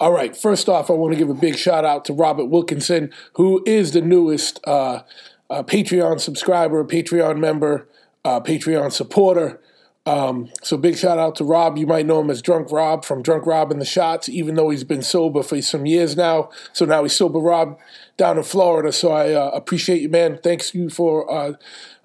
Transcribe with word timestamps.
All 0.00 0.12
right, 0.12 0.36
first 0.36 0.68
off, 0.68 0.90
I 0.90 0.92
want 0.92 1.14
to 1.14 1.18
give 1.18 1.28
a 1.28 1.34
big 1.34 1.56
shout 1.56 1.84
out 1.84 2.04
to 2.04 2.12
Robert 2.12 2.44
Wilkinson, 2.44 3.12
who 3.32 3.64
is 3.66 3.90
the 3.90 4.00
newest 4.00 4.60
uh, 4.64 5.02
uh, 5.50 5.64
Patreon 5.64 6.20
subscriber, 6.20 6.84
Patreon 6.84 7.38
member, 7.38 7.88
uh, 8.24 8.38
Patreon 8.38 8.92
supporter. 8.92 9.60
Um, 10.06 10.50
so 10.62 10.76
big 10.76 10.96
shout 10.96 11.18
out 11.18 11.34
to 11.36 11.44
Rob. 11.44 11.76
You 11.76 11.86
might 11.86 12.06
know 12.06 12.20
him 12.20 12.30
as 12.30 12.40
Drunk 12.40 12.70
Rob 12.70 13.04
from 13.04 13.22
Drunk 13.22 13.44
Rob 13.44 13.72
and 13.72 13.80
the 13.80 13.84
Shots, 13.84 14.28
even 14.28 14.54
though 14.54 14.70
he's 14.70 14.84
been 14.84 15.02
sober 15.02 15.42
for 15.42 15.60
some 15.60 15.84
years 15.84 16.16
now. 16.16 16.48
So 16.72 16.84
now 16.84 17.02
he's 17.02 17.14
sober 17.14 17.40
Rob 17.40 17.78
down 18.16 18.38
in 18.38 18.44
Florida. 18.44 18.92
So 18.92 19.10
I 19.10 19.32
uh, 19.32 19.50
appreciate 19.50 20.00
you, 20.00 20.08
man. 20.08 20.38
Thanks 20.42 20.74
you 20.74 20.88
for 20.88 21.30
uh, 21.30 21.52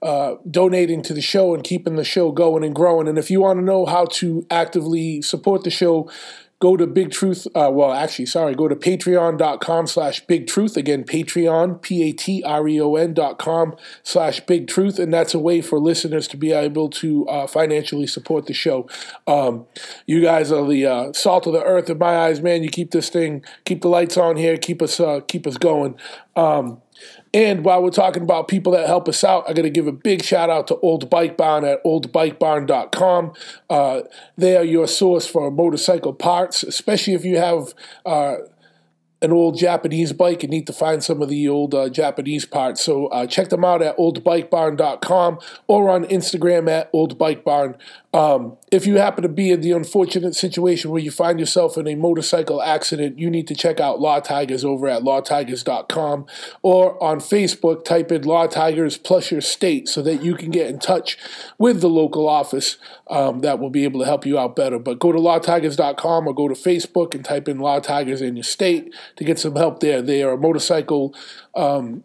uh, 0.02 0.36
donating 0.50 1.02
to 1.04 1.14
the 1.14 1.22
show 1.22 1.54
and 1.54 1.64
keeping 1.64 1.96
the 1.96 2.04
show 2.04 2.32
going 2.32 2.66
and 2.66 2.76
growing. 2.76 3.08
And 3.08 3.18
if 3.18 3.32
you 3.32 3.40
want 3.40 3.60
to 3.60 3.64
know 3.64 3.86
how 3.86 4.06
to 4.06 4.46
actively 4.52 5.22
support 5.22 5.64
the 5.64 5.70
show, 5.70 6.10
go 6.64 6.78
to 6.78 6.88
Big 6.88 7.12
Truth. 7.12 7.46
Uh, 7.54 7.70
well, 7.74 7.92
actually, 7.92 8.26
sorry, 8.26 8.56
go 8.56 8.70
to 8.70 8.76
patreon.com 8.76 9.86
slash 9.86 10.26
Big 10.28 10.48
Truth. 10.48 10.78
Again, 10.78 11.04
Patreon, 11.04 11.82
P 11.82 12.08
A 12.08 12.14
T 12.14 12.42
R 12.42 12.66
E 12.70 12.80
O 12.80 12.96
N 12.96 13.14
dot 13.14 13.38
com 13.38 13.76
slash 14.02 14.40
Big 14.40 14.70
Truth. 14.70 14.98
And 14.98 15.14
that's 15.14 15.34
a 15.34 15.40
way 15.40 15.60
for 15.60 15.78
listeners 15.78 16.26
to 16.30 16.38
be 16.38 16.54
able 16.54 16.90
to 16.92 17.28
uh, 17.28 17.48
financially 17.48 18.08
support 18.08 18.46
the 18.46 18.54
show. 18.54 18.88
Um, 19.28 19.66
you 20.06 20.22
guys 20.22 20.54
are 20.54 20.66
the 20.66 20.86
uh, 20.86 21.12
salt 21.12 21.48
of 21.48 21.52
the 21.52 21.64
earth 21.64 21.90
in 21.90 21.98
my 21.98 22.16
eyes, 22.16 22.42
man. 22.42 22.64
You 22.64 22.70
keep 22.70 22.92
this 22.92 23.10
thing, 23.10 23.44
keep 23.66 23.82
the 23.82 23.90
lights 23.90 24.16
on 24.16 24.38
here, 24.38 24.56
keep 24.56 24.82
us, 24.82 25.02
uh, 25.02 25.20
keep 25.28 25.46
us 25.46 25.58
going. 25.58 25.98
Um, 26.38 26.82
and 27.34 27.66
while 27.66 27.82
we're 27.82 27.90
talking 27.90 28.22
about 28.22 28.48
people 28.48 28.74
that 28.74 28.86
help 28.86 29.10
us 29.10 29.24
out, 29.24 29.50
I 29.50 29.54
got 29.54 29.64
to 29.64 29.70
give 29.72 29.88
a 29.88 29.92
big 29.92 30.24
shout 30.24 30.52
out 30.52 30.68
to 30.68 30.76
Old 30.78 31.10
Bike 31.10 31.36
Barn 31.36 31.66
at 31.66 31.84
oldbikebarn.com. 31.84 33.34
Uh, 33.70 34.02
they 34.38 34.56
are 34.56 34.64
your 34.64 34.88
source 34.88 35.26
for 35.26 35.50
motorcycle 35.50 36.14
parts, 36.14 36.62
especially 36.62 37.14
if 37.14 37.26
you 37.26 37.38
have 37.38 37.74
uh, 38.06 38.36
an 39.24 39.32
old 39.32 39.58
Japanese 39.58 40.14
bike 40.14 40.44
and 40.44 40.52
need 40.52 40.68
to 40.68 40.74
find 40.74 41.04
some 41.04 41.22
of 41.22 41.30
the 41.30 41.48
old 41.48 41.74
uh, 41.74 41.90
Japanese 41.90 42.46
parts. 42.46 42.84
So 42.84 43.08
uh, 43.08 43.26
check 43.26 43.50
them 43.50 43.64
out 43.66 43.82
at 43.82 43.98
oldbikebarn.com 43.98 45.40
or 45.68 45.90
on 45.90 46.06
Instagram 46.06 46.70
at 46.70 46.92
oldbikebarn. 46.94 47.80
Um, 48.14 48.58
if 48.72 48.86
you 48.86 48.98
happen 48.98 49.24
to 49.24 49.30
be 49.30 49.50
in 49.50 49.62
the 49.62 49.72
unfortunate 49.72 50.36
situation 50.36 50.92
where 50.92 51.02
you 51.02 51.10
find 51.10 51.40
yourself 51.40 51.78
in 51.78 51.88
a 51.88 51.96
motorcycle 51.96 52.62
accident, 52.62 53.18
you 53.18 53.28
need 53.28 53.48
to 53.48 53.56
check 53.56 53.80
out 53.80 54.00
Law 54.00 54.20
Tigers 54.20 54.64
over 54.64 54.88
at 54.88 55.02
lawtigers.com 55.02 56.28
or 56.62 57.04
on 57.04 57.20
Facebook, 57.20 57.84
type 57.84 58.12
in 58.12 58.22
Law 58.22 58.46
Tigers 58.46 58.98
plus 58.98 59.32
your 59.32 59.42
state 59.42 59.88
so 59.88 60.04
that 60.04 60.22
you 60.22 60.36
can 60.36 60.52
get 60.52 60.70
in 60.70 60.78
touch 60.78 61.18
with 61.58 61.82
the 61.82 61.90
local 61.90 62.30
office 62.30 62.78
um, 63.08 63.40
that 63.40 63.58
will 63.58 63.72
be 63.72 63.84
able 63.84 64.00
to 64.00 64.06
help 64.06 64.28
you 64.28 64.38
out 64.38 64.56
better. 64.56 64.78
But 64.78 65.00
go 65.00 65.12
to 65.12 65.18
lawtigers.com 65.18 66.28
or 66.28 66.36
go 66.36 66.48
to 66.48 66.54
Facebook 66.54 67.16
and 67.16 67.26
type 67.26 67.48
in 67.48 67.58
Law 67.58 67.80
Tigers 67.80 68.22
in 68.22 68.36
your 68.36 68.44
state 68.44 68.94
to 69.16 69.24
get 69.24 69.40
some 69.40 69.56
help 69.56 69.80
there. 69.80 70.04
They 70.04 70.22
are 70.22 70.34
a 70.34 70.38
motorcycle 70.38 71.16
um, 71.56 72.04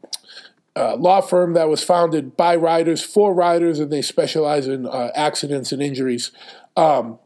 uh, 0.79 0.97
law 0.97 1.21
firm 1.21 1.55
that 1.55 1.69
was 1.69 1.83
founded 1.83 2.37
by 2.37 2.55
riders 2.55 3.03
for 3.03 3.35
riders, 3.35 3.81
and 3.81 3.91
they 3.91 4.03
specialize 4.03 4.69
in 4.69 4.87
uh, 4.87 5.11
accidents 5.15 5.73
and 5.73 5.83
injuries. 5.83 6.31
Um, 6.77 7.19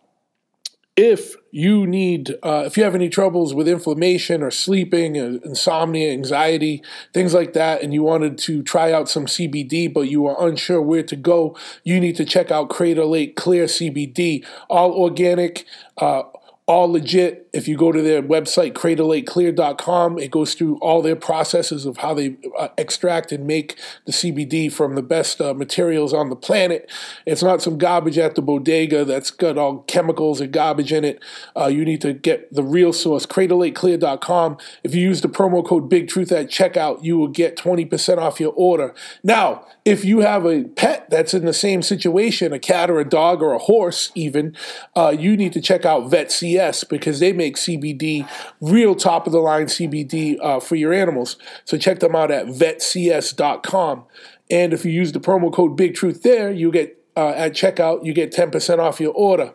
if 0.97 1.37
you 1.51 1.87
need, 1.87 2.35
uh, 2.43 2.65
if 2.67 2.77
you 2.77 2.85
have 2.85 2.95
any 2.95 3.09
troubles 3.09 3.55
with 3.55 3.69
inflammation 3.69 4.43
or 4.43 4.51
sleeping, 4.51 5.19
uh, 5.19 5.39
insomnia, 5.45 6.13
anxiety, 6.13 6.83
things 7.13 7.35
like 7.35 7.53
that, 7.53 7.83
and 7.83 7.93
you 7.93 8.03
wanted 8.03 8.39
to 8.39 8.63
try 8.63 8.93
out 8.93 9.09
some 9.09 9.27
CBD, 9.27 9.93
but 9.93 10.03
you 10.03 10.27
are 10.27 10.47
unsure 10.47 10.83
where 10.83 11.03
to 11.03 11.17
go, 11.17 11.57
you 11.85 12.01
need 12.01 12.17
to 12.17 12.25
check 12.25 12.51
out 12.51 12.71
Crater 12.71 13.05
Lake 13.05 13.37
Clear 13.37 13.65
CBD, 13.67 14.45
all 14.71 14.93
organic, 14.93 15.67
uh, 15.99 16.23
all 16.67 16.93
legit. 16.93 17.49
If 17.53 17.67
you 17.67 17.77
go 17.77 17.91
to 17.91 18.01
their 18.01 18.23
website, 18.23 18.73
craterlakeclear.com, 18.73 20.19
it 20.19 20.31
goes 20.31 20.55
through 20.55 20.79
all 20.79 21.03
their 21.03 21.17
processes 21.17 21.85
of 21.85 21.99
how 21.99 22.15
they 22.15 22.37
uh, 22.57 22.69
extract 22.79 23.33
and 23.33 23.47
make 23.47 23.79
the 24.07 24.13
CBD 24.13 24.73
from 24.73 24.95
the 24.95 25.03
best 25.03 25.41
uh, 25.41 25.53
materials 25.53 26.15
on 26.15 26.31
the 26.31 26.37
planet. 26.37 26.91
It's 27.27 27.43
not 27.43 27.63
some 27.63 27.79
garbage 27.79 28.17
at 28.17 28.37
the 28.37 28.43
bodega 28.43 29.05
that's 29.05 29.31
got 29.31 29.59
all 29.59 29.81
chemicals 29.81 30.41
and 30.41 30.53
garbage 30.53 30.93
in 30.93 31.05
it. 31.05 31.23
Uh, 31.57 31.67
you 31.67 31.85
need 31.85 32.01
to 32.03 32.13
get 32.13 32.53
the 32.55 32.63
real 32.63 32.93
source, 32.93 33.27
craterlakeclear.com. 33.27 34.57
If 34.85 34.95
you 34.95 35.03
use 35.03 35.21
the 35.21 35.29
promo 35.29 35.67
code 35.67 35.91
Big 35.91 36.09
Truth 36.09 36.31
at 36.31 36.47
checkout, 36.47 37.03
you 37.03 37.19
will 37.19 37.29
get 37.29 37.57
20% 37.57 38.19
off 38.19 38.39
your 38.39 38.53
order. 38.57 38.95
Now, 39.25 39.67
if 39.85 40.05
you 40.05 40.21
have 40.21 40.47
a 40.47 40.65
pet 40.65 41.11
that's 41.11 41.35
in 41.35 41.45
the 41.45 41.53
same 41.53 41.83
situation, 41.83 42.53
a 42.53 42.59
cat 42.59 42.89
or 42.89 43.01
a 43.01 43.09
dog 43.09 43.43
or 43.43 43.53
a 43.53 43.59
horse, 43.59 44.13
even, 44.15 44.57
uh, 44.95 45.15
you 45.17 45.37
need 45.37 45.53
to 45.55 45.61
check 45.61 45.85
out 45.85 46.09
VetCS 46.53 46.89
because 46.89 47.21
they 47.21 47.33
make 47.33 47.57
CBD, 47.57 48.29
real 48.61 48.95
top 48.95 49.27
of 49.27 49.33
the 49.33 49.41
line 49.41 49.67
CBD 49.67 50.39
uh, 50.41 50.61
for 50.61 50.77
your 50.77 50.93
animals. 50.93 51.37
So 51.65 51.77
check 51.77 52.01
them 52.01 52.15
out 52.15 52.31
at 52.31 52.47
vetcs.com. 52.47 54.05
And 54.51 54.73
if 54.73 54.85
you 54.85 54.93
use 54.93 55.13
the 55.13 55.21
promo 55.21 55.53
code 55.53 55.77
Big 55.77 55.95
Truth 55.95 56.23
there, 56.23 56.51
you 56.51 56.71
get 56.71 56.99
uh, 57.17 57.31
at 57.31 57.53
checkout, 57.53 58.05
you 58.05 58.13
get 58.13 58.33
10% 58.33 58.79
off 58.79 59.01
your 59.01 59.15
order. 59.15 59.55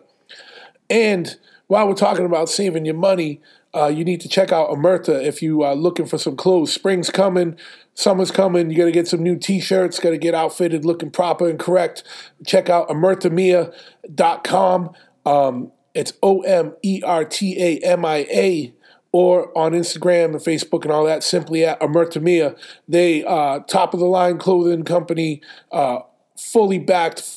And 0.89 1.37
while 1.67 1.87
we're 1.87 1.95
talking 1.95 2.25
about 2.25 2.49
saving 2.49 2.85
your 2.85 2.95
money, 2.95 3.41
uh, 3.75 3.87
you 3.87 4.05
need 4.05 4.21
to 4.21 4.29
check 4.29 4.51
out 4.51 4.69
Omerta 4.69 5.23
if 5.23 5.41
you 5.41 5.61
are 5.61 5.75
looking 5.75 6.05
for 6.05 6.17
some 6.17 6.35
clothes. 6.35 6.71
Spring's 6.71 7.09
coming, 7.09 7.57
summer's 7.93 8.31
coming. 8.31 8.71
You 8.71 8.77
got 8.77 8.85
to 8.85 8.91
get 8.91 9.07
some 9.07 9.21
new 9.21 9.37
T-shirts. 9.37 9.99
Got 9.99 10.11
to 10.11 10.17
get 10.17 10.33
outfitted, 10.33 10.85
looking 10.85 11.11
proper 11.11 11.49
and 11.49 11.59
correct. 11.59 12.03
Check 12.45 12.69
out 12.69 12.89
omertamia.com. 12.89 14.91
Um, 15.25 15.71
it's 15.97 16.13
O 16.21 16.41
M 16.41 16.75
E 16.83 17.01
R 17.03 17.25
T 17.25 17.55
A 17.59 17.79
M 17.79 18.05
I 18.05 18.27
A 18.31 18.73
or 19.11 19.57
on 19.57 19.71
Instagram 19.71 20.25
and 20.25 20.35
Facebook 20.35 20.83
and 20.83 20.91
all 20.91 21.05
that, 21.05 21.23
simply 21.23 21.65
at 21.65 21.79
Omertamia. 21.79 22.55
They 22.87 23.23
uh, 23.23 23.59
top 23.61 23.95
of 23.95 23.99
the 23.99 24.05
line 24.05 24.37
clothing 24.37 24.83
company, 24.83 25.41
uh, 25.71 25.99
fully 26.37 26.77
backed 26.77 27.27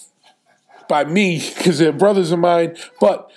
by 0.91 1.05
me 1.05 1.39
because 1.57 1.79
they're 1.79 1.93
brothers 1.93 2.33
of 2.33 2.39
mine. 2.39 2.77
But 3.01 3.31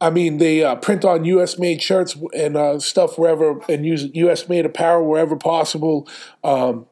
I 0.00 0.10
mean, 0.10 0.38
they 0.38 0.64
uh, 0.64 0.74
print 0.74 1.04
on 1.04 1.24
U.S. 1.24 1.56
made 1.56 1.80
shirts 1.80 2.16
and 2.36 2.56
uh, 2.56 2.80
stuff 2.80 3.16
wherever, 3.16 3.60
and 3.68 3.86
use 3.86 4.08
U.S. 4.14 4.48
made 4.48 4.66
apparel 4.66 5.06
wherever 5.06 5.36
possible. 5.36 6.08
Um, 6.42 6.86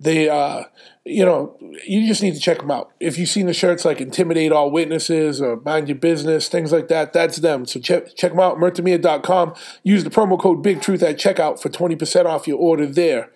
they, 0.00 0.28
uh, 0.28 0.64
you 1.08 1.24
know, 1.24 1.56
you 1.86 2.06
just 2.06 2.22
need 2.22 2.34
to 2.34 2.40
check 2.40 2.58
them 2.58 2.70
out. 2.70 2.92
If 3.00 3.18
you've 3.18 3.30
seen 3.30 3.46
the 3.46 3.54
shirts 3.54 3.84
like 3.84 4.00
"Intimidate 4.00 4.52
All 4.52 4.70
Witnesses" 4.70 5.40
or 5.40 5.56
"Mind 5.56 5.88
Your 5.88 5.96
Business," 5.96 6.48
things 6.48 6.70
like 6.70 6.88
that, 6.88 7.12
that's 7.14 7.38
them. 7.38 7.64
So 7.64 7.80
check 7.80 8.14
check 8.14 8.32
them 8.32 8.40
out. 8.40 8.58
Mertamia.com. 8.58 9.54
Use 9.82 10.04
the 10.04 10.10
promo 10.10 10.38
code 10.38 10.62
Big 10.62 10.82
Truth 10.82 11.02
at 11.02 11.16
checkout 11.16 11.60
for 11.60 11.70
twenty 11.70 11.96
percent 11.96 12.26
off 12.28 12.46
your 12.46 12.58
order 12.58 12.86
there. 12.86 13.32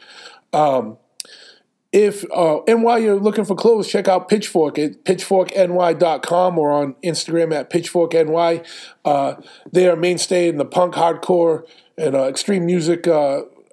Um, 0.52 0.98
if 1.92 2.24
uh, 2.30 2.62
and 2.64 2.82
while 2.82 2.98
you're 2.98 3.18
looking 3.18 3.46
for 3.46 3.54
clothes, 3.54 3.88
check 3.88 4.06
out 4.06 4.28
Pitchfork 4.28 4.78
at 4.78 5.04
pitchforkny.com 5.04 6.58
or 6.58 6.72
on 6.72 6.94
Instagram 7.02 7.54
at 7.54 7.70
pitchforkny. 7.70 8.64
Uh, 9.04 9.34
they 9.72 9.88
are 9.88 9.96
mainstay 9.96 10.48
in 10.48 10.58
the 10.58 10.66
punk, 10.66 10.94
hardcore, 10.94 11.66
and 11.96 12.14
uh, 12.14 12.24
extreme 12.24 12.66
music, 12.66 13.06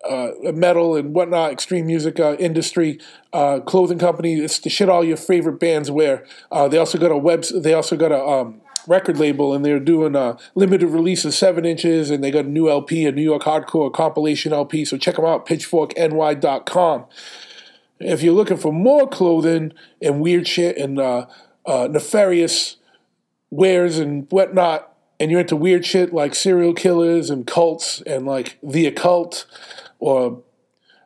uh, 0.08 0.32
uh, 0.48 0.52
metal 0.54 0.96
and 0.96 1.14
whatnot, 1.14 1.52
extreme 1.52 1.88
music 1.88 2.20
uh, 2.20 2.36
industry 2.40 3.00
clothing 3.32 4.00
company. 4.00 4.36
It's 4.36 4.60
the 4.60 4.70
shit 4.70 4.90
all 4.90 5.04
your 5.04 5.18
favorite 5.18 5.60
bands 5.60 5.92
wear. 5.92 6.26
they 6.70 6.78
also 6.78 6.98
got 6.98 7.12
a 7.12 7.18
web. 7.18 7.44
They 7.44 7.74
also 7.74 7.98
got 7.98 8.12
a 8.12 8.24
um, 8.24 8.62
record 8.88 9.18
label 9.18 9.54
and 9.54 9.64
they're 9.64 9.80
doing 9.80 10.16
a 10.16 10.38
limited 10.56 10.88
release 10.88 11.26
of 11.26 11.34
seven 11.34 11.66
inches 11.66 12.10
and 12.10 12.24
they 12.24 12.32
got 12.32 12.46
a 12.46 12.50
new 12.50 12.70
LP, 12.70 13.06
a 13.06 13.12
New 13.12 13.22
York 13.22 13.44
hardcore 13.44 13.94
compilation 13.94 14.54
LP. 14.54 14.86
So 14.86 14.98
check 14.98 15.16
them 15.16 15.26
out, 15.26 15.46
pitchforkny.com. 15.46 17.06
If 18.00 18.24
you're 18.24 18.34
looking 18.34 18.58
for 18.58 18.72
more 18.72 19.08
clothing 19.08 19.74
and 20.02 20.22
weird 20.22 20.48
shit 20.48 20.78
and 20.78 21.00
uh, 21.00 21.28
uh, 21.66 21.88
nefarious 21.92 22.78
wares 23.52 23.98
and 23.98 24.28
whatnot, 24.32 24.86
and 25.20 25.30
you're 25.30 25.42
into 25.42 25.58
weird 25.58 25.86
shit 25.86 26.14
like 26.14 26.34
serial 26.34 26.74
killers 26.74 27.30
and 27.30 27.46
cults 27.46 28.02
and 28.02 28.26
like 28.26 28.58
the 28.64 28.86
occult, 28.88 29.46
or 30.00 30.42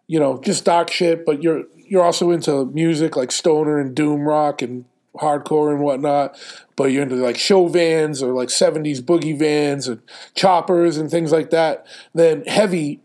you 0.08 0.20
know 0.20 0.42
just 0.42 0.66
dark 0.66 0.92
shit, 0.92 1.26
but 1.26 1.44
you're 1.44 1.64
you're 1.76 2.04
also 2.04 2.32
into 2.32 2.66
music 2.68 3.16
like 3.16 3.32
stoner 3.32 3.80
and 3.80 3.96
doom 3.96 4.22
rock 4.22 4.62
and 4.62 4.86
hardcore 5.16 5.72
and 5.72 5.82
whatnot, 5.82 6.38
but 6.76 6.86
you're 6.86 7.04
into 7.04 7.16
like 7.16 7.38
show 7.38 7.68
vans 7.68 8.24
or 8.24 8.34
like 8.34 8.50
70s 8.50 9.00
boogie 9.00 9.38
vans 9.38 9.88
and 9.88 10.02
choppers 10.34 10.98
and 10.98 11.12
things 11.12 11.32
like 11.32 11.52
that, 11.52 11.86
then 12.14 12.44
heavy 12.46 13.00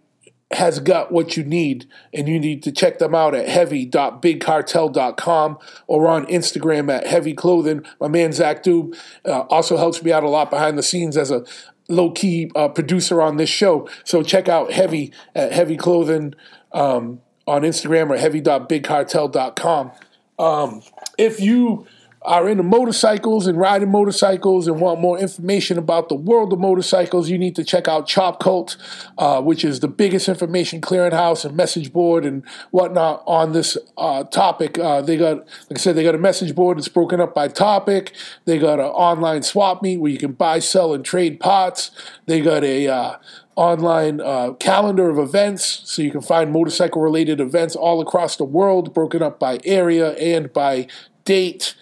has 0.52 0.81
got 0.81 1.12
what 1.12 1.37
you 1.37 1.44
need, 1.44 1.87
and 2.14 2.26
you 2.26 2.40
need 2.40 2.62
to 2.62 2.73
check 2.73 2.99
them 2.99 3.14
out 3.14 3.35
at 3.35 3.46
heavy.bigcartel.com 3.46 5.58
or 5.87 6.08
on 6.08 6.25
Instagram 6.26 6.90
at 6.90 7.06
heavy 7.06 7.35
clothing. 7.35 7.85
My 8.00 8.08
man 8.08 8.32
Zac 8.32 8.62
Doom 8.62 8.94
uh, 9.26 9.40
also 9.40 9.76
helps 9.76 10.02
me 10.02 10.11
out 10.11 10.25
a 10.25 10.31
lot 10.31 10.49
behind 10.49 10.79
the 10.79 10.82
scenes 10.82 11.19
as 11.19 11.31
a 11.31 11.44
low 11.88 12.11
key 12.11 12.50
uh, 12.55 12.69
producer 12.69 13.20
on 13.20 13.37
this 13.37 13.50
show. 13.50 13.88
So 14.05 14.23
check 14.23 14.49
out 14.49 14.73
heavy 14.73 15.12
at 15.35 15.52
heavy 15.52 15.76
clothing 15.76 16.35
um, 16.73 17.20
on 17.46 17.62
Instagram 17.62 18.11
or 18.11 18.19
heavy.bigcartel.com. 18.19 19.93
Um, 20.38 20.82
if 21.17 21.40
you 21.40 21.87
are 22.23 22.49
into 22.49 22.62
motorcycles 22.62 23.47
and 23.47 23.59
riding 23.59 23.91
motorcycles 23.91 24.67
and 24.67 24.81
want 24.81 25.00
more 25.00 25.19
information 25.19 25.79
about 25.79 26.09
the 26.09 26.15
world 26.15 26.53
of 26.53 26.59
motorcycles, 26.59 27.29
you 27.29 27.38
need 27.38 27.55
to 27.56 27.65
check 27.65 27.87
out 27.87 28.06
Chop 28.06 28.41
Cult, 28.41 28.76
uh, 29.19 29.41
which 29.41 29.65
is 29.65 29.81
the 29.81 29.88
biggest 29.88 30.29
information 30.29 30.81
clearinghouse 30.81 31.44
and 31.44 31.56
message 31.56 31.93
board 31.93 32.25
and 32.25 32.44
whatnot 32.70 33.23
on 33.26 33.53
this 33.53 33.79
uh, 33.97 34.25
topic. 34.25 34.79
Uh, 34.79 35.00
they 35.00 35.17
got, 35.17 35.38
like 35.38 35.76
I 35.76 35.76
said, 35.76 35.94
they 35.94 36.03
got 36.03 36.15
a 36.15 36.19
message 36.19 36.55
board 36.55 36.79
that's 36.79 36.88
broken 36.88 37.20
up 37.20 37.35
by 37.35 37.49
topic. 37.49 38.15
They 38.47 38.59
got 38.59 38.81
an 38.81 38.87
online 38.87 39.43
swap 39.43 39.82
meet 39.82 39.99
where 39.99 40.11
you 40.11 40.19
can 40.19 40.32
buy, 40.32 40.59
sell, 40.59 40.94
and 40.94 41.05
trade 41.05 41.38
pots. 41.38 41.93
They 42.26 42.41
got 42.41 42.64
a 42.64 42.88
uh, 42.88 43.17
online 43.55 44.21
uh, 44.21 44.53
calendar 44.55 45.09
of 45.09 45.19
events 45.19 45.82
so 45.85 46.00
you 46.00 46.12
can 46.12 46.21
find 46.21 46.53
motorcycle 46.53 47.03
related 47.03 47.41
events 47.41 47.75
all 47.75 48.00
across 48.00 48.37
the 48.37 48.44
world 48.44 48.94
broken 48.94 49.21
up 49.23 49.41
by 49.41 49.59
area 49.64 50.12
and 50.12 50.53
by 50.53 50.87
date 51.25 51.75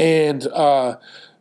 and 0.00 0.46
uh, 0.46 0.96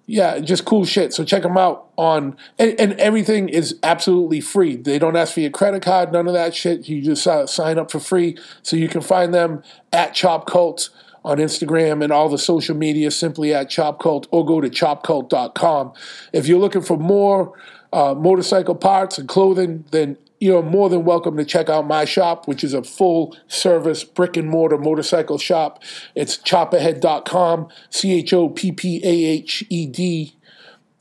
yeah, 0.05 0.39
just 0.39 0.65
cool 0.65 0.83
shit. 0.85 1.13
So 1.13 1.23
check 1.23 1.43
them 1.43 1.57
out 1.57 1.87
on, 1.97 2.35
and, 2.59 2.79
and, 2.79 2.93
everything 2.93 3.47
is 3.47 3.79
absolutely 3.83 4.41
free. 4.41 4.75
They 4.75 4.99
don't 4.99 5.15
ask 5.15 5.33
for 5.33 5.39
your 5.39 5.49
credit 5.49 5.81
card, 5.81 6.11
none 6.11 6.27
of 6.27 6.33
that 6.33 6.53
shit. 6.53 6.89
You 6.89 7.01
just 7.01 7.25
uh, 7.25 7.47
sign 7.47 7.77
up 7.77 7.89
for 7.89 7.99
free. 7.99 8.37
So 8.61 8.75
you 8.75 8.89
can 8.89 9.01
find 9.01 9.33
them 9.33 9.63
at 9.93 10.13
Chop 10.13 10.45
Cult 10.45 10.89
on 11.23 11.37
Instagram 11.37 12.03
and 12.03 12.11
all 12.11 12.27
the 12.27 12.37
social 12.37 12.75
media 12.75 13.11
simply 13.11 13.53
at 13.53 13.69
Chop 13.69 14.01
Cult 14.01 14.27
or 14.31 14.45
go 14.45 14.59
to 14.59 14.69
chopcult.com. 14.69 15.93
If 16.33 16.47
you're 16.47 16.59
looking 16.59 16.81
for 16.81 16.97
more 16.97 17.57
uh, 17.93 18.13
motorcycle 18.13 18.75
parts 18.75 19.17
and 19.17 19.27
clothing, 19.27 19.85
then 19.91 20.17
you're 20.39 20.63
more 20.63 20.89
than 20.89 21.03
welcome 21.03 21.35
to 21.37 21.45
check 21.45 21.69
out 21.69 21.85
my 21.85 22.05
shop, 22.05 22.47
which 22.47 22.63
is 22.63 22.73
a 22.73 22.83
full 22.83 23.35
service 23.47 24.03
brick 24.03 24.37
and 24.37 24.49
mortar 24.49 24.77
motorcycle 24.77 25.37
shop. 25.37 25.83
It's 26.15 26.37
choppahead.com, 26.37 27.67
C 27.89 28.13
H 28.13 28.33
O 28.33 28.49
P 28.49 28.71
P 28.71 29.01
A 29.03 29.25
H 29.31 29.65
E 29.69 29.85
D. 29.85 30.35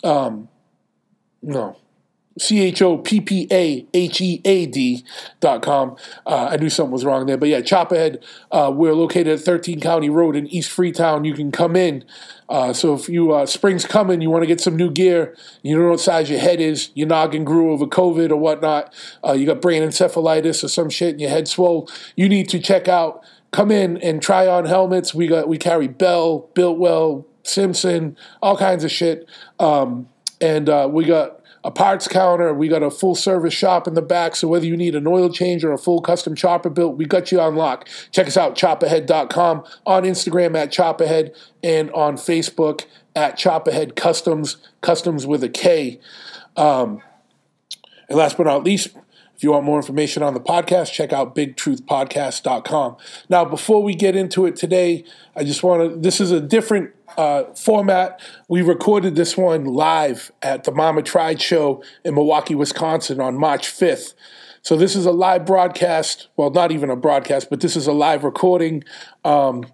Um, 0.03 0.49
no, 1.43 1.77
C 2.39 2.63
H 2.63 2.83
O 2.83 2.99
P 2.99 3.21
P 3.21 3.47
A 3.51 3.87
H 3.95 4.21
E 4.21 4.41
A 4.45 4.67
D 4.67 5.05
dot 5.41 5.63
com. 5.63 5.97
Uh, 6.27 6.49
I 6.53 6.57
knew 6.57 6.71
something 6.71 6.93
was 6.93 7.05
wrong 7.05 7.27
there. 7.27 7.37
But 7.37 7.49
yeah, 7.49 7.61
Chopperhead, 7.61 8.23
uh, 8.51 8.73
we're 8.75 8.95
located 8.95 9.29
at 9.29 9.41
13 9.41 9.81
County 9.81 10.11
Road 10.11 10.37
in 10.37 10.47
East 10.49 10.71
Freetown. 10.71 11.25
You 11.25 11.35
can 11.35 11.53
come 11.53 11.77
in. 11.77 12.05
Uh, 12.49 12.73
so 12.73 12.95
if 12.95 13.09
you 13.09 13.33
uh, 13.33 13.47
spring's 13.47 13.85
coming, 13.85 14.21
you 14.21 14.31
want 14.31 14.43
to 14.43 14.47
get 14.47 14.61
some 14.61 14.75
new 14.75 14.91
gear, 14.91 15.37
you 15.63 15.75
don't 15.75 15.85
know 15.85 15.91
what 15.91 16.01
size 16.01 16.31
your 16.31 16.39
head 16.39 16.61
is, 16.61 16.91
your 16.95 17.07
noggin 17.07 17.45
grew 17.45 17.73
over 17.73 17.85
COVID 17.85 18.31
or 18.31 18.37
whatnot, 18.37 18.95
uh, 19.23 19.33
you 19.33 19.45
got 19.45 19.61
brain 19.61 19.83
encephalitis 19.83 20.65
or 20.65 20.69
some 20.69 20.89
shit 20.89 21.11
and 21.11 21.21
your 21.21 21.29
head 21.29 21.47
swole, 21.47 21.91
you 22.17 22.27
need 22.27 22.49
to 22.49 22.59
check 22.59 22.89
out, 22.89 23.23
come 23.51 23.71
in 23.71 23.99
and 23.99 24.23
try 24.23 24.47
on 24.47 24.65
helmets. 24.65 25.15
We 25.15 25.27
got 25.27 25.47
we 25.47 25.59
carry 25.59 25.89
Bell, 25.89 26.49
Biltwell, 26.55 27.27
Simpson, 27.43 28.17
all 28.43 28.57
kinds 28.57 28.85
of 28.85 28.91
shit. 28.91 29.29
Um, 29.59 30.09
and 30.41 30.69
uh, 30.69 30.89
we 30.91 31.05
got 31.05 31.38
a 31.69 31.71
parts 31.71 32.09
counter. 32.09 32.55
We 32.55 32.67
got 32.67 32.83
a 32.83 32.91
full 32.91 33.15
service 33.15 33.53
shop 33.53 33.87
in 33.87 33.93
the 33.93 34.01
back. 34.01 34.37
So 34.37 34.49
whether 34.49 34.65
you 34.65 34.75
need 34.75 34.95
an 34.95 35.07
oil 35.07 35.29
change 35.29 35.63
or 35.63 35.73
a 35.73 35.77
full 35.77 36.01
custom 36.01 36.35
chopper 36.35 36.71
built, 36.71 36.97
we 36.97 37.05
got 37.05 37.31
you 37.31 37.43
on 37.43 37.57
lock. 37.57 37.87
Check 38.11 38.27
us 38.27 38.39
out, 38.39 38.55
choppahead.com, 38.55 39.65
on 39.85 40.03
Instagram 40.05 40.57
at 40.57 40.73
choppahead, 40.73 41.37
and 41.63 41.91
on 41.91 42.17
Facebook 42.17 42.87
at 43.15 43.37
choppahead 43.37 43.97
customs, 43.97 44.57
customs 44.81 45.27
with 45.27 45.45
a 45.45 45.51
K. 45.51 46.01
Um, 46.57 47.03
and 48.09 48.17
last 48.17 48.39
but 48.39 48.47
not 48.47 48.65
least, 48.65 48.97
if 49.39 49.45
you 49.45 49.53
want 49.53 49.65
more 49.65 49.77
information 49.77 50.25
on 50.25 50.35
the 50.35 50.41
podcast, 50.41 50.91
check 50.91 51.13
out 51.13 51.37
bigtruthpodcast.com. 51.37 52.97
Now, 53.29 53.45
before 53.45 53.85
we 53.85 53.95
get 53.95 54.17
into 54.17 54.47
it 54.47 54.57
today, 54.57 55.05
I 55.37 55.45
just 55.45 55.63
want 55.63 55.93
to, 55.93 55.97
this 55.97 56.21
is 56.21 56.33
a 56.33 56.41
different 56.41 56.91
uh, 57.17 57.45
format. 57.55 58.21
We 58.49 58.63
recorded 58.63 59.15
this 59.15 59.37
one 59.37 59.65
live 59.65 60.33
at 60.43 60.65
the 60.65 60.73
Mama 60.73 61.03
Tried 61.03 61.41
show 61.41 61.85
in 62.05 62.17
Milwaukee, 62.17 62.57
Wisconsin 62.57 63.21
on 63.21 63.39
March 63.39 63.69
5th. 63.69 64.15
So 64.63 64.75
this 64.75 64.97
is 64.97 65.07
a 65.07 65.13
live 65.13 65.47
broadcast. 65.47 66.27
Well, 66.37 66.51
not 66.51 66.73
even 66.73 66.91
a 66.91 66.97
broadcast, 66.97 67.49
but 67.49 67.61
this 67.61 67.77
is 67.77 67.87
a 67.87 67.93
live 67.93 68.25
recording. 68.25 68.83
Um, 69.25 69.67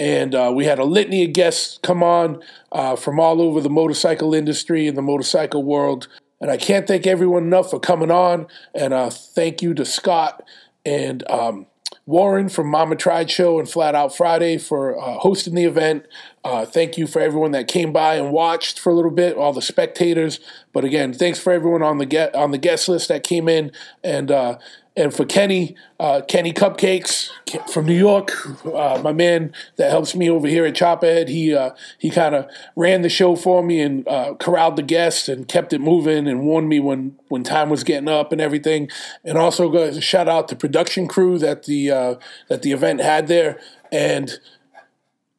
and 0.00 0.34
uh, 0.34 0.50
we 0.54 0.64
had 0.64 0.78
a 0.78 0.84
litany 0.84 1.22
of 1.22 1.34
guests 1.34 1.78
come 1.82 2.02
on 2.02 2.42
uh, 2.72 2.96
from 2.96 3.20
all 3.20 3.42
over 3.42 3.60
the 3.60 3.68
motorcycle 3.68 4.32
industry 4.32 4.88
and 4.88 4.96
the 4.96 5.02
motorcycle 5.02 5.62
world. 5.62 6.08
And 6.42 6.50
I 6.50 6.56
can't 6.56 6.88
thank 6.88 7.06
everyone 7.06 7.44
enough 7.44 7.70
for 7.70 7.78
coming 7.78 8.10
on. 8.10 8.48
And 8.74 8.92
uh, 8.92 9.10
thank 9.10 9.62
you 9.62 9.74
to 9.74 9.84
Scott 9.84 10.42
and 10.84 11.22
um, 11.30 11.66
Warren 12.04 12.48
from 12.48 12.66
Mama 12.66 12.96
Tried 12.96 13.30
Show 13.30 13.60
and 13.60 13.70
Flat 13.70 13.94
Out 13.94 14.16
Friday 14.16 14.58
for 14.58 14.98
uh, 14.98 15.18
hosting 15.18 15.54
the 15.54 15.64
event. 15.64 16.04
Uh, 16.42 16.66
thank 16.66 16.98
you 16.98 17.06
for 17.06 17.20
everyone 17.20 17.52
that 17.52 17.68
came 17.68 17.92
by 17.92 18.16
and 18.16 18.32
watched 18.32 18.80
for 18.80 18.90
a 18.90 18.94
little 18.94 19.12
bit, 19.12 19.36
all 19.36 19.52
the 19.52 19.62
spectators. 19.62 20.40
But 20.72 20.84
again, 20.84 21.12
thanks 21.12 21.38
for 21.38 21.52
everyone 21.52 21.84
on 21.84 21.98
the 21.98 22.06
get 22.06 22.34
on 22.34 22.50
the 22.50 22.58
guest 22.58 22.88
list 22.88 23.06
that 23.06 23.22
came 23.22 23.48
in, 23.48 23.70
and 24.02 24.32
uh, 24.32 24.58
and 24.94 25.14
for 25.14 25.24
Kenny, 25.24 25.74
uh, 25.98 26.20
Kenny 26.28 26.52
Cupcakes 26.52 27.30
from 27.72 27.86
New 27.86 27.96
York, 27.96 28.30
uh, 28.66 29.00
my 29.02 29.12
man 29.12 29.52
that 29.76 29.90
helps 29.90 30.14
me 30.14 30.28
over 30.28 30.46
here 30.46 30.66
at 30.66 30.74
Chophead. 30.74 31.28
He 31.28 31.54
uh, 31.54 31.70
he 31.98 32.10
kind 32.10 32.34
of 32.34 32.46
ran 32.76 33.00
the 33.00 33.08
show 33.08 33.34
for 33.34 33.62
me 33.62 33.80
and 33.80 34.06
uh, 34.06 34.34
corralled 34.34 34.76
the 34.76 34.82
guests 34.82 35.28
and 35.28 35.48
kept 35.48 35.72
it 35.72 35.80
moving 35.80 36.28
and 36.28 36.42
warned 36.42 36.68
me 36.68 36.78
when 36.78 37.16
when 37.28 37.42
time 37.42 37.70
was 37.70 37.84
getting 37.84 38.08
up 38.08 38.32
and 38.32 38.40
everything. 38.40 38.90
And 39.24 39.38
also, 39.38 39.72
a 39.74 40.00
shout 40.00 40.28
out 40.28 40.48
to 40.48 40.56
production 40.56 41.08
crew 41.08 41.38
that 41.38 41.64
the 41.64 41.90
uh, 41.90 42.14
that 42.48 42.62
the 42.62 42.72
event 42.72 43.00
had 43.00 43.28
there 43.28 43.60
and. 43.90 44.38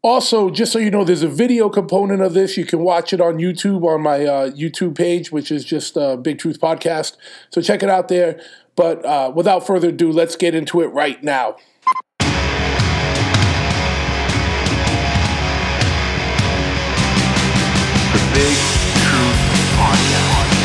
Also, 0.06 0.50
just 0.50 0.74
so 0.74 0.80
you 0.80 0.92
know, 0.92 1.06
there's 1.06 1.24
a 1.24 1.30
video 1.30 1.70
component 1.70 2.22
of 2.22 2.34
this. 2.34 2.58
You 2.58 2.66
can 2.66 2.80
watch 2.80 3.14
it 3.14 3.22
on 3.22 3.36
YouTube 3.36 3.86
on 3.86 4.02
my 4.02 4.26
uh, 4.26 4.50
YouTube 4.50 4.98
page, 4.98 5.32
which 5.32 5.50
is 5.50 5.64
just 5.64 5.98
Big 6.22 6.40
Truth 6.40 6.60
Podcast. 6.60 7.16
So 7.52 7.62
check 7.62 7.82
it 7.84 7.90
out 7.90 8.10
there. 8.10 8.38
But 8.76 9.06
uh, 9.06 9.32
without 9.36 9.66
further 9.66 9.90
ado, 9.90 10.12
let's 10.12 10.36
get 10.36 10.56
into 10.56 10.82
it 10.82 10.88
right 10.88 11.22
now. 11.24 11.58
The 18.12 18.30
Big 18.34 18.58
Truth 19.04 19.40
Podcast. 19.78 20.64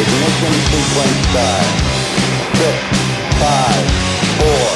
Ignition 0.00 0.54
sequence 0.70 1.18
start. 1.28 1.66
Six, 2.56 2.78
five, 3.40 3.86
four, 4.38 4.68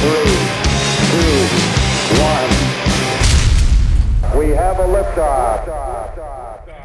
three, 0.00 0.36
two, 1.10 1.38
one. 2.20 2.83
We 4.36 4.50
have 4.50 4.78
a 4.80 4.84
liftoff. 4.84 5.68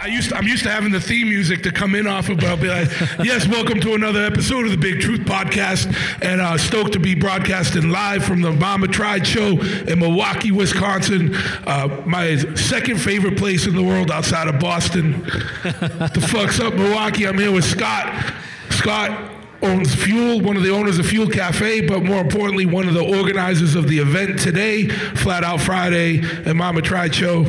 I 0.02 0.06
used 0.08 0.30
to, 0.30 0.38
I'm 0.38 0.48
used 0.48 0.64
to 0.64 0.70
having 0.70 0.92
the 0.92 1.00
theme 1.02 1.28
music 1.30 1.62
to 1.64 1.72
come 1.72 1.94
in 1.94 2.08
off 2.08 2.30
of, 2.30 2.38
but 2.38 2.46
I'll 2.46 2.58
be 2.58 2.70
like, 2.70 2.90
yes, 3.24 3.48
welcome 3.48 3.82
to 3.82 3.96
another 3.96 4.24
episode 4.24 4.66
of 4.66 4.72
the 4.72 4.78
Big 4.78 5.02
Truth 5.02 5.22
Podcast, 5.22 5.94
and 6.22 6.40
uh, 6.40 6.58
stoked 6.58 6.94
to 6.94 7.00
be 7.00 7.16
broadcasting 7.16 7.90
live 7.90 8.24
from 8.24 8.42
the 8.42 8.52
Mama 8.52 8.88
Tried 8.88 9.28
Show 9.28 9.60
in 9.60 10.00
Milwaukee, 10.00 10.52
Wisconsin, 10.52 11.36
uh, 11.66 12.04
my 12.06 12.38
second 12.56 13.02
favorite 13.02 13.38
place 13.38 13.68
in 13.68 13.76
the 13.76 13.84
world 13.84 14.10
outside 14.10 14.48
of 14.48 14.60
Boston. 14.60 15.26
The 15.64 16.28
fuck's 16.32 16.60
up, 16.60 16.74
Milwaukee? 16.76 17.28
I'm 17.28 17.38
here 17.38 17.52
with 17.52 17.66
Scott. 17.66 18.34
Scott, 18.70 19.39
owns 19.62 19.94
Fuel, 19.96 20.42
one 20.42 20.56
of 20.58 20.64
the 20.64 20.72
owners 20.72 21.00
of 21.00 21.06
Fuel 21.08 21.28
Cafe, 21.30 21.88
but 21.88 22.04
more 22.04 22.22
importantly, 22.22 22.66
one 22.66 22.88
of 22.88 22.94
the 22.94 23.04
organizers 23.04 23.76
of 23.76 23.88
the 23.88 24.00
event 24.00 24.40
today, 24.40 24.88
Flat 24.88 25.44
Out 25.44 25.62
Friday 25.62 26.22
and 26.46 26.58
Mama 26.58 26.82
Tried 26.82 27.14
Show. 27.14 27.46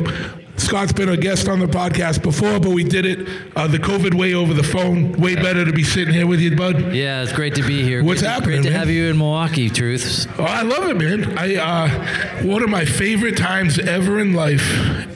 Scott's 0.57 0.93
been 0.93 1.09
a 1.09 1.17
guest 1.17 1.49
on 1.49 1.59
the 1.59 1.65
podcast 1.65 2.21
before, 2.21 2.59
but 2.59 2.69
we 2.69 2.83
did 2.83 3.05
it 3.05 3.27
uh, 3.55 3.65
the 3.67 3.79
COVID 3.79 4.13
way 4.13 4.35
over 4.35 4.53
the 4.53 4.63
phone. 4.63 5.13
Way 5.13 5.33
better 5.35 5.65
to 5.65 5.73
be 5.73 5.83
sitting 5.83 6.13
here 6.13 6.27
with 6.27 6.39
you, 6.39 6.55
bud. 6.55 6.93
Yeah, 6.93 7.23
it's 7.23 7.33
great 7.33 7.55
to 7.55 7.63
be 7.63 7.81
here. 7.81 8.03
What's 8.03 8.21
great, 8.21 8.29
happening? 8.29 8.61
Great 8.61 8.63
to 8.65 8.69
man? 8.69 8.79
have 8.79 8.89
you 8.89 9.09
in 9.09 9.17
Milwaukee, 9.17 9.69
Truth. 9.69 10.27
Oh, 10.37 10.43
I 10.43 10.61
love 10.61 10.87
it, 10.87 10.97
man. 10.97 11.37
I 11.37 11.55
uh, 11.55 12.43
one 12.45 12.61
of 12.61 12.69
my 12.69 12.85
favorite 12.85 13.37
times 13.37 13.79
ever 13.79 14.19
in 14.19 14.33
life 14.33 14.61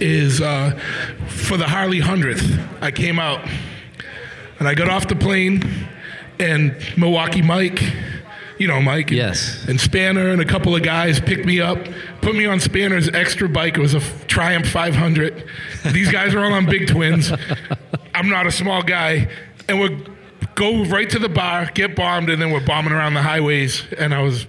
is 0.02 0.42
uh, 0.42 0.72
for 1.28 1.58
the 1.58 1.68
Harley 1.68 2.00
hundredth. 2.00 2.60
I 2.82 2.90
came 2.90 3.20
out 3.20 3.48
and 4.58 4.68
I 4.68 4.74
got 4.74 4.90
off 4.90 5.08
the 5.08 5.16
plane 5.16 5.85
and 6.40 6.76
Milwaukee 6.98 7.42
Mike, 7.42 7.82
you 8.58 8.68
know 8.68 8.82
Mike, 8.82 9.10
and, 9.10 9.18
yes, 9.18 9.66
and 9.68 9.80
Spanner 9.80 10.30
and 10.30 10.42
a 10.42 10.46
couple 10.46 10.76
of 10.76 10.84
guys 10.84 11.20
picked 11.20 11.46
me 11.46 11.60
up, 11.60 11.78
put 12.22 12.36
me 12.36 12.46
on 12.46 12.60
Spanner's 12.60 13.10
extra 13.10 13.50
bike. 13.50 13.78
It 13.78 13.82
was 13.82 13.94
a 13.94 14.00
Triumph 14.28 14.68
500. 14.68 15.46
These 15.92 16.12
guys 16.12 16.34
are 16.34 16.44
all 16.44 16.54
on 16.54 16.66
big 16.66 16.88
twins. 16.88 17.32
I'm 18.14 18.30
not 18.30 18.48
a 18.48 18.52
small 18.52 18.82
guy, 18.82 19.30
and 19.68 19.80
we 19.80 20.06
go 20.56 20.86
right 20.86 21.10
to 21.10 21.20
the 21.20 21.30
bar, 21.30 21.70
get 21.74 21.96
bombed, 21.96 22.30
and 22.30 22.42
then 22.42 22.52
we're 22.52 22.66
bombing 22.66 22.94
around 22.94 23.14
the 23.14 23.22
highways. 23.22 23.84
And 23.98 24.14
I 24.14 24.22
was 24.22 24.48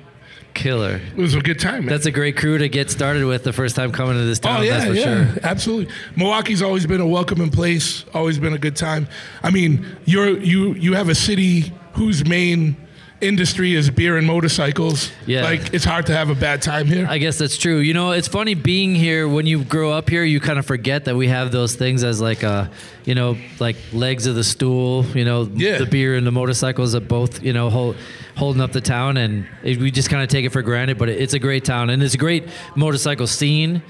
killer. 0.56 1.00
It 1.16 1.20
was 1.20 1.34
a 1.34 1.40
good 1.40 1.60
time. 1.60 1.84
Man. 1.84 1.86
That's 1.86 2.06
a 2.06 2.10
great 2.10 2.36
crew 2.36 2.58
to 2.58 2.68
get 2.68 2.90
started 2.90 3.24
with 3.24 3.44
the 3.44 3.52
first 3.52 3.76
time 3.76 3.92
coming 3.92 4.14
to 4.14 4.24
this 4.24 4.40
town. 4.40 4.60
Oh 4.60 4.62
yeah, 4.64 4.78
that's 4.78 4.86
for 4.90 4.94
yeah, 4.94 5.32
sure. 5.34 5.40
absolutely. 5.44 5.94
Milwaukee's 6.16 6.62
always 6.62 6.86
been 6.86 7.00
a 7.00 7.06
welcoming 7.06 7.50
place. 7.50 8.04
Always 8.12 8.40
been 8.40 8.54
a 8.54 8.58
good 8.58 8.74
time. 8.74 9.06
I 9.44 9.50
mean, 9.50 9.86
you're 10.06 10.36
you 10.38 10.74
you 10.74 10.94
have 10.94 11.08
a 11.08 11.14
city 11.14 11.72
whose 11.92 12.26
main 12.26 12.76
industry 13.22 13.74
is 13.74 13.88
beer 13.88 14.18
and 14.18 14.26
motorcycles. 14.26 15.10
Yeah. 15.26 15.42
Like 15.44 15.72
it's 15.72 15.84
hard 15.86 16.04
to 16.06 16.12
have 16.12 16.28
a 16.28 16.34
bad 16.34 16.60
time 16.60 16.86
here. 16.86 17.06
I 17.08 17.16
guess 17.16 17.38
that's 17.38 17.56
true. 17.56 17.78
You 17.78 17.94
know, 17.94 18.10
it's 18.10 18.28
funny 18.28 18.52
being 18.54 18.94
here 18.94 19.26
when 19.26 19.46
you 19.46 19.64
grow 19.64 19.90
up 19.92 20.10
here, 20.10 20.22
you 20.22 20.38
kind 20.38 20.58
of 20.58 20.66
forget 20.66 21.06
that 21.06 21.16
we 21.16 21.28
have 21.28 21.50
those 21.50 21.74
things 21.76 22.04
as 22.04 22.20
like 22.20 22.44
uh, 22.44 22.66
you 23.06 23.14
know, 23.14 23.38
like 23.58 23.76
legs 23.92 24.26
of 24.26 24.34
the 24.34 24.44
stool, 24.44 25.04
you 25.14 25.24
know, 25.24 25.48
Yeah. 25.54 25.78
the 25.78 25.86
beer 25.86 26.14
and 26.16 26.26
the 26.26 26.30
motorcycles 26.30 26.92
that 26.92 27.08
both, 27.08 27.42
you 27.42 27.52
know, 27.54 27.70
hold, 27.70 27.96
holding 28.36 28.60
up 28.60 28.72
the 28.72 28.80
town 28.80 29.16
and 29.16 29.46
it, 29.62 29.78
we 29.78 29.90
just 29.90 30.10
kind 30.10 30.22
of 30.22 30.28
take 30.28 30.44
it 30.44 30.50
for 30.50 30.62
granted, 30.62 30.98
but 30.98 31.08
it's 31.08 31.34
a 31.34 31.38
great 31.38 31.64
town 31.64 31.90
and 31.90 32.02
it's 32.02 32.14
a 32.14 32.18
great 32.18 32.48
motorcycle 32.74 33.26
scene 33.26 33.82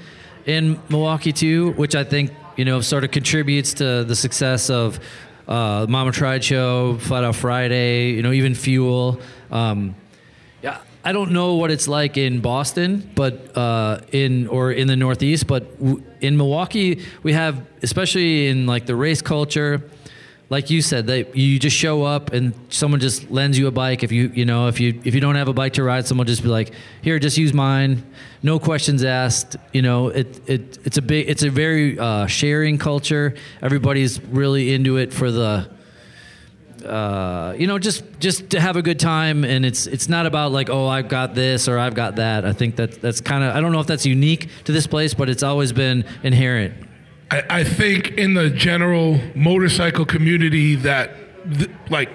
in 0.45 0.79
Milwaukee 0.89 1.33
too, 1.33 1.73
which 1.73 1.95
I 1.95 2.03
think, 2.03 2.31
you 2.55 2.65
know, 2.65 2.79
sort 2.81 3.03
of 3.03 3.11
contributes 3.11 3.73
to 3.75 4.05
the 4.05 4.15
success 4.15 4.69
of 4.69 4.99
uh, 5.47 5.85
Mama 5.87 6.11
Tried 6.11 6.43
Show, 6.43 6.97
Flat 6.97 7.23
Out 7.23 7.35
Friday, 7.35 8.11
you 8.11 8.23
know, 8.23 8.31
even 8.31 8.55
Fuel. 8.55 9.19
Um, 9.51 9.95
yeah, 10.61 10.79
I 11.03 11.11
don't 11.11 11.31
know 11.31 11.55
what 11.55 11.69
it's 11.69 11.87
like 11.87 12.17
in 12.17 12.39
Boston, 12.39 13.09
but 13.15 13.55
uh, 13.57 14.01
in 14.11 14.47
or 14.47 14.71
in 14.71 14.87
the 14.87 14.95
Northeast, 14.95 15.47
but 15.47 15.77
w- 15.79 16.03
in 16.21 16.37
Milwaukee, 16.37 17.05
we 17.23 17.33
have, 17.33 17.65
especially 17.83 18.47
in 18.47 18.65
like 18.65 18.85
the 18.85 18.95
race 18.95 19.21
culture, 19.21 19.83
like 20.49 20.69
you 20.69 20.81
said, 20.81 21.07
that 21.07 21.35
you 21.35 21.59
just 21.59 21.75
show 21.75 22.03
up 22.03 22.31
and 22.31 22.53
someone 22.69 22.99
just 22.99 23.29
lends 23.29 23.59
you 23.59 23.67
a 23.67 23.71
bike. 23.71 24.03
If 24.03 24.11
you 24.11 24.31
you 24.33 24.45
know 24.45 24.67
if 24.67 24.79
you 24.79 25.01
if 25.03 25.13
you 25.13 25.21
don't 25.21 25.35
have 25.35 25.47
a 25.47 25.53
bike 25.53 25.73
to 25.73 25.83
ride, 25.83 26.07
someone 26.07 26.27
just 26.27 26.43
be 26.43 26.49
like, 26.49 26.73
here, 27.01 27.19
just 27.19 27.37
use 27.37 27.53
mine, 27.53 28.03
no 28.43 28.59
questions 28.59 29.03
asked. 29.03 29.57
You 29.73 29.81
know, 29.81 30.07
it 30.07 30.49
it 30.49 30.79
it's 30.85 30.97
a 30.97 31.01
big 31.01 31.29
it's 31.29 31.43
a 31.43 31.49
very 31.49 31.99
uh, 31.99 32.27
sharing 32.27 32.77
culture. 32.77 33.35
Everybody's 33.61 34.21
really 34.21 34.73
into 34.73 34.97
it 34.97 35.13
for 35.13 35.31
the 35.31 35.69
uh, 36.85 37.53
you 37.57 37.67
know, 37.67 37.79
just 37.79 38.03
just 38.19 38.51
to 38.51 38.59
have 38.59 38.77
a 38.77 38.81
good 38.81 38.99
time, 38.99 39.43
and 39.43 39.65
it's 39.65 39.87
it's 39.87 40.07
not 40.07 40.25
about 40.25 40.51
like, 40.51 40.69
oh, 40.69 40.87
I've 40.87 41.09
got 41.09 41.35
this 41.35 41.67
or 41.67 41.77
I've 41.77 41.95
got 41.95 42.17
that. 42.17 42.45
I 42.45 42.53
think 42.53 42.77
that 42.77 43.01
that's 43.01 43.19
kind 43.19 43.43
of 43.43 43.55
I 43.55 43.61
don't 43.61 43.71
know 43.71 43.79
if 43.79 43.87
that's 43.87 44.05
unique 44.05 44.49
to 44.65 44.71
this 44.71 44.87
place, 44.87 45.13
but 45.13 45.29
it's 45.29 45.43
always 45.43 45.73
been 45.73 46.05
inherent. 46.23 46.86
I, 47.31 47.43
I 47.49 47.63
think 47.63 48.11
in 48.17 48.33
the 48.33 48.49
general 48.49 49.19
motorcycle 49.35 50.05
community 50.05 50.75
that 50.75 51.11
th- 51.57 51.69
like 51.89 52.09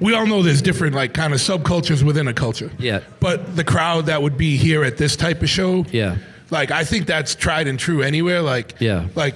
we 0.00 0.14
all 0.14 0.26
know 0.26 0.42
there's 0.42 0.62
different 0.62 0.94
like 0.94 1.14
kind 1.14 1.32
of 1.32 1.38
subcultures 1.40 2.02
within 2.02 2.28
a 2.28 2.34
culture. 2.34 2.70
Yeah. 2.78 3.00
But 3.20 3.56
the 3.56 3.64
crowd 3.64 4.06
that 4.06 4.22
would 4.22 4.36
be 4.36 4.56
here 4.56 4.82
at 4.84 4.96
this 4.96 5.16
type 5.16 5.42
of 5.42 5.48
show, 5.48 5.84
Yeah. 5.92 6.16
like 6.50 6.70
I 6.70 6.84
think 6.84 7.06
that's 7.06 7.34
tried 7.34 7.68
and 7.68 7.78
true 7.78 8.02
anywhere. 8.02 8.42
Like 8.42 8.74
Yeah. 8.80 9.06
like 9.14 9.34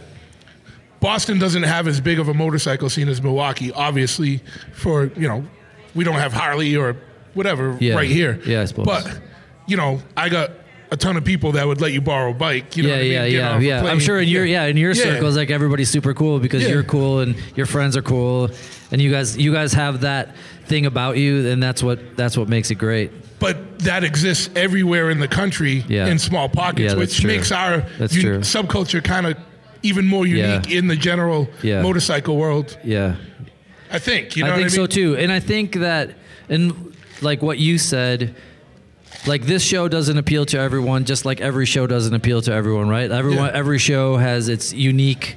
Boston 1.00 1.38
doesn't 1.38 1.62
have 1.62 1.88
as 1.88 2.00
big 2.00 2.18
of 2.18 2.28
a 2.28 2.34
motorcycle 2.34 2.90
scene 2.90 3.08
as 3.08 3.22
Milwaukee, 3.22 3.72
obviously, 3.72 4.42
for 4.74 5.06
you 5.16 5.28
know, 5.28 5.44
we 5.94 6.04
don't 6.04 6.16
have 6.16 6.32
Harley 6.32 6.76
or 6.76 6.96
whatever 7.34 7.76
Yeah. 7.80 7.94
right 7.94 8.08
here. 8.10 8.38
Yeah, 8.44 8.62
I 8.62 8.64
suppose. 8.66 8.86
But, 8.86 9.18
you 9.66 9.76
know, 9.76 10.02
I 10.16 10.28
got 10.28 10.50
a 10.92 10.96
ton 10.96 11.16
of 11.16 11.24
people 11.24 11.52
that 11.52 11.66
would 11.66 11.80
let 11.80 11.92
you 11.92 12.00
borrow 12.00 12.30
a 12.30 12.34
bike. 12.34 12.76
You 12.76 12.82
know 12.84 12.88
yeah, 12.90 12.94
what 12.94 13.00
I 13.00 13.02
mean? 13.04 13.12
yeah, 13.12 13.28
Get 13.58 13.62
yeah, 13.62 13.82
yeah. 13.84 13.90
I'm 13.90 14.00
sure 14.00 14.20
in 14.20 14.28
your 14.28 14.44
yeah 14.44 14.64
in 14.66 14.76
your 14.76 14.92
Yeah. 14.92 15.02
circles, 15.04 15.36
like 15.36 15.50
everybody's 15.50 15.88
super 15.90 16.14
cool 16.14 16.40
because 16.40 16.62
Yeah. 16.62 16.70
you're 16.70 16.82
cool 16.82 17.20
and 17.20 17.36
your 17.56 17.66
friends 17.66 17.96
are 17.96 18.02
cool, 18.02 18.50
and 18.90 19.00
you 19.00 19.10
guys 19.10 19.36
you 19.36 19.52
guys 19.52 19.72
have 19.74 20.00
that 20.02 20.34
thing 20.66 20.86
about 20.86 21.16
you, 21.16 21.48
and 21.48 21.62
that's 21.62 21.82
what 21.82 22.16
that's 22.16 22.36
what 22.36 22.48
makes 22.48 22.70
it 22.70 22.76
great. 22.76 23.10
but 23.40 23.78
that 23.78 24.04
exists 24.04 24.50
everywhere 24.54 25.08
in 25.08 25.18
the 25.18 25.26
country 25.28 25.82
Yeah. 25.88 26.08
in 26.08 26.18
small 26.18 26.46
pockets, 26.50 26.94
which 26.94 27.20
true. 27.20 27.28
makes 27.28 27.50
our 27.50 27.74
un- 27.76 27.82
subculture 28.42 29.02
kind 29.02 29.26
of 29.26 29.34
even 29.82 30.06
more 30.06 30.26
unique 30.26 30.70
in 30.70 30.88
the 30.88 30.96
general 30.96 31.48
motorcycle 31.64 32.36
world. 32.36 32.76
Yeah. 32.84 33.14
I 33.90 33.98
think 33.98 34.36
you 34.36 34.44
know 34.44 34.52
I 34.52 34.56
think 34.56 34.66
I 34.66 34.68
so 34.68 34.80
mean? 34.82 34.88
too, 34.90 35.16
and 35.16 35.32
I 35.32 35.40
think 35.40 35.76
that, 35.76 36.10
and 36.50 36.94
like 37.22 37.40
what 37.42 37.56
you 37.58 37.78
said, 37.78 38.34
like 39.26 39.42
this 39.42 39.62
show 39.62 39.88
doesn't 39.88 40.16
appeal 40.18 40.46
to 40.46 40.58
everyone, 40.58 41.04
just 41.04 41.24
like 41.24 41.40
every 41.40 41.66
show 41.66 41.86
doesn't 41.86 42.14
appeal 42.14 42.40
to 42.42 42.52
everyone, 42.52 42.88
right? 42.88 43.10
Everyone, 43.10 43.46
Yeah. 43.46 43.58
every 43.58 43.78
show 43.78 44.16
has 44.16 44.48
its 44.48 44.72
unique 44.72 45.36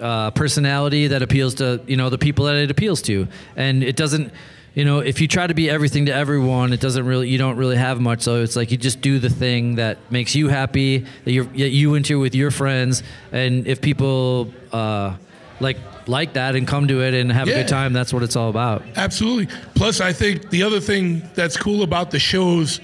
uh, 0.00 0.30
personality 0.30 1.08
that 1.08 1.20
appeals 1.22 1.54
to 1.56 1.80
you 1.86 1.96
know 1.96 2.08
the 2.08 2.18
people 2.18 2.46
that 2.46 2.56
it 2.56 2.70
appeals 2.70 3.02
to, 3.02 3.28
and 3.56 3.82
it 3.82 3.96
doesn't. 3.96 4.32
You 4.72 4.84
know, 4.84 5.00
if 5.00 5.20
you 5.20 5.26
try 5.26 5.48
to 5.48 5.52
be 5.54 5.68
everything 5.68 6.06
to 6.06 6.14
everyone, 6.14 6.72
it 6.72 6.80
doesn't 6.80 7.04
really. 7.04 7.28
You 7.28 7.38
don't 7.38 7.56
really 7.56 7.76
have 7.76 8.00
much. 8.00 8.22
So 8.22 8.40
it's 8.42 8.54
like 8.54 8.70
you 8.70 8.76
just 8.76 9.00
do 9.00 9.18
the 9.18 9.28
thing 9.28 9.74
that 9.74 9.98
makes 10.10 10.34
you 10.36 10.46
happy, 10.48 11.04
that 11.24 11.32
you're 11.32 11.44
that 11.44 11.70
you 11.70 11.94
into 11.96 12.20
with 12.20 12.34
your 12.36 12.50
friends, 12.52 13.02
and 13.32 13.66
if 13.66 13.80
people 13.80 14.52
uh, 14.72 15.16
like 15.58 15.76
like 16.08 16.34
that 16.34 16.56
and 16.56 16.66
come 16.66 16.88
to 16.88 17.02
it 17.02 17.14
and 17.14 17.30
have 17.30 17.48
a 17.48 17.52
good 17.52 17.68
time, 17.68 17.92
that's 17.92 18.12
what 18.12 18.22
it's 18.22 18.36
all 18.36 18.50
about. 18.50 18.82
Absolutely. 18.96 19.48
Plus, 19.74 20.00
I 20.00 20.12
think 20.12 20.50
the 20.50 20.62
other 20.62 20.80
thing 20.80 21.22
that's 21.34 21.56
cool 21.56 21.82
about 21.82 22.10
the 22.10 22.18
shows 22.18 22.80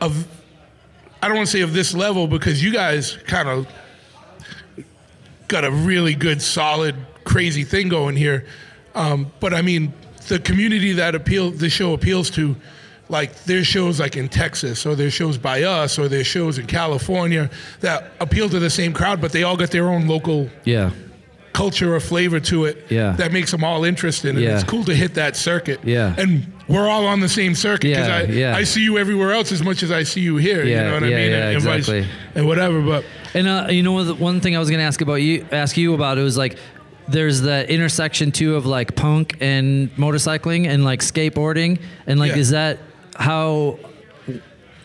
of 0.00 0.26
I 1.20 1.26
don't 1.26 1.36
want 1.36 1.48
to 1.48 1.52
say 1.52 1.62
of 1.62 1.72
this 1.72 1.94
level 1.94 2.28
because 2.28 2.62
you 2.62 2.72
guys 2.72 3.16
kind 3.26 3.48
of 3.48 3.66
got 5.48 5.64
a 5.64 5.70
really 5.70 6.14
good, 6.14 6.40
solid, 6.40 6.94
crazy 7.24 7.64
thing 7.64 7.88
going 7.88 8.14
here. 8.14 8.46
Um, 8.94 9.32
but 9.40 9.52
I 9.52 9.62
mean, 9.62 9.92
the 10.28 10.38
community 10.38 10.92
that 10.92 11.14
appeal 11.14 11.50
the 11.50 11.70
show 11.70 11.92
appeals 11.94 12.30
to, 12.30 12.54
like 13.08 13.44
there's 13.44 13.66
shows 13.66 13.98
like 13.98 14.16
in 14.16 14.28
Texas, 14.28 14.84
or 14.86 14.94
there's 14.94 15.14
shows 15.14 15.38
by 15.38 15.62
us, 15.62 15.98
or 15.98 16.08
there's 16.08 16.26
shows 16.26 16.58
in 16.58 16.66
California 16.66 17.50
that 17.80 18.12
appeal 18.20 18.48
to 18.50 18.58
the 18.58 18.70
same 18.70 18.92
crowd, 18.92 19.20
but 19.20 19.32
they 19.32 19.42
all 19.42 19.56
got 19.56 19.70
their 19.70 19.88
own 19.88 20.06
local 20.06 20.48
Yeah. 20.64 20.90
Culture 21.58 21.90
or 21.96 22.00
flavor 22.00 22.38
to 22.40 22.56
it 22.68 22.74
Yeah. 22.88 23.12
that 23.18 23.32
makes 23.32 23.50
them 23.50 23.64
all 23.64 23.82
interested. 23.84 24.30
And 24.36 24.38
Yeah. 24.44 24.54
it's 24.54 24.64
cool 24.72 24.84
to 24.84 24.94
hit 24.94 25.14
that 25.14 25.36
circuit. 25.36 25.80
Yeah. 25.84 26.14
And 26.16 26.46
we're 26.68 26.88
all 26.88 27.06
on 27.06 27.18
the 27.20 27.28
same 27.28 27.54
circuit 27.56 27.88
because 27.90 28.06
Yeah, 28.08 28.16
I, 28.16 28.22
yeah. 28.54 28.56
I 28.60 28.64
see 28.64 28.82
you 28.88 28.96
everywhere 28.98 29.32
else 29.32 29.50
as 29.52 29.62
much 29.62 29.82
as 29.82 29.90
I 29.90 30.04
see 30.04 30.20
you 30.20 30.36
here. 30.36 30.62
Yeah, 30.64 30.68
you 30.78 30.84
know 30.88 30.94
what 30.94 31.02
I 31.02 31.06
mean? 31.06 31.30
yeah, 31.32 31.48
and, 31.50 31.62
vice- 31.62 31.88
exactly. 31.88 32.06
and 32.36 32.46
whatever. 32.46 32.80
But 32.80 33.04
And 33.34 33.46
uh, 33.48 33.66
you 33.70 33.82
know 33.82 34.04
the 34.04 34.14
One 34.14 34.40
thing 34.40 34.54
I 34.56 34.58
was 34.60 34.70
gonna 34.70 34.84
ask 34.90 35.00
about 35.00 35.20
you, 35.26 35.44
ask 35.52 35.76
you 35.76 35.94
about, 35.94 36.16
it 36.18 36.22
was 36.22 36.36
like, 36.44 36.56
there's 37.08 37.40
the 37.40 37.58
intersection 37.76 38.30
too 38.32 38.54
of 38.54 38.64
like 38.66 38.94
punk 38.94 39.36
and 39.40 39.90
motorcycling 39.96 40.66
and 40.68 40.84
like 40.84 41.00
skateboarding, 41.00 41.78
and 42.06 42.20
like, 42.20 42.32
Yeah. 42.32 42.38
is 42.44 42.50
that 42.50 42.78
how? 43.16 43.78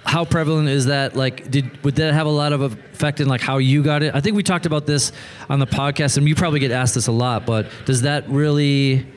How 0.05 0.25
prevalent 0.25 0.67
is 0.69 0.85
that? 0.87 1.15
Like, 1.15 1.49
did 1.49 1.83
would 1.83 1.95
that 1.95 2.13
have 2.13 2.27
a 2.27 2.31
lot 2.31 2.51
of 2.53 2.61
effect 2.61 3.19
in 3.21 3.27
like 3.27 3.41
how 3.41 3.57
you 3.57 3.81
got 3.83 4.03
it? 4.03 4.13
I 4.13 4.19
think 4.21 4.35
we 4.35 4.43
talked 4.43 4.65
about 4.65 4.85
this 4.85 5.11
on 5.49 5.59
the 5.59 5.67
podcast, 5.67 6.17
and 6.17 6.27
you 6.27 6.35
probably 6.35 6.59
get 6.59 6.71
asked 6.71 6.95
this 6.95 7.07
a 7.07 7.11
lot. 7.11 7.45
But 7.45 7.67
does 7.85 8.01
that 8.01 8.27
really 8.29 9.07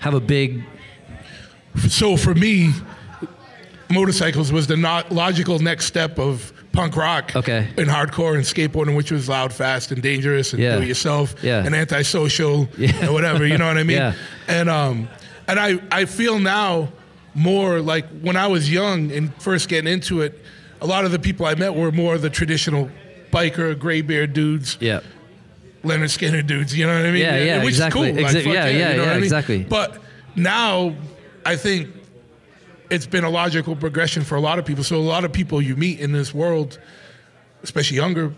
have 0.00 0.14
a 0.14 0.20
big? 0.20 0.62
so 1.88 2.16
for 2.16 2.34
me, 2.34 2.72
motorcycles 3.90 4.52
was 4.52 4.66
the 4.66 4.76
not 4.76 5.12
logical 5.12 5.58
next 5.58 5.86
step 5.86 6.18
of 6.18 6.52
punk 6.72 6.96
rock 6.96 7.34
Okay. 7.34 7.68
and 7.76 7.86
hardcore 7.88 8.34
and 8.34 8.44
skateboarding, 8.44 8.96
which 8.96 9.10
was 9.10 9.28
loud, 9.28 9.52
fast, 9.52 9.92
and 9.92 10.02
dangerous, 10.02 10.52
and 10.52 10.62
Yeah. 10.62 10.76
do 10.76 10.82
it 10.82 10.88
yourself, 10.88 11.34
Yeah. 11.42 11.64
and 11.64 11.74
antisocial, 11.74 12.68
Yeah. 12.76 12.92
and 13.00 13.12
whatever. 13.12 13.46
You 13.46 13.58
know 13.58 13.66
what 13.66 13.78
I 13.78 13.82
mean? 13.82 13.96
Yeah. 13.98 14.12
And 14.48 14.68
um, 14.68 15.08
and 15.48 15.58
I 15.58 15.78
I 15.90 16.04
feel 16.04 16.38
now 16.38 16.88
more 17.36 17.80
like 17.80 18.08
when 18.22 18.36
I 18.36 18.46
was 18.46 18.72
young 18.72 19.12
and 19.12 19.32
first 19.40 19.68
getting 19.68 19.92
into 19.92 20.22
it, 20.22 20.42
a 20.80 20.86
lot 20.86 21.04
of 21.04 21.12
the 21.12 21.18
people 21.18 21.46
I 21.46 21.54
met 21.54 21.74
were 21.74 21.92
more 21.92 22.18
the 22.18 22.30
traditional 22.30 22.90
biker, 23.30 23.78
gray 23.78 24.00
beard 24.00 24.32
dudes. 24.32 24.78
Yeah. 24.80 25.00
Lynyrd 25.82 26.10
Skynyrd 26.10 26.46
dudes. 26.46 26.76
You 26.76 26.86
know 26.86 26.96
what 26.96 27.06
I 27.06 27.12
mean? 27.12 27.20
Yeah, 27.20 27.38
yeah, 27.38 27.58
which 27.58 27.74
exactly. 27.74 28.10
is 28.10 28.16
cool. 28.16 28.24
Exa- 28.24 28.44
fuck 28.44 28.54
yeah, 28.54 28.66
yeah, 28.66 28.90
you 28.90 28.96
know 28.96 29.04
yeah, 29.04 29.10
I 29.10 29.14
mean? 29.14 29.22
exactly. 29.22 29.64
But 29.64 29.98
now, 30.34 30.96
I 31.44 31.56
think 31.56 31.90
it's 32.90 33.06
been 33.06 33.24
a 33.24 33.30
logical 33.30 33.76
progression 33.76 34.24
for 34.24 34.36
a 34.36 34.40
lot 34.40 34.58
of 34.58 34.64
people. 34.64 34.82
So 34.82 34.96
a 34.96 34.98
lot 34.98 35.24
of 35.24 35.32
people 35.32 35.60
you 35.60 35.76
meet 35.76 36.00
in 36.00 36.12
this 36.12 36.34
world, 36.34 36.78
especially 37.62 37.98
younger 37.98 38.34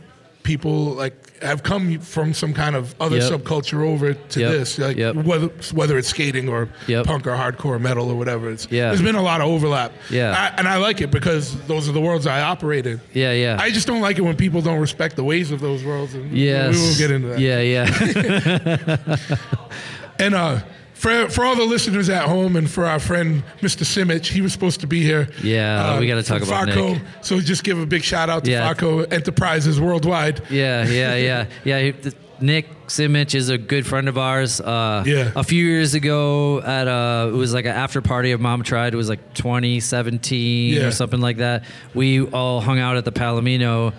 people, 0.48 0.94
like 0.94 1.14
have 1.42 1.62
come 1.62 2.00
from 2.00 2.32
some 2.34 2.52
kind 2.54 2.74
of 2.74 2.94
other 3.00 3.18
Yep. 3.18 3.30
subculture 3.32 3.80
over 3.86 4.14
to 4.14 4.40
Yep. 4.40 4.50
this, 4.52 4.78
like 4.78 4.96
Yep. 4.96 5.14
whether 5.16 5.48
whether 5.74 5.98
it's 5.98 6.08
skating 6.08 6.48
or 6.48 6.68
punk 7.04 7.26
or 7.26 7.36
hardcore 7.36 7.78
metal 7.80 8.08
or 8.10 8.16
whatever. 8.16 8.50
It's, 8.50 8.66
Yeah. 8.70 8.88
there's 8.88 9.02
been 9.02 9.14
a 9.14 9.22
lot 9.22 9.40
of 9.42 9.46
overlap. 9.48 9.92
Yeah. 10.10 10.34
I, 10.36 10.58
and 10.58 10.66
I 10.66 10.76
like 10.78 11.00
it 11.02 11.10
because 11.10 11.54
those 11.68 11.86
are 11.88 11.92
the 11.92 12.00
worlds 12.00 12.26
I 12.26 12.40
operate 12.40 12.86
in. 12.86 13.00
Yeah, 13.12 13.32
yeah. 13.32 13.58
I 13.60 13.70
just 13.70 13.86
don't 13.86 14.00
like 14.00 14.16
it 14.18 14.22
when 14.22 14.36
people 14.36 14.62
don't 14.62 14.80
respect 14.80 15.14
the 15.16 15.24
ways 15.24 15.50
of 15.52 15.60
those 15.60 15.84
worlds. 15.84 16.14
And 16.14 16.32
Yes. 16.36 16.74
we 16.74 16.80
won't 16.80 16.98
get 16.98 17.10
into 17.10 17.28
that. 17.28 17.38
Yeah, 17.38 17.60
yeah. 17.60 19.36
And 20.20 20.34
uh, 20.34 20.58
for 20.98 21.28
for 21.30 21.44
all 21.44 21.56
the 21.56 21.64
listeners 21.64 22.08
at 22.08 22.24
home, 22.24 22.56
and 22.56 22.68
for 22.70 22.84
our 22.86 22.98
friend 22.98 23.42
Mr. 23.60 23.84
Simic, 23.84 24.26
he 24.26 24.40
was 24.40 24.52
supposed 24.52 24.80
to 24.80 24.86
be 24.86 25.00
here. 25.02 25.28
Yeah, 25.42 25.94
uh, 25.94 26.00
we 26.00 26.06
gotta 26.08 26.22
talk 26.22 26.40
from 26.40 26.48
about 26.48 26.68
Farco. 26.68 26.92
Nick. 26.94 27.02
So 27.22 27.40
just 27.40 27.64
give 27.64 27.78
a 27.78 27.86
big 27.86 28.02
shout 28.02 28.28
out 28.28 28.44
to 28.44 28.50
Yeah. 28.50 28.72
Farco 28.74 29.10
Enterprises 29.12 29.80
worldwide. 29.80 30.42
Yeah, 30.50 30.86
yeah, 30.88 31.14
yeah, 31.16 31.46
yeah. 31.64 31.80
he- 31.80 31.92
th- 31.92 32.14
Nick 32.40 32.68
Simich 32.86 33.34
is 33.34 33.48
a 33.48 33.58
good 33.58 33.84
friend 33.84 34.08
of 34.08 34.16
ours. 34.16 34.60
Uh, 34.60 35.02
Yeah. 35.04 35.32
A 35.34 35.42
few 35.42 35.64
years 35.64 35.94
ago, 35.94 36.60
at 36.62 36.86
uh, 36.86 37.30
it 37.32 37.36
was 37.36 37.52
like 37.52 37.64
an 37.64 37.72
after 37.74 38.00
party 38.00 38.30
of 38.30 38.40
Mom 38.40 38.62
Tried. 38.62 38.94
It 38.94 38.96
was 38.96 39.08
like 39.08 39.34
2017 39.34 40.74
Yeah. 40.74 40.82
or 40.86 40.90
something 40.92 41.20
like 41.20 41.38
that. 41.38 41.64
We 41.94 42.22
all 42.26 42.60
hung 42.60 42.78
out 42.78 42.96
at 42.96 43.04
the 43.04 43.10
Palomino, 43.12 43.92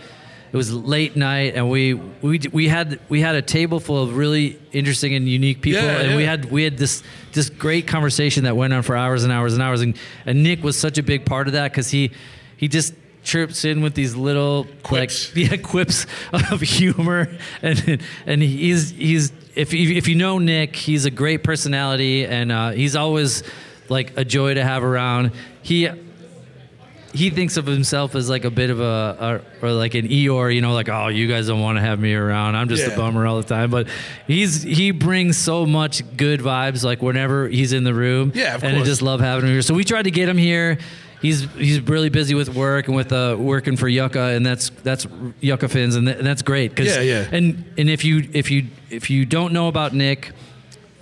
it 0.51 0.58
was 0.58 0.74
late 0.74 1.15
night, 1.15 1.56
and 1.56 1.70
we 1.70 1.94
we 1.94 2.39
we 2.51 2.68
had 2.68 3.00
we 3.08 3.22
had 3.22 3.36
a 3.36 3.41
table 3.41 3.79
full 3.79 4.01
of 4.01 4.18
really 4.18 4.60
interesting 4.72 5.13
and 5.13 5.27
unique 5.29 5.62
people, 5.62 5.84
Yeah, 5.84 6.00
and 6.00 6.15
we 6.15 6.24
had 6.24 6.46
we 6.51 6.63
had 6.63 6.77
this 6.77 7.03
this 7.34 7.50
great 7.50 7.88
conversation 7.88 8.46
that 8.46 8.58
went 8.58 8.74
on 8.74 8.82
for 8.82 8.96
hours 8.96 9.24
and 9.24 9.32
hours 9.32 9.53
and 9.53 9.62
hours, 9.62 9.82
and 9.82 9.96
and 10.25 10.44
Nick 10.44 10.63
was 10.63 10.77
such 10.77 10.98
a 10.98 11.03
big 11.03 11.25
part 11.25 11.48
of 11.48 11.53
that 11.53 11.72
because 11.72 11.91
he 11.91 12.12
he 12.58 12.68
just 12.68 12.94
chirps 13.22 13.63
in 13.65 13.82
with 13.82 13.94
these 13.94 14.15
little 14.15 14.65
Quips. 14.82 15.36
like 15.36 15.51
yeah 15.51 15.58
quips 15.58 16.08
of 16.32 16.62
humor 16.62 17.27
and 17.62 18.01
and 18.25 18.41
he's 18.41 18.91
he's 18.91 19.32
if 19.56 19.74
you, 19.74 19.96
if 19.98 20.08
you 20.08 20.15
know 20.15 20.39
Nick 20.39 20.75
he's 20.75 21.06
a 21.06 21.12
great 21.12 21.44
personality 21.44 22.25
and 22.25 22.51
uh, 22.51 22.72
he's 22.72 22.96
always 22.96 23.44
like 23.89 24.18
a 24.18 24.24
joy 24.24 24.53
to 24.53 24.63
have 24.63 24.84
around 24.84 25.32
he 25.62 25.89
he 27.13 27.29
thinks 27.31 27.57
of 27.57 27.65
himself 27.65 28.13
as 28.15 28.29
like 28.29 28.45
a 28.45 28.51
bit 28.51 28.69
of 28.69 28.79
a, 28.79 29.41
a 29.61 29.65
or 29.65 29.71
like 29.71 29.95
an 29.95 30.07
Eeyore, 30.07 30.53
you 30.53 30.61
know, 30.61 30.73
like 30.73 30.89
oh, 30.89 31.07
you 31.07 31.27
guys 31.27 31.47
don't 31.47 31.59
want 31.59 31.77
to 31.77 31.81
have 31.81 31.99
me 31.99 32.13
around. 32.13 32.55
I'm 32.55 32.69
just 32.69 32.85
Yeah. 32.87 32.93
a 32.93 32.97
bummer 32.97 33.25
all 33.25 33.37
the 33.37 33.43
time. 33.47 33.71
But 33.71 33.87
he's 34.27 34.61
he 34.63 34.91
brings 34.91 35.35
so 35.37 35.65
much 35.65 36.03
good 36.17 36.39
vibes, 36.39 36.83
like 36.83 37.01
whenever 37.01 37.47
he's 37.47 37.73
in 37.73 37.83
the 37.83 37.93
room. 37.93 38.31
Yeah, 38.35 38.55
of 38.55 38.63
and 38.63 38.77
I 38.77 38.83
just 38.83 39.01
love 39.01 39.19
having 39.21 39.45
him 39.45 39.51
here. 39.51 39.61
So 39.61 39.73
we 39.73 39.83
tried 39.83 40.03
to 40.03 40.11
get 40.11 40.29
him 40.29 40.37
here. 40.37 40.77
He's 41.21 41.51
he's 41.55 41.81
really 41.81 42.07
busy 42.09 42.33
with 42.33 42.53
work 42.55 42.87
and 42.87 42.95
with 42.95 43.11
uh, 43.11 43.35
working 43.37 43.75
for 43.75 43.89
Yucca, 43.89 44.21
and 44.35 44.45
that's 44.45 44.69
that's 44.83 45.05
Yucca 45.41 45.67
Fins, 45.67 45.95
and, 45.95 46.07
th- 46.07 46.17
and 46.19 46.25
that's 46.25 46.41
great. 46.43 46.75
'cause- 46.75 46.85
Yeah, 46.87 47.01
yeah. 47.01 47.27
And 47.31 47.65
and 47.77 47.89
if 47.89 48.05
you 48.05 48.29
if 48.31 48.49
you 48.51 48.67
if 48.89 49.09
you 49.09 49.25
don't 49.25 49.51
know 49.51 49.67
about 49.67 49.93
Nick, 49.93 50.31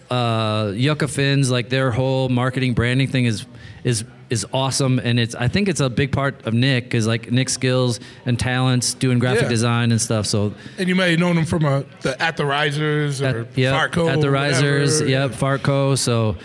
uh, 0.10 0.72
Yucca 0.76 1.08
Fins, 1.08 1.52
like 1.52 1.70
their 1.70 1.92
whole 1.92 2.30
marketing 2.30 2.74
branding 2.74 3.08
thing 3.10 3.26
is 3.26 3.46
is 3.84 4.04
is 4.30 4.46
awesome, 4.54 5.00
and 5.00 5.20
it's 5.20 5.36
I 5.36 5.48
think 5.48 5.68
it's 5.70 5.80
a 5.80 5.90
big 5.90 6.12
part 6.12 6.46
of 6.46 6.54
Nick 6.54 6.86
because 6.86 7.08
like 7.08 7.32
Nick's 7.32 7.54
skills 7.54 8.00
and 8.26 8.38
talents 8.38 8.94
doing 8.94 9.20
graphic 9.20 9.44
Yeah. 9.44 9.50
design 9.50 9.92
and 9.92 10.02
stuff. 10.02 10.26
So 10.26 10.54
And 10.78 10.90
you 10.90 10.96
may 10.96 11.12
have 11.12 11.20
known 11.20 11.38
him 11.38 11.46
from 11.46 11.64
uh, 11.66 11.84
the 12.02 12.22
At 12.22 12.36
the 12.38 12.46
Risers 12.46 13.22
or 13.22 13.42
at, 13.42 13.54
Farco. 13.54 14.12
at 14.12 14.20
the 14.22 14.30
Risers, 14.30 15.02
whatever. 15.02 15.10
yep, 15.10 15.32
Farco. 15.40 15.98
So 15.98 16.36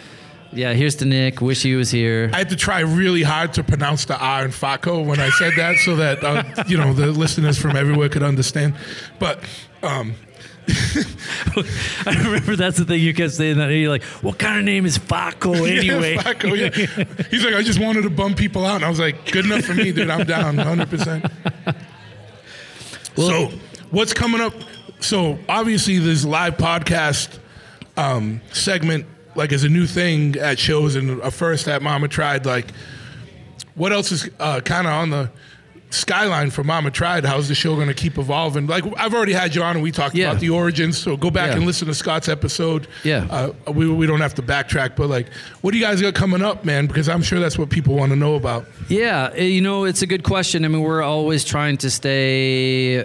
yeah, 0.53 0.75
here's 0.75 0.97
to 0.97 1.07
Nick. 1.07 1.41
Wish 1.41 1.62
he 1.62 1.75
was 1.75 1.91
here. 1.91 2.31
I 2.33 2.39
had 2.39 2.51
to 2.51 2.57
try 2.57 2.81
really 2.81 3.23
hard 3.23 3.55
to 3.55 3.65
pronounce 3.65 4.05
the 4.05 4.19
R 4.19 4.45
in 4.45 4.51
Faco 4.51 5.05
when 5.05 5.19
I 5.19 5.31
said 5.31 5.55
that, 5.57 5.77
so 5.79 5.97
that 5.97 6.23
uh, 6.23 6.45
you 6.69 6.77
know 6.77 6.93
the 6.93 7.07
listeners 7.07 7.59
from 7.59 7.75
everywhere 7.77 8.09
could 8.11 8.23
understand. 8.23 8.75
But 9.19 9.41
um, 9.83 10.15
I 12.07 12.14
remember 12.25 12.57
that's 12.57 12.78
the 12.78 12.85
thing 12.85 13.00
you 13.00 13.12
kept 13.12 13.33
saying 13.33 13.59
that. 13.59 13.71
and 13.71 13.81
You're 13.81 13.90
like, 13.90 14.02
what 14.23 14.38
kind 14.38 14.59
of 14.59 14.64
name 14.64 14.87
is 14.87 14.97
Faco 14.97 15.54
anyway? 15.69 16.14
yeah, 16.14 16.23
Faco, 16.23 16.54
yeah. 16.57 17.26
He's 17.31 17.45
like, 17.45 17.54
I 17.54 17.62
just 17.62 17.81
wanted 17.81 18.02
to 18.02 18.11
bum 18.11 18.35
people 18.35 18.64
out, 18.64 18.76
and 18.76 18.85
I 18.85 18.88
was 18.88 19.00
like, 19.00 19.31
good 19.33 19.45
enough 19.45 19.64
for 19.64 19.75
me, 19.75 19.92
dude. 19.92 20.09
I'm 20.11 20.26
down, 20.26 20.57
100. 20.57 20.88
percent 20.88 21.26
So, 23.16 23.50
what's 23.90 24.12
coming 24.14 24.40
up? 24.40 24.54
So, 25.00 25.38
obviously, 25.49 25.99
this 25.99 26.25
live 26.25 26.57
podcast 26.57 27.38
um, 27.97 28.40
segment, 28.52 29.07
like, 29.35 29.52
is 29.52 29.64
a 29.64 29.69
new 29.69 29.87
thing 29.87 30.37
at 30.37 30.59
shows, 30.59 30.95
and 30.95 31.21
a 31.21 31.31
first 31.31 31.66
that 31.66 31.83
Mama 31.83 32.09
Tried. 32.09 32.47
Like, 32.47 32.71
what 33.75 33.92
else 33.92 34.12
is 34.12 34.31
uh, 34.38 34.61
kind 34.61 34.87
of 34.87 34.92
on 34.92 35.11
the 35.11 35.31
skyline 35.93 36.51
for 36.51 36.65
Mama 36.65 36.91
Tried? 36.91 37.25
How's 37.25 37.49
the 37.49 37.55
show 37.55 37.75
going 37.77 37.89
to 37.89 37.95
keep 37.95 38.19
evolving? 38.19 38.67
Like, 38.67 38.85
I've 38.97 39.15
already 39.15 39.33
had 39.33 39.55
you 39.55 39.63
on, 39.63 39.77
and 39.77 39.83
we 39.83 39.91
talked 39.93 40.15
Yeah. 40.15 40.31
about 40.31 40.41
the 40.41 40.51
origins. 40.51 40.99
So, 40.99 41.17
go 41.17 41.31
back 41.31 41.51
Yeah. 41.51 41.57
and 41.59 41.67
listen 41.67 41.87
to 41.89 41.95
Scott's 41.95 42.29
episode. 42.29 42.87
Yeah. 43.05 43.27
Uh, 43.31 43.53
we, 43.73 43.89
we 43.89 44.07
don't 44.07 44.21
have 44.21 44.35
to 44.35 44.43
backtrack, 44.43 44.97
but 44.97 45.09
like, 45.09 45.27
what 45.61 45.71
do 45.73 45.79
you 45.79 45.85
guys 45.85 46.01
got 46.01 46.15
coming 46.15 46.43
up, 46.43 46.65
man? 46.65 46.87
Because 46.87 47.09
I'm 47.09 47.23
sure 47.23 47.39
that's 47.41 47.59
what 47.59 47.71
people 47.71 47.95
want 47.95 48.11
to 48.11 48.17
know 48.17 48.35
about. 48.35 48.67
Yeah, 48.89 49.31
eh, 49.35 49.45
you 49.45 49.61
know, 49.61 49.85
it's 49.85 50.03
a 50.03 50.07
good 50.07 50.25
question. 50.25 50.65
I 50.65 50.69
mean, 50.69 50.83
we're 50.83 51.03
always 51.03 51.45
trying 51.45 51.77
to 51.79 51.91
stay 51.91 53.05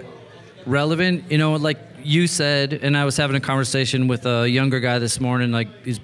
relevant. 0.66 1.24
You 1.30 1.38
know, 1.38 1.54
like 1.54 1.78
you 2.02 2.26
said, 2.26 2.72
and 2.72 2.96
I 2.96 3.04
was 3.04 3.16
having 3.16 3.36
a 3.36 3.40
conversation 3.40 4.08
with 4.08 4.24
a 4.26 4.48
younger 4.48 4.80
guy 4.80 4.98
this 4.98 5.20
morning. 5.20 5.50
Like 5.52 5.68
he's 5.84 6.00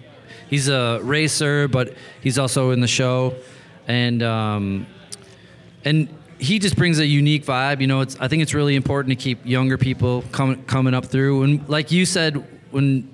he's 0.48 0.68
a 0.68 1.00
racer, 1.02 1.68
but 1.68 1.94
he's 2.20 2.38
also 2.38 2.70
in 2.70 2.80
the 2.80 2.86
show, 2.88 3.34
and 3.88 4.22
um, 4.22 4.86
and 5.84 6.08
he 6.38 6.58
just 6.58 6.76
brings 6.76 6.98
a 6.98 7.06
unique 7.06 7.44
vibe. 7.44 7.80
You 7.80 7.86
know, 7.86 8.00
it's 8.00 8.16
I 8.20 8.28
think 8.28 8.42
it's 8.42 8.54
really 8.54 8.76
important 8.76 9.10
to 9.18 9.22
keep 9.22 9.44
younger 9.46 9.78
people 9.78 10.22
coming 10.32 10.62
coming 10.64 10.94
up 10.94 11.06
through. 11.06 11.42
And 11.42 11.68
like 11.68 11.90
you 11.92 12.04
said, 12.06 12.44
when 12.70 13.08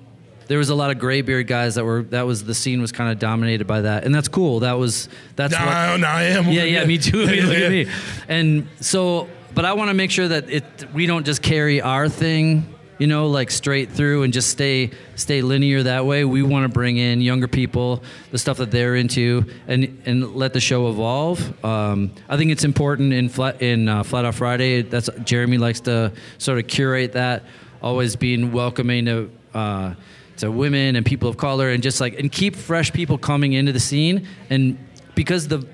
there 0.47 0.57
was 0.57 0.69
a 0.69 0.75
lot 0.75 0.91
of 0.91 0.99
graybeard 0.99 1.47
guys 1.47 1.75
that 1.75 1.85
were 1.85 2.03
that 2.09 2.23
was 2.23 2.43
the 2.43 2.53
scene 2.53 2.81
was 2.81 2.91
kind 2.91 3.11
of 3.11 3.19
dominated 3.19 3.67
by 3.67 3.81
that, 3.81 4.03
and 4.03 4.13
that's 4.13 4.27
cool. 4.27 4.59
That 4.61 4.73
was 4.73 5.07
that's 5.35 5.53
what, 5.53 5.63
Now, 5.65 5.97
now 5.97 6.13
I 6.13 6.23
am. 6.23 6.49
yeah, 6.49 6.63
yeah, 6.63 6.83
me 6.85 6.97
too. 6.97 7.19
Yeah, 7.19 7.43
Look 7.45 7.57
at 7.57 7.71
me. 7.71 7.87
And 8.27 8.67
so, 8.79 9.29
but 9.55 9.63
I 9.65 9.73
want 9.73 9.89
to 9.89 9.93
make 9.93 10.11
sure 10.11 10.27
that 10.27 10.49
it 10.49 10.63
we 10.93 11.05
don't 11.05 11.25
just 11.25 11.41
carry 11.41 11.79
our 11.81 12.09
thing, 12.09 12.65
you 13.01 13.07
know, 13.07 13.25
like 13.25 13.49
straight 13.49 13.89
through 13.89 14.21
and 14.21 14.31
just 14.31 14.51
stay 14.51 14.91
stay 15.15 15.41
linear 15.41 15.81
that 15.81 16.05
way. 16.05 16.23
We 16.23 16.43
want 16.43 16.65
to 16.65 16.69
bring 16.69 16.97
in 16.97 17.19
younger 17.19 17.47
people, 17.47 18.03
the 18.29 18.37
stuff 18.37 18.57
that 18.57 18.69
they're 18.69 18.95
into, 18.95 19.43
and 19.67 19.99
and 20.05 20.35
let 20.35 20.53
the 20.53 20.59
show 20.59 20.87
evolve. 20.87 21.65
Um, 21.65 22.11
I 22.29 22.37
think 22.37 22.51
it's 22.51 22.63
important 22.63 23.11
in 23.11 23.27
flat 23.27 23.59
in 23.59 23.89
uh, 23.89 24.03
Flat 24.03 24.25
Out 24.25 24.35
Friday. 24.35 24.83
That's 24.83 25.09
Jeremy 25.23 25.57
likes 25.57 25.79
to 25.79 26.13
sort 26.37 26.59
of 26.59 26.67
curate 26.67 27.13
that, 27.13 27.41
always 27.81 28.15
being 28.15 28.51
welcoming 28.51 29.05
to. 29.05 29.31
Uh, 29.51 29.95
to 30.37 30.49
women 30.49 30.95
and 30.95 31.05
people 31.05 31.29
of 31.29 31.37
color 31.37 31.69
and 31.69 31.83
just 31.83 32.01
like 32.01 32.17
and 32.17 32.31
keep 32.31 32.55
fresh 32.55 32.91
people 32.91 33.15
coming 33.17 33.53
into 33.53 33.71
the 33.71 33.79
scene 33.79 34.25
and 34.49 34.75
because 35.13 35.47
the 35.49 35.67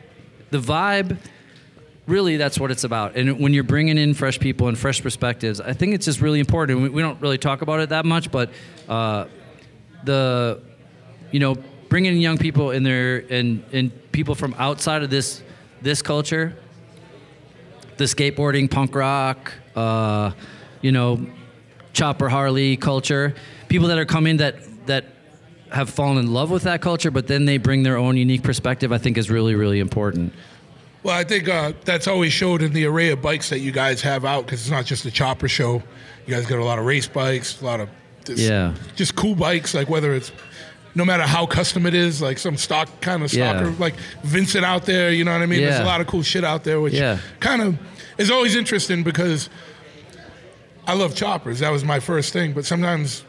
the 0.49 0.57
vibe 0.57 1.15
really 2.07 2.37
that's 2.37 2.59
what 2.59 2.71
it's 2.71 2.83
about. 2.83 3.15
And 3.15 3.39
when 3.39 3.53
you're 3.53 3.63
bringing 3.63 3.97
in 3.97 4.13
fresh 4.13 4.39
people 4.39 4.69
and 4.69 4.77
fresh 4.77 5.01
perspectives 5.01 5.59
i 5.61 5.73
think 5.73 5.93
it's 5.93 6.05
just 6.05 6.21
really 6.21 6.39
important. 6.39 6.81
We, 6.81 6.89
we 6.89 7.01
don't 7.01 7.21
really 7.21 7.37
talk 7.37 7.61
about 7.61 7.79
it 7.81 7.89
that 7.89 8.05
much 8.05 8.31
but 8.31 8.49
uh, 8.89 9.25
the 10.03 10.61
you 11.31 11.39
know 11.39 11.55
bringing 11.89 12.13
in 12.13 12.19
young 12.19 12.37
people 12.37 12.71
in 12.71 12.83
there 12.83 13.17
and 13.29 13.63
and 13.71 14.11
people 14.11 14.35
from 14.35 14.55
outside 14.57 15.03
of 15.03 15.09
this 15.09 15.41
this 15.81 16.01
culture 16.01 16.55
the 17.97 18.05
skateboarding 18.05 18.69
punk 18.69 18.95
rock 18.95 19.53
uh, 19.75 20.31
you 20.81 20.91
know 20.91 21.25
chopper 21.93 22.29
harley 22.29 22.77
culture 22.77 23.33
people 23.67 23.87
that 23.87 23.97
are 23.97 24.05
coming 24.05 24.37
that 24.37 24.55
that 24.85 25.05
have 25.71 25.89
fallen 25.89 26.17
in 26.17 26.31
love 26.31 26.49
with 26.49 26.63
that 26.63 26.81
culture 26.81 27.11
but 27.11 27.27
then 27.27 27.45
they 27.45 27.57
bring 27.57 27.83
their 27.83 27.97
own 27.97 28.15
unique 28.15 28.43
perspective 28.43 28.91
i 28.91 28.97
think 28.97 29.17
is 29.17 29.29
really 29.29 29.55
really 29.55 29.79
important 29.79 30.31
Well, 31.03 31.15
I 31.17 31.23
think 31.23 31.47
uh, 31.47 31.73
that's 31.85 32.07
always 32.07 32.33
showed 32.33 32.61
in 32.61 32.73
the 32.73 32.85
array 32.85 33.09
of 33.09 33.21
bikes 33.21 33.49
that 33.49 33.59
you 33.59 33.71
guys 33.71 34.01
have 34.01 34.25
out 34.25 34.45
because 34.45 34.61
it's 34.61 34.69
not 34.71 34.85
just 34.85 35.05
a 35.05 35.11
chopper 35.11 35.47
show. 35.47 35.81
You 36.25 36.33
guys 36.33 36.45
got 36.45 36.59
a 36.59 36.65
lot 36.65 36.79
of 36.79 36.85
race 36.85 37.07
bikes, 37.07 37.61
a 37.61 37.65
lot 37.65 37.79
of 37.79 37.89
just, 38.25 38.39
Yeah. 38.41 38.73
just 38.95 39.15
cool 39.15 39.35
bikes. 39.35 39.73
Like 39.73 39.89
whether 39.89 40.13
it's 40.13 40.31
no 40.95 41.05
matter 41.05 41.23
how 41.23 41.45
custom 41.45 41.85
it 41.85 41.93
is, 41.93 42.21
like 42.21 42.37
some 42.39 42.57
stock 42.57 42.89
kind 43.01 43.23
of 43.23 43.31
Yeah. 43.31 43.51
stalker, 43.51 43.69
like 43.79 43.93
Vincent 44.23 44.65
out 44.65 44.85
there. 44.85 45.11
You 45.11 45.23
know 45.23 45.31
what 45.31 45.41
I 45.41 45.45
mean? 45.45 45.61
There's 45.61 45.79
a 45.79 45.85
lot 45.85 46.01
of 46.01 46.07
cool 46.07 46.23
shit 46.23 46.43
out 46.43 46.63
there, 46.63 46.81
which 46.81 46.93
Yeah. 46.93 47.19
kind 47.39 47.61
of 47.61 47.77
is 48.17 48.29
always 48.31 48.55
interesting 48.55 49.03
because 49.03 49.49
I 50.87 50.93
love 50.93 51.15
choppers. 51.15 51.59
That 51.59 51.71
was 51.71 51.83
my 51.85 51.99
first 51.99 52.33
thing. 52.33 52.53
But 52.53 52.65
sometimes 52.65 53.23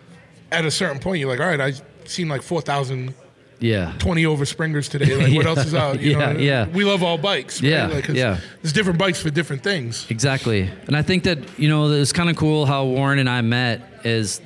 at 0.51 0.65
a 0.65 0.71
certain 0.71 0.99
point, 0.99 1.21
you're 1.21 1.29
like, 1.29 1.41
all 1.41 1.47
right, 1.47 1.61
I've 1.61 1.83
seen 2.07 2.29
like 2.29 2.43
four 2.43 2.63
thousand 2.63 3.15
yeah 3.61 3.93
20 3.99 4.25
over 4.27 4.45
springers 4.45 4.89
today. 4.89 5.15
Like, 5.17 5.35
what 5.35 5.43
Yeah. 5.45 5.49
else 5.49 5.65
is 5.67 5.75
out? 5.75 6.01
You 6.01 6.11
Yeah, 6.19 6.33
know? 6.33 6.39
yeah. 6.39 6.69
We 6.69 6.85
love 6.85 7.03
all 7.03 7.19
bikes. 7.19 7.61
right? 7.63 7.71
Yeah, 7.71 7.87
Like, 7.89 8.09
yeah. 8.09 8.39
There's 8.63 8.73
different 8.73 8.99
bikes 8.99 9.21
for 9.21 9.31
different 9.31 9.63
things. 9.63 10.07
Exactly. 10.11 10.71
And 10.87 10.97
I 10.97 11.03
think 11.03 11.25
that, 11.25 11.39
you 11.59 11.69
know, 11.69 11.91
it's 11.91 12.13
kind 12.13 12.31
of 12.31 12.37
cool 12.37 12.67
how 12.67 12.85
Warren 12.85 13.19
and 13.19 13.29
I 13.29 13.41
met 13.41 13.83
is 14.05 14.41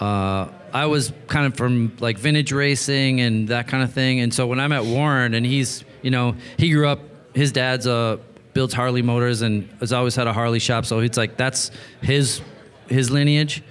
uh, 0.00 0.48
I 0.72 0.86
was 0.86 1.12
kind 1.28 1.46
of 1.46 1.56
from 1.56 1.96
like 2.00 2.18
vintage 2.18 2.52
racing 2.52 3.20
and 3.20 3.48
that 3.48 3.68
kind 3.68 3.82
of 3.82 3.92
thing. 3.92 4.20
And 4.20 4.32
so 4.34 4.46
when 4.46 4.60
I 4.60 4.66
met 4.68 4.84
Warren 4.84 5.32
and 5.34 5.46
he's, 5.46 5.84
you 6.02 6.10
know, 6.10 6.34
he 6.58 6.70
grew 6.70 6.86
up, 6.88 7.00
his 7.34 7.52
dad's 7.52 7.86
uh, 7.86 8.18
builds 8.52 8.74
Harley 8.74 9.02
motors 9.02 9.42
and 9.42 9.68
has 9.80 9.92
always 9.92 10.14
had 10.16 10.26
a 10.26 10.32
Harley 10.32 10.58
shop. 10.58 10.84
So 10.84 10.98
it's 11.00 11.16
like, 11.16 11.36
that's 11.36 11.70
his, 12.02 12.40
his 12.88 13.10
lineage. 13.10 13.62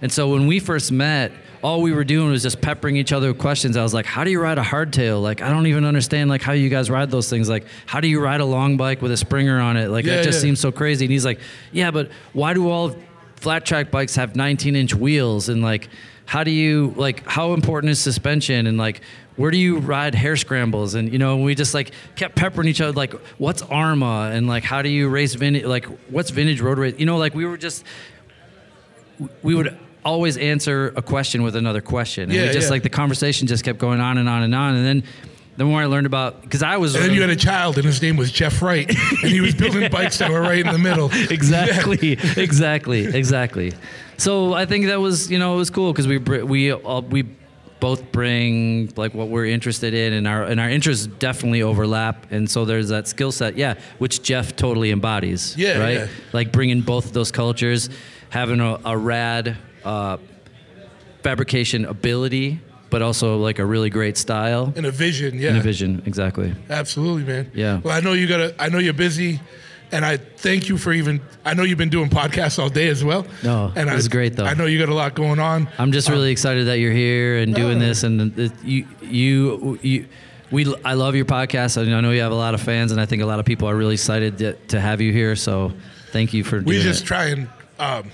And 0.00 0.10
so 0.10 0.30
when 0.30 0.46
we 0.46 0.60
first 0.60 0.90
met, 0.92 1.32
all 1.62 1.82
we 1.82 1.92
were 1.92 2.04
doing 2.04 2.30
was 2.30 2.42
just 2.42 2.60
peppering 2.60 2.96
each 2.96 3.12
other 3.12 3.28
with 3.28 3.38
questions. 3.38 3.76
I 3.76 3.82
was 3.82 3.92
like, 3.94 4.06
"How 4.06 4.24
do 4.24 4.30
you 4.30 4.40
ride 4.40 4.58
a 4.58 4.62
hardtail? 4.62 5.22
Like, 5.22 5.42
I 5.42 5.50
don't 5.50 5.66
even 5.66 5.84
understand 5.84 6.30
like 6.30 6.42
how 6.42 6.52
you 6.52 6.68
guys 6.68 6.88
ride 6.90 7.10
those 7.10 7.28
things. 7.28 7.48
Like, 7.48 7.64
how 7.86 8.00
do 8.00 8.08
you 8.08 8.20
ride 8.20 8.40
a 8.40 8.44
long 8.44 8.76
bike 8.76 9.02
with 9.02 9.12
a 9.12 9.16
springer 9.16 9.60
on 9.60 9.76
it? 9.76 9.88
Like, 9.88 10.04
Yeah, 10.04 10.16
that 10.16 10.24
just 10.24 10.38
yeah. 10.38 10.42
seems 10.42 10.60
so 10.60 10.70
crazy." 10.72 11.04
And 11.04 11.12
he's 11.12 11.24
like, 11.24 11.40
"Yeah, 11.72 11.90
but 11.90 12.10
why 12.32 12.54
do 12.54 12.68
all 12.70 12.94
flat 13.36 13.64
track 13.64 13.90
bikes 13.90 14.16
have 14.16 14.34
19 14.36 14.74
inch 14.76 14.94
wheels? 14.94 15.48
And 15.48 15.62
like, 15.62 15.88
how 16.26 16.44
do 16.44 16.50
you 16.50 16.92
like 16.96 17.26
how 17.26 17.54
important 17.54 17.90
is 17.90 17.98
suspension? 18.00 18.66
And 18.66 18.76
like, 18.78 19.00
where 19.36 19.50
do 19.50 19.56
you 19.58 19.78
ride 19.78 20.14
hare 20.14 20.36
scrambles? 20.36 20.94
And 20.94 21.12
you 21.12 21.18
know, 21.18 21.36
we 21.38 21.54
just 21.54 21.72
like 21.74 21.92
kept 22.16 22.36
peppering 22.36 22.68
each 22.68 22.80
other. 22.80 22.92
Like, 22.92 23.14
what's 23.38 23.62
AHRMA? 23.62 24.32
And 24.32 24.46
like, 24.46 24.64
how 24.64 24.82
do 24.82 24.88
you 24.88 25.08
race 25.08 25.34
vintage? 25.34 25.64
Like, 25.64 25.86
what's 26.10 26.30
vintage 26.30 26.60
road 26.60 26.78
race? 26.78 26.94
You 26.98 27.06
know, 27.06 27.16
like 27.16 27.34
we 27.34 27.46
were 27.46 27.56
just 27.56 27.84
we 29.42 29.54
would 29.54 29.76
always 30.04 30.36
answer 30.36 30.92
a 30.96 31.02
question 31.02 31.42
with 31.42 31.56
another 31.56 31.80
question. 31.80 32.24
And 32.24 32.32
Yeah, 32.32 32.46
we 32.46 32.52
just 32.52 32.66
yeah. 32.66 32.70
like 32.70 32.82
the 32.82 32.88
conversation 32.90 33.46
just 33.46 33.64
kept 33.64 33.78
going 33.78 34.00
on 34.00 34.18
and 34.18 34.28
on 34.28 34.42
and 34.42 34.54
on. 34.54 34.74
And 34.76 34.84
then 34.84 35.02
the 35.56 35.64
more 35.64 35.80
I 35.80 35.86
learned 35.86 36.06
about 36.06 36.42
because 36.42 36.62
I 36.62 36.76
was 36.76 36.94
And 36.94 37.04
then 37.04 37.12
you 37.14 37.20
had 37.20 37.30
a 37.30 37.36
child, 37.36 37.76
and 37.76 37.84
his 37.84 38.00
name 38.00 38.16
was 38.16 38.30
Jeff 38.30 38.62
Wright, 38.62 38.88
and 38.88 39.30
he 39.32 39.40
was 39.40 39.54
building 39.62 39.90
bikes 39.90 40.18
that 40.18 40.30
were 40.30 40.40
right 40.40 40.64
in 40.64 40.72
the 40.72 40.78
middle. 40.78 41.10
exactly, 41.30 42.12
exactly, 42.36 43.04
exactly. 43.06 43.72
So 44.18 44.52
I 44.52 44.66
think 44.66 44.86
that 44.86 45.00
was 45.00 45.30
you 45.30 45.38
know 45.38 45.54
it 45.54 45.56
was 45.58 45.70
cool 45.70 45.92
because 45.92 46.06
we 46.06 46.18
we 46.18 46.72
all, 46.72 47.02
we 47.02 47.24
both 47.80 48.10
bring 48.10 48.92
like 48.96 49.14
what 49.14 49.28
we're 49.28 49.46
interested 49.46 49.94
in, 49.94 50.12
and 50.12 50.28
our 50.28 50.44
and 50.44 50.60
our 50.60 50.70
interests 50.70 51.06
definitely 51.06 51.62
overlap, 51.62 52.30
and 52.30 52.48
so 52.50 52.64
there's 52.64 52.88
that 52.90 53.08
skill 53.08 53.32
set, 53.32 53.56
yeah, 53.56 53.74
which 53.98 54.22
Jeff 54.22 54.54
totally 54.54 54.90
embodies, 54.92 55.56
Yeah, 55.56 55.78
right, 55.78 55.94
yeah. 55.94 56.06
like 56.32 56.52
bringing 56.52 56.80
both 56.82 57.06
of 57.06 57.12
those 57.12 57.30
cultures, 57.32 57.90
having 58.30 58.60
a, 58.60 58.78
a 58.84 58.96
rad 58.96 59.56
uh, 59.88 60.16
fabrication 61.22 61.84
ability, 61.84 62.60
but 62.90 63.02
also 63.02 63.36
like 63.38 63.58
a 63.58 63.64
really 63.64 63.90
great 63.90 64.16
style 64.16 64.72
And 64.76 64.86
a 64.86 64.90
vision, 64.90 65.38
yeah. 65.38 65.50
and 65.50 65.58
a 65.58 65.62
vision, 65.62 66.02
exactly. 66.06 66.54
Absolutely, 66.70 67.24
man. 67.24 67.50
Yeah. 67.54 67.80
Well, 67.82 67.94
I 67.96 68.00
know 68.00 68.12
you 68.12 68.26
got 68.26 68.38
to 68.38 68.54
I 68.58 68.68
know 68.68 68.78
you're 68.78 68.92
busy, 68.94 69.40
and 69.92 70.04
I 70.04 70.16
thank 70.18 70.68
you 70.68 70.78
for 70.78 70.92
even. 70.92 71.20
I 71.44 71.54
know 71.54 71.62
you've 71.64 71.78
been 71.78 71.88
doing 71.98 72.10
podcasts 72.10 72.58
all 72.58 72.68
day 72.68 72.88
as 72.88 73.02
well. 73.02 73.26
No, 73.42 73.72
and 73.74 73.88
it 73.88 73.94
was 73.94 74.06
I, 74.08 74.10
great, 74.10 74.36
though. 74.36 74.44
I 74.44 74.54
know 74.54 74.66
you 74.66 74.78
got 74.78 74.88
a 74.90 74.94
lot 74.94 75.14
going 75.14 75.38
on. 75.40 75.68
I'm 75.78 75.92
just 75.92 76.08
really 76.10 76.30
excited 76.30 76.66
that 76.66 76.78
you're 76.78 76.92
here 76.92 77.38
and 77.38 77.54
doing 77.54 77.80
Yeah. 77.80 77.88
this, 77.88 78.02
and 78.04 78.38
it, 78.38 78.52
you, 78.64 78.86
you, 79.02 79.78
you, 79.82 80.06
we. 80.50 80.74
I 80.84 80.94
love 80.94 81.14
your 81.14 81.24
podcast. 81.24 81.80
I 81.80 82.00
know 82.00 82.10
you 82.10 82.20
have 82.20 82.32
a 82.32 82.42
lot 82.46 82.54
of 82.54 82.60
fans, 82.60 82.92
and 82.92 83.00
I 83.00 83.06
think 83.06 83.22
a 83.22 83.26
lot 83.26 83.38
of 83.40 83.46
people 83.46 83.68
are 83.68 83.76
really 83.76 83.94
excited 83.94 84.38
to, 84.38 84.52
to 84.68 84.80
have 84.80 85.00
you 85.00 85.12
here. 85.12 85.34
So, 85.36 85.72
thank 86.12 86.32
you 86.34 86.44
for 86.44 86.60
we 86.60 86.80
just 86.82 87.02
it. 87.04 87.06
try 87.06 87.24
and 87.32 87.48
um, 87.78 88.10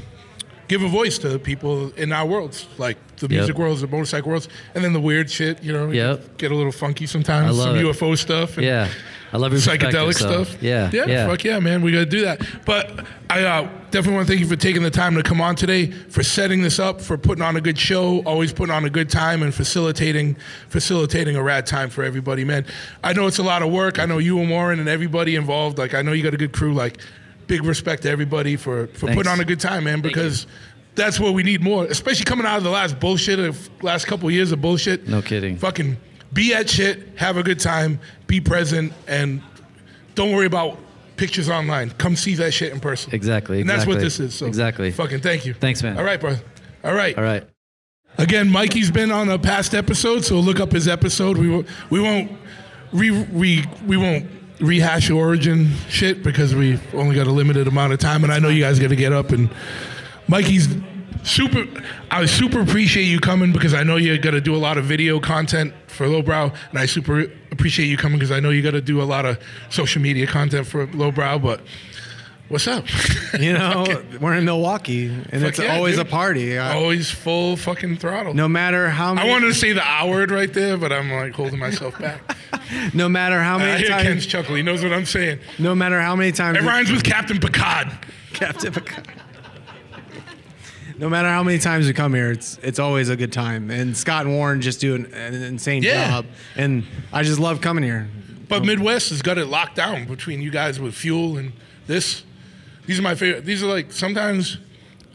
give 0.74 0.82
a 0.82 0.88
voice 0.88 1.18
to 1.18 1.38
people 1.38 1.92
in 1.92 2.12
our 2.12 2.26
worlds, 2.26 2.66
like 2.78 2.96
the 3.18 3.26
Yep. 3.26 3.30
music 3.30 3.58
worlds, 3.58 3.80
the 3.80 3.86
motorcycle 3.86 4.28
worlds, 4.30 4.48
and 4.74 4.82
then 4.82 4.92
the 4.92 5.00
weird 5.00 5.30
shit. 5.30 5.62
You 5.62 5.72
know, 5.72 5.88
Yep. 5.88 6.36
get 6.36 6.50
a 6.50 6.54
little 6.56 6.72
funky 6.72 7.06
sometimes. 7.06 7.46
I 7.46 7.50
love 7.50 7.68
some 7.68 7.76
it. 7.76 7.82
UFO 7.84 8.16
stuff. 8.16 8.56
And 8.56 8.66
yeah, 8.66 8.88
I 9.32 9.36
love 9.36 9.52
your 9.52 9.60
psychedelic 9.60 10.14
so, 10.14 10.42
stuff. 10.42 10.60
Yeah, 10.60 10.90
yeah, 10.92 11.06
yeah. 11.06 11.26
fuck 11.28 11.44
yeah, 11.44 11.60
man. 11.60 11.80
We 11.82 11.92
got 11.92 12.00
to 12.00 12.06
do 12.06 12.22
that. 12.22 12.42
But 12.64 13.06
I 13.30 13.44
uh, 13.44 13.68
definitely 13.92 14.14
want 14.16 14.26
to 14.26 14.32
thank 14.32 14.40
you 14.40 14.48
for 14.48 14.56
taking 14.56 14.82
the 14.82 14.90
time 14.90 15.14
to 15.14 15.22
come 15.22 15.40
on 15.40 15.54
today, 15.54 15.92
for 15.92 16.24
setting 16.24 16.62
this 16.62 16.80
up, 16.80 17.00
for 17.00 17.16
putting 17.16 17.44
on 17.44 17.54
a 17.54 17.60
good 17.60 17.78
show, 17.78 18.20
always 18.24 18.52
putting 18.52 18.74
on 18.74 18.84
a 18.84 18.90
good 18.90 19.08
time, 19.08 19.44
and 19.44 19.54
facilitating 19.54 20.36
facilitating 20.68 21.36
a 21.36 21.42
rad 21.42 21.66
time 21.66 21.88
for 21.88 22.02
everybody, 22.02 22.42
man. 22.44 22.66
I 23.04 23.12
know 23.12 23.28
it's 23.28 23.38
a 23.38 23.44
lot 23.44 23.62
of 23.62 23.70
work. 23.70 24.00
I 24.00 24.06
know 24.06 24.18
you 24.18 24.40
and 24.40 24.50
Warren 24.50 24.80
and 24.80 24.88
everybody 24.88 25.36
involved. 25.36 25.78
Like 25.78 25.94
I 25.94 26.02
know 26.02 26.10
you 26.10 26.24
got 26.24 26.34
a 26.34 26.42
good 26.44 26.52
crew. 26.52 26.74
Like 26.74 26.98
big 27.46 27.64
respect 27.64 28.02
to 28.02 28.10
everybody 28.10 28.56
for 28.56 28.86
for 28.88 29.06
Thanks. 29.06 29.14
putting 29.16 29.32
on 29.32 29.40
a 29.40 29.44
good 29.44 29.60
time, 29.60 29.84
man. 29.84 30.00
Because 30.00 30.46
that's 30.94 31.18
what 31.18 31.34
we 31.34 31.42
need 31.42 31.62
more, 31.62 31.84
especially 31.84 32.24
coming 32.24 32.46
out 32.46 32.58
of 32.58 32.64
the 32.64 32.70
last 32.70 33.00
bullshit 33.00 33.38
of 33.38 33.68
last 33.82 34.06
couple 34.06 34.30
years 34.30 34.52
of 34.52 34.60
bullshit. 34.60 35.08
No 35.08 35.22
kidding. 35.22 35.56
Fucking 35.56 35.96
be 36.32 36.54
at 36.54 36.68
shit, 36.68 37.16
have 37.16 37.36
a 37.36 37.42
good 37.42 37.60
time, 37.60 38.00
be 38.26 38.40
present, 38.40 38.92
and 39.06 39.42
don't 40.14 40.32
worry 40.32 40.46
about 40.46 40.78
pictures 41.16 41.48
online. 41.48 41.90
Come 41.90 42.16
see 42.16 42.34
that 42.36 42.52
shit 42.52 42.72
in 42.72 42.80
person. 42.80 43.14
Exactly, 43.14 43.60
And 43.60 43.70
that's 43.70 43.86
what 43.86 44.00
this 44.00 44.18
is. 44.20 44.34
So 44.34 44.46
Exactly. 44.46 44.90
Fucking 44.90 45.20
thank 45.20 45.46
you. 45.46 45.54
Thanks, 45.54 45.82
man. 45.82 45.96
All 45.96 46.04
right, 46.04 46.20
bro. 46.20 46.36
All 46.82 46.94
right. 46.94 47.16
All 47.16 47.24
right. 47.24 47.44
Again, 48.18 48.48
Mikey's 48.48 48.90
been 48.90 49.10
on 49.10 49.28
a 49.28 49.38
past 49.38 49.74
episode, 49.74 50.24
so 50.24 50.38
look 50.38 50.60
up 50.60 50.70
his 50.72 50.86
episode. 50.86 51.36
We 51.36 51.48
won't, 51.48 51.66
we 51.90 52.00
won't 52.00 52.32
re, 52.92 53.10
re, 53.10 53.64
we 53.86 53.96
won't 53.96 54.26
rehash 54.60 55.10
origin 55.10 55.70
shit 55.88 56.22
because 56.22 56.54
we've 56.54 56.82
only 56.94 57.14
got 57.14 57.26
a 57.26 57.32
limited 57.32 57.68
amount 57.68 57.92
of 57.92 57.98
time, 57.98 58.24
and 58.24 58.32
I 58.32 58.38
know 58.38 58.48
you 58.48 58.62
guys 58.62 58.78
got 58.78 58.88
to 58.88 58.96
get 58.96 59.12
up. 59.12 59.30
And 59.30 59.50
Mikey's 60.28 60.68
super. 61.22 61.64
I 62.10 62.26
super 62.26 62.60
appreciate 62.60 63.04
you 63.04 63.20
coming 63.20 63.52
because 63.52 63.74
I 63.74 63.82
know 63.82 63.96
you 63.96 64.16
got 64.18 64.32
to 64.32 64.40
do 64.40 64.54
a 64.54 64.58
lot 64.58 64.78
of 64.78 64.84
video 64.84 65.18
content 65.20 65.74
for 65.86 66.06
Lowbrow, 66.06 66.52
and 66.70 66.78
I 66.78 66.86
super 66.86 67.26
appreciate 67.50 67.86
you 67.86 67.96
coming 67.96 68.18
because 68.18 68.30
I 68.32 68.40
know 68.40 68.50
you 68.50 68.62
got 68.62 68.72
to 68.72 68.80
do 68.80 69.00
a 69.00 69.04
lot 69.04 69.24
of 69.24 69.38
social 69.70 70.00
media 70.02 70.26
content 70.26 70.66
for 70.66 70.86
Lowbrow. 70.86 71.38
But 71.38 71.60
what's 72.48 72.66
up? 72.66 72.84
You 73.40 73.52
know, 73.52 73.84
we're 74.20 74.34
in 74.34 74.44
Milwaukee, 74.44 75.06
and 75.08 75.24
Fuck 75.42 75.42
it's 75.42 75.58
yeah, 75.58 75.74
always 75.74 75.96
dude. 75.96 76.06
a 76.06 76.08
party. 76.08 76.56
I- 76.56 76.76
Always 76.76 77.10
full 77.10 77.56
fucking 77.56 77.96
throttle. 77.96 78.32
no 78.32 78.46
matter 78.46 78.88
how 78.90 79.12
many. 79.12 79.26
I 79.28 79.30
wanted 79.32 79.46
to 79.48 79.54
say 79.54 79.72
the 79.72 79.84
I 79.84 80.06
word 80.08 80.30
right 80.30 80.52
there, 80.52 80.76
but 80.76 80.92
I'm 80.92 81.10
like 81.10 81.32
holding 81.34 81.58
myself 81.58 81.98
back. 81.98 82.36
no 82.94 83.08
matter 83.08 83.42
how 83.42 83.56
I 83.56 83.58
many 83.58 83.78
hear 83.80 83.88
Ken's 83.88 84.04
times, 84.06 84.26
chuckle. 84.26 84.54
He 84.54 84.62
knows 84.62 84.84
what 84.84 84.92
I'm 84.92 85.04
saying. 85.04 85.40
no 85.58 85.74
matter 85.74 86.00
how 86.00 86.14
many 86.14 86.30
times, 86.30 86.58
It 86.58 86.62
rhymes 86.62 86.92
with 86.92 87.02
Captain 87.02 87.40
Picard. 87.40 87.88
Captain 88.34 88.72
Picard. 88.72 89.08
No 90.96 91.08
matter 91.08 91.28
how 91.28 91.42
many 91.42 91.58
times 91.58 91.88
we 91.88 91.92
come 91.92 92.14
here, 92.14 92.30
it's 92.30 92.56
it's 92.62 92.78
always 92.78 93.08
a 93.08 93.16
good 93.16 93.32
time. 93.32 93.68
And 93.72 93.96
Scott 93.96 94.26
and 94.26 94.34
Warren 94.36 94.60
just 94.60 94.80
do 94.80 94.94
an, 94.94 95.06
an 95.12 95.34
insane 95.42 95.82
Yeah. 95.82 96.08
job, 96.08 96.26
and 96.54 96.84
I 97.12 97.24
just 97.24 97.40
love 97.40 97.60
coming 97.60 97.82
here. 97.82 98.08
But 98.48 98.62
oh. 98.62 98.64
Midwest 98.64 99.08
has 99.10 99.22
got 99.22 99.38
it 99.38 99.46
locked 99.46 99.74
down 99.74 100.04
between 100.04 100.40
you 100.40 100.52
guys 100.52 100.78
with 100.78 100.94
fuel 100.94 101.36
and 101.36 101.52
this. 101.88 102.22
These 102.86 102.98
are 102.98 103.02
my 103.02 103.14
favorite. 103.14 103.44
These 103.44 103.62
are 103.62 103.66
like 103.66 103.92
sometimes 103.92 104.58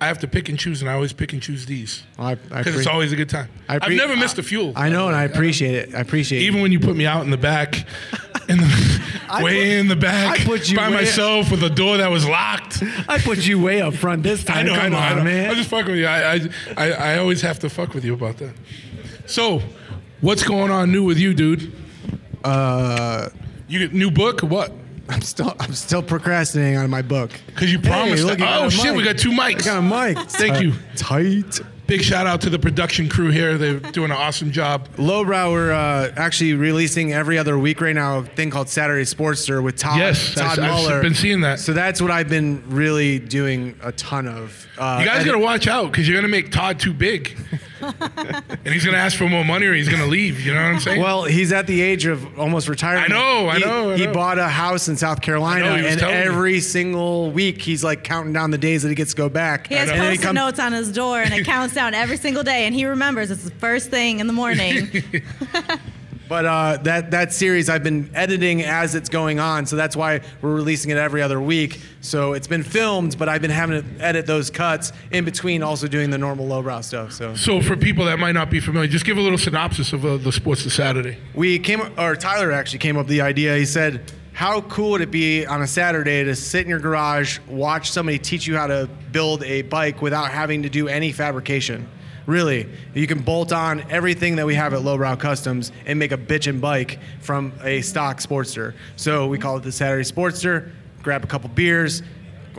I 0.02 0.08
have 0.08 0.20
to 0.20 0.28
pick 0.28 0.48
and 0.50 0.58
choose, 0.58 0.82
and 0.82 0.90
I 0.90 0.94
always 0.94 1.12
pick 1.14 1.34
and 1.34 1.42
choose 1.42 1.66
these 1.66 2.04
I, 2.18 2.32
I 2.32 2.36
because 2.36 2.76
it's 2.78 2.88
always 2.88 3.12
a 3.12 3.16
good 3.18 3.30
time. 3.30 3.50
I 3.68 3.80
I've 3.82 3.92
never 3.92 4.16
missed 4.16 4.38
a 4.40 4.44
fuel. 4.44 4.74
I 4.76 4.90
know, 4.90 5.08
and 5.08 5.16
I 5.16 5.24
appreciate 5.24 5.76
it. 5.76 5.94
I 5.96 6.00
appreciate 6.00 6.40
it. 6.42 6.46
Even 6.46 6.62
when 6.62 6.72
you 6.72 6.80
put 6.80 6.96
me 6.96 7.06
out 7.06 7.24
in 7.26 7.32
the 7.32 7.38
back, 7.38 7.86
in 8.48 8.58
the, 8.58 9.40
way 9.44 9.78
in 9.78 9.88
the 9.90 9.96
back, 9.98 10.40
I 10.40 10.46
put 10.46 10.70
you 10.70 10.78
by 10.78 10.88
myself 10.90 11.52
with 11.52 11.62
a 11.64 11.70
door 11.70 11.98
that 11.98 12.10
was 12.10 12.26
locked. 12.28 12.82
I 13.10 13.20
put 13.20 13.46
you 13.46 13.60
way 13.62 13.82
up 13.82 13.94
front 13.94 14.24
this 14.24 14.44
time. 14.44 14.60
I 14.60 14.64
know, 14.64 14.74
Come 14.76 14.86
I 14.86 14.88
know, 14.90 14.98
I 14.98 15.10
on, 15.12 15.18
know. 15.18 15.24
man. 15.26 15.50
I'm 15.50 15.56
just 15.58 15.70
fucking 15.70 15.92
with 15.92 16.00
you. 16.00 16.08
I, 16.08 16.34
I, 16.36 16.40
I, 16.78 16.92
I 16.92 17.18
always 17.20 17.42
have 17.42 17.60
to 17.60 17.70
fuck 17.70 17.94
with 17.94 18.06
you 18.06 18.14
about 18.14 18.38
that. 18.38 18.54
So, 19.26 19.62
what's 20.22 20.44
going 20.44 20.72
on 20.72 20.92
new 20.94 21.04
with 21.04 21.20
you, 21.20 21.34
dude? 21.34 21.74
uh, 22.44 23.30
You 23.68 23.80
get 23.80 23.94
new 23.94 24.12
book 24.12 24.42
what? 24.42 24.72
I'm 25.10 25.22
still 25.22 25.56
I'm 25.60 25.74
still 25.74 26.04
procrastinating 26.04 26.78
on 26.78 26.90
my 26.90 27.02
book. 27.02 27.32
Because 27.48 27.72
you 27.72 27.80
promised. 27.80 28.24
look, 28.24 28.40
that- 28.40 28.62
oh 28.62 28.70
shit, 28.70 28.86
mic. 28.94 28.96
we 28.98 29.04
got 29.04 29.18
two 29.18 29.32
mics. 29.32 29.62
I 29.62 29.66
got 29.66 29.78
a 29.80 29.82
mic. 30.16 30.30
Thank 30.30 30.62
you. 30.62 30.74
Tight. 30.96 31.60
Big 31.88 32.04
shout 32.04 32.28
out 32.28 32.40
to 32.42 32.52
the 32.52 32.60
production 32.60 33.10
crew 33.10 33.30
here. 33.32 33.58
They're 33.58 33.80
doing 33.80 34.12
an 34.12 34.18
awesome 34.18 34.52
job. 34.52 34.88
Lowbrow, 35.00 35.52
we're 35.52 35.72
uh, 35.72 36.14
actually 36.16 36.54
releasing 36.54 37.14
every 37.14 37.40
other 37.40 37.58
week 37.58 37.82
right 37.82 37.96
now 37.96 38.20
a 38.20 38.24
thing 38.24 38.52
called 38.52 38.70
Saturday 38.70 39.06
Sportster 39.06 39.64
with 39.64 39.76
Todd, 39.76 39.98
Yes, 39.98 40.36
Todd 40.36 40.60
I've- 40.60 40.62
I've 40.62 40.72
Muller. 40.72 41.02
been 41.02 41.16
seeing 41.16 41.42
that. 41.42 41.60
So 41.60 41.74
that's 41.74 42.00
what 42.00 42.12
I've 42.12 42.30
been 42.30 42.62
really 42.68 43.18
doing 43.18 43.76
a 43.82 43.92
ton 43.94 44.28
of. 44.28 44.68
Uh, 44.78 44.98
You 45.00 45.06
guys 45.08 45.26
gotta 45.26 45.40
watch 45.40 45.66
out 45.68 45.92
because 45.92 46.08
you're 46.08 46.16
gonna 46.16 46.28
make 46.28 46.52
Todd 46.52 46.80
too 46.80 46.94
big, 46.94 47.36
and 48.66 48.74
he's 48.74 48.86
gonna 48.86 48.98
ask 48.98 49.18
for 49.18 49.28
more 49.30 49.44
money 49.46 49.66
or 49.66 49.74
he's 49.74 49.90
gonna 49.90 50.06
leave. 50.06 50.40
You 50.46 50.54
know 50.54 50.62
what 50.64 50.72
I'm 50.74 50.80
saying? 50.80 51.02
Well, 51.02 51.24
he's 51.24 51.52
at 51.52 51.68
the 51.68 51.82
age 51.82 52.06
of 52.06 52.38
almost 52.40 52.68
retirement. 52.68 53.12
I 53.12 53.16
know, 53.16 53.50
I 53.50 53.56
He- 53.58 53.66
know, 53.66 53.92
I 53.92 53.98
he 53.98 54.06
know. 54.06 54.14
bought 54.14 54.38
a 54.40 54.48
house 54.48 54.88
in 54.88 54.98
South 54.98 55.22
Carolina, 55.22 55.66
know, 55.82 55.88
and 55.88 56.00
telling 56.00 56.16
me. 56.16 56.22
every 56.26 56.60
single 56.60 57.32
week 57.32 57.62
he's 57.62 57.84
like 57.84 58.04
counting 58.04 58.34
down 58.34 58.52
the 58.52 58.58
days 58.58 58.84
that 58.84 58.90
he 58.90 58.96
gets 58.96 59.12
to 59.12 59.18
go 59.18 59.30
back. 59.30 59.68
He 59.68 59.76
has 59.76 59.90
and 59.90 60.00
post-it 60.00 60.22
comes- 60.24 60.36
notes 60.36 60.60
on 60.60 60.74
his 60.74 60.92
door, 60.92 61.22
and 61.22 61.34
it 61.34 61.46
counts 61.46 61.74
down 61.74 61.94
every 61.94 62.18
single 62.18 62.44
day, 62.44 62.66
and 62.66 62.76
he 62.76 62.86
remembers 62.86 63.32
it's 63.32 63.44
the 63.44 63.52
first 63.52 63.90
thing 63.90 64.20
in 64.20 64.28
the 64.28 64.34
morning. 64.34 64.90
But 66.30 66.46
uh, 66.46 66.78
that 66.84 67.10
that 67.10 67.34
series 67.34 67.70
I've 67.70 67.84
been 67.84 68.12
editing 68.14 68.62
as 68.62 68.94
it's 68.94 69.10
going 69.10 69.40
on, 69.40 69.66
so 69.66 69.76
that's 69.76 69.96
why 69.96 70.22
we're 70.44 70.54
releasing 70.54 70.92
it 70.92 70.98
every 70.98 71.24
other 71.24 71.42
week. 71.42 71.82
So 72.02 72.34
it's 72.34 72.46
been 72.46 72.62
filmed, 72.62 73.18
but 73.18 73.28
I've 73.28 73.42
been 73.42 73.50
having 73.50 73.82
to 73.82 74.06
edit 74.06 74.28
those 74.28 74.52
cuts 74.52 74.94
in 75.10 75.26
between, 75.26 75.64
also 75.64 75.88
doing 75.88 76.12
the 76.12 76.20
normal 76.20 76.46
lowbrow 76.46 76.82
stuff. 76.82 77.14
So 77.14 77.34
so 77.34 77.62
for 77.62 77.76
people 77.76 78.06
that 78.06 78.20
might 78.20 78.34
not 78.34 78.52
be 78.52 78.60
familiar, 78.60 78.88
just 78.88 79.06
give 79.06 79.18
a 79.18 79.22
little 79.22 79.40
synopsis 79.40 79.92
of 79.92 80.06
uh, 80.06 80.18
the 80.18 80.32
Sports 80.32 80.68
of 80.68 80.72
Saturday. 80.72 81.18
we 81.34 81.58
came, 81.58 81.82
or 81.98 82.16
Tyler 82.16 82.52
actually 82.52 82.80
came 82.80 82.96
up 82.96 83.08
with 83.08 83.12
the 83.12 83.22
idea. 83.22 83.58
He 83.58 83.66
said, 83.66 84.12
"How 84.34 84.62
cool 84.62 84.92
would 84.92 85.02
it 85.02 85.10
be 85.10 85.48
on 85.48 85.64
a 85.64 85.68
Saturday 85.68 86.24
to 86.24 86.36
sit 86.36 86.62
in 86.62 86.70
your 86.70 86.78
garage, 86.78 87.40
watch 87.48 87.90
somebody 87.90 88.20
teach 88.20 88.46
you 88.46 88.56
how 88.56 88.68
to 88.68 88.88
build 89.12 89.44
a 89.46 89.64
bike 89.64 90.00
without 90.00 90.30
having 90.30 90.62
to 90.62 90.70
do 90.70 90.88
any 90.88 91.12
fabrication?" 91.12 91.90
Really, 92.30 92.70
you 92.94 93.08
can 93.08 93.24
bolt 93.24 93.52
on 93.52 93.84
everything 93.90 94.36
that 94.36 94.46
we 94.46 94.54
have 94.54 94.76
at 94.76 94.84
Lowbrow 94.84 95.16
Customs 95.16 95.72
and 95.88 95.98
make 95.98 96.12
a 96.12 96.18
bitchin' 96.18 96.62
bike 96.62 97.00
from 97.22 97.52
a 97.64 97.82
stock 97.82 98.20
Sportster. 98.20 98.76
So 98.98 99.26
we 99.26 99.40
call 99.40 99.58
it 99.58 99.64
the 99.64 99.72
Saturday 99.72 100.04
Sportster. 100.04 100.70
Grab 101.02 101.24
a 101.24 101.28
couple 101.28 101.50
beers 101.50 102.04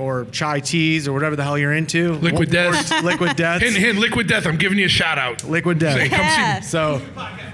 or 0.01 0.25
chai 0.33 0.59
teas 0.61 1.07
or 1.07 1.13
whatever 1.13 1.37
the 1.37 1.45
hell 1.45 1.59
you're 1.59 1.75
into. 1.75 2.15
Liquid 2.15 2.49
Or- 2.49 2.53
Death. 2.53 3.03
Liquid 3.05 3.37
Death. 3.37 3.61
Hint, 3.63 3.77
hint, 3.77 3.99
Liquid 3.99 4.27
Death. 4.27 4.47
I'm 4.47 4.57
giving 4.57 4.79
you 4.79 4.87
a 4.87 4.89
shout 4.89 5.19
out. 5.19 5.45
Liquid 5.45 5.79
Death. 5.79 5.99
Say, 5.99 6.09
come 6.09 6.19
Yeah. 6.21 6.61
So, 6.61 6.99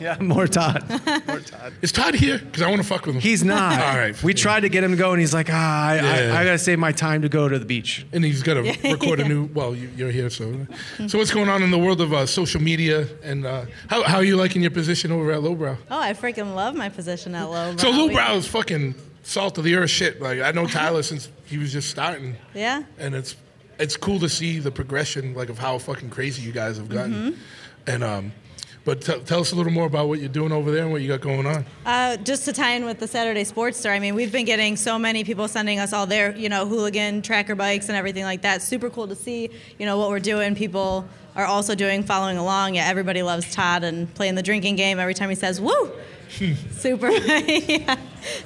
Yeah, 0.00 0.16
more 0.20 0.46
Todd. 0.46 0.88
more 1.28 1.40
Todd. 1.40 1.72
Is 1.82 1.92
Todd 1.92 2.14
here? 2.14 2.38
Because 2.38 2.62
I 2.62 2.68
want 2.68 2.80
to 2.82 2.86
fuck 2.88 3.06
with 3.06 3.16
him. 3.16 3.20
He's 3.20 3.44
not. 3.44 3.78
All 3.80 3.96
right. 3.98 4.20
We 4.22 4.34
tried 4.34 4.60
to 4.60 4.68
get 4.68 4.82
him 4.82 4.92
to 4.92 4.96
go, 4.96 5.12
and 5.12 5.20
he's 5.20 5.34
like, 5.34 5.48
"Ah, 5.50 5.88
I, 5.90 5.94
Yeah. 5.96 6.34
I, 6.34 6.40
I 6.40 6.44
gotta 6.44 6.58
save 6.58 6.78
my 6.78 6.92
time 6.92 7.22
to 7.22 7.28
go 7.28 7.48
to 7.48 7.58
the 7.58 7.64
beach." 7.66 8.06
and 8.12 8.24
he's 8.24 8.42
got 8.42 8.54
to 8.54 8.62
record 8.90 9.20
a 9.20 9.28
new. 9.28 9.44
Well, 9.54 9.74
you, 9.74 9.90
you're 9.96 10.10
here, 10.10 10.30
so. 10.30 10.66
So 11.06 11.18
what's 11.18 11.30
going 11.32 11.48
on 11.48 11.62
in 11.62 11.70
the 11.70 11.78
world 11.78 12.00
of 12.00 12.12
uh, 12.12 12.26
social 12.26 12.60
media, 12.60 13.06
and 13.22 13.44
uh, 13.46 13.66
how 13.88 14.02
how 14.02 14.16
are 14.16 14.24
you 14.24 14.36
liking 14.36 14.62
your 14.62 14.70
position 14.70 15.12
over 15.12 15.30
at 15.32 15.42
Lowbrow? 15.42 15.76
oh, 15.90 16.00
I 16.00 16.14
freaking 16.14 16.54
love 16.54 16.74
my 16.74 16.88
position 16.88 17.34
at 17.34 17.44
Lowbrow. 17.44 17.76
So 17.78 17.90
We- 17.90 17.96
Lowbrow 18.14 18.36
is 18.36 18.46
fucking 18.46 18.94
salt 19.22 19.58
of 19.58 19.64
the 19.64 19.74
earth 19.76 19.90
shit. 19.90 20.20
Like 20.22 20.40
I 20.40 20.50
know 20.52 20.66
Tyler 20.66 21.02
since 21.10 21.28
he 21.46 21.58
was 21.58 21.72
just 21.72 21.90
starting, 21.90 22.36
Yeah. 22.54 22.82
and 22.98 23.14
it's 23.14 23.36
it's 23.78 23.96
cool 23.96 24.18
to 24.20 24.28
see 24.28 24.58
the 24.58 24.70
progression, 24.70 25.34
like 25.34 25.48
of 25.48 25.58
how 25.58 25.78
fucking 25.78 26.10
crazy 26.10 26.42
you 26.42 26.52
guys 26.52 26.76
have 26.76 26.88
gotten. 26.88 27.12
Mm-hmm. 27.32 27.40
And 27.86 28.04
um, 28.04 28.32
but 28.84 29.02
t- 29.02 29.18
tell 29.26 29.40
us 29.40 29.52
a 29.52 29.56
little 29.56 29.72
more 29.72 29.86
about 29.86 30.08
what 30.08 30.20
you're 30.20 30.28
doing 30.28 30.52
over 30.52 30.70
there 30.70 30.84
and 30.84 30.92
what 30.92 31.02
you 31.02 31.08
got 31.08 31.20
going 31.20 31.46
on. 31.46 31.64
Uh, 31.84 32.16
just 32.18 32.44
to 32.46 32.52
tie 32.52 32.72
in 32.72 32.84
with 32.84 32.98
the 32.98 33.06
Saturday 33.06 33.44
Sportster, 33.44 33.90
I 33.90 33.98
mean, 33.98 34.14
we've 34.14 34.32
been 34.32 34.46
getting 34.46 34.76
so 34.76 34.98
many 34.98 35.24
people 35.24 35.48
sending 35.48 35.78
us 35.78 35.92
all 35.92 36.06
their, 36.06 36.34
you 36.36 36.48
know, 36.48 36.66
hooligan 36.66 37.22
tracker 37.22 37.54
bikes 37.54 37.88
and 37.88 37.96
everything 37.96 38.24
like 38.24 38.42
that. 38.42 38.62
Super 38.62 38.88
cool 38.88 39.06
to 39.08 39.14
see, 39.14 39.50
you 39.78 39.86
know, 39.86 39.98
what 39.98 40.08
we're 40.08 40.18
doing. 40.18 40.54
People 40.54 41.06
are 41.36 41.44
also 41.44 41.74
doing, 41.74 42.02
following 42.02 42.38
along. 42.38 42.74
Yeah, 42.74 42.88
everybody 42.88 43.22
loves 43.22 43.54
Todd 43.54 43.84
and 43.84 44.12
playing 44.14 44.34
the 44.34 44.42
drinking 44.42 44.76
game 44.76 44.98
every 44.98 45.14
time 45.14 45.28
he 45.28 45.34
says 45.34 45.60
"woo." 45.60 45.92
super, 46.72 47.10
yeah, 47.10 47.96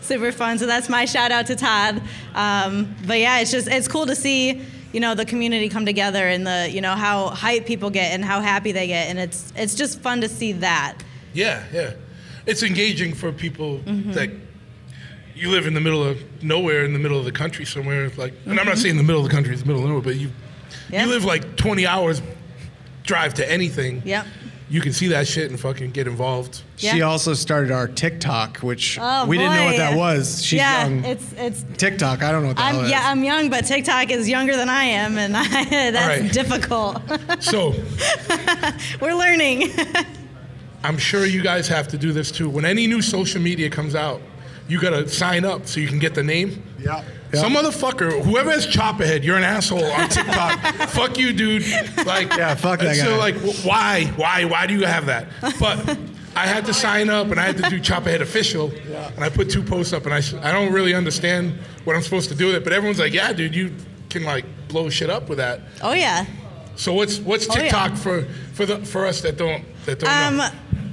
super 0.00 0.32
fun. 0.32 0.58
So 0.58 0.66
that's 0.66 0.88
my 0.88 1.04
shout 1.04 1.30
out 1.30 1.46
to 1.46 1.56
Todd. 1.56 2.02
Um, 2.34 2.94
but 3.06 3.18
yeah, 3.20 3.40
it's 3.40 3.50
just 3.50 3.68
it's 3.68 3.88
cool 3.88 4.06
to 4.06 4.16
see. 4.16 4.62
You 4.94 5.00
know 5.00 5.14
the 5.16 5.24
community 5.24 5.68
come 5.68 5.84
together 5.84 6.26
and 6.28 6.46
the 6.46 6.70
you 6.70 6.80
know 6.80 6.94
how 6.94 7.28
hype 7.30 7.66
people 7.66 7.90
get 7.90 8.12
and 8.12 8.24
how 8.24 8.40
happy 8.40 8.70
they 8.72 8.86
get 8.86 9.08
and 9.10 9.18
it's 9.18 9.52
it's 9.56 9.74
just 9.74 10.00
fun 10.00 10.20
to 10.20 10.28
see 10.28 10.52
that. 10.52 10.98
Yeah, 11.32 11.64
yeah. 11.72 11.94
It's 12.46 12.62
engaging 12.62 13.12
for 13.14 13.32
people 13.32 13.78
Mm-hmm. 13.80 14.12
that 14.12 14.30
you 15.34 15.50
live 15.50 15.66
in 15.66 15.74
the 15.74 15.80
middle 15.80 16.04
of 16.04 16.22
nowhere, 16.44 16.84
in 16.84 16.92
the 16.92 16.98
middle 17.00 17.18
of 17.18 17.24
the 17.24 17.32
country 17.32 17.64
somewhere. 17.64 18.08
Like, 18.16 18.34
and 18.46 18.60
I'm 18.60 18.66
not 18.66 18.78
saying 18.78 18.96
the 18.98 19.02
middle 19.02 19.20
of 19.20 19.28
the 19.28 19.34
country 19.34 19.52
is 19.52 19.60
the 19.62 19.66
middle 19.66 19.82
of 19.82 19.88
nowhere, 19.88 20.02
but 20.02 20.14
you 20.16 20.28
Mm-hmm. 20.28 20.92
Yeah. 20.94 21.04
you 21.04 21.10
live 21.10 21.24
like 21.24 21.56
20 21.56 21.86
hours 21.86 22.22
drive 23.02 23.34
to 23.34 23.50
anything. 23.50 24.02
Yep. 24.04 24.26
You 24.70 24.80
can 24.80 24.92
see 24.94 25.08
that 25.08 25.28
shit 25.28 25.50
and 25.50 25.60
fucking 25.60 25.90
get 25.90 26.06
involved. 26.06 26.62
She 26.76 27.02
also 27.02 27.34
started 27.34 27.70
our 27.70 27.86
TikTok, 27.86 28.58
which 28.58 28.98
Oh, 29.00 29.26
we 29.26 29.36
didn't 29.36 29.54
know 29.56 29.66
what 29.66 29.76
that 29.76 29.96
was. 29.96 30.42
She's 30.42 30.56
yeah, 30.58 30.86
young. 30.88 31.04
it's 31.04 31.32
it's. 31.34 31.64
TikTok, 31.76 32.22
I 32.22 32.32
don't 32.32 32.42
know 32.42 32.48
what 32.48 32.56
the 32.56 32.62
I'm 32.62 32.84
it 32.86 32.88
yeah. 32.88 33.02
I'm 33.10 33.22
young, 33.22 33.50
but 33.50 33.66
TikTok 33.66 34.10
is 34.10 34.26
younger 34.28 34.56
than 34.56 34.70
I 34.70 34.84
am, 34.84 35.18
and 35.18 35.36
I, 35.36 35.90
that's 35.90 36.20
right. 36.22 36.32
difficult. 36.32 37.02
So 37.42 37.74
We're 39.00 39.14
learning. 39.14 39.68
I'm 40.84 40.98
sure 40.98 41.24
you 41.26 41.42
guys 41.42 41.68
have 41.68 41.88
to 41.88 41.98
do 41.98 42.12
this 42.12 42.30
too. 42.30 42.48
When 42.48 42.64
any 42.64 42.86
new 42.86 43.02
social 43.02 43.40
media 43.40 43.70
comes 43.70 43.94
out, 43.94 44.20
you 44.68 44.80
gotta 44.80 45.08
sign 45.08 45.44
up 45.44 45.66
so 45.66 45.80
you 45.80 45.88
can 45.88 45.98
get 45.98 46.14
the 46.14 46.22
name. 46.22 46.62
Yeah. 46.78 47.04
Some 47.34 47.54
motherfucker, 47.54 48.22
whoever 48.22 48.50
has 48.50 48.66
Chopperhead, 48.66 49.22
you're 49.24 49.36
an 49.36 49.44
asshole 49.44 49.84
on 49.84 50.08
TikTok. 50.08 50.58
fuck 50.90 51.18
you, 51.18 51.32
dude. 51.32 51.62
Like, 52.06 52.34
Yeah, 52.36 52.54
fuck 52.54 52.80
that 52.80 52.96
So, 52.96 53.02
guy. 53.04 53.10
So 53.10 53.18
like, 53.18 53.36
why, 53.64 54.06
why, 54.16 54.44
why 54.44 54.66
do 54.66 54.74
you 54.74 54.84
have 54.86 55.06
that? 55.06 55.26
But 55.60 55.98
I 56.36 56.46
had 56.46 56.64
to 56.66 56.74
sign 56.74 57.10
up 57.10 57.28
and 57.28 57.38
I 57.38 57.44
had 57.44 57.56
to 57.58 57.68
do 57.70 57.78
Chopperhead 57.80 58.20
official, 58.20 58.72
yeah. 58.90 59.10
and 59.14 59.22
I 59.24 59.28
put 59.28 59.48
two 59.50 59.62
posts 59.62 59.92
up, 59.92 60.04
and 60.06 60.12
I 60.14 60.18
I 60.42 60.50
don't 60.52 60.72
really 60.72 60.94
understand 60.94 61.52
what 61.84 61.94
I'm 61.94 62.02
supposed 62.02 62.28
to 62.30 62.34
do 62.34 62.46
with 62.46 62.56
it. 62.56 62.64
But 62.64 62.72
everyone's 62.72 62.98
like, 62.98 63.12
yeah, 63.14 63.32
dude, 63.32 63.54
you 63.54 63.72
can 64.10 64.24
like 64.24 64.44
blow 64.68 64.88
shit 64.90 65.10
up 65.10 65.28
with 65.28 65.38
that. 65.38 65.60
oh 65.82 65.92
yeah. 65.92 66.26
So 66.76 66.92
what's 66.92 67.18
what's 67.20 67.48
Oh, 67.48 67.54
yeah. 67.54 67.62
TikTok 67.62 67.96
for 67.96 68.24
for 68.54 68.66
the 68.66 68.78
for 68.84 69.06
us 69.06 69.20
that 69.20 69.36
don't 69.36 69.64
that 69.86 70.00
don't 70.00 70.10
Um, 70.10 70.36
know? 70.38 70.48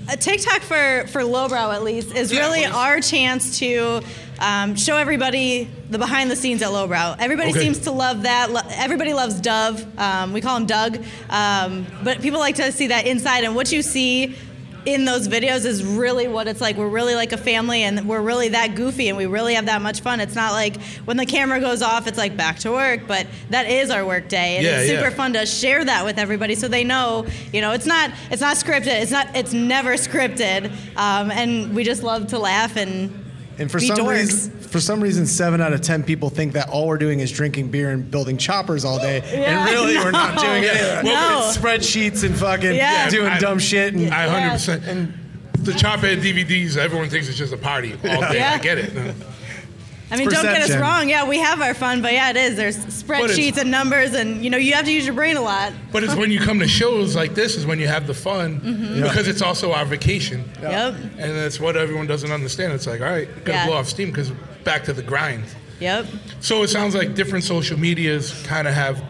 a 0.09 0.15
TikTok 0.17 0.61
for 0.61 1.05
for 1.07 1.23
lowbrow 1.23 1.71
at 1.71 1.81
least 1.83 2.13
is 2.15 2.31
Yeah, 2.31 2.41
really 2.41 2.65
our 2.65 2.99
chance 3.01 3.57
to 3.59 4.01
um, 4.41 4.75
show 4.75 4.97
everybody 4.97 5.69
the 5.89 5.97
behind 5.97 6.29
the 6.29 6.35
scenes 6.35 6.61
at 6.61 6.71
lowbrow. 6.73 7.15
Everybody 7.19 7.51
Okay. 7.51 7.59
seems 7.61 7.77
to 7.79 7.91
love 7.91 8.23
that. 8.23 8.51
Lo- 8.51 8.61
Everybody 8.71 9.13
loves 9.13 9.39
Dove. 9.39 9.85
Um, 9.99 10.33
we 10.33 10.41
call 10.41 10.57
him 10.57 10.65
Doug, 10.65 10.99
um, 11.29 11.85
but 12.03 12.21
people 12.21 12.39
like 12.39 12.55
to 12.55 12.71
see 12.71 12.87
that 12.87 13.05
inside. 13.07 13.43
And 13.43 13.55
what 13.55 13.71
you 13.71 13.81
see 13.81 14.35
in 14.83 15.05
those 15.05 15.27
videos 15.27 15.63
is 15.63 15.83
really 15.83 16.27
what 16.27 16.47
it's 16.47 16.59
like. 16.59 16.75
We're 16.75 16.87
really 16.87 17.13
like 17.13 17.33
a 17.33 17.37
family, 17.37 17.83
and 17.83 18.07
we're 18.09 18.19
really 18.21 18.49
that 18.49 18.73
goofy, 18.73 19.09
and 19.09 19.17
we 19.17 19.27
really 19.27 19.53
have 19.53 19.67
that 19.67 19.79
much 19.83 20.01
fun. 20.01 20.19
It's 20.19 20.33
not 20.33 20.53
like 20.53 20.81
when 21.05 21.17
the 21.17 21.25
camera 21.27 21.59
goes 21.59 21.83
off, 21.83 22.07
it's 22.07 22.17
like 22.17 22.35
back 22.35 22.57
to 22.59 22.71
work, 22.71 23.01
but 23.07 23.27
that 23.51 23.69
is 23.69 23.91
our 23.91 24.03
work 24.03 24.27
day, 24.27 24.57
and 24.57 24.65
Yeah, 24.65 24.79
it's 24.79 24.89
super 24.89 25.03
yeah. 25.09 25.09
fun 25.11 25.33
to 25.33 25.45
share 25.45 25.85
that 25.85 26.03
with 26.03 26.17
everybody 26.17 26.55
so 26.55 26.67
they 26.67 26.83
know 26.83 27.27
you 27.53 27.61
know 27.61 27.73
it's 27.73 27.85
not 27.85 28.09
it's 28.31 28.41
not 28.41 28.57
scripted 28.57 28.99
it's 29.03 29.11
not 29.11 29.27
it's 29.35 29.53
never 29.53 29.93
scripted 29.93 30.71
um, 30.97 31.29
and 31.29 31.75
we 31.75 31.83
just 31.83 32.01
love 32.01 32.25
to 32.27 32.39
laugh 32.39 32.75
and 32.75 33.20
And 33.61 33.71
for 33.71 33.79
be 33.79 33.87
some 33.87 33.97
dorks. 33.97 34.09
reason, 34.09 34.51
for 34.59 34.79
some 34.79 35.01
reason, 35.01 35.25
seven 35.25 35.61
out 35.61 35.71
of 35.73 35.81
ten 35.81 36.03
people 36.03 36.29
think 36.29 36.53
that 36.53 36.69
all 36.69 36.87
we're 36.87 36.97
doing 36.97 37.19
is 37.19 37.31
drinking 37.31 37.69
beer 37.71 37.91
and 37.91 38.09
building 38.09 38.37
choppers 38.37 38.83
all 38.83 38.97
day. 38.97 39.19
Yeah, 39.31 39.61
and 39.61 39.69
really, 39.71 39.97
we're 39.97 40.11
not 40.11 40.37
doing 40.39 40.63
any 40.63 40.67
of 40.67 40.73
that. 40.73 41.05
No. 41.05 41.47
It's 41.47 41.57
spreadsheets 41.57 42.23
and 42.25 42.35
fucking 42.35 42.73
Yeah. 42.75 43.09
doing 43.09 43.27
I- 43.27 43.39
dumb 43.39 43.59
shit. 43.59 43.93
And 43.93 44.13
I 44.13 44.27
hundred 44.27 44.51
percent. 44.51 45.13
The 45.63 45.73
Chophead 45.73 46.21
DVDs, 46.23 46.75
everyone 46.75 47.09
thinks 47.09 47.29
it's 47.29 47.37
just 47.37 47.53
a 47.53 47.57
party 47.57 47.93
all 47.93 48.21
day. 48.21 48.37
Yeah. 48.37 48.53
I 48.55 48.57
get 48.57 48.79
it. 48.79 48.91
I 50.11 50.17
mean 50.17 50.29
don't 50.29 50.43
get 50.43 50.61
us 50.61 50.75
wrong 50.77 51.07
yeah 51.09 51.27
we 51.27 51.39
have 51.39 51.61
our 51.61 51.73
fun 51.73 52.01
but 52.01 52.11
yeah 52.13 52.29
it 52.29 52.35
is 52.37 52.55
there's 52.57 52.77
spreadsheets 52.77 53.57
and 53.57 53.71
numbers 53.71 54.13
and 54.13 54.43
you 54.43 54.49
know 54.49 54.57
you 54.57 54.73
have 54.73 54.85
to 54.85 54.91
use 54.91 55.05
your 55.05 55.15
brain 55.15 55.37
a 55.37 55.41
lot 55.41 55.71
But 55.91 56.03
it's 56.03 56.15
when 56.15 56.29
you 56.31 56.39
come 56.39 56.59
to 56.59 56.67
shows 56.67 57.15
like 57.15 57.33
this 57.33 57.55
is 57.55 57.65
when 57.65 57.79
you 57.79 57.87
have 57.87 58.07
the 58.07 58.13
fun 58.13 58.59
Mm-hmm. 58.61 59.01
because 59.03 59.27
it's 59.27 59.41
also 59.41 59.71
our 59.71 59.85
vacation. 59.85 60.43
yep 60.61 60.93
And 61.17 61.31
that's 61.35 61.59
what 61.59 61.75
everyone 61.77 62.07
doesn't 62.07 62.31
understand. 62.31 62.73
It's 62.73 62.85
like, 62.87 63.01
all 63.01 63.07
right, 63.07 63.27
gotta 63.45 63.51
Yeah. 63.59 63.65
blow 63.67 63.77
off 63.77 63.87
steam 63.87 64.09
because 64.09 64.31
back 64.63 64.83
to 64.85 64.93
the 64.93 65.01
grind. 65.03 65.43
yep 65.79 66.05
So 66.41 66.63
it 66.63 66.67
sounds 66.69 66.93
like 66.95 67.15
different 67.15 67.43
social 67.45 67.79
medias 67.79 68.33
kind 68.45 68.67
of 68.67 68.73
have 68.73 69.01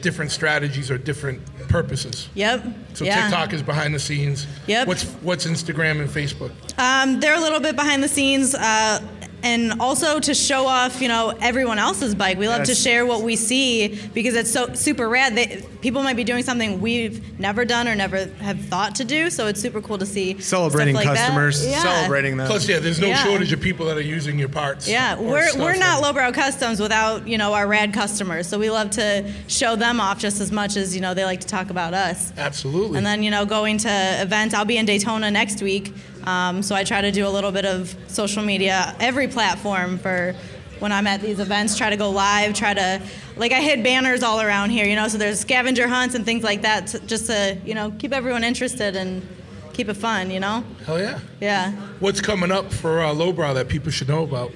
different 0.00 0.30
strategies 0.32 0.90
or 0.90 0.98
different 0.98 1.40
purposes. 1.68 2.28
yep 2.34 2.64
So 2.94 3.04
yeah. 3.04 3.22
TikTok 3.28 3.52
is 3.52 3.62
behind 3.62 3.94
the 3.94 4.00
scenes. 4.00 4.46
Yep. 4.66 4.88
What's 4.88 5.04
what's 5.22 5.46
Instagram 5.46 6.00
and 6.00 6.08
Facebook? 6.10 6.52
Um, 6.78 7.20
they're 7.20 7.34
a 7.36 7.40
little 7.40 7.60
bit 7.60 7.76
behind 7.76 8.02
the 8.02 8.08
scenes, 8.08 8.54
uh, 8.54 9.00
and 9.42 9.80
also 9.80 10.20
to 10.20 10.34
show 10.34 10.66
off, 10.66 11.00
you 11.00 11.08
know, 11.08 11.36
everyone 11.40 11.78
else's 11.78 12.14
bike. 12.14 12.38
We 12.38 12.48
love 12.48 12.64
to 12.64 12.74
share 12.74 13.04
what 13.06 13.22
we 13.22 13.36
see 13.36 13.98
because 14.14 14.34
it's 14.34 14.50
so 14.50 14.74
super 14.74 15.08
rad. 15.08 15.34
They, 15.34 15.64
people 15.80 16.02
might 16.02 16.16
be 16.16 16.24
doing 16.24 16.42
something 16.42 16.80
we've 16.80 17.38
never 17.40 17.64
done 17.64 17.88
or 17.88 17.94
never 17.94 18.26
have 18.40 18.60
thought 18.66 18.94
to 18.96 19.04
do, 19.04 19.30
so 19.30 19.46
it's 19.48 19.60
super 19.60 19.80
cool 19.80 19.98
to 19.98 20.06
see. 20.06 20.38
celebrating 20.40 20.94
stuff 20.94 21.06
like 21.06 21.14
that. 21.16 21.26
customers, 21.26 21.66
Yeah. 21.66 21.82
celebrating 21.82 22.36
them. 22.36 22.46
Plus, 22.46 22.68
yeah, 22.68 22.78
there's 22.78 23.00
no 23.00 23.08
Yeah. 23.08 23.24
shortage 23.24 23.52
of 23.52 23.60
people 23.60 23.86
that 23.86 23.96
are 23.96 24.00
using 24.02 24.38
your 24.38 24.48
parts. 24.48 24.88
Yeah, 24.88 25.18
we're, 25.18 25.48
we're 25.58 25.76
not 25.76 26.00
like- 26.00 26.02
lowbrow 26.02 26.32
customs 26.32 26.78
without 26.80 27.26
you 27.26 27.38
know 27.38 27.52
our 27.54 27.66
rad 27.66 27.92
customers. 27.92 28.46
So 28.48 28.58
we 28.58 28.70
love 28.70 28.90
to 28.92 29.30
show 29.48 29.76
them 29.76 30.00
off 30.00 30.18
just 30.18 30.40
as 30.40 30.52
much 30.52 30.76
as 30.76 30.94
you 30.94 31.00
know 31.00 31.14
they 31.14 31.24
like 31.24 31.40
to 31.40 31.46
talk 31.46 31.70
about 31.70 31.94
us. 31.94 32.32
Absolutely. 32.36 32.96
And 32.98 33.06
then, 33.06 33.22
you 33.22 33.30
know, 33.30 33.44
going 33.44 33.78
to 33.78 33.88
events, 34.22 34.54
I'll 34.54 34.64
be 34.64 34.76
in 34.78 34.86
Daytona 34.86 35.30
next 35.30 35.62
week. 35.62 35.92
Um, 36.24 36.62
so 36.62 36.74
I 36.74 36.84
try 36.84 37.00
to 37.00 37.10
do 37.10 37.26
a 37.26 37.30
little 37.30 37.52
bit 37.52 37.64
of 37.64 37.94
social 38.08 38.42
media, 38.42 38.94
every 39.00 39.28
platform 39.28 39.98
for 39.98 40.34
when 40.78 40.90
I'm 40.90 41.06
at 41.06 41.20
these 41.20 41.38
events, 41.38 41.78
try 41.78 41.90
to 41.90 41.96
go 41.96 42.10
live, 42.10 42.54
try 42.54 42.74
to, 42.74 43.00
like, 43.36 43.52
I 43.52 43.60
hid 43.60 43.84
banners 43.84 44.24
all 44.24 44.40
around 44.40 44.70
here, 44.70 44.84
you 44.84 44.96
know, 44.96 45.06
so 45.06 45.16
there's 45.16 45.38
scavenger 45.38 45.86
hunts 45.86 46.16
and 46.16 46.24
things 46.24 46.42
like 46.42 46.62
that, 46.62 46.88
to, 46.88 46.98
just 47.00 47.26
to, 47.26 47.56
you 47.64 47.74
know, 47.74 47.92
keep 47.98 48.12
everyone 48.12 48.42
interested 48.42 48.96
and 48.96 49.26
keep 49.72 49.88
it 49.88 49.94
fun, 49.94 50.30
you 50.30 50.40
know? 50.40 50.64
Hell 50.84 50.98
yeah. 50.98 51.20
Yeah. 51.40 51.70
What's 52.00 52.20
coming 52.20 52.50
up 52.50 52.72
for 52.72 53.00
uh, 53.00 53.12
Lowbrow 53.12 53.54
that 53.54 53.68
people 53.68 53.92
should 53.92 54.08
know 54.08 54.24
about? 54.24 54.52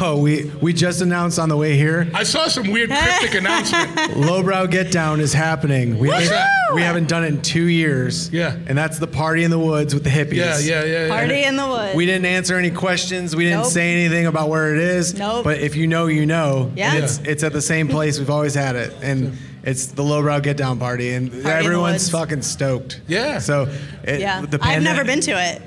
Oh, 0.00 0.20
we 0.20 0.44
we 0.60 0.72
just 0.72 1.00
announced 1.00 1.38
on 1.38 1.48
the 1.48 1.56
way 1.56 1.76
here. 1.76 2.06
I 2.12 2.22
saw 2.22 2.48
some 2.48 2.70
weird 2.70 2.90
cryptic 2.90 3.34
announcement. 3.40 4.16
Lowbrow 4.16 4.66
Get 4.66 4.92
Down 4.92 5.20
is 5.20 5.32
happening. 5.32 5.98
We 5.98 6.08
What's 6.08 6.24
haven't, 6.24 6.36
that? 6.36 6.74
we 6.74 6.82
haven't 6.82 7.08
done 7.08 7.24
it 7.24 7.28
in 7.28 7.40
two 7.42 7.64
years. 7.64 8.30
Yeah. 8.30 8.56
And 8.66 8.76
that's 8.76 8.98
the 8.98 9.06
party 9.06 9.44
in 9.44 9.50
the 9.50 9.58
woods 9.58 9.94
with 9.94 10.04
the 10.04 10.10
hippies. 10.10 10.34
Yeah, 10.34 10.58
yeah, 10.58 10.84
yeah. 10.84 11.06
yeah. 11.06 11.08
Party 11.08 11.44
in 11.44 11.56
the 11.56 11.66
woods. 11.66 11.94
We 11.96 12.04
didn't 12.04 12.26
answer 12.26 12.56
any 12.58 12.70
questions. 12.70 13.34
We 13.34 13.44
didn't 13.44 13.62
Nope. 13.62 13.72
say 13.72 13.92
anything 13.94 14.26
about 14.26 14.48
where 14.50 14.74
it 14.74 14.80
is. 14.82 15.14
Nope. 15.18 15.44
But 15.44 15.58
if 15.60 15.76
you 15.76 15.86
know, 15.86 16.06
you 16.08 16.26
know. 16.26 16.70
Yeah. 16.76 16.94
And 16.94 17.04
It's, 17.04 17.18
it's 17.20 17.42
at 17.42 17.52
the 17.54 17.62
same 17.62 17.88
place 17.88 18.18
we've 18.18 18.28
always 18.30 18.54
had 18.54 18.76
it. 18.76 18.92
And 19.02 19.36
it's 19.62 19.86
the 19.86 20.02
Lowbrow 20.02 20.40
Get 20.40 20.58
Down 20.58 20.78
party. 20.78 21.12
And 21.14 21.30
the 21.32 21.50
everyone's 21.54 22.10
fucking 22.10 22.42
stoked. 22.42 23.00
Yeah. 23.08 23.38
So 23.38 23.62
it, 24.04 24.20
yeah. 24.20 24.42
the 24.42 24.58
I've 24.60 24.82
never 24.82 25.04
been 25.04 25.20
to 25.22 25.32
it. 25.32 25.62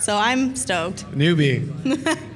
So 0.00 0.16
I'm 0.16 0.56
stoked. 0.56 1.04
Newbie. 1.12 2.18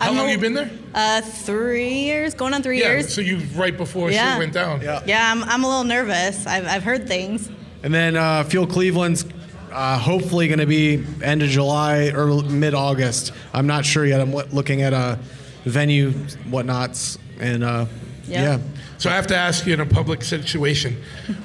How 0.00 0.10
I'm 0.10 0.16
long 0.16 0.28
a- 0.28 0.32
you 0.32 0.38
been 0.38 0.54
there? 0.54 0.70
Uh, 0.94 1.20
three 1.20 1.92
years, 1.92 2.32
going 2.34 2.54
on 2.54 2.62
three 2.62 2.80
Yeah, 2.80 2.88
years. 2.92 3.12
so 3.14 3.20
you 3.20 3.38
right 3.54 3.76
before 3.76 4.10
Yeah. 4.10 4.32
shit 4.32 4.38
went 4.38 4.52
down. 4.54 4.80
Yeah. 4.80 5.02
Yeah, 5.06 5.30
I'm, 5.30 5.44
I'm 5.44 5.62
a 5.62 5.68
little 5.68 5.84
nervous. 5.84 6.46
I've, 6.46 6.66
I've 6.66 6.82
heard 6.82 7.06
things. 7.06 7.50
And 7.82 7.92
then 7.92 8.16
uh, 8.16 8.44
Fuel 8.44 8.66
Cleveland's 8.66 9.26
uh, 9.70 9.98
hopefully 9.98 10.48
going 10.48 10.58
to 10.58 10.66
be 10.66 11.04
end 11.22 11.42
of 11.42 11.48
July 11.50 12.08
or 12.14 12.42
mid 12.44 12.74
August. 12.74 13.32
I'm 13.52 13.66
not 13.66 13.84
sure 13.84 14.04
yet. 14.06 14.20
I'm 14.20 14.32
looking 14.32 14.82
at 14.82 14.92
a 14.94 15.18
venue, 15.64 16.12
whatnots, 16.48 17.18
and 17.38 17.62
uh, 17.62 17.84
Yeah. 18.26 18.42
yeah. 18.42 18.58
So 18.98 19.10
I 19.10 19.14
have 19.14 19.26
to 19.28 19.36
ask 19.36 19.66
you 19.66 19.74
in 19.74 19.80
a 19.80 19.86
public 19.86 20.22
situation, 20.22 20.96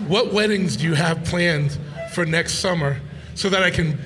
what 0.07 0.33
weddings 0.33 0.75
do 0.77 0.85
you 0.85 0.93
have 0.93 1.23
planned 1.25 1.77
for 2.13 2.25
next 2.25 2.55
summer 2.55 2.99
so 3.35 3.49
that 3.49 3.63
I 3.63 3.69
can 3.69 3.97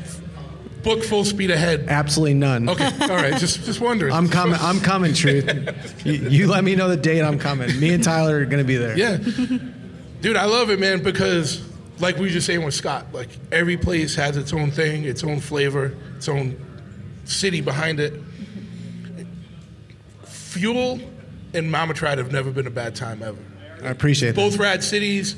book 0.95 1.03
full 1.03 1.23
speed 1.23 1.51
ahead? 1.51 1.85
absolutely 1.87 2.33
none. 2.33 2.67
Okay, 2.69 2.89
all 3.01 3.09
right, 3.09 3.37
just 3.37 3.63
just 3.65 3.79
wondering. 3.79 4.13
I'm 4.13 4.27
coming. 4.29 4.57
I'm 4.59 4.79
coming. 4.79 5.13
Truth. 5.13 6.05
you, 6.05 6.13
you 6.13 6.47
let 6.47 6.63
me 6.63 6.75
know 6.75 6.89
the 6.89 6.97
date. 6.97 7.21
I'm 7.21 7.39
coming. 7.39 7.79
Me 7.79 7.93
and 7.93 8.03
Tyler 8.03 8.39
are 8.39 8.45
going 8.45 8.59
to 8.59 8.67
be 8.67 8.77
there. 8.77 8.97
Yeah, 8.97 9.17
dude, 10.21 10.35
I 10.35 10.45
love 10.45 10.69
it, 10.69 10.79
man, 10.79 11.03
because 11.03 11.63
like 11.99 12.15
we 12.15 12.23
were 12.23 12.29
just 12.29 12.47
saying 12.47 12.63
with 12.63 12.73
Scott, 12.73 13.07
like 13.13 13.29
every 13.51 13.77
place 13.77 14.15
has 14.15 14.37
its 14.37 14.53
own 14.53 14.71
thing, 14.71 15.03
its 15.03 15.23
own 15.23 15.39
flavor, 15.39 15.95
its 16.17 16.27
own 16.27 16.57
city 17.25 17.61
behind 17.61 17.99
it. 17.99 18.13
Fuel 20.25 20.99
and 21.53 21.71
Mama 21.71 21.93
Tried 21.93 22.17
have 22.17 22.31
never 22.31 22.51
been 22.51 22.67
a 22.67 22.71
bad 22.71 22.95
time 22.95 23.21
ever. 23.21 23.37
I 23.83 23.89
appreciate 23.89 24.31
that. 24.31 24.35
both 24.35 24.57
rad 24.57 24.83
cities. 24.83 25.35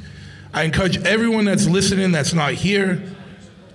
I 0.53 0.63
encourage 0.63 0.97
everyone 1.05 1.45
that's 1.45 1.67
listening 1.67 2.11
that's 2.11 2.33
not 2.33 2.53
here 2.53 3.01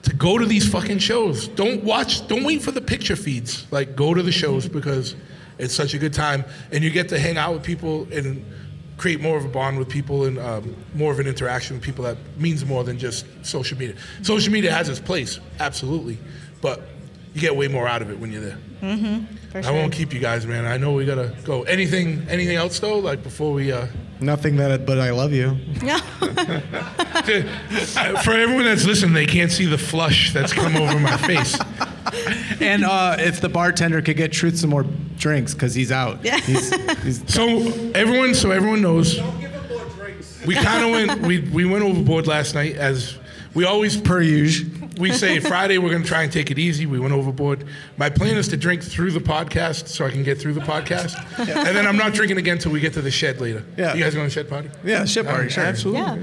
to 0.07 0.15
go 0.15 0.39
to 0.39 0.47
these 0.47 0.69
fucking 0.69 0.99
shows. 0.99 1.49
Don't 1.49 1.83
watch, 1.83 2.27
don't 2.29 2.45
wait 2.45 2.63
for 2.63 2.71
the 2.71 2.81
picture 2.81 3.17
feeds. 3.17 3.67
Like, 3.73 3.97
go 3.97 4.15
to 4.15 4.23
the 4.23 4.31
shows 4.31 4.69
because 4.69 5.17
it's 5.59 5.75
such 5.75 5.95
a 5.95 5.99
good 5.99 6.13
time 6.13 6.45
and 6.71 6.85
you 6.85 6.91
get 6.91 7.09
to 7.09 7.19
hang 7.19 7.37
out 7.37 7.55
with 7.55 7.65
people 7.65 8.07
and 8.13 8.45
create 8.99 9.21
more 9.21 9.37
of 9.37 9.45
a 9.45 9.49
bond 9.49 9.79
with 9.79 9.89
people 9.89 10.25
and 10.27 10.39
um, 10.39 10.77
more 10.95 11.11
of 11.11 11.19
an 11.19 11.27
interaction 11.27 11.77
with 11.77 11.85
people 11.85 12.05
that 12.05 12.17
means 12.39 12.65
more 12.65 12.85
than 12.85 12.99
just 12.99 13.27
social 13.43 13.77
media. 13.77 13.97
Social 14.23 14.53
media 14.53 14.71
has 14.73 14.89
its 14.89 15.01
place, 15.01 15.41
absolutely, 15.59 16.19
but 16.63 16.83
you 17.35 17.41
get 17.41 17.57
way 17.57 17.67
more 17.67 17.89
out 17.89 18.01
of 18.01 18.09
it 18.09 18.19
when 18.19 18.31
you're 18.31 18.43
there. 18.43 18.59
For 19.51 19.59
I 19.59 19.63
sure. 19.63 19.73
won't 19.73 19.93
keep 19.93 20.15
you 20.15 20.21
guys, 20.21 20.47
man. 20.47 20.67
I 20.67 20.77
know 20.77 20.93
we 20.93 21.05
gotta 21.05 21.35
go. 21.45 21.65
Anything, 21.65 22.25
anything 22.29 22.57
else 22.57 22.79
though? 22.79 22.99
Like 22.99 23.25
before 23.25 23.53
we. 23.53 23.73
Uh, 23.73 23.89
Nothing 24.21 24.57
that, 24.57 24.87
but 24.87 24.99
I 24.99 25.11
love 25.11 25.33
you. 25.33 25.57
Yeah. 25.83 26.01
For 28.23 28.33
everyone 28.33 28.65
that's 28.65 28.87
listening, 28.87 29.13
they 29.13 29.27
can't 29.27 29.53
see 29.53 29.67
the 29.67 29.79
flush 29.79 30.33
that's 30.33 30.53
come 30.53 30.77
over 30.77 30.99
my 30.99 31.17
face. 31.17 31.59
And 32.61 32.85
uh, 32.85 33.17
if 33.19 33.41
the 33.41 33.49
bartender 33.49 34.01
could 34.01 34.17
get 34.17 34.31
Truth 34.33 34.59
some 34.59 34.71
more 34.71 34.85
drinks 35.19 35.55
because 35.55 35.75
he's 35.75 35.91
out. 35.91 36.25
Yeah. 36.25 36.39
He's, 36.39 36.73
he's, 37.03 37.23
So 37.35 37.49
everyone, 37.95 38.33
so 38.35 38.53
everyone 38.53 38.81
knows, 38.81 39.17
Don't 39.17 39.41
give 39.41 39.51
him 39.51 39.69
more 39.69 39.85
drinks. 39.97 40.41
we 40.47 40.55
kind 40.55 40.85
of 40.85 40.91
went, 40.93 41.21
we, 41.27 41.41
we 41.51 41.65
went 41.67 41.83
overboard 41.85 42.27
last 42.29 42.55
night 42.55 42.77
as 42.77 43.19
we 43.55 43.65
always 43.65 43.97
per 44.01 44.23
usual. 44.23 44.86
We 44.99 45.13
say 45.13 45.41
Friday 45.41 45.79
we're 45.79 45.91
gonna 45.91 46.05
try 46.05 46.23
and 46.23 46.33
take 46.33 46.51
it 46.51 46.59
easy. 46.59 46.87
We 46.87 46.99
went 46.99 47.13
overboard. 47.13 47.65
My 47.97 48.09
plan 48.11 48.37
is 48.37 48.49
to 48.49 48.57
drink 48.57 48.83
through 48.83 49.11
the 49.13 49.21
podcast 49.21 49.89
so 49.89 50.07
I 50.07 50.11
can 50.11 50.23
get 50.23 50.39
through 50.41 50.55
the 50.55 50.61
podcast, 50.61 51.17
and 51.39 51.77
then 51.77 51.87
I'm 51.87 51.97
not 51.97 52.15
drinking 52.15 52.39
again 52.39 52.57
until 52.57 52.73
we 52.73 52.81
get 52.81 52.95
to 52.95 53.03
the 53.03 53.11
shed 53.11 53.41
later. 53.41 53.65
Yeah. 53.77 53.95
you 53.95 54.03
guys 54.03 54.15
going 54.15 54.29
to 54.29 54.35
the 54.35 54.43
shed 54.43 54.49
party? 54.49 54.71
Yeah, 54.85 55.05
shed 55.05 55.27
party, 55.27 55.49
sure. 55.51 55.65
Absolutely. 55.65 56.01
Yeah. 56.03 56.19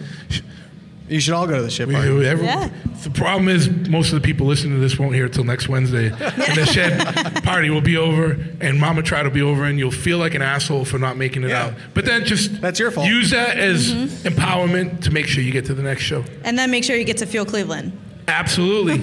You 1.10 1.20
should 1.20 1.34
all 1.34 1.46
go 1.46 1.58
to 1.58 1.62
the 1.62 1.70
shed 1.70 1.92
party. 1.92 2.10
we- 2.12 2.26
every- 2.26 2.46
Yeah. 2.46 2.70
The 3.04 3.10
problem 3.10 3.50
is 3.50 3.70
most 3.90 4.14
of 4.14 4.22
the 4.22 4.26
people 4.26 4.48
listening 4.48 4.76
to 4.76 4.80
this 4.80 4.98
won't 4.98 5.14
hear 5.14 5.26
it 5.26 5.34
till 5.34 5.44
next 5.44 5.68
Wednesday. 5.68 6.06
and 6.20 6.56
the 6.58 6.66
shed 6.66 7.44
party 7.44 7.70
will 7.70 7.82
be 7.82 7.98
over, 7.98 8.38
and 8.62 8.80
Mama 8.80 9.04
Tried 9.04 9.24
to 9.24 9.30
be 9.30 9.42
over, 9.42 9.66
and 9.66 9.78
you'll 9.78 9.92
feel 9.92 10.18
like 10.18 10.34
an 10.34 10.42
asshole 10.42 10.86
for 10.86 10.98
not 10.98 11.18
making 11.18 11.44
it 11.44 11.50
Yeah. 11.50 11.66
out. 11.66 11.74
But 11.94 12.06
then 12.06 12.24
just 12.24 12.62
That's 12.62 12.80
your 12.80 12.90
fault. 12.90 13.06
Use 13.08 13.32
that 13.32 13.58
as 13.58 13.92
mm-hmm. 13.94 14.28
empowerment 14.30 15.02
to 15.02 15.12
make 15.12 15.28
sure 15.28 15.44
you 15.44 15.52
get 15.52 15.66
to 15.66 15.74
the 15.74 15.84
next 15.84 16.04
show. 16.04 16.24
And 16.46 16.58
then 16.58 16.72
make 16.72 16.86
sure 16.86 16.96
you 16.96 17.04
get 17.04 17.18
to 17.18 17.26
Fuel 17.26 17.46
Cleveland. 17.46 17.92
Absolutely, 18.28 19.02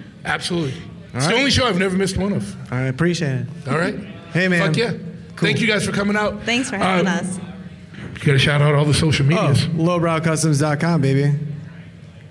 absolutely. 0.24 0.74
It's 1.14 1.26
the 1.26 1.34
only 1.34 1.50
show 1.50 1.66
I've 1.66 1.78
never 1.78 1.96
missed 1.96 2.16
one 2.16 2.32
of. 2.32 2.72
I 2.72 2.82
appreciate 2.82 3.40
it. 3.40 3.46
All 3.68 3.76
right. 3.78 3.94
Hey, 4.32 4.46
man. 4.48 4.68
Fuck 4.68 4.76
yeah. 4.76 4.92
Thank 5.36 5.60
you 5.60 5.66
guys 5.66 5.84
for 5.84 5.90
coming 5.92 6.16
out. 6.16 6.42
Thanks 6.44 6.70
for 6.70 6.76
having 6.76 7.06
Uh, 7.08 7.10
us, 7.16 7.38
You 8.20 8.26
got 8.26 8.32
to 8.32 8.38
shout 8.38 8.62
out 8.62 8.74
all 8.76 8.84
the 8.84 8.94
social 8.94 9.26
Oh, 9.26 9.48
medias. 9.48 9.66
lowbrowcustoms.com, 9.68 11.00
baby. 11.00 11.36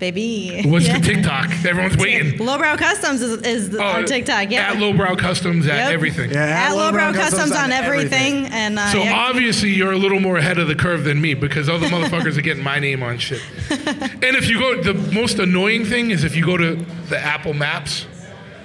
Baby. 0.00 0.62
What's 0.64 0.86
Yeah. 0.86 0.98
the 0.98 1.06
TikTok? 1.06 1.50
Everyone's 1.64 1.96
waiting. 1.96 2.38
Lowbrow 2.38 2.76
Customs 2.76 3.22
is, 3.22 3.40
is 3.42 3.74
Oh, 3.76 3.80
our 3.80 4.02
TikTok. 4.02 4.50
Yeah. 4.50 4.72
At 4.72 4.78
Lowbrow 4.78 5.14
Customs 5.16 5.66
at 5.66 5.76
Yep. 5.76 5.92
everything. 5.92 6.30
Yeah, 6.32 6.68
At 6.68 6.74
Lowbrow 6.74 7.12
Customs 7.12 7.52
on 7.52 7.70
everything. 7.70 8.46
And 8.46 8.78
uh, 8.78 8.90
So 8.90 9.02
yeah. 9.02 9.14
obviously 9.14 9.70
you're 9.70 9.92
a 9.92 9.98
little 9.98 10.18
more 10.20 10.36
ahead 10.38 10.58
of 10.58 10.66
the 10.66 10.74
curve 10.74 11.04
than 11.04 11.20
me 11.20 11.34
because 11.34 11.68
other 11.68 11.86
motherfuckers 11.94 12.36
are 12.36 12.42
getting 12.42 12.64
my 12.64 12.78
name 12.80 13.02
on 13.02 13.18
shit. 13.18 13.42
and 13.70 14.22
if 14.36 14.48
you 14.48 14.58
go, 14.58 14.82
the 14.82 14.94
most 15.12 15.38
annoying 15.38 15.84
thing 15.84 16.10
is 16.10 16.24
if 16.24 16.34
you 16.34 16.44
go 16.44 16.56
to 16.56 16.74
the 17.08 17.18
Apple 17.18 17.54
Maps, 17.54 18.06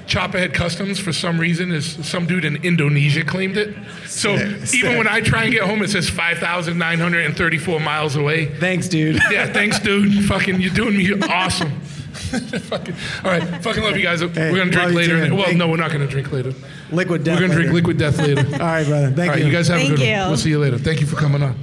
Chopperhead 0.08 0.54
Customs 0.54 1.00
for 1.00 1.12
some 1.12 1.40
reason 1.40 1.72
is 1.72 2.06
some 2.08 2.26
dude 2.28 2.46
in 2.46 2.58
Indonesia 2.64 3.24
claimed 3.24 3.58
it. 3.58 3.76
So 4.06 4.38
Sick, 4.38 4.48
even 4.48 4.66
sick. 4.68 4.98
when 4.98 5.08
I 5.08 5.22
try 5.22 5.44
and 5.46 5.52
get 5.54 5.64
home, 5.64 5.82
it 5.82 5.90
says 5.90 6.10
5,934 6.10 7.80
miles 7.80 8.16
away. 8.16 8.46
Thanks, 8.60 8.88
dude. 8.88 9.20
Yeah, 9.32 9.52
thanks, 9.52 9.80
dude. 9.80 10.26
fucking, 10.28 10.62
you're 10.62 10.74
doing 10.74 10.96
me 10.98 11.12
awesome. 11.30 11.80
fucking, 12.16 12.96
all 13.24 13.32
right, 13.32 13.44
fucking 13.64 13.84
love 13.84 13.98
you 13.98 14.04
guys. 14.04 14.22
we're 14.22 14.30
gonna 14.30 14.72
drink 14.72 14.94
later. 14.94 15.28
too. 15.28 15.36
Well, 15.36 15.46
Thank- 15.46 15.58
no, 15.58 15.68
we're 15.68 15.78
not 15.78 15.92
gonna 15.92 16.08
drink 16.08 16.32
later. 16.32 16.54
Liquid 16.92 17.24
death. 17.24 17.36
We're 17.40 17.48
gonna 17.48 17.54
drink 17.54 17.68
later. 17.68 17.74
liquid 17.74 17.98
death 17.98 18.18
later. 18.20 18.42
All 18.54 18.60
right, 18.60 18.86
brother. 18.88 19.08
Thank 19.12 19.20
All 19.20 19.28
right, 19.36 19.40
you. 19.40 19.46
you 19.48 19.52
guys 19.52 19.68
have 19.68 19.78
Thank 19.80 19.94
a 19.94 19.96
good 19.98 20.06
you. 20.08 20.14
one. 20.18 20.28
We'll 20.30 20.38
see 20.38 20.50
you 20.50 20.60
later. 20.60 20.78
Thank 20.78 21.02
you 21.02 21.08
for 21.08 21.18
coming 21.18 21.44
on. 21.44 21.56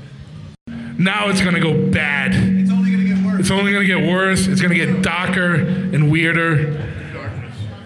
Now 0.99 1.29
it's 1.31 1.41
gonna 1.41 1.61
go 1.61 1.91
bad. 1.91 2.33
It's 2.35 2.71
only 2.71 2.91
gonna 2.93 3.05
get 3.05 3.25
worse. 3.25 3.41
It's 3.41 3.51
only 3.51 3.73
gonna 3.73 3.85
get 3.87 4.09
worse. 4.13 4.47
It's 4.47 4.61
gonna 4.61 4.75
get 4.75 5.01
darker 5.03 5.55
and 5.55 6.11
weirder. 6.11 6.92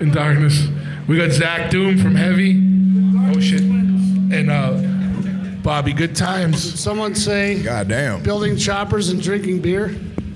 In 0.00 0.10
darkness. 0.10 0.66
We 1.08 1.16
got 1.16 1.30
Zac 1.30 1.70
Doom 1.70 1.98
from 1.98 2.14
Heavy. 2.14 2.62
Oh 3.34 3.40
shit. 3.40 3.62
And 3.62 4.50
uh, 4.50 4.72
Bobby, 5.62 5.92
good 5.92 6.14
times. 6.14 6.78
Someone 6.78 7.14
say 7.14 7.62
God 7.62 7.88
damn. 7.88 8.22
building 8.22 8.56
choppers 8.56 9.08
and 9.08 9.22
drinking 9.22 9.62
beer. 9.62 9.88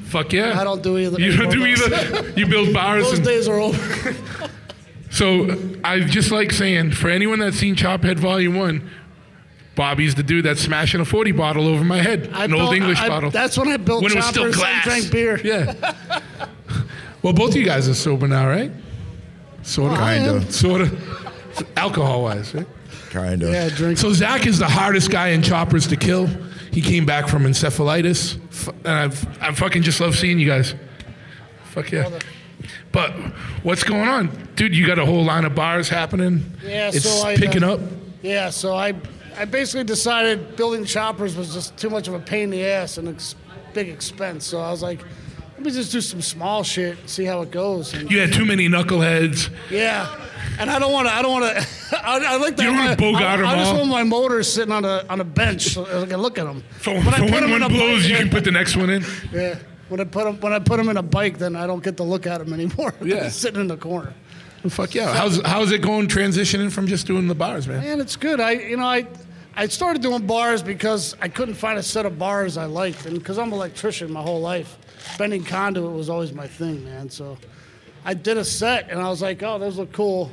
Fuck 0.04 0.32
yeah. 0.32 0.58
I 0.58 0.64
don't 0.64 0.82
do 0.82 0.96
either. 0.98 1.20
You 1.20 1.36
don't 1.36 1.50
do 1.50 1.66
either. 1.66 2.32
You 2.36 2.46
build 2.46 2.72
bars 2.72 3.04
Those 3.04 3.18
and 3.18 3.26
days 3.26 3.48
are 3.48 3.58
over. 3.60 4.14
So 5.10 5.56
I 5.84 6.00
just 6.00 6.30
like 6.30 6.52
saying, 6.52 6.92
for 6.92 7.10
anyone 7.10 7.40
that's 7.40 7.56
seen 7.56 7.74
Chophead 7.76 8.18
Volume 8.18 8.54
One, 8.54 8.88
Bobby's 9.74 10.14
the 10.14 10.22
dude 10.22 10.44
that's 10.44 10.60
smashing 10.60 11.00
a 11.00 11.04
forty 11.04 11.32
bottle 11.32 11.66
over 11.66 11.84
my 11.84 11.98
head, 11.98 12.30
I 12.32 12.44
an 12.44 12.54
old 12.54 12.74
English 12.74 13.00
I- 13.00 13.08
bottle. 13.08 13.30
That's 13.30 13.58
when 13.58 13.68
I 13.68 13.76
built 13.76 14.02
when 14.02 14.12
it 14.12 14.16
was 14.16 14.24
still 14.26 14.44
choppers 14.44 14.56
glass. 14.56 14.86
and 14.86 15.10
drank 15.10 15.12
beer. 15.12 15.40
Yeah. 15.44 15.94
well, 17.22 17.32
both 17.32 17.50
of 17.50 17.56
you 17.56 17.64
guys 17.64 17.88
are 17.88 17.94
sober 17.94 18.26
now, 18.26 18.48
right? 18.48 18.70
Sort 19.62 19.92
of. 19.92 19.98
Kinda. 19.98 20.52
Sort 20.52 20.80
of. 20.82 21.68
Alcohol 21.76 22.22
wise, 22.22 22.54
right? 22.54 22.66
Kind 23.10 23.42
of. 23.42 23.52
Yeah, 23.52 23.68
drink. 23.68 23.98
So 23.98 24.12
Zac 24.12 24.46
is 24.46 24.58
the 24.58 24.68
hardest 24.68 25.10
guy 25.10 25.28
in 25.28 25.42
choppers 25.42 25.86
to 25.88 25.96
kill. 25.96 26.28
He 26.72 26.80
came 26.80 27.04
back 27.04 27.28
from 27.28 27.42
encephalitis, 27.42 28.38
and 28.84 28.88
I've, 28.88 29.42
I 29.42 29.52
fucking 29.52 29.82
just 29.82 30.00
love 30.00 30.16
seeing 30.16 30.38
you 30.38 30.46
guys. 30.46 30.74
Fuck 31.64 31.90
yeah. 31.90 32.18
But 32.92 33.12
what's 33.62 33.82
going 33.84 34.08
on, 34.08 34.48
dude? 34.54 34.74
You 34.74 34.86
got 34.86 34.98
a 34.98 35.06
whole 35.06 35.24
line 35.24 35.44
of 35.44 35.54
bars 35.54 35.88
happening. 35.88 36.44
Yeah, 36.62 36.90
it's 36.92 37.08
so 37.08 37.26
I, 37.26 37.36
picking 37.36 37.64
uh, 37.64 37.74
up. 37.74 37.80
Yeah, 38.22 38.50
so 38.50 38.74
I, 38.74 38.94
I 39.36 39.44
basically 39.44 39.84
decided 39.84 40.56
building 40.56 40.84
choppers 40.84 41.36
was 41.36 41.52
just 41.52 41.76
too 41.76 41.90
much 41.90 42.06
of 42.06 42.14
a 42.14 42.20
pain 42.20 42.44
in 42.44 42.50
the 42.50 42.64
ass 42.64 42.98
and 42.98 43.08
a 43.08 43.12
ex- 43.12 43.34
big 43.72 43.88
expense. 43.88 44.46
So 44.46 44.60
I 44.60 44.70
was 44.70 44.82
like, 44.82 45.00
let 45.60 45.66
me 45.66 45.72
just 45.72 45.92
do 45.92 46.00
some 46.00 46.22
small 46.22 46.62
shit, 46.64 46.98
and 46.98 47.10
see 47.10 47.26
how 47.26 47.42
it 47.42 47.50
goes. 47.50 47.92
And, 47.92 48.10
You 48.10 48.18
had 48.18 48.32
too 48.32 48.46
many 48.46 48.66
knuckleheads. 48.66 49.50
yeah, 49.70 50.08
and 50.58 50.70
I 50.70 50.78
don't 50.78 50.90
want 50.90 51.06
to. 51.06 51.12
I 51.12 51.20
don't 51.20 51.38
want 51.38 51.54
to. 51.54 51.66
I, 52.02 52.18
I 52.18 52.36
like 52.36 52.56
that. 52.56 52.62
You 52.62 52.70
I, 52.70 52.94
bogart 52.94 53.40
I, 53.40 53.52
I 53.52 53.56
just 53.56 53.74
want 53.74 53.88
my 53.90 54.02
motors 54.02 54.50
sitting 54.50 54.72
on 54.72 54.86
a 54.86 55.04
on 55.10 55.20
a 55.20 55.24
bench 55.24 55.74
so 55.74 55.84
I 55.84 56.06
can 56.06 56.22
look 56.22 56.38
at 56.38 56.46
them. 56.46 56.64
For, 56.78 56.98
for 57.02 57.10
when 57.26 57.50
one 57.50 57.68
blows, 57.68 58.08
you 58.08 58.16
can 58.16 58.30
put 58.30 58.44
the 58.44 58.50
next 58.50 58.74
one 58.74 58.88
in. 58.88 59.04
Yeah. 59.32 59.58
When 59.90 60.00
I 60.00 60.04
put 60.04 60.24
them 60.24 60.40
when 60.40 60.54
I 60.54 60.60
put 60.60 60.78
them 60.78 60.88
in 60.88 60.96
a 60.96 61.02
bike, 61.02 61.36
then 61.36 61.54
I 61.56 61.66
don't 61.66 61.84
get 61.84 61.98
to 61.98 62.04
look 62.04 62.26
at 62.26 62.38
them 62.38 62.54
anymore. 62.54 62.94
Yeah. 63.02 63.28
sitting 63.28 63.60
in 63.60 63.66
the 63.66 63.76
corner. 63.76 64.14
Fuck 64.66 64.94
yeah. 64.94 65.12
How's 65.12 65.42
how's 65.42 65.72
it 65.72 65.82
going 65.82 66.08
transitioning 66.08 66.72
from 66.72 66.86
just 66.86 67.06
doing 67.06 67.26
the 67.28 67.34
bars, 67.34 67.68
man? 67.68 67.80
Man, 67.82 68.00
it's 68.00 68.16
good. 68.16 68.40
I 68.40 68.52
you 68.52 68.78
know 68.78 68.86
I 68.86 69.06
I 69.56 69.66
started 69.66 70.00
doing 70.00 70.26
bars 70.26 70.62
because 70.62 71.16
I 71.20 71.28
couldn't 71.28 71.56
find 71.56 71.78
a 71.78 71.82
set 71.82 72.06
of 72.06 72.18
bars 72.18 72.56
I 72.56 72.64
liked, 72.64 73.04
and 73.04 73.18
because 73.18 73.36
I'm 73.38 73.48
an 73.48 73.54
electrician 73.54 74.10
my 74.10 74.22
whole 74.22 74.40
life, 74.40 74.78
bending 75.18 75.44
conduit 75.44 75.92
was 75.92 76.08
always 76.10 76.32
my 76.32 76.46
thing, 76.46 76.84
man. 76.84 77.10
So 77.10 77.36
I 78.04 78.14
did 78.14 78.38
a 78.38 78.44
set, 78.44 78.90
and 78.90 79.00
I 79.00 79.08
was 79.08 79.20
like, 79.22 79.42
oh, 79.42 79.58
those 79.58 79.76
look 79.78 79.92
cool. 79.92 80.30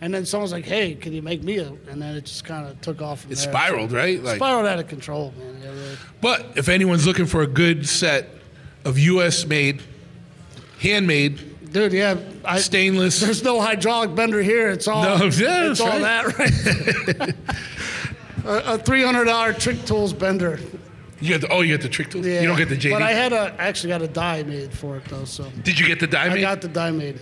And 0.00 0.14
then 0.14 0.24
someone's 0.24 0.52
like, 0.52 0.64
hey, 0.64 0.94
can 0.94 1.12
you 1.12 1.22
make 1.22 1.42
me 1.42 1.58
a? 1.58 1.68
And 1.90 2.00
then 2.00 2.14
it 2.14 2.24
just 2.24 2.44
kind 2.44 2.66
of 2.68 2.80
took 2.80 3.02
off. 3.02 3.22
From 3.22 3.32
It 3.32 3.38
there. 3.38 3.52
spiraled, 3.52 3.90
right? 3.92 4.22
Like, 4.22 4.36
Spiraled 4.36 4.66
out 4.66 4.78
of 4.78 4.86
control, 4.86 5.34
man. 5.36 5.58
Yeah, 5.60 5.70
really. 5.70 5.96
but 6.20 6.46
if 6.56 6.68
anyone's 6.68 7.04
looking 7.06 7.26
for 7.26 7.42
a 7.42 7.46
good 7.48 7.88
set 7.88 8.28
of 8.84 8.96
U.S. 8.98 9.44
made, 9.44 9.82
handmade, 10.80 11.72
Dude, 11.72 11.92
yeah. 11.92 12.16
I, 12.44 12.60
stainless. 12.60 13.20
there's 13.20 13.42
no 13.42 13.60
hydraulic 13.60 14.14
bender 14.14 14.40
here. 14.42 14.70
It's 14.70 14.86
all. 14.88 15.02
No, 15.02 15.24
yeah, 15.26 15.70
it's 15.70 15.80
all 15.80 15.88
right. 15.88 16.24
that, 16.24 17.18
right? 17.18 17.34
A, 18.44 18.74
a 18.74 18.78
three 18.78 19.02
hundred 19.02 19.24
dollar 19.26 19.52
trick 19.52 19.84
tools 19.84 20.12
bender. 20.14 20.58
You 21.20 21.28
get 21.28 21.40
the, 21.40 21.48
oh, 21.48 21.62
you 21.62 21.74
get 21.74 21.82
the 21.82 21.88
trick 21.88 22.10
tools. 22.10 22.26
Yeah. 22.26 22.40
You 22.40 22.46
don't 22.48 22.56
get 22.56 22.68
the 22.68 22.76
JD. 22.76 22.92
But 22.92 23.02
I 23.02 23.12
had 23.12 23.32
a 23.32 23.54
I 23.58 23.64
actually 23.66 23.88
got 23.90 24.02
a 24.02 24.08
die 24.08 24.42
made 24.44 24.72
for 24.72 24.96
it 24.96 25.04
though, 25.06 25.24
so 25.24 25.50
Did 25.64 25.78
you 25.78 25.86
get 25.86 25.98
the 26.00 26.06
die 26.06 26.20
I 26.22 26.24
diamond? 26.26 26.40
got 26.42 26.60
the 26.60 26.68
die 26.68 26.90
made. 26.92 27.18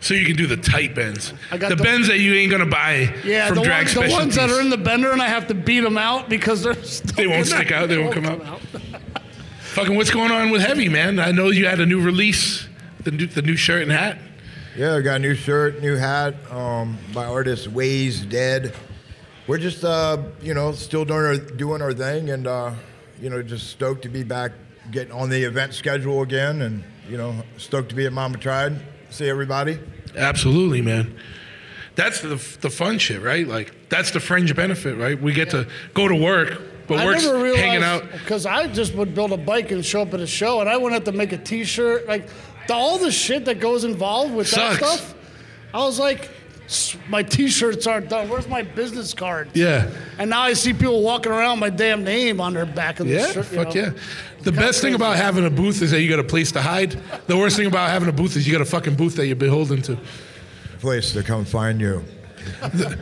so 0.00 0.14
you 0.14 0.26
can 0.26 0.36
do 0.36 0.46
the 0.46 0.56
tight 0.56 0.94
bends. 0.94 1.32
I 1.52 1.56
got 1.58 1.68
the, 1.70 1.76
the- 1.76 1.82
bends 1.84 2.08
that 2.08 2.18
you 2.18 2.34
ain't 2.34 2.50
gonna 2.50 2.66
buy 2.66 3.14
Yeah, 3.24 3.46
from 3.48 3.58
the, 3.58 3.62
drag 3.64 3.84
ones, 3.86 3.94
the 3.94 4.12
ones 4.16 4.34
that 4.36 4.50
are 4.50 4.60
in 4.60 4.68
the 4.70 4.76
bender 4.76 5.12
and 5.12 5.22
I 5.22 5.28
have 5.28 5.46
to 5.48 5.54
beat 5.54 5.80
them 5.80 5.96
out 5.96 6.28
because 6.28 6.62
they're 6.64 6.74
stuck 6.82 7.14
They 7.16 7.26
won't 7.26 7.42
in 7.44 7.48
there. 7.50 7.58
stick 7.60 7.72
out, 7.72 7.88
they 7.88 7.98
won't 7.98 8.14
come 8.14 8.26
out. 8.26 8.60
Fucking, 9.74 9.94
what's 9.94 10.10
going 10.10 10.32
on 10.32 10.50
with 10.50 10.62
Heavy, 10.62 10.88
man? 10.88 11.18
I 11.18 11.32
know 11.32 11.50
you 11.50 11.66
had 11.66 11.80
a 11.80 11.86
new 11.86 12.00
release, 12.00 12.66
the 13.04 13.10
new, 13.10 13.26
the 13.26 13.42
new 13.42 13.56
shirt 13.56 13.82
and 13.82 13.92
hat. 13.92 14.18
Yeah, 14.76 14.94
I 14.96 15.00
got 15.02 15.16
a 15.16 15.18
new 15.18 15.34
shirt, 15.34 15.80
new 15.82 15.96
hat 15.96 16.34
um, 16.50 16.98
by 17.14 17.26
artist 17.26 17.68
Ways 17.68 18.22
Dead. 18.22 18.74
We're 19.46 19.58
just, 19.58 19.84
uh, 19.84 20.22
you 20.42 20.54
know, 20.54 20.72
still 20.72 21.04
doing 21.04 21.24
our, 21.24 21.36
doing 21.36 21.82
our 21.82 21.92
thing 21.92 22.30
and, 22.30 22.46
uh, 22.46 22.72
you 23.20 23.30
know, 23.30 23.42
just 23.42 23.68
stoked 23.70 24.02
to 24.02 24.08
be 24.08 24.22
back, 24.22 24.52
getting 24.90 25.12
on 25.12 25.28
the 25.30 25.42
event 25.42 25.74
schedule 25.74 26.22
again 26.22 26.62
and, 26.62 26.84
you 27.08 27.16
know, 27.16 27.34
stoked 27.56 27.88
to 27.90 27.94
be 27.94 28.06
at 28.06 28.12
Mama 28.12 28.38
Tried. 28.38 28.76
See 29.10 29.28
everybody. 29.28 29.78
Absolutely, 30.16 30.82
man. 30.82 31.16
That's 31.94 32.20
the 32.20 32.36
the 32.60 32.68
fun 32.70 32.98
shit, 32.98 33.22
right? 33.22 33.46
Like 33.46 33.88
that's 33.88 34.10
the 34.10 34.20
fringe 34.20 34.54
benefit, 34.54 34.96
right? 34.98 35.20
We 35.20 35.32
get 35.32 35.50
to 35.50 35.66
go 35.94 36.06
to 36.08 36.14
work, 36.14 36.60
but 36.86 36.98
I 36.98 37.06
work's 37.06 37.24
never 37.24 37.38
realized 37.42 37.64
hanging 37.64 37.82
out. 37.82 38.02
because 38.12 38.44
I 38.44 38.66
just 38.66 38.94
would 38.94 39.14
build 39.14 39.32
a 39.32 39.38
bike 39.38 39.70
and 39.70 39.84
show 39.84 40.02
up 40.02 40.12
at 40.12 40.20
a 40.20 40.26
show, 40.26 40.60
and 40.60 40.68
I 40.68 40.76
wouldn't 40.76 40.92
have 40.92 41.04
to 41.12 41.16
make 41.18 41.32
a 41.32 41.38
T-shirt. 41.38 42.06
Like 42.06 42.28
the, 42.68 42.74
all 42.74 42.98
the 42.98 43.10
shit 43.10 43.46
that 43.46 43.60
goes 43.60 43.84
involved 43.84 44.34
with 44.34 44.46
Sucks. 44.48 44.80
that 44.80 44.98
stuff. 44.98 45.14
I 45.72 45.78
was 45.78 45.98
like, 45.98 46.24
"S- 46.24 46.30
my 47.08 47.22
T-shirts 47.22 47.86
aren't 47.86 48.08
done. 48.08 48.28
Where's 48.28 48.48
my 48.48 48.62
business 48.62 49.14
card? 49.14 49.50
Yeah. 49.54 49.90
And 50.18 50.30
now 50.30 50.40
I 50.42 50.52
see 50.54 50.72
people 50.72 51.02
walking 51.02 51.30
around 51.32 51.60
with 51.60 51.72
my 51.72 51.76
damn 51.76 52.02
name 52.04 52.40
on 52.40 52.54
their 52.54 52.66
back 52.66 52.98
of 53.00 53.06
the 53.06 53.14
Yeah, 53.14 53.26
shirt. 53.26 53.36
you 53.36 53.42
fuck 53.64 53.74
know? 53.74 53.80
yeah. 53.82 53.90
The 54.42 54.52
best 54.52 54.80
thing 54.80 54.94
about 54.94 55.16
having 55.16 55.44
a 55.44 55.50
booth 55.50 55.82
is 55.82 55.90
that 55.92 56.00
you 56.02 56.08
got 56.10 56.18
a 56.20 56.24
place 56.24 56.52
to 56.52 56.62
hide. 56.62 56.92
The 57.26 57.36
worst 57.36 57.56
thing 57.56 57.66
about 57.66 57.90
having 57.90 58.08
a 58.08 58.12
booth 58.12 58.36
is 58.36 58.46
you 58.46 58.52
got 58.52 58.62
a 58.62 58.64
fucking 58.70 58.94
booth 58.96 59.16
that 59.16 59.26
you're 59.26 59.36
beholden 59.36 59.82
to. 59.82 59.98
Place 60.80 61.12
to 61.12 61.22
come 61.22 61.44
find 61.44 61.80
you. 61.80 62.04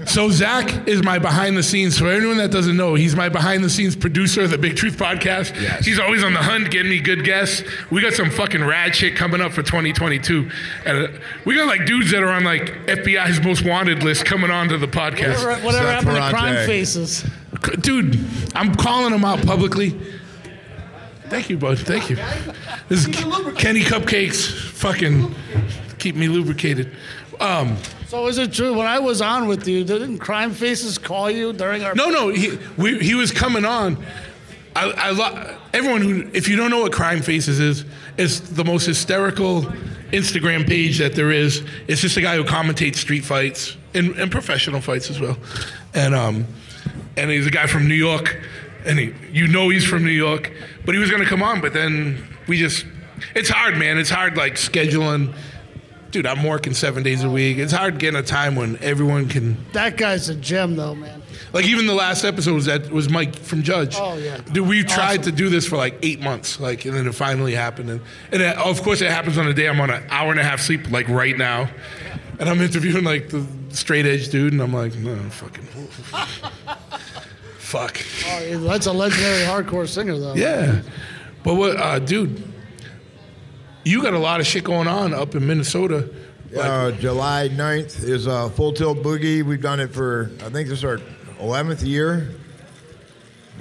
So 0.07 0.31
Zac 0.31 0.89
is 0.89 1.03
my 1.03 1.19
behind 1.19 1.57
the 1.57 1.63
scenes. 1.63 1.99
For 1.99 2.09
anyone 2.09 2.37
that 2.39 2.51
doesn't 2.51 2.77
know, 2.77 2.95
he's 2.95 3.17
my 3.17 3.29
behind 3.29 3.65
the 3.65 3.71
scenes 3.71 3.97
producer 3.97 4.43
of 4.43 4.51
the 4.51 4.59
Big 4.59 4.77
Truth 4.77 4.97
podcast. 4.97 5.61
Yes. 5.61 5.85
He's 5.85 5.99
always 5.99 6.23
on 6.23 6.33
the 6.33 6.43
hunt, 6.43 6.71
getting 6.71 6.91
me 6.91 7.01
good 7.01 7.25
guests. 7.25 7.63
We 7.91 8.01
got 8.03 8.13
some 8.13 8.31
fucking 8.31 8.65
rad 8.65 8.95
shit 8.95 9.17
coming 9.17 9.41
up 9.41 9.53
for 9.53 9.63
2022, 9.63 10.51
and 10.85 10.99
uh, 10.99 11.09
we 11.45 11.57
got 11.57 11.67
like 11.67 11.87
dudes 11.87 12.11
that 12.11 12.23
are 12.23 12.29
on 12.29 12.45
like 12.45 12.67
FBI's 12.87 13.43
most 13.43 13.65
wanted 13.65 14.03
list 14.03 14.25
coming 14.25 14.51
onto 14.51 14.77
the 14.77 14.89
podcast. 14.89 15.45
Whatever, 15.45 15.65
whatever 15.65 15.87
Seth 15.87 16.05
happened 16.05 16.17
to 16.17 16.31
crime 16.31 16.67
faces? 16.67 17.25
Dude, 17.81 18.19
I'm 18.55 18.75
calling 18.75 19.13
them 19.13 19.25
out 19.25 19.45
publicly. 19.47 19.99
Thank 21.29 21.49
you, 21.49 21.57
bud. 21.57 21.79
Thank 21.79 22.11
you. 22.11 22.17
This 22.89 23.07
is 23.07 23.07
Kenny 23.57 23.81
Cupcakes. 23.81 24.53
Fucking 24.73 25.35
keep 25.99 26.17
me 26.17 26.29
lubricated. 26.29 26.95
Um, 27.41 27.77
So 28.09 28.27
is 28.29 28.39
it 28.39 28.53
true 28.53 28.75
when 28.75 28.87
I 28.87 28.99
was 28.99 29.21
on 29.23 29.49
with 29.49 29.67
you, 29.67 29.85
didn't 29.85 30.19
crime 30.19 30.53
faces 30.53 30.99
call 30.99 31.31
you 31.31 31.53
during 31.53 31.83
our? 31.83 31.95
no, 31.95 32.09
no, 32.11 32.29
he, 32.29 32.59
we, 32.77 32.99
he 32.99 33.15
was 33.15 33.31
coming 33.33 33.65
on. 33.65 33.97
I, 34.77 34.91
I 34.91 35.11
lo- 35.11 35.57
everyone 35.73 36.03
who, 36.03 36.29
if 36.33 36.49
you 36.49 36.57
don't 36.57 36.71
know 36.71 36.81
what 36.81 36.93
Crime 36.93 37.23
Faces 37.23 37.61
is, 37.61 37.85
it's 38.19 38.41
the 38.41 38.65
most 38.65 38.87
hysterical 38.87 39.63
Instagram 40.11 40.67
page 40.67 40.99
that 40.99 41.15
there 41.15 41.31
is. 41.31 41.63
It's 41.87 42.01
just 42.01 42.17
a 42.17 42.21
guy 42.21 42.35
who 42.37 42.43
commentates 42.43 42.97
street 42.97 43.25
fights 43.25 43.77
and, 43.95 44.17
and 44.17 44.33
professional 44.33 44.81
fights 44.81 45.11
as 45.11 45.21
well, 45.21 45.37
and 45.95 46.13
um, 46.13 46.45
and 47.17 47.31
he's 47.31 47.47
a 47.47 47.51
guy 47.53 47.69
from 47.69 47.87
New 47.87 47.95
York, 47.95 48.37
and 48.85 48.99
he, 48.99 49.15
you 49.33 49.47
know 49.47 49.69
he's 49.69 49.85
from 49.85 50.03
New 50.05 50.11
York, 50.11 50.51
but 50.85 50.93
he 50.97 51.01
was 51.01 51.09
gonna 51.09 51.25
come 51.25 51.43
on, 51.43 51.61
but 51.61 51.73
then 51.73 52.19
we 52.49 52.59
just, 52.59 52.85
it's 53.37 53.49
hard, 53.49 53.77
man. 53.79 53.97
It's 53.97 54.11
hard 54.11 54.37
like 54.37 54.55
scheduling. 54.55 55.33
Dude, 56.15 56.27
I'm 56.27 56.45
working 56.45 56.75
seven 56.75 57.03
days 57.03 57.25
a 57.25 57.29
week. 57.29 57.59
It's 57.59 57.73
hard 57.73 57.99
getting 57.99 58.21
a 58.21 58.23
time 58.23 58.55
when 58.55 58.79
everyone 58.81 59.29
can 59.29 59.57
That 59.73 59.97
guy's 59.97 60.29
a 60.29 60.37
gem, 60.37 60.77
though, 60.77 60.95
man. 60.95 61.21
like 61.53 61.65
even 61.67 61.89
the 61.89 61.93
last 61.95 62.23
episode 62.25 62.55
was 62.55 62.67
that 62.67 62.89
was 62.93 63.11
Mike 63.11 63.35
from 63.35 63.65
Judge. 63.65 63.97
Oh, 63.99 64.17
yeah. 64.17 64.37
Dude, 64.53 64.69
we 64.69 64.85
tried 64.85 65.19
Awesome. 65.19 65.33
to 65.33 65.33
do 65.33 65.49
this 65.49 65.67
for 65.67 65.77
like 65.77 65.99
eight 66.03 66.21
months, 66.21 66.61
like, 66.61 66.85
and 66.85 66.95
then 66.95 67.09
it 67.09 67.17
finally 67.17 67.53
happened. 67.53 67.91
And, 67.91 68.01
and 68.31 68.43
it, 68.43 68.57
of 68.57 68.81
course, 68.85 69.01
it 69.01 69.11
happens 69.11 69.39
on 69.39 69.49
a 69.49 69.53
day 69.53 69.69
I'm 69.69 69.81
on 69.81 69.91
an 69.91 70.05
hour 70.09 70.31
and 70.31 70.39
a 70.39 70.45
half 70.45 70.61
sleep, 70.61 70.89
like 70.89 71.09
right 71.09 71.37
now, 71.37 71.69
and 72.39 72.49
I'm 72.49 72.61
interviewing 72.61 73.03
like 73.03 73.31
the 73.31 73.45
straight 73.71 74.07
edge 74.07 74.29
dude, 74.29 74.53
and 74.53 74.63
I'm 74.63 74.73
like, 74.73 74.95
no, 74.95 75.17
fucking, 75.31 75.65
fuck, 77.59 77.99
Oh, 78.29 78.59
that's 78.61 78.87
a 78.87 78.93
legendary 78.93 79.45
hardcore 79.47 79.89
singer, 79.89 80.17
though. 80.17 80.35
yeah. 80.35 80.81
But 81.43 81.55
what, 81.57 81.77
uh, 81.77 81.99
dude? 81.99 82.54
You 83.85 84.03
got 84.03 84.15
a 84.15 84.19
lot 84.19 84.41
of 84.41 84.47
shit 84.47 84.65
going 84.65 84.89
on 84.89 85.13
up 85.13 85.35
in 85.35 85.47
Minnesota. 85.47 86.09
Like, 86.51 86.65
Uh, 86.65 86.91
July 86.93 87.49
9th 87.51 88.03
is 88.05 88.27
uh, 88.27 88.49
Full 88.51 88.73
Tilt 88.73 88.99
Boogie. 89.03 89.43
We've 89.43 89.61
done 89.61 89.81
it 89.81 89.93
for, 89.93 90.31
I 90.45 90.49
think 90.51 90.69
this 90.69 90.79
is 90.79 90.85
our 90.85 90.99
11th 91.41 91.87
year. 91.87 92.31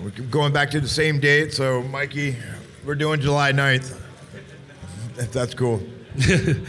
We're 0.01 0.11
going 0.27 0.53
back 0.53 0.71
to 0.71 0.79
the 0.79 0.87
same 0.87 1.19
date. 1.19 1.53
So, 1.53 1.83
Mikey, 1.83 2.37
we're 2.85 2.95
doing 2.95 3.19
July 3.19 3.51
9th. 3.51 3.99
If 5.17 5.31
that's 5.31 5.53
cool. 5.53 5.81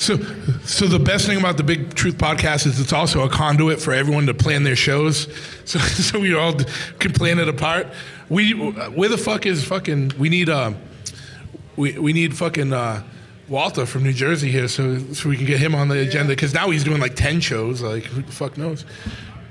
So, 0.00 0.16
so 0.64 0.86
the 0.86 1.00
best 1.00 1.26
thing 1.26 1.40
about 1.40 1.56
the 1.56 1.64
Big 1.64 1.92
Truth 1.92 2.18
podcast 2.18 2.66
is 2.68 2.78
it's 2.78 2.92
also 2.92 3.24
a 3.24 3.28
conduit 3.28 3.80
for 3.80 3.92
everyone 3.92 4.26
to 4.26 4.32
plan 4.34 4.62
their 4.62 4.76
shows. 4.76 5.26
So, 5.64 5.80
so 5.80 6.20
we 6.20 6.34
all 6.36 6.54
can 7.00 7.12
plan 7.12 7.40
it 7.40 7.48
apart. 7.48 7.88
We, 8.28 8.52
where 8.52 9.08
the 9.08 9.18
fuck 9.18 9.44
is 9.44 9.64
fucking? 9.64 10.12
We 10.16 10.28
need 10.28 10.48
uh, 10.48 10.74
we 11.78 11.98
we 11.98 12.12
need 12.12 12.36
fucking 12.36 12.72
uh, 12.72 13.02
Walter 13.48 13.86
from 13.86 14.02
New 14.02 14.12
Jersey 14.12 14.50
here, 14.50 14.68
so 14.68 14.98
so 15.14 15.28
we 15.28 15.36
can 15.36 15.46
get 15.46 15.60
him 15.60 15.74
on 15.74 15.88
the 15.88 16.00
agenda 16.00 16.30
because 16.34 16.52
now 16.52 16.68
he's 16.70 16.84
doing 16.84 17.00
like 17.00 17.14
ten 17.14 17.40
shows. 17.40 17.80
Like 17.80 18.04
who 18.04 18.22
the 18.22 18.32
fuck 18.32 18.58
knows? 18.58 18.84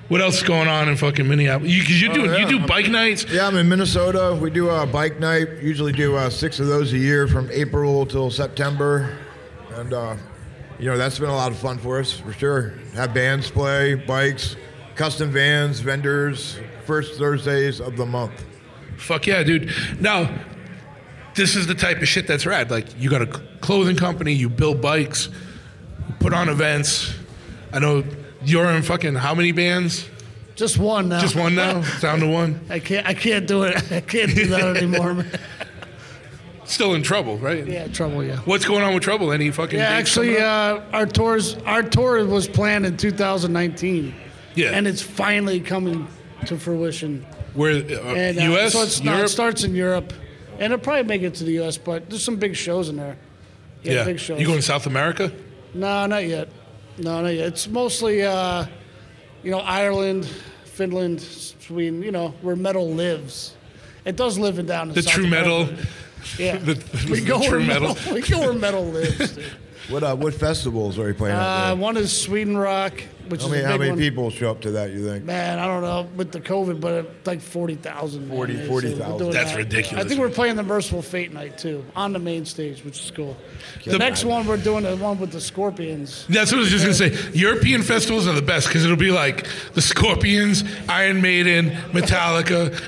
What 0.09 0.21
else 0.21 0.38
is 0.38 0.43
going 0.43 0.69
on 0.69 0.88
in 0.88 0.95
fucking 0.95 1.28
Minneapolis? 1.28 1.69
You, 1.69 1.82
cause 1.82 2.01
you 2.01 2.13
do 2.13 2.25
yeah. 2.25 2.38
you 2.38 2.47
do 2.47 2.65
bike 2.65 2.88
nights. 2.88 3.25
Yeah, 3.30 3.47
I'm 3.47 3.57
in 3.57 3.67
Minnesota. 3.67 4.38
We 4.39 4.49
do 4.49 4.69
a 4.69 4.86
bike 4.86 5.19
night. 5.19 5.47
Usually 5.61 5.91
do 5.91 6.15
uh, 6.15 6.30
six 6.30 6.59
of 6.59 6.67
those 6.67 6.93
a 6.93 6.97
year 6.97 7.28
from 7.28 7.49
April 7.51 8.05
till 8.05 8.32
September. 8.32 9.17
And, 9.78 9.93
uh, 9.93 10.15
you 10.80 10.86
know, 10.86 10.97
that's 10.97 11.19
been 11.19 11.30
a 11.30 11.36
lot 11.36 11.51
of 11.51 11.57
fun 11.57 11.78
for 11.78 11.99
us, 11.99 12.13
for 12.13 12.32
sure. 12.34 12.73
Have 12.93 13.13
bands 13.13 13.51
play, 13.51 13.95
bikes, 13.95 14.55
custom 14.95 15.30
vans, 15.30 15.82
vendors, 15.82 16.57
first 16.86 17.19
Thursdays 17.19 17.82
of 17.82 17.97
the 17.97 18.05
month. 18.05 18.45
Fuck 18.97 19.28
yeah, 19.28 19.43
dude. 19.43 19.71
Now, 19.99 20.34
this 21.38 21.56
is 21.56 21.68
the 21.68 21.76
type 21.76 22.02
of 22.02 22.08
shit 22.10 22.28
that's 22.28 22.46
rad. 22.46 22.70
Like, 22.70 23.00
you 23.00 23.10
got 23.10 23.22
a 23.22 23.28
clothing 23.62 23.96
company, 23.96 24.34
you 24.34 24.50
build 24.50 24.82
bikes, 24.82 25.28
you 26.08 26.16
put 26.20 26.34
on 26.34 26.50
events. 26.50 27.14
I 27.72 27.80
know 27.80 28.04
you're 28.44 28.66
in 28.72 28.82
fucking 28.82 29.16
how 29.16 29.34
many 29.34 29.54
bands? 29.54 30.10
Just 30.56 30.78
one 30.78 31.08
now. 31.10 31.20
Just 31.22 31.36
one 31.36 31.56
now? 31.56 31.84
Down 32.02 32.20
to 32.20 32.28
one? 32.28 32.60
I 32.70 32.80
can't. 32.80 33.08
I 33.08 33.14
can't 33.14 33.48
do 33.48 33.64
it. 33.64 33.76
I 33.92 34.02
can't 34.02 34.34
do 34.36 34.48
that 34.48 34.76
anymore, 34.78 35.14
man. 35.14 35.32
Still 36.66 36.96
in 36.96 37.04
trouble, 37.04 37.38
right? 37.38 37.66
Yeah, 37.66 37.88
trouble. 37.88 38.24
Yeah. 38.24 38.38
What's 38.40 38.66
going 38.66 38.84
on 38.84 38.94
with 38.94 39.04
trouble? 39.04 39.32
Any 39.32 39.52
fucking 39.52 39.80
Yeah, 39.80 39.86
actually, 39.88 40.38
uh, 40.38 40.82
our 40.92 41.06
tours, 41.06 41.56
our 41.66 41.82
tour 41.82 42.26
was 42.26 42.48
planned 42.48 42.86
in 42.86 42.98
2019. 42.98 44.14
Yeah. 44.56 44.72
And 44.72 44.86
it's 44.86 45.02
finally 45.02 45.62
coming 45.62 46.08
to 46.48 46.58
fruition. 46.58 47.26
Where, 47.54 47.76
uh, 47.76 48.14
And 48.16 48.38
uh, 48.38 48.42
U.S., 48.52 48.74
So 48.74 48.82
it's 48.84 49.02
not, 49.02 49.14
Europe? 49.14 49.26
it 49.26 49.30
starts 49.30 49.64
in 49.64 49.76
Europe, 49.76 50.12
and 50.60 50.74
it'll 50.74 50.78
probably 50.84 51.03
make 51.03 51.22
it 51.22 51.36
to 51.36 51.43
the 51.43 51.53
U.S. 51.53 51.78
But 51.78 52.10
there's 52.10 52.24
some 52.24 52.38
big 52.38 52.55
shows 52.55 52.89
in 52.89 52.97
there. 52.97 53.18
yeah. 53.84 54.03
big 54.03 54.20
shows. 54.20 54.39
You 54.39 54.45
going 54.45 54.60
to 54.60 54.64
South 54.64 54.86
America? 54.88 55.32
No, 55.74 56.05
not 56.05 56.26
yet. 56.28 56.49
No, 56.97 57.22
not 57.22 57.30
yet. 57.34 57.47
It's 57.47 57.68
mostly, 57.68 58.24
uh, 58.24 58.66
you 59.43 59.51
know, 59.51 59.60
Ireland, 59.60 60.26
Finland, 60.66 61.22
Sweden. 61.22 62.01
You 62.03 62.12
know, 62.12 62.30
where 62.41 62.55
metal 62.55 62.89
lives. 62.91 63.53
It 64.05 64.16
does 64.16 64.39
live 64.39 64.58
in 64.58 64.66
down 64.66 64.89
in 64.89 64.95
The 64.95 65.03
South 65.03 65.14
true 65.14 65.28
metal. 65.28 65.68
Yeah, 66.39 66.58
The, 66.58 66.74
the, 66.76 67.12
we 67.12 67.22
go 67.22 67.41
true 67.41 67.60
where 67.60 67.68
metal. 67.68 67.89
metal. 67.95 68.14
We 68.16 68.22
go 68.22 68.39
where 68.39 68.53
metal 68.53 68.86
lives. 68.86 69.34
Dude. 69.34 69.43
What 69.89 70.03
uh, 70.03 70.16
what 70.16 70.34
festivals 70.34 70.97
are 70.99 71.08
you 71.08 71.14
playing 71.14 71.36
Uh, 71.36 71.39
out 71.39 71.66
there? 71.68 71.76
one 71.78 71.95
is 71.97 72.12
Sweden 72.18 72.58
Rock, 72.58 72.93
which 73.30 73.41
How 73.41 73.47
is 73.47 73.51
many, 73.51 73.63
a 73.63 73.65
big 73.65 73.71
how 73.71 73.78
many 73.78 73.89
one. 73.91 73.99
people 73.99 74.30
show 74.30 74.51
up 74.51 74.61
to 74.61 74.71
that, 74.71 74.91
you 74.91 75.05
think? 75.07 75.25
Man, 75.25 75.59
I 75.59 75.65
don't 75.65 75.82
know 75.82 76.07
with 76.15 76.32
the 76.32 76.39
COVID, 76.41 76.80
but 76.82 77.05
uh, 77.05 77.09
like 77.25 77.41
forty 77.41 77.75
thousand. 77.75 78.30
40 78.30 78.67
40,000. 78.67 79.32
That's 79.32 79.55
ridiculous. 79.55 80.05
I 80.05 80.07
think 80.07 80.19
we're 80.19 80.30
playing 80.30 80.55
the 80.55 80.63
Mercyful 80.63 81.01
Fate 81.01 81.34
night 81.34 81.57
too 81.57 81.84
on 81.95 82.13
the 82.13 82.19
main 82.19 82.45
stage, 82.45 82.84
which 82.84 82.99
is 82.99 83.11
cool. 83.11 83.38
The, 83.84 83.91
The- 83.91 83.97
next 83.97 84.23
one 84.25 84.45
we're 84.47 84.57
doing 84.57 84.84
the 84.84 84.95
one 84.97 85.19
with 85.19 85.32
the 85.32 85.41
Scorpions. 85.41 86.25
That's 86.30 86.51
what 86.51 86.59
I 86.59 86.61
was 86.61 86.69
just 86.71 86.84
gonna 86.84 86.93
say. 86.93 87.32
European 87.34 87.82
festivals 87.84 88.28
are 88.28 88.34
the 88.34 88.41
best 88.41 88.67
because 88.67 88.84
it'll 88.86 88.97
be 88.97 89.11
like 89.11 89.47
the 89.73 89.82
Scorpions, 89.82 90.63
Iron 90.89 91.21
Maiden, 91.21 91.69
Metallica, 91.91 92.80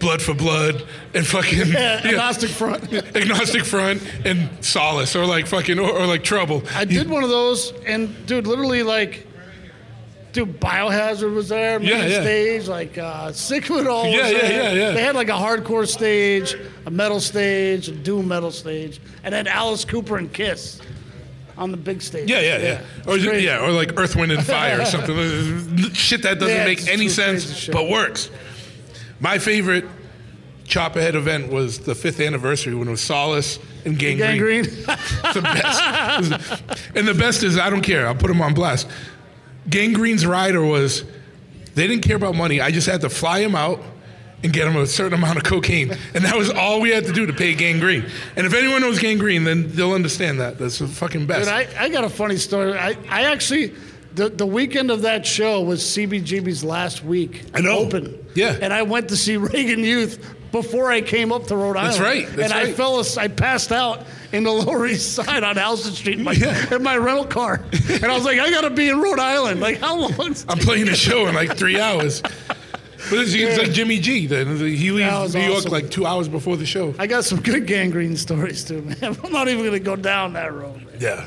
Blood 0.00 0.20
for 0.20 0.34
Blood, 0.34 0.84
and 1.14 1.26
fucking 1.26 1.58
Yeah, 1.60 1.64
yeah, 2.04 2.08
Agnostic 2.08 2.50
Front. 2.50 2.92
Agnostic 3.16 3.64
Front, 3.64 4.02
and 4.26 4.50
Solace, 4.62 5.16
or 5.16 5.24
like 5.24 5.46
fucking, 5.46 5.78
or, 5.78 5.88
or 5.90 6.06
like 6.06 6.22
Trouble. 6.24 6.62
I 6.74 6.84
did 6.84 7.08
one 7.08 7.22
of 7.24 7.30
those, 7.30 7.72
and 7.86 8.14
dude, 8.26 8.46
literally 8.46 8.82
like 8.82 9.26
dude, 10.34 10.60
Biohazard 10.60 11.34
was 11.34 11.48
there, 11.48 11.80
Yeah, 11.80 12.04
yeah. 12.04 12.20
stage. 12.20 12.68
Like 12.68 12.98
uh, 12.98 13.32
Sick 13.32 13.70
of 13.70 13.76
It 13.78 13.86
All 13.86 14.04
Yeah, 14.06 14.22
was 14.24 14.32
yeah, 14.32 14.38
there. 14.40 14.52
yeah, 14.52 14.72
yeah. 14.88 14.90
They 14.92 15.02
had 15.02 15.14
like 15.14 15.28
a 15.28 15.32
hardcore 15.32 15.88
stage, 15.88 16.54
a 16.84 16.90
metal 16.90 17.20
stage, 17.20 17.88
a 17.88 17.92
doom 17.92 18.28
metal 18.28 18.50
stage, 18.50 19.00
and 19.22 19.32
then 19.32 19.46
Alice 19.46 19.86
Cooper 19.86 20.18
and 20.18 20.30
Kiss 20.30 20.80
on 21.56 21.70
the 21.70 21.76
big 21.78 22.02
stage. 22.02 22.28
Yeah, 22.28 22.40
yeah, 22.40 22.58
yeah. 22.58 22.80
Or 23.06 23.16
crazy. 23.16 23.44
yeah, 23.44 23.64
or 23.64 23.70
like 23.70 23.98
Earth, 23.98 24.16
Wind, 24.16 24.32
and 24.32 24.44
Fire 24.44 24.82
or 24.82 24.84
something. 24.84 25.14
Shit 25.94 26.22
that 26.22 26.38
doesn't 26.38 26.54
Yeah, 26.54 26.64
make 26.66 26.86
any 26.88 27.08
sense, 27.08 27.68
but 27.68 27.88
works. 27.88 28.28
My 29.20 29.38
favorite 29.38 29.86
Chopperhead 30.64 31.14
event 31.14 31.52
was 31.52 31.78
the 31.78 31.94
fifth 31.94 32.20
anniversary 32.20 32.74
when 32.74 32.88
it 32.88 32.90
was 32.90 33.00
Solace 33.02 33.58
and 33.84 33.98
Gang 33.98 34.16
Green. 34.16 34.64
Gangrene. 34.64 34.64
the 35.34 35.40
best. 35.42 36.62
and 36.96 37.06
the 37.06 37.14
best 37.14 37.42
is 37.42 37.56
I 37.58 37.70
don't 37.70 37.82
care. 37.82 38.06
I'll 38.08 38.14
put 38.14 38.28
them 38.28 38.40
on 38.40 38.52
blast. 38.54 38.88
Gang 39.68 39.92
Green's 39.92 40.26
rider 40.26 40.62
was 40.62 41.04
they 41.74 41.86
didn't 41.86 42.02
care 42.04 42.16
about 42.16 42.34
money. 42.34 42.60
I 42.60 42.70
just 42.70 42.86
had 42.86 43.00
to 43.02 43.10
fly 43.10 43.40
him 43.40 43.54
out 43.54 43.80
and 44.42 44.52
get 44.52 44.68
him 44.68 44.76
a 44.76 44.86
certain 44.86 45.14
amount 45.14 45.38
of 45.38 45.44
cocaine, 45.44 45.90
and 46.14 46.24
that 46.24 46.36
was 46.36 46.50
all 46.50 46.80
we 46.80 46.90
had 46.90 47.06
to 47.06 47.12
do 47.12 47.24
to 47.26 47.32
pay 47.32 47.54
Gang 47.54 47.80
Green. 47.80 48.04
And 48.36 48.46
if 48.46 48.52
anyone 48.52 48.82
knows 48.82 48.98
Gang 48.98 49.18
Green, 49.18 49.44
then 49.44 49.70
they'll 49.74 49.94
understand 49.94 50.38
that. 50.40 50.58
That's 50.58 50.78
the 50.78 50.86
fucking 50.86 51.26
best. 51.26 51.48
Dude, 51.48 51.76
I, 51.78 51.84
I 51.84 51.88
got 51.88 52.04
a 52.04 52.10
funny 52.10 52.36
story. 52.36 52.74
I, 52.74 52.90
I 53.08 53.22
actually, 53.22 53.74
the, 54.14 54.28
the 54.28 54.46
weekend 54.46 54.90
of 54.90 55.02
that 55.02 55.26
show 55.26 55.62
was 55.62 55.80
CBGB's 55.82 56.62
last 56.62 57.02
week. 57.02 57.44
I 57.54 57.62
know. 57.62 57.78
Open. 57.78 58.22
Yeah. 58.34 58.58
And 58.60 58.72
I 58.72 58.82
went 58.82 59.08
to 59.08 59.16
see 59.16 59.36
Reagan 59.38 59.80
Youth 59.80 60.33
before 60.54 60.88
I 60.92 61.00
came 61.00 61.32
up 61.32 61.48
to 61.48 61.56
Rhode 61.56 61.76
Island. 61.76 61.94
That's 61.94 62.00
right, 62.00 62.26
that's 62.28 62.52
and 62.52 62.52
I 62.52 62.72
fell, 62.72 63.04
I 63.18 63.26
passed 63.26 63.72
out 63.72 64.06
in 64.30 64.44
the 64.44 64.52
Lower 64.52 64.86
East 64.86 65.14
Side 65.14 65.42
on 65.42 65.56
Houston 65.56 65.92
Street 65.92 66.18
in 66.18 66.24
my, 66.24 66.30
Yeah. 66.32 66.76
in 66.76 66.80
my 66.80 66.96
rental 66.96 67.24
car. 67.24 67.60
And 67.90 68.04
I 68.04 68.14
was 68.14 68.24
like, 68.24 68.38
I 68.38 68.50
got 68.50 68.60
to 68.60 68.70
be 68.70 68.88
in 68.88 69.00
Rhode 69.00 69.18
Island. 69.18 69.60
Like, 69.60 69.80
how 69.80 69.98
long? 69.98 70.12
I'm 70.48 70.58
playing 70.58 70.88
a 70.88 70.94
show 70.94 71.26
in 71.26 71.34
like 71.34 71.56
three 71.56 71.80
hours. 71.80 72.22
But 72.22 73.18
it's, 73.18 73.34
it's 73.34 73.58
like 73.58 73.72
Jimmy 73.72 73.98
G. 73.98 74.28
Then 74.28 74.56
he 74.56 74.92
leaves 74.92 75.34
New 75.34 75.40
York 75.40 75.56
awesome. 75.56 75.72
like 75.72 75.90
two 75.90 76.06
hours 76.06 76.28
before 76.28 76.56
the 76.56 76.64
show. 76.64 76.94
I 77.00 77.08
got 77.08 77.24
some 77.24 77.40
good 77.40 77.66
Gang 77.66 77.90
Green 77.90 78.16
stories 78.16 78.64
too, 78.64 78.80
man. 78.82 78.96
I'm 79.24 79.32
not 79.32 79.48
even 79.48 79.70
to 79.72 79.80
go 79.80 79.96
down 79.96 80.34
that 80.34 80.54
road. 80.54 80.76
Man. 80.86 80.96
Yeah. 81.00 81.26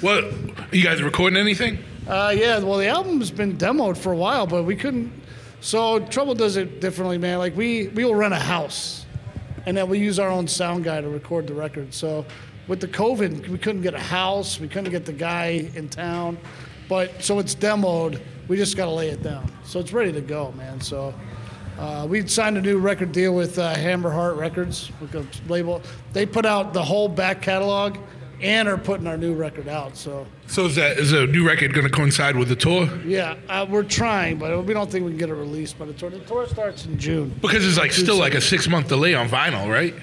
Well, 0.00 0.24
are 0.24 0.74
you 0.76 0.84
guys 0.84 1.02
recording 1.02 1.36
anything? 1.38 1.78
Uh, 2.08 2.32
yeah, 2.36 2.60
well, 2.60 2.78
the 2.78 2.86
album's 2.86 3.30
been 3.32 3.58
demoed 3.58 3.96
for 3.96 4.12
a 4.12 4.16
while, 4.16 4.46
but 4.46 4.62
we 4.62 4.76
couldn't. 4.76 5.12
So 5.60 6.00
Trouble 6.00 6.34
does 6.34 6.56
it 6.56 6.80
differently, 6.80 7.18
man. 7.18 7.38
Like 7.38 7.56
we 7.56 7.88
we 7.88 8.04
will 8.04 8.14
rent 8.14 8.34
a 8.34 8.38
house, 8.38 9.04
and 9.66 9.76
then 9.76 9.88
we 9.88 9.98
use 9.98 10.18
our 10.18 10.28
own 10.28 10.48
sound 10.48 10.84
guy 10.84 11.00
to 11.00 11.08
record 11.08 11.46
the 11.46 11.54
record. 11.54 11.92
So 11.92 12.24
with 12.66 12.80
the 12.80 12.88
COVID, 12.88 13.48
we 13.48 13.58
couldn't 13.58 13.82
get 13.82 13.94
a 13.94 14.00
house, 14.00 14.58
we 14.58 14.68
couldn't 14.68 14.90
get 14.90 15.04
the 15.04 15.12
guy 15.12 15.70
in 15.74 15.88
town, 15.88 16.38
but 16.88 17.22
so 17.22 17.38
it's 17.38 17.54
demoed. 17.54 18.20
We 18.48 18.56
just 18.56 18.76
got 18.76 18.86
to 18.86 18.90
lay 18.90 19.10
it 19.10 19.22
down. 19.22 19.50
So 19.64 19.78
it's 19.80 19.92
ready 19.92 20.12
to 20.12 20.20
go, 20.20 20.52
man. 20.52 20.80
So. 20.80 21.14
Uh, 21.78 22.06
we 22.06 22.26
signed 22.26 22.58
a 22.58 22.60
new 22.60 22.76
record 22.76 23.10
deal 23.10 23.34
with 23.34 23.58
uh, 23.58 23.74
Hammerheart 23.74 24.36
Records, 24.36 24.92
with 25.00 25.14
a 25.14 25.26
label. 25.50 25.80
They 26.12 26.26
put 26.26 26.44
out 26.44 26.74
the 26.74 26.82
whole 26.82 27.08
back 27.08 27.40
catalog, 27.40 27.96
and 28.42 28.68
are 28.68 28.78
putting 28.78 29.06
our 29.06 29.16
new 29.16 29.34
record 29.34 29.68
out. 29.68 29.96
So 29.96 30.26
So 30.50 30.66
is 30.66 30.74
that 30.74 30.98
is 30.98 31.12
a 31.12 31.28
new 31.28 31.46
record 31.46 31.72
going 31.74 31.86
to 31.86 31.92
coincide 31.92 32.34
with 32.34 32.48
the 32.48 32.56
tour? 32.56 32.88
yeah, 33.06 33.36
uh, 33.48 33.64
we're 33.70 33.84
trying, 33.84 34.36
but 34.36 34.64
we 34.64 34.74
don't 34.74 34.90
think 34.90 35.04
we 35.04 35.12
can 35.12 35.18
get 35.18 35.28
it 35.28 35.34
released 35.34 35.78
by 35.78 35.84
the 35.84 35.92
tour. 35.92 36.10
The 36.10 36.18
tour 36.20 36.48
starts 36.48 36.86
in 36.86 36.98
June. 36.98 37.32
Because 37.40 37.64
it's 37.64 37.78
like 37.78 37.92
still 37.92 38.16
like 38.16 38.34
a 38.34 38.40
six 38.40 38.66
month 38.66 38.88
delay 38.88 39.14
on 39.14 39.28
vinyl, 39.28 39.70
right? 39.70 39.94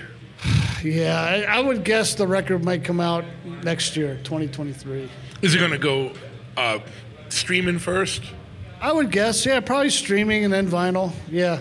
Yeah, 0.84 1.20
I, 1.20 1.58
I 1.58 1.60
would 1.60 1.84
guess 1.84 2.14
the 2.14 2.28
record 2.28 2.64
might 2.64 2.84
come 2.84 3.00
out 3.00 3.26
next 3.64 3.98
year, 3.98 4.20
2023. 4.24 5.10
Is 5.42 5.56
it 5.56 5.58
going 5.58 5.72
to 5.72 5.80
go 5.80 6.14
uh, 6.56 6.80
streaming 7.30 7.80
first? 7.80 8.22
I 8.80 8.92
would 8.92 9.12
guess, 9.12 9.44
yeah, 9.44 9.60
probably 9.60 9.90
streaming 9.90 10.46
and 10.46 10.54
then 10.54 10.68
vinyl. 10.68 11.12
Yeah. 11.30 11.60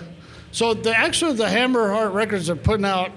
So 0.52 0.74
the 0.74 0.94
actually 0.94 1.32
the 1.32 1.46
Hammerheart 1.46 2.12
Records 2.12 2.50
are 2.50 2.56
putting 2.56 2.84
out, 2.84 3.10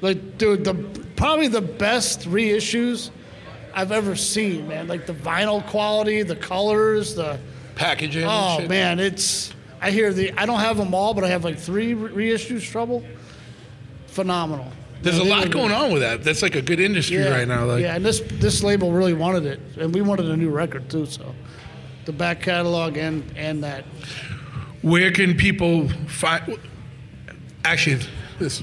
like, 0.00 0.38
dude, 0.38 0.64
the 0.64 0.74
probably 1.16 1.48
the 1.48 1.60
best 1.60 2.20
reissues 2.20 3.10
I've 3.74 3.92
ever 3.92 4.16
seen, 4.16 4.68
man. 4.68 4.88
Like 4.88 5.06
the 5.06 5.12
vinyl 5.14 5.66
quality, 5.66 6.22
the 6.22 6.36
colors, 6.36 7.14
the 7.14 7.38
Packaging. 7.74 8.24
oh 8.26 8.66
man, 8.68 8.98
it's. 9.00 9.52
I 9.80 9.90
hear 9.90 10.12
the. 10.12 10.32
I 10.32 10.44
don't 10.46 10.60
have 10.60 10.76
them 10.76 10.94
all, 10.94 11.14
but 11.14 11.24
I 11.24 11.28
have 11.28 11.44
like 11.44 11.58
three 11.58 11.94
re- 11.94 12.30
reissues. 12.32 12.62
Trouble. 12.70 13.02
Phenomenal. 14.08 14.70
There's 15.02 15.16
a 15.16 15.18
Yeah, 15.18 15.24
they 15.24 15.30
lot 15.30 15.50
going 15.50 15.72
on 15.72 15.92
with 15.92 16.02
that. 16.02 16.22
That's 16.22 16.42
like 16.42 16.54
a 16.56 16.60
good 16.62 16.80
industry 16.80 17.16
yeah, 17.16 17.30
right 17.30 17.48
now. 17.48 17.64
Like, 17.64 17.80
yeah, 17.82 17.94
and 17.96 18.04
this 18.04 18.20
this 18.34 18.62
label 18.62 18.92
really 18.92 19.14
wanted 19.14 19.46
it, 19.46 19.60
and 19.78 19.94
we 19.94 20.02
wanted 20.02 20.26
a 20.26 20.36
new 20.36 20.50
record 20.50 20.90
too. 20.90 21.06
So, 21.06 21.34
the 22.04 22.12
back 22.12 22.42
catalog 22.42 22.96
and 22.98 23.24
and 23.36 23.64
that. 23.64 23.84
where 24.82 25.10
can 25.10 25.36
people 25.36 25.88
find? 26.06 26.58
Actually, 27.64 28.02
this. 28.38 28.62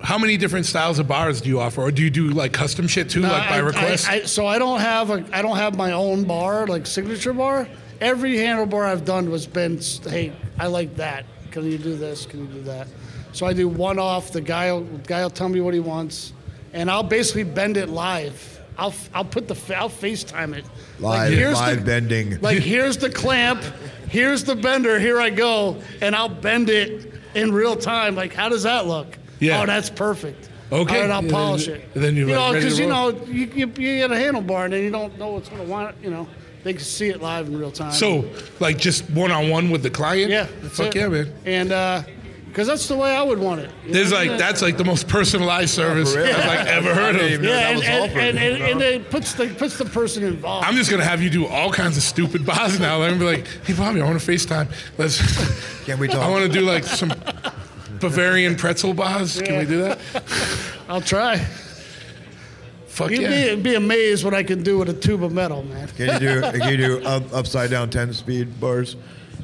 How 0.00 0.16
many 0.16 0.36
different 0.36 0.66
styles 0.66 0.98
of 0.98 1.08
bars 1.08 1.40
do 1.40 1.48
you 1.48 1.60
offer, 1.60 1.82
or 1.82 1.90
do 1.90 2.02
you 2.02 2.10
do 2.10 2.28
like 2.30 2.52
custom 2.52 2.86
shit 2.86 3.10
too, 3.10 3.20
like 3.22 3.48
by 3.48 3.56
I- 3.56 3.58
I- 3.58 3.60
request? 3.60 4.08
I, 4.08 4.22
so 4.24 4.46
I 4.46 4.58
don't 4.58 4.80
have 4.80 5.10
a 5.10 5.24
I 5.32 5.42
don't 5.42 5.56
have 5.56 5.76
my 5.76 5.92
own 5.92 6.24
bar 6.24 6.66
like 6.66 6.86
signature 6.86 7.32
bar. 7.32 7.68
Every 8.00 8.34
handlebar 8.36 8.86
I've 8.86 9.04
done 9.04 9.28
was 9.30 9.46
been 9.46 9.80
hey 10.08 10.32
I 10.58 10.68
like 10.68 10.96
that. 10.96 11.24
Can 11.50 11.64
you 11.70 11.78
do 11.78 11.96
this? 11.96 12.26
Can 12.26 12.40
you 12.40 12.46
do 12.46 12.62
that? 12.62 12.86
So 13.32 13.46
I 13.46 13.52
do 13.52 13.68
one 13.68 13.98
off. 13.98 14.30
The 14.32 14.40
guy 14.40 14.72
will, 14.72 14.82
guy 15.06 15.22
will 15.22 15.30
tell 15.30 15.48
me 15.48 15.60
what 15.60 15.74
he 15.74 15.80
wants, 15.80 16.32
and 16.72 16.90
I'll 16.90 17.02
basically 17.02 17.44
bend 17.44 17.76
it 17.76 17.88
live. 17.88 18.60
I'll 18.78 18.94
I'll 19.12 19.24
put 19.24 19.48
the 19.48 19.54
fa- 19.56 19.78
I'll 19.78 19.90
FaceTime 19.90 20.54
it. 20.56 20.64
Live- 21.00 21.32
here's 21.32 21.54
live 21.56 21.84
bending. 21.84 22.40
Like 22.40 22.58
here's 22.58 22.96
the 22.98 23.10
clamp, 23.10 23.62
here's 24.08 24.44
the 24.44 24.54
bender. 24.54 25.00
Here 25.00 25.20
I 25.20 25.30
go, 25.30 25.82
and 26.00 26.14
I'll 26.14 26.28
bend 26.28 26.70
it 26.70 27.12
in 27.34 27.50
real 27.52 27.74
time. 27.74 28.14
Like 28.14 28.32
how 28.32 28.48
does 28.48 28.62
that 28.62 28.86
look? 28.86 29.18
Yeah. 29.40 29.62
Oh, 29.62 29.66
that's 29.66 29.90
perfect. 29.90 30.48
Okay. 30.70 30.96
All 30.96 31.00
right, 31.02 31.10
I'll 31.10 31.18
And 31.20 31.30
polish 31.30 31.66
then- 31.66 31.76
it. 31.76 31.88
and 31.94 32.04
then 32.04 32.16
you're, 32.16 32.28
you 32.28 32.34
like, 32.36 32.52
know, 32.52 32.60
because 32.60 32.78
you 32.78 32.86
know 32.86 33.10
you, 33.26 33.46
you, 33.54 33.66
you 33.78 33.96
get 33.98 34.10
a 34.10 34.14
handlebar 34.14 34.64
and 34.64 34.74
then 34.74 34.82
you 34.84 34.90
don't 34.90 35.18
know 35.18 35.28
what's 35.32 35.48
going 35.48 35.62
to 35.62 35.68
want. 35.68 35.96
You 36.02 36.10
know, 36.10 36.28
they 36.62 36.72
can 36.74 36.82
see 36.82 37.08
it 37.08 37.22
live 37.22 37.46
in 37.48 37.58
real 37.58 37.70
time. 37.70 37.92
so, 37.92 38.28
like, 38.60 38.76
just 38.78 39.08
one 39.10 39.30
on 39.30 39.48
one 39.48 39.70
with 39.70 39.82
the 39.82 39.90
client? 39.90 40.30
yeah, 40.30 40.46
that's 40.60 40.76
Fuck 40.76 40.94
it. 40.94 40.96
yeah, 40.96 41.08
man. 41.08 41.32
And 41.46 41.72
uh, 41.72 42.02
because 42.48 42.66
that's 42.66 42.88
the 42.88 42.96
way 42.96 43.14
I 43.16 43.22
would 43.22 43.38
want 43.38 43.60
it. 43.60 43.70
you 43.86 43.92
There's 43.92 44.10
know? 44.10 44.16
like 44.18 44.36
that's 44.38 44.60
like 44.62 44.76
the 44.76 44.84
most 44.84 45.06
personalized 45.06 45.70
service 45.70 46.12
for 46.14 46.22
real? 46.22 46.34
I've 46.34 46.46
like 46.46 46.66
ever 46.66 46.94
heard 46.94 47.14
of. 47.16 47.22
even 47.22 47.44
yeah, 47.46 47.52
that 47.52 47.66
and, 47.70 47.78
was 47.78 47.86
and, 47.88 48.04
offered, 48.04 48.18
and, 48.20 48.38
and, 48.38 48.58
you 48.58 48.64
and 48.64 48.82
it 48.82 49.10
puts 49.10 49.34
the 49.34 49.48
puts 49.54 49.78
the 49.78 49.84
person 49.84 50.24
involved. 50.24 50.66
I'm 50.66 50.74
just 50.74 50.90
gonna 50.90 51.04
have 51.04 51.22
you 51.22 51.30
do 51.30 51.46
all 51.46 51.70
kinds 51.72 51.96
of 51.96 52.02
stupid 52.02 52.44
bars 52.44 52.80
now. 52.80 52.98
Let 52.98 53.12
me 53.12 53.18
be 53.18 53.24
like, 53.24 53.46
hey 53.64 53.74
Bobby, 53.74 54.00
I 54.00 54.04
want 54.04 54.20
to 54.20 54.32
FaceTime. 54.32 54.68
Let's. 54.98 55.84
Can 55.84 55.98
we 56.00 56.08
talk? 56.08 56.20
I 56.22 56.28
want 56.30 56.50
to 56.50 56.58
do 56.58 56.64
like 56.64 56.84
some 56.84 57.12
Bavarian 58.00 58.56
pretzel 58.56 58.94
bars. 58.94 59.40
Can 59.40 59.58
we 59.58 59.64
do 59.64 59.82
that? 59.82 59.98
I'll 60.88 61.00
try. 61.00 61.38
Fuck 62.86 63.10
You'd 63.10 63.20
yeah. 63.22 63.54
be, 63.54 63.62
be 63.62 63.74
amazed 63.76 64.24
what 64.24 64.34
I 64.34 64.42
can 64.42 64.62
do 64.62 64.78
with 64.78 64.88
a 64.88 64.94
tube 64.94 65.22
of 65.22 65.32
metal, 65.32 65.62
man. 65.62 65.86
Can 65.88 66.14
you 66.14 66.18
do? 66.18 66.40
Can 66.58 66.68
you 66.68 66.76
do 66.76 67.06
up, 67.06 67.32
upside 67.32 67.70
down 67.70 67.90
ten 67.90 68.12
speed 68.12 68.58
bars? 68.58 68.96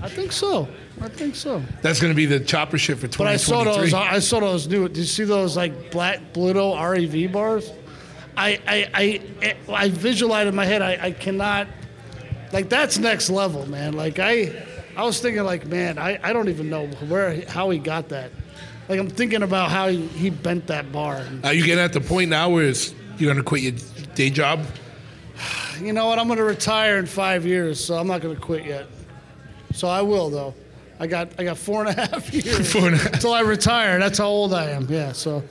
I 0.02 0.08
think 0.08 0.32
so. 0.32 0.68
I 1.00 1.08
think 1.08 1.34
so. 1.36 1.62
That's 1.80 2.00
gonna 2.00 2.14
be 2.14 2.26
the 2.26 2.40
chopper 2.40 2.78
shit 2.78 2.98
for 2.98 3.06
2023. 3.06 3.24
But 3.24 3.32
I 3.32 3.36
saw 3.36 3.80
those. 3.80 3.94
I 3.94 4.18
saw 4.18 4.40
those 4.40 4.66
new. 4.66 4.88
Did 4.88 4.98
you 4.98 5.04
see 5.04 5.24
those 5.24 5.56
like 5.56 5.90
black 5.90 6.32
Bluto 6.32 6.74
REV 6.76 7.32
bars? 7.32 7.70
I 8.36 8.60
I 8.66 9.20
I, 9.42 9.56
I 9.72 9.88
visualized 9.90 10.48
in 10.48 10.54
my 10.54 10.64
head. 10.64 10.82
I, 10.82 10.98
I 11.00 11.10
cannot. 11.12 11.68
Like 12.52 12.68
that's 12.68 12.98
next 12.98 13.30
level, 13.30 13.68
man. 13.68 13.94
Like 13.94 14.18
I, 14.18 14.64
I 14.96 15.04
was 15.04 15.20
thinking 15.20 15.42
like, 15.44 15.66
man, 15.66 15.98
I, 15.98 16.18
I 16.22 16.32
don't 16.32 16.48
even 16.48 16.70
know 16.70 16.86
where 16.86 17.48
how 17.48 17.70
he 17.70 17.78
got 17.78 18.08
that. 18.10 18.30
Like 18.88 18.98
I'm 19.00 19.08
thinking 19.08 19.42
about 19.42 19.70
how 19.70 19.88
he, 19.88 20.06
he 20.08 20.30
bent 20.30 20.66
that 20.68 20.92
bar. 20.92 21.24
Are 21.42 21.52
you 21.52 21.64
getting 21.64 21.82
at 21.82 21.92
the 21.92 22.00
point 22.00 22.30
now 22.30 22.50
where 22.50 22.64
it's, 22.64 22.94
you're 23.18 23.32
gonna 23.32 23.44
quit 23.44 23.62
your 23.62 23.72
day 24.14 24.30
job? 24.30 24.64
You 25.80 25.92
know 25.92 26.06
what? 26.06 26.18
I'm 26.20 26.26
going 26.28 26.38
to 26.38 26.44
retire 26.44 26.98
in 26.98 27.06
five 27.06 27.44
years, 27.44 27.84
so 27.84 27.96
I'm 27.96 28.06
not 28.06 28.20
going 28.20 28.34
to 28.36 28.40
quit 28.40 28.64
yet. 28.64 28.86
So 29.72 29.88
I 29.88 30.02
will 30.02 30.30
though. 30.30 30.54
I 31.00 31.08
got 31.08 31.28
I 31.36 31.42
got 31.42 31.58
four 31.58 31.84
and 31.84 31.98
a 31.98 32.06
half 32.06 32.32
years 32.32 32.72
Four 32.72 32.86
and 32.86 32.94
a 32.94 32.98
half. 32.98 33.14
until 33.14 33.32
I 33.32 33.40
retire. 33.40 33.98
That's 33.98 34.18
how 34.18 34.26
old 34.28 34.54
I 34.54 34.70
am. 34.70 34.86
Yeah. 34.88 35.10
So 35.12 35.42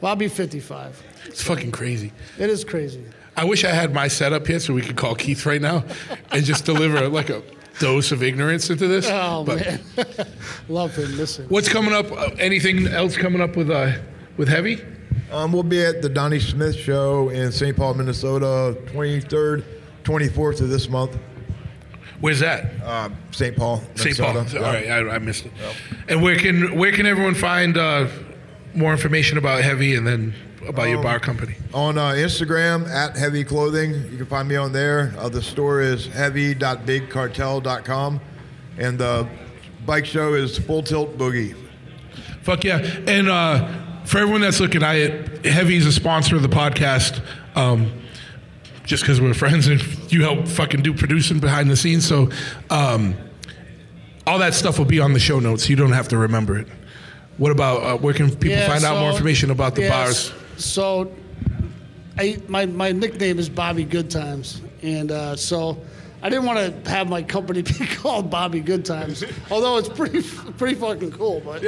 well, 0.00 0.10
I'll 0.10 0.16
be 0.16 0.26
55. 0.28 1.00
It's 1.26 1.42
fucking 1.42 1.70
crazy. 1.70 2.12
It 2.38 2.50
is 2.50 2.64
crazy. 2.64 3.04
I 3.36 3.44
wish 3.44 3.64
I 3.64 3.70
had 3.70 3.94
my 3.94 4.08
setup 4.08 4.46
here 4.48 4.58
so 4.58 4.74
we 4.74 4.82
could 4.82 4.96
call 4.96 5.14
Keith 5.14 5.46
right 5.46 5.60
now 5.62 5.84
and 6.32 6.44
just 6.44 6.64
deliver 6.64 7.08
like 7.08 7.30
a 7.30 7.42
dose 7.78 8.12
of 8.12 8.22
ignorance 8.22 8.70
into 8.70 8.86
this. 8.88 9.06
Oh 9.10 9.44
But 9.44 9.60
man, 9.60 9.80
love 10.68 10.94
him. 10.94 11.16
Listen. 11.16 11.46
what's 11.48 11.68
coming 11.68 11.92
up? 11.92 12.10
Uh, 12.12 12.30
anything 12.38 12.86
else 12.86 13.16
coming 13.16 13.40
up 13.40 13.56
with 13.56 13.70
uh, 13.70 13.92
with 14.36 14.48
heavy? 14.48 14.82
Um, 15.30 15.52
we'll 15.52 15.62
be 15.62 15.84
at 15.84 16.00
the 16.02 16.08
Donnie 16.08 16.40
Smith 16.40 16.74
show 16.74 17.28
in 17.28 17.52
St. 17.52 17.76
Paul, 17.76 17.94
Minnesota, 17.94 18.78
23rd, 18.92 19.62
24th 20.02 20.62
of 20.62 20.70
this 20.70 20.88
month. 20.88 21.18
Where's 22.20 22.40
that? 22.40 22.72
Uh, 22.82 23.10
St. 23.30 23.54
Paul, 23.56 23.82
St. 23.94 24.16
Paul. 24.18 24.34
Minnesota. 24.34 24.64
All 24.66 24.72
right, 24.72 24.88
I, 24.90 25.16
I 25.16 25.18
missed 25.18 25.46
it. 25.46 25.52
And 26.08 26.22
where 26.22 26.36
can 26.36 26.76
where 26.76 26.92
can 26.92 27.06
everyone 27.06 27.34
find 27.34 27.76
uh, 27.76 28.08
more 28.78 28.92
information 28.92 29.38
about 29.38 29.62
Heavy 29.62 29.94
and 29.94 30.06
then 30.06 30.34
about 30.66 30.88
your 30.88 30.98
Um, 30.98 31.04
bar 31.04 31.20
company? 31.20 31.54
On 31.74 31.96
uh, 31.98 32.12
Instagram 32.12 32.88
at 32.88 33.16
Heavy 33.16 33.44
Clothing, 33.44 33.92
you 34.10 34.16
can 34.16 34.26
find 34.26 34.48
me 34.48 34.56
on 34.56 34.72
there. 34.72 35.12
Uh, 35.18 35.28
the 35.28 35.42
store 35.42 35.80
is 35.80 36.06
heavy.bigcartel.com, 36.06 38.20
and 38.78 38.98
the 38.98 39.28
bike 39.86 40.06
show 40.06 40.34
is 40.34 40.58
Full 40.58 40.82
Tilt 40.82 41.16
Boogie. 41.18 41.54
Fuck 42.42 42.64
yeah. 42.64 42.78
And 43.06 43.28
uh, 43.28 43.68
for 44.04 44.18
everyone 44.18 44.40
that's 44.40 44.58
looking, 44.60 44.82
I 44.82 45.08
Heavy 45.46 45.76
is 45.76 45.86
a 45.86 45.92
sponsor 45.92 46.36
of 46.36 46.42
the 46.42 46.48
podcast. 46.48 47.20
Um, 47.54 47.92
just 48.84 49.02
because 49.02 49.20
we're 49.20 49.34
friends 49.34 49.66
and 49.66 49.82
you 50.10 50.22
help 50.22 50.48
fucking 50.48 50.80
do 50.82 50.94
producing 50.94 51.40
behind 51.40 51.70
the 51.70 51.76
scenes. 51.76 52.08
So 52.08 52.30
um, 52.70 53.14
all 54.26 54.38
that 54.38 54.54
stuff 54.54 54.78
will 54.78 54.86
be 54.86 54.98
on 54.98 55.12
the 55.12 55.20
show 55.20 55.40
notes. 55.40 55.68
You 55.68 55.76
don't 55.76 55.92
have 55.92 56.08
to 56.08 56.16
remember 56.16 56.56
it. 56.58 56.66
What 57.38 57.52
about 57.52 57.82
uh, 57.82 57.96
where 57.96 58.12
can 58.12 58.30
people 58.30 58.58
Yeah, 58.58 58.66
find 58.66 58.84
out 58.84 59.00
more 59.00 59.10
information 59.10 59.50
about 59.50 59.76
the 59.76 59.82
yes, 59.82 60.30
bars? 60.30 60.32
So, 60.62 61.12
I 62.18 62.38
my 62.48 62.66
my 62.66 62.90
nickname 62.92 63.38
is 63.38 63.48
Bobby 63.48 63.84
Good 63.84 64.10
Times, 64.10 64.60
and 64.82 65.12
uh, 65.12 65.36
so 65.36 65.78
I 66.20 66.28
didn't 66.28 66.46
want 66.46 66.84
to 66.84 66.90
have 66.90 67.08
my 67.08 67.22
company 67.22 67.62
be 67.78 67.86
called 67.86 68.28
Bobby 68.28 68.58
Good 68.60 68.84
Times, 68.84 69.22
although 69.52 69.76
it's 69.76 69.88
pretty 69.88 70.22
pretty 70.58 70.74
fucking 70.74 71.12
cool. 71.12 71.40
But 71.44 71.64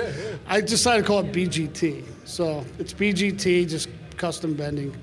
I 0.49 0.61
decided 0.61 1.03
to 1.03 1.07
call 1.07 1.21
it 1.21 1.33
BGT. 1.33 2.05
So 2.25 2.64
it's 2.81 2.93
BGT, 2.93 3.68
just 3.68 3.89
custom 4.16 4.55
bending, 4.55 4.97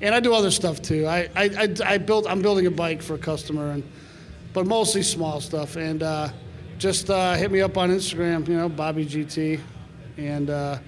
and 0.00 0.14
I 0.14 0.20
do 0.20 0.34
other 0.34 0.52
stuff 0.52 0.80
too. 0.80 1.04
I 1.06 1.28
I, 1.34 1.44
I, 1.44 1.74
I 1.84 1.98
built 1.98 2.26
I'm 2.30 2.42
building 2.42 2.66
a 2.66 2.70
bike 2.70 3.02
for 3.02 3.14
a 3.14 3.18
customer, 3.18 3.72
and 3.72 3.82
but 4.52 4.66
mostly 4.66 5.02
small 5.02 5.40
stuff. 5.40 5.74
And 5.74 6.00
uh, 6.04 6.28
just 6.78 7.10
uh, 7.10 7.34
hit 7.34 7.50
me 7.50 7.60
up 7.60 7.76
on 7.76 7.90
Instagram, 7.90 8.46
you 8.46 8.56
know, 8.56 8.68
Bobby 8.68 9.04
GT, 9.04 9.58
and. 10.16 10.50
Uh, 10.50 10.78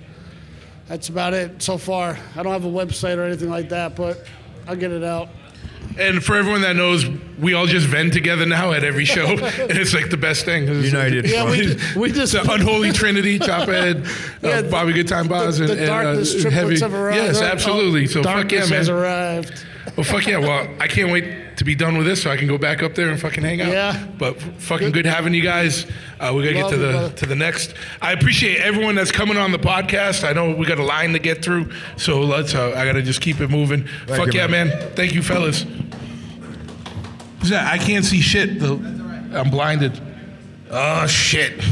that's 0.86 1.08
about 1.08 1.32
it 1.32 1.62
so 1.62 1.78
far. 1.78 2.18
I 2.36 2.42
don't 2.42 2.52
have 2.52 2.64
a 2.64 2.68
website 2.68 3.16
or 3.16 3.22
anything 3.22 3.50
like 3.50 3.70
that, 3.70 3.96
but 3.96 4.24
I'll 4.66 4.76
get 4.76 4.92
it 4.92 5.02
out. 5.02 5.28
And 5.98 6.22
for 6.24 6.34
everyone 6.34 6.62
that 6.62 6.76
knows, 6.76 7.06
we 7.38 7.54
all 7.54 7.66
just 7.66 7.86
vend 7.86 8.12
together 8.12 8.44
now 8.46 8.72
at 8.72 8.84
every 8.84 9.04
show, 9.04 9.26
and 9.36 9.70
it's 9.78 9.94
like 9.94 10.10
the 10.10 10.16
best 10.16 10.44
thing. 10.44 10.66
United. 10.66 11.30
Yeah, 11.30 11.48
we, 11.48 11.76
we 11.96 12.10
just 12.10 12.32
the 12.32 12.50
unholy 12.50 12.90
trinity, 12.90 13.38
Chophead, 13.38 14.06
Yeah, 14.42 14.58
uh, 14.58 14.70
Bobby 14.70 14.92
Good 14.92 15.08
Time 15.08 15.28
Bars, 15.28 15.58
the, 15.58 15.70
and, 15.70 15.72
and, 15.72 15.86
darkness 15.86 16.34
uh, 16.34 16.40
triplets 16.50 16.80
heavy. 16.80 16.80
have 16.80 16.94
arrived. 16.94 17.16
Yes, 17.16 17.40
Oh, 17.40 17.44
absolutely. 17.44 18.06
So 18.06 18.22
fuck 18.22 18.50
yeah, 18.50 18.60
darkness 18.60 18.70
has 18.70 18.88
arrived. 18.88 19.66
Well, 19.96 20.04
fuck 20.04 20.26
yeah. 20.26 20.38
Well, 20.38 20.68
I 20.80 20.88
can't 20.88 21.12
wait 21.12 21.43
to 21.56 21.64
be 21.64 21.74
done 21.74 21.96
with 21.96 22.06
this 22.06 22.22
so 22.22 22.30
I 22.30 22.36
can 22.36 22.48
go 22.48 22.58
back 22.58 22.82
up 22.82 22.94
there 22.94 23.10
and 23.10 23.20
fucking 23.20 23.42
hang 23.42 23.60
out. 23.60 23.72
Yeah. 23.72 24.06
But 24.18 24.40
fucking 24.40 24.92
good 24.92 25.06
having 25.06 25.34
you 25.34 25.42
guys. 25.42 25.86
Uh, 26.18 26.32
we 26.34 26.44
gotta 26.44 26.60
Love 26.60 26.70
get 26.70 26.70
to 26.70 26.76
the 26.76 26.92
brother. 26.92 27.14
to 27.16 27.26
the 27.26 27.36
next. 27.36 27.74
I 28.00 28.12
appreciate 28.12 28.60
everyone 28.60 28.94
that's 28.94 29.12
coming 29.12 29.36
on 29.36 29.52
the 29.52 29.58
podcast. 29.58 30.24
I 30.28 30.32
know 30.32 30.54
we 30.54 30.66
got 30.66 30.78
a 30.78 30.84
line 30.84 31.12
to 31.12 31.18
get 31.18 31.44
through, 31.44 31.70
so 31.96 32.20
let's. 32.20 32.54
Uh, 32.54 32.74
I 32.76 32.84
gotta 32.84 33.02
just 33.02 33.20
keep 33.20 33.40
it 33.40 33.50
moving. 33.50 33.86
fuck 34.06 34.32
you, 34.32 34.40
yeah, 34.40 34.46
man. 34.46 34.68
man. 34.68 34.92
Thank 34.94 35.14
you, 35.14 35.22
fellas. 35.22 35.64
Who's 37.40 37.50
that? 37.50 37.72
I 37.72 37.78
can't 37.78 38.04
see 38.04 38.20
shit. 38.20 38.58
The, 38.58 38.72
I'm 39.34 39.50
blinded. 39.50 40.00
Oh 40.70 41.06
shit. 41.06 41.62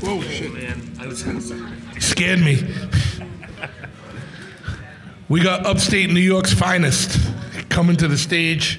Whoa, 0.00 0.20
shit. 0.22 0.52
man! 0.52 2.00
Scared 2.00 2.40
me. 2.40 2.58
We 5.28 5.40
got 5.40 5.64
upstate 5.64 6.10
New 6.10 6.20
York's 6.20 6.52
finest 6.52 7.31
coming 7.72 7.96
to 7.96 8.06
the 8.06 8.18
stage. 8.18 8.78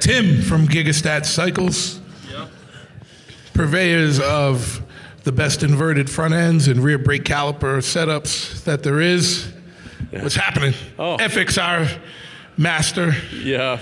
Tim 0.00 0.42
from 0.42 0.66
Gigastatt 0.66 1.24
Cycles. 1.24 2.00
Purveyors 3.54 4.20
of 4.20 4.82
the 5.22 5.30
best 5.32 5.62
inverted 5.62 6.10
front 6.10 6.34
ends 6.34 6.68
and 6.68 6.82
rear 6.82 6.98
brake 6.98 7.22
caliper 7.24 7.78
setups 7.78 8.64
that 8.64 8.82
there 8.82 9.00
is. 9.00 9.50
What's 10.10 10.34
happening? 10.34 10.74
Oh. 10.98 11.16
FXR 11.18 11.98
master. 12.56 13.14
Yeah. 13.32 13.80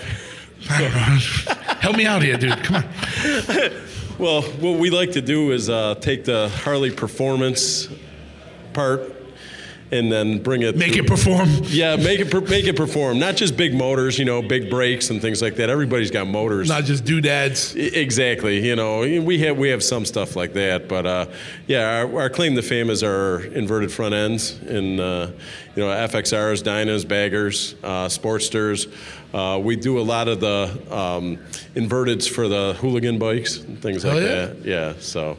I 0.71 0.81
don't 0.83 0.93
know. 0.93 1.55
Help 1.81 1.97
me 1.97 2.07
out 2.07 2.23
here, 2.23 2.37
dude. 2.37 2.63
Come 2.63 2.77
on. 2.77 2.85
Well, 4.17 4.43
what 4.43 4.79
we 4.79 4.91
like 4.91 5.11
to 5.13 5.21
do 5.21 5.51
is 5.51 5.69
uh, 5.69 5.97
take 5.97 6.25
the 6.25 6.49
Harley 6.49 6.93
performance 6.93 7.89
part 8.73 9.14
and 9.95 10.11
then 10.13 10.43
bring 10.43 10.63
it. 10.63 10.77
Make 10.77 10.93
to- 10.95 10.99
it 11.01 11.07
perform. 11.07 11.49
Yeah, 11.65 11.97
make 11.97 12.21
it 12.21 12.31
per- 12.31 12.41
make 12.41 12.67
it 12.67 12.77
perform. 12.77 13.19
Not 13.19 13.37
just 13.37 13.57
big 13.57 13.75
motors, 13.75 14.19
you 14.19 14.25
know, 14.25 14.43
big 14.43 14.69
brakes 14.69 15.11
and 15.11 15.21
things 15.23 15.41
like 15.41 15.57
that. 15.57 15.71
Everybody's 15.71 16.11
got 16.11 16.27
motors. 16.27 16.69
Not 16.69 16.85
just 16.85 17.05
doodads. 17.05 17.75
Exactly. 17.77 18.67
You 18.67 18.77
know, 18.77 19.01
we 19.01 19.39
have 19.41 19.57
we 19.57 19.69
have 19.71 19.83
some 19.83 20.05
stuff 20.05 20.37
like 20.37 20.53
that, 20.55 20.89
but 20.89 21.07
uh, 21.07 21.27
yeah, 21.67 22.01
our, 22.05 22.23
our 22.23 22.31
claim 22.31 22.55
to 22.57 22.63
fame 22.63 22.91
is 22.91 23.03
our 23.03 23.45
inverted 23.45 23.91
front 23.93 24.15
ends 24.15 24.53
and 24.69 24.99
uh, 25.01 25.29
you 25.77 25.83
know 25.83 25.89
FXRs, 25.89 26.63
Dynas, 26.63 27.07
Baggers, 27.07 27.75
uh, 27.83 28.07
Sportsters. 28.09 28.93
Uh, 29.33 29.59
we 29.59 29.75
do 29.75 29.99
a 29.99 30.03
lot 30.03 30.29
of 30.29 30.39
the 30.41 30.71
um, 30.95 31.39
inverteds 31.75 32.29
for 32.29 32.47
the 32.47 32.75
hooligan 32.81 33.19
bikes 33.19 33.59
and 33.59 33.81
things 33.83 34.05
like 34.05 34.15
Oh, 34.15 34.19
yeah? 34.19 34.27
that. 34.47 34.65
Yeah. 34.65 34.95
So. 34.99 35.37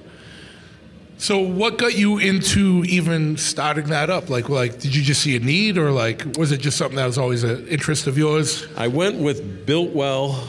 So, 1.17 1.39
what 1.39 1.77
got 1.77 1.97
you 1.97 2.17
into 2.17 2.83
even 2.87 3.37
starting 3.37 3.85
that 3.87 4.09
up? 4.09 4.29
Like, 4.29 4.49
like, 4.49 4.79
did 4.79 4.93
you 4.93 5.01
just 5.01 5.21
see 5.21 5.37
a 5.37 5.39
need, 5.39 5.77
or 5.77 5.91
like, 5.91 6.37
was 6.37 6.51
it 6.51 6.57
just 6.57 6.77
something 6.77 6.97
that 6.97 7.05
was 7.05 7.17
always 7.17 7.43
an 7.43 7.67
interest 7.67 8.07
of 8.07 8.17
yours? 8.17 8.67
I 8.75 8.89
went 8.89 9.19
with 9.19 9.65
Biltwell 9.65 10.45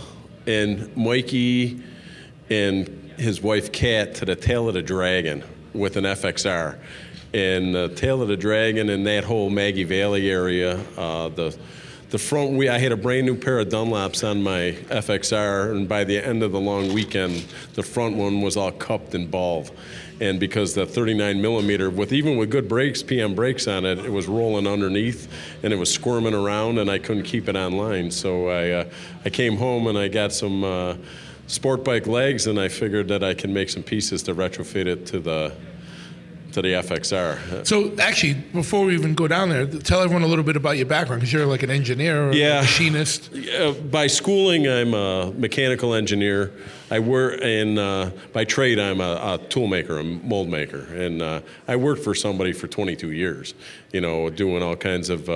and 0.46 0.94
Mikey 0.96 1.80
and 2.50 2.88
his 3.16 3.40
wife 3.40 3.70
Kat 3.70 4.16
to 4.16 4.24
the 4.24 4.34
Tail 4.34 4.66
of 4.66 4.74
the 4.74 4.82
Dragon 4.82 5.44
with 5.72 5.96
an 5.96 6.04
FXR. 6.04 6.78
And 7.32 7.74
the 7.74 7.88
Tail 7.90 8.20
of 8.20 8.28
the 8.28 8.36
Dragon 8.36 8.88
and 8.90 9.06
that 9.06 9.22
whole 9.24 9.50
Maggie 9.50 9.84
Valley 9.84 10.30
area, 10.30 10.80
uh, 10.96 11.28
the 11.28 11.56
the 12.10 12.18
front 12.18 12.52
we 12.52 12.68
I 12.68 12.78
had 12.78 12.92
a 12.92 12.96
brand 12.96 13.26
new 13.26 13.36
pair 13.36 13.58
of 13.58 13.68
Dunlops 13.68 14.28
on 14.28 14.42
my 14.42 14.76
FXR, 14.90 15.72
and 15.72 15.88
by 15.88 16.04
the 16.04 16.24
end 16.24 16.42
of 16.42 16.52
the 16.52 16.60
long 16.60 16.94
weekend, 16.94 17.44
the 17.74 17.82
front 17.82 18.16
one 18.16 18.42
was 18.42 18.56
all 18.56 18.70
cupped 18.70 19.14
and 19.14 19.28
bald. 19.28 19.72
And 20.20 20.40
because 20.40 20.74
the 20.74 20.86
39 20.86 21.42
millimeter, 21.42 21.90
with 21.90 22.12
even 22.12 22.36
with 22.38 22.50
good 22.50 22.68
brakes, 22.68 23.02
PM 23.02 23.34
brakes 23.34 23.68
on 23.68 23.84
it, 23.84 23.98
it 23.98 24.10
was 24.10 24.26
rolling 24.26 24.66
underneath 24.66 25.30
and 25.62 25.72
it 25.72 25.76
was 25.76 25.92
squirming 25.92 26.32
around, 26.32 26.78
and 26.78 26.90
I 26.90 26.98
couldn't 26.98 27.24
keep 27.24 27.48
it 27.48 27.56
on 27.56 27.72
line. 27.76 28.10
So 28.10 28.48
I, 28.48 28.70
uh, 28.70 28.84
I 29.26 29.30
came 29.30 29.56
home 29.56 29.86
and 29.88 29.98
I 29.98 30.08
got 30.08 30.32
some 30.32 30.64
uh, 30.64 30.94
sport 31.48 31.84
bike 31.84 32.06
legs, 32.06 32.46
and 32.46 32.58
I 32.58 32.68
figured 32.68 33.08
that 33.08 33.22
I 33.22 33.34
can 33.34 33.52
make 33.52 33.68
some 33.68 33.82
pieces 33.82 34.22
to 34.24 34.34
retrofit 34.34 34.86
it 34.86 35.06
to 35.08 35.20
the 35.20 35.52
to 36.52 36.62
the 36.62 36.68
FXR. 36.68 37.66
So, 37.66 37.92
actually, 37.98 38.32
before 38.54 38.86
we 38.86 38.94
even 38.94 39.14
go 39.14 39.28
down 39.28 39.50
there, 39.50 39.66
tell 39.66 40.00
everyone 40.00 40.22
a 40.22 40.26
little 40.26 40.44
bit 40.44 40.56
about 40.56 40.78
your 40.78 40.86
background, 40.86 41.20
because 41.20 41.30
you're 41.30 41.44
like 41.44 41.62
an 41.62 41.68
engineer 41.70 42.30
or 42.30 42.32
Yeah. 42.32 42.60
a 42.60 42.62
machinist. 42.62 43.28
Uh, 43.60 43.72
by 43.72 44.06
schooling, 44.06 44.66
I'm 44.66 44.94
a 44.94 45.32
mechanical 45.36 45.92
engineer. 45.92 46.52
I 46.90 47.00
work, 47.00 47.40
and 47.42 47.78
uh, 47.78 48.10
by 48.32 48.44
trade, 48.44 48.78
I'm 48.78 49.00
a, 49.00 49.40
a 49.42 49.46
tool 49.48 49.66
maker, 49.66 49.98
a 49.98 50.04
mold 50.04 50.48
maker, 50.48 50.86
and 50.94 51.20
uh, 51.20 51.40
I 51.66 51.76
worked 51.76 52.04
for 52.04 52.14
somebody 52.14 52.52
for 52.52 52.68
22 52.68 53.10
years. 53.10 53.54
You 53.92 54.00
know, 54.00 54.30
doing 54.30 54.62
all 54.62 54.76
kinds 54.76 55.10
of. 55.10 55.28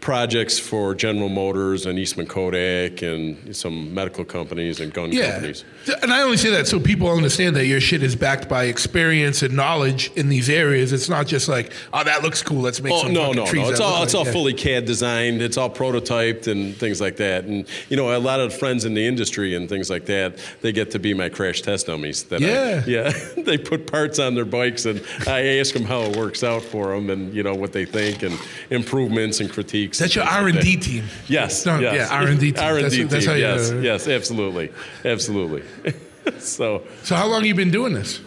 Projects 0.00 0.58
for 0.60 0.94
General 0.94 1.28
Motors 1.28 1.84
and 1.84 1.98
Eastman 1.98 2.26
Kodak 2.26 3.02
and 3.02 3.54
some 3.54 3.92
medical 3.92 4.24
companies 4.24 4.78
and 4.80 4.92
gun 4.94 5.10
Yeah, 5.12 5.32
companies. 5.32 5.64
and 6.02 6.12
I 6.12 6.22
only 6.22 6.36
say 6.36 6.50
that 6.50 6.66
so 6.68 6.78
people 6.78 7.10
understand 7.10 7.56
that 7.56 7.66
your 7.66 7.80
shit 7.80 8.02
is 8.02 8.14
backed 8.14 8.48
by 8.48 8.64
experience 8.64 9.42
and 9.42 9.54
knowledge 9.54 10.10
in 10.14 10.28
these 10.28 10.48
areas. 10.48 10.92
It's 10.92 11.08
not 11.08 11.26
just 11.26 11.48
like, 11.48 11.72
oh, 11.92 12.04
that 12.04 12.22
looks 12.22 12.42
cool. 12.42 12.60
Let's 12.60 12.80
make 12.80 12.92
Oh 12.92 13.02
some 13.02 13.12
no, 13.12 13.32
no, 13.32 13.44
trees 13.44 13.64
no! 13.64 13.70
It's 13.70 13.80
all 13.80 14.02
it's 14.04 14.14
like- 14.14 14.20
all 14.20 14.26
yeah. 14.26 14.32
fully 14.32 14.54
CAD 14.54 14.84
designed. 14.84 15.42
It's 15.42 15.56
all 15.56 15.68
prototyped 15.68 16.46
and 16.46 16.76
things 16.76 17.00
like 17.00 17.16
that. 17.16 17.44
And 17.44 17.66
you 17.88 17.96
know, 17.96 18.16
a 18.16 18.20
lot 18.20 18.38
of 18.40 18.54
friends 18.56 18.84
in 18.84 18.94
the 18.94 19.04
industry 19.04 19.56
and 19.56 19.68
things 19.68 19.90
like 19.90 20.06
that, 20.06 20.38
they 20.62 20.70
get 20.72 20.92
to 20.92 20.98
be 21.00 21.12
my 21.12 21.28
crash 21.28 21.60
test 21.60 21.86
dummies. 21.88 22.22
That 22.24 22.40
I- 22.40 22.46
Yeah. 22.46 22.84
yeah. 22.86 23.12
they 23.36 23.58
put 23.58 23.90
parts 23.90 24.20
on 24.20 24.36
their 24.36 24.44
bikes, 24.44 24.86
and 24.86 25.02
I 25.26 25.58
ask 25.58 25.74
them 25.74 25.84
how 25.84 26.02
it 26.02 26.16
works 26.16 26.44
out 26.44 26.62
for 26.62 26.94
them, 26.94 27.10
and 27.10 27.34
you 27.34 27.42
know 27.42 27.54
what 27.56 27.72
they 27.72 27.84
think, 27.84 28.22
and 28.22 28.38
improvements 28.70 29.40
and 29.40 29.50
critiques. 29.50 29.87
That's 29.96 30.14
your 30.14 30.24
R 30.38 30.48
and 30.48 30.60
D 30.60 30.76
team. 30.76 31.04
Yes. 31.28 31.64
No, 31.66 31.78
yes. 31.78 31.94
yeah, 32.10 32.16
R&D 32.22 32.52
team. 32.52 32.64
R 32.64 32.78
and 32.78 32.90
D 32.90 32.96
team. 32.98 33.08
that's 33.12 33.26
how 33.26 33.32
you- 33.34 33.40
yes. 33.40 33.70
uh, 33.70 33.76
yes. 33.76 34.08
Absolutely. 34.08 34.70
Absolutely. 35.04 35.62
so. 36.38 36.82
So, 37.02 37.16
how 37.16 37.26
long 37.26 37.44
you 37.44 37.54
been 37.54 37.70
doing 37.70 37.94
this? 37.94 38.20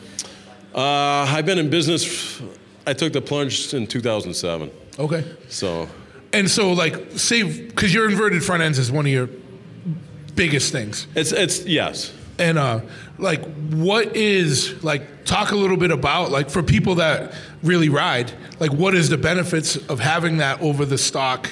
Uh, 0.73 1.25
I've 1.27 1.45
been 1.45 1.59
in 1.59 1.69
business. 1.69 2.41
I 2.87 2.93
took 2.93 3.13
the 3.13 3.21
plunge 3.21 3.73
in 3.73 3.85
2007. 3.87 4.71
Okay. 4.99 5.23
So 5.49 5.87
And 6.33 6.49
so, 6.49 6.71
like, 6.73 6.95
say, 7.17 7.43
because 7.43 7.93
your 7.93 8.09
inverted 8.09 8.43
front 8.43 8.63
ends 8.63 8.79
is 8.79 8.91
one 8.91 9.05
of 9.05 9.11
your 9.11 9.29
biggest 10.35 10.71
things. 10.71 11.07
it's 11.15 11.31
it's 11.31 11.65
yes. 11.65 12.13
And 12.39 12.57
uh, 12.57 12.81
like, 13.21 13.43
what 13.69 14.15
is 14.15 14.83
like? 14.83 15.25
Talk 15.25 15.51
a 15.51 15.55
little 15.55 15.77
bit 15.77 15.91
about 15.91 16.31
like 16.31 16.49
for 16.49 16.63
people 16.63 16.95
that 16.95 17.33
really 17.63 17.89
ride. 17.89 18.31
Like, 18.59 18.71
what 18.73 18.95
is 18.95 19.09
the 19.09 19.17
benefits 19.17 19.77
of 19.77 19.99
having 19.99 20.37
that 20.37 20.61
over 20.61 20.83
the 20.83 20.97
stock 20.97 21.51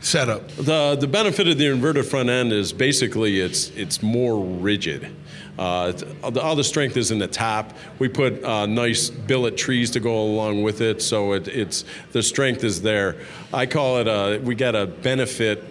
setup? 0.00 0.48
The 0.56 0.96
the 0.98 1.06
benefit 1.06 1.46
of 1.46 1.58
the 1.58 1.66
inverted 1.66 2.06
front 2.06 2.30
end 2.30 2.52
is 2.52 2.72
basically 2.72 3.40
it's 3.40 3.68
it's 3.70 4.02
more 4.02 4.42
rigid. 4.42 5.14
Uh, 5.56 5.92
all, 6.22 6.30
the, 6.32 6.42
all 6.42 6.56
the 6.56 6.64
strength 6.64 6.96
is 6.96 7.12
in 7.12 7.18
the 7.18 7.28
top. 7.28 7.74
We 8.00 8.08
put 8.08 8.42
uh, 8.42 8.66
nice 8.66 9.08
billet 9.08 9.56
trees 9.56 9.92
to 9.92 10.00
go 10.00 10.20
along 10.20 10.64
with 10.64 10.80
it, 10.80 11.00
so 11.00 11.34
it, 11.34 11.46
it's 11.46 11.84
the 12.10 12.24
strength 12.24 12.64
is 12.64 12.82
there. 12.82 13.16
I 13.52 13.66
call 13.66 13.98
it 13.98 14.08
a, 14.08 14.40
we 14.42 14.56
got 14.56 14.74
a 14.74 14.86
benefit 14.86 15.62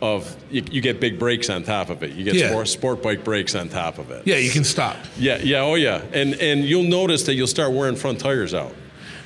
of 0.00 0.36
you, 0.50 0.62
you 0.70 0.80
get 0.80 1.00
big 1.00 1.18
brakes 1.18 1.50
on 1.50 1.62
top 1.64 1.90
of 1.90 2.02
it. 2.02 2.12
You 2.12 2.24
get 2.24 2.34
Yeah. 2.34 2.50
sport, 2.50 2.68
sport 2.68 3.02
bike 3.02 3.24
brakes 3.24 3.54
on 3.54 3.68
top 3.68 3.98
of 3.98 4.10
it. 4.10 4.22
Yeah, 4.26 4.36
you 4.36 4.50
can 4.50 4.64
stop. 4.64 4.96
Yeah, 5.18 5.38
yeah, 5.42 5.60
oh 5.62 5.74
yeah, 5.74 6.02
and 6.12 6.34
and 6.34 6.64
you'll 6.64 6.84
notice 6.84 7.24
that 7.24 7.34
you'll 7.34 7.46
start 7.46 7.72
wearing 7.72 7.96
front 7.96 8.20
tires 8.20 8.54
out, 8.54 8.74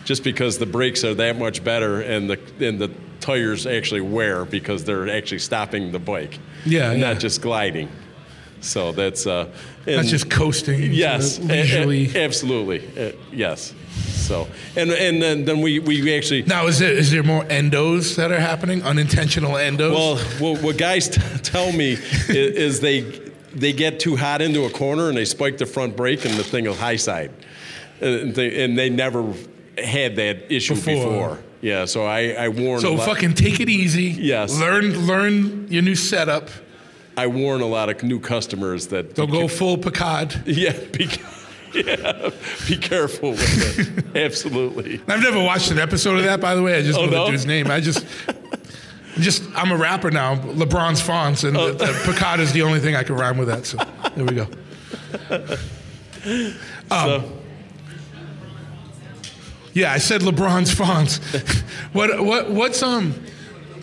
just 0.05 0.25
because 0.25 0.59
the 0.59 0.67
brakes 0.67 1.05
are 1.05 1.15
that 1.15 1.39
much 1.39 1.63
better, 1.63 2.01
and 2.01 2.31
the 2.31 2.39
and 2.67 2.79
the 2.79 2.91
tires 3.21 3.67
actually 3.67 4.01
wear 4.01 4.45
because 4.45 4.85
they're 4.85 5.09
actually 5.09 5.39
stopping 5.39 5.93
the 5.93 5.99
bike. 5.99 6.39
Yeah, 6.65 6.91
and 6.91 7.01
yeah. 7.01 7.13
not 7.13 7.21
just 7.21 7.43
gliding. 7.43 7.89
So 8.61 8.93
that's 8.93 9.27
uh, 9.27 9.49
That's 9.85 10.09
just 10.09 10.31
coasting. 10.31 10.93
Yes, 10.93 11.39
a- 11.39 12.17
absolutely, 12.17 12.89
uh, 12.97 13.13
yes. 13.33 13.75
So 13.93 14.49
and 14.77 14.91
and 14.91 15.21
then, 15.21 15.45
then 15.45 15.61
we 15.61 15.79
we 15.79 16.17
actually 16.17 16.43
now, 16.45 16.67
is 16.67 16.79
there 16.79 16.93
is 16.93 17.11
there 17.11 17.23
more 17.23 17.45
endos 17.45 18.17
that 18.17 18.31
are 18.31 18.41
happening? 18.41 18.83
Unintentional 18.83 19.53
endos? 19.53 19.93
Well, 19.93 20.17
what, 20.39 20.63
what 20.63 20.79
guys 20.79 21.09
t- 21.09 21.21
tell 21.43 21.73
me 21.73 21.93
is, 21.93 22.29
is 22.29 22.81
they 22.81 23.01
they 23.55 23.73
get 23.73 24.01
too 24.01 24.17
hot 24.17 24.41
into 24.41 24.65
a 24.65 24.71
corner 24.71 25.09
and 25.09 25.17
they 25.17 25.25
spike 25.25 25.59
the 25.59 25.67
front 25.67 25.97
brake 25.97 26.25
and 26.25 26.35
the 26.35 26.45
thing 26.45 26.65
will 26.65 26.75
high 26.75 26.97
side, 26.97 27.31
and 28.01 28.35
they, 28.35 28.65
and 28.65 28.79
they 28.79 28.89
never 28.89 29.35
had 29.77 30.17
that 30.17 30.51
issue 30.51 30.75
Before. 30.75 30.95
before. 30.95 31.39
Yeah, 31.61 31.85
so 31.85 32.05
I 32.07 32.31
I 32.33 32.49
warn. 32.49 32.81
so 32.81 32.95
a 32.95 32.97
lot, 32.97 33.09
fucking 33.09 33.35
take 33.35 33.61
it 33.61 33.69
easy. 33.69 34.05
Yes. 34.05 34.59
Learn 34.59 35.07
learn 35.07 35.67
your 35.69 35.83
new 35.83 35.95
setup. 35.95 36.49
I 37.17 37.27
warn 37.27 37.61
a 37.61 37.67
lot 37.67 37.91
of 37.91 38.03
new 38.03 38.19
customers 38.19 38.87
that 38.89 39.15
Don't 39.15 39.31
go 39.31 39.47
full 39.47 39.77
Picard. 39.77 40.43
Yeah, 40.47 40.73
be, 40.93 41.11
yeah, 41.87 42.31
be 42.69 42.77
careful 42.77 43.31
with 43.31 43.79
it. 44.15 44.17
Absolutely. 44.17 45.01
I've 45.09 45.23
never 45.23 45.43
watched 45.43 45.71
an 45.71 45.79
episode 45.79 46.19
of 46.19 46.25
that, 46.25 46.41
by 46.41 46.55
the 46.55 46.63
way. 46.63 46.77
I 46.79 46.83
just 46.83 46.99
Oh, 46.99 47.07
know 47.07 47.11
no? 47.13 47.25
the 47.27 47.31
dude's 47.31 47.47
name. 47.47 47.71
I 47.71 47.81
just, 47.81 48.05
I'm 49.17 49.23
just, 49.23 49.43
I'm 49.55 49.71
a 49.73 49.77
rapper 49.77 50.11
now. 50.11 50.37
LeBron's 50.37 51.01
fonts, 51.01 51.45
and 51.45 51.57
Oh. 51.57 51.73
the, 51.73 51.87
the 51.87 52.03
Picard 52.13 52.41
is 52.41 52.53
the 52.53 52.63
only 52.63 52.81
thing 52.81 52.95
I 52.97 53.03
can 53.03 53.15
rhyme 53.17 53.39
with 53.39 53.49
that. 53.49 53.67
So 53.67 53.79
there 54.15 54.25
we 54.25 54.35
go. 54.35 54.47
Um, 56.25 56.43
so, 56.91 57.33
Yeah, 59.75 59.93
I 59.93 59.99
said 59.99 60.21
LeBron's 60.21 60.73
fonts. 60.73 61.19
what, 61.93 62.23
what, 62.23 62.51
what's 62.51 62.83
um, 62.83 63.15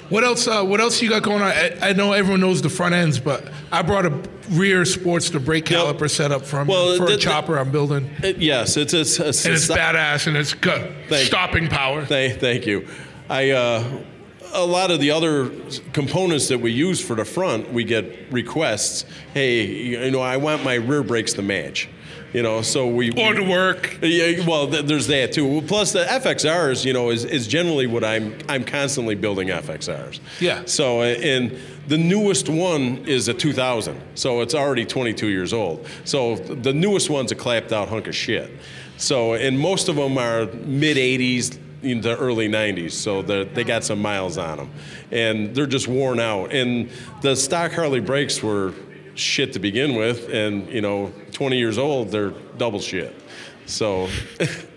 what 0.10 0.24
else? 0.24 0.48
Uh, 0.48 0.64
what 0.64 0.80
else 0.82 1.02
you 1.02 1.10
got 1.10 1.24
going 1.24 1.42
on? 1.42 1.50
I, 1.52 1.78
I 1.90 1.94
know 1.94 2.14
everyone 2.14 2.42
knows 2.42 2.62
the 2.62 2.70
front 2.70 2.94
ends, 2.96 3.20
but 3.20 3.44
I 3.72 3.82
brought 3.84 4.06
a 4.06 4.14
rear 4.52 4.84
sports 4.86 5.30
to 5.32 5.40
brake 5.40 5.70
Yep. 5.70 5.80
caliper 5.98 6.10
setup 6.10 6.46
from 6.46 6.68
Well, 6.68 6.96
for 6.98 7.06
the- 7.06 7.14
a 7.14 7.16
the- 7.18 7.22
chopper 7.22 7.58
I'm 7.58 7.72
building, 7.72 8.10
it- 8.24 8.38
yes, 8.38 8.78
it's 8.78 8.94
it's, 8.94 9.20
it's, 9.20 9.46
and 9.46 9.54
it's 9.56 9.68
badass 9.68 10.28
and 10.28 10.36
it's 10.36 10.54
got 10.54 10.82
Thank- 11.08 11.28
stopping 11.28 11.68
power. 11.68 12.04
Thank, 12.06 12.40
thank 12.40 12.66
you. 12.66 12.88
I 13.30 13.52
uh, 13.52 13.84
a 14.54 14.66
lot 14.66 14.90
of 14.90 15.00
the 15.00 15.12
other 15.12 15.52
components 15.94 16.48
that 16.48 16.60
we 16.60 16.72
use 16.72 17.00
for 17.00 17.16
the 17.16 17.26
front, 17.26 17.72
we 17.72 17.84
get 17.84 18.32
requests. 18.32 19.06
Hey, 19.36 19.66
you 19.68 20.10
know, 20.12 20.22
I 20.22 20.38
want 20.38 20.64
my 20.64 20.74
rear 20.76 21.04
brakes 21.04 21.34
to 21.34 21.44
match. 21.44 21.88
You 22.34 22.44
know, 22.44 22.62
so 22.62 22.86
we 22.88 23.10
Or 23.12 23.34
to 23.34 23.42
work. 23.44 23.98
Yeah, 24.04 24.46
well, 24.46 24.68
th- 24.70 24.86
there's 24.86 25.08
that 25.08 25.32
too. 25.32 25.48
Well, 25.48 25.62
Plus, 25.64 25.94
the 25.94 26.06
FXRs, 26.06 26.86
you 26.86 26.94
know, 26.94 27.10
is, 27.10 27.26
is 27.26 27.48
generally 27.48 27.88
what 27.88 28.04
I'm 28.04 28.36
I'm 28.48 28.64
constantly 28.64 29.16
building 29.16 29.48
FXRs. 29.50 30.20
Yeah. 30.40 30.62
So, 30.66 31.02
and 31.02 31.58
the 31.90 31.98
newest 31.98 32.50
one 32.50 33.00
is 33.08 33.28
a 33.30 33.34
2000, 33.34 34.00
so 34.14 34.42
it's 34.42 34.54
already 34.54 34.86
22 34.86 35.28
years 35.28 35.54
old. 35.54 35.88
So 36.06 36.36
the 36.36 36.72
newest 36.72 37.10
one's 37.10 37.32
a 37.32 37.36
clapped 37.36 37.74
out 37.74 37.90
hunk 37.90 38.08
of 38.08 38.16
shit. 38.16 38.52
So, 38.98 39.34
and 39.34 39.60
most 39.60 39.90
of 39.90 39.96
them 39.96 40.18
are 40.20 40.46
mid 40.46 40.98
80s 40.98 41.58
into 41.82 42.16
early 42.16 42.48
90s, 42.48 42.92
so 42.92 43.24
they 43.24 43.64
got 43.64 43.84
some 43.84 44.00
miles 44.00 44.38
on 44.38 44.58
them, 44.58 44.72
and 45.12 45.56
they're 45.56 45.66
just 45.66 45.88
worn 45.88 46.20
out. 46.20 46.54
And 46.54 46.92
the 47.22 47.36
stock 47.36 47.72
Harley 47.72 48.02
brakes 48.02 48.44
were 48.44 48.74
shit 49.16 49.54
to 49.54 49.60
begin 49.60 49.96
with, 49.96 50.30
and 50.30 50.70
you 50.70 50.82
know, 50.82 51.12
20 51.32 51.58
years 51.58 51.80
old, 51.80 52.12
they're 52.12 52.34
double 52.58 52.82
shit. 52.82 53.16
So, 53.66 54.10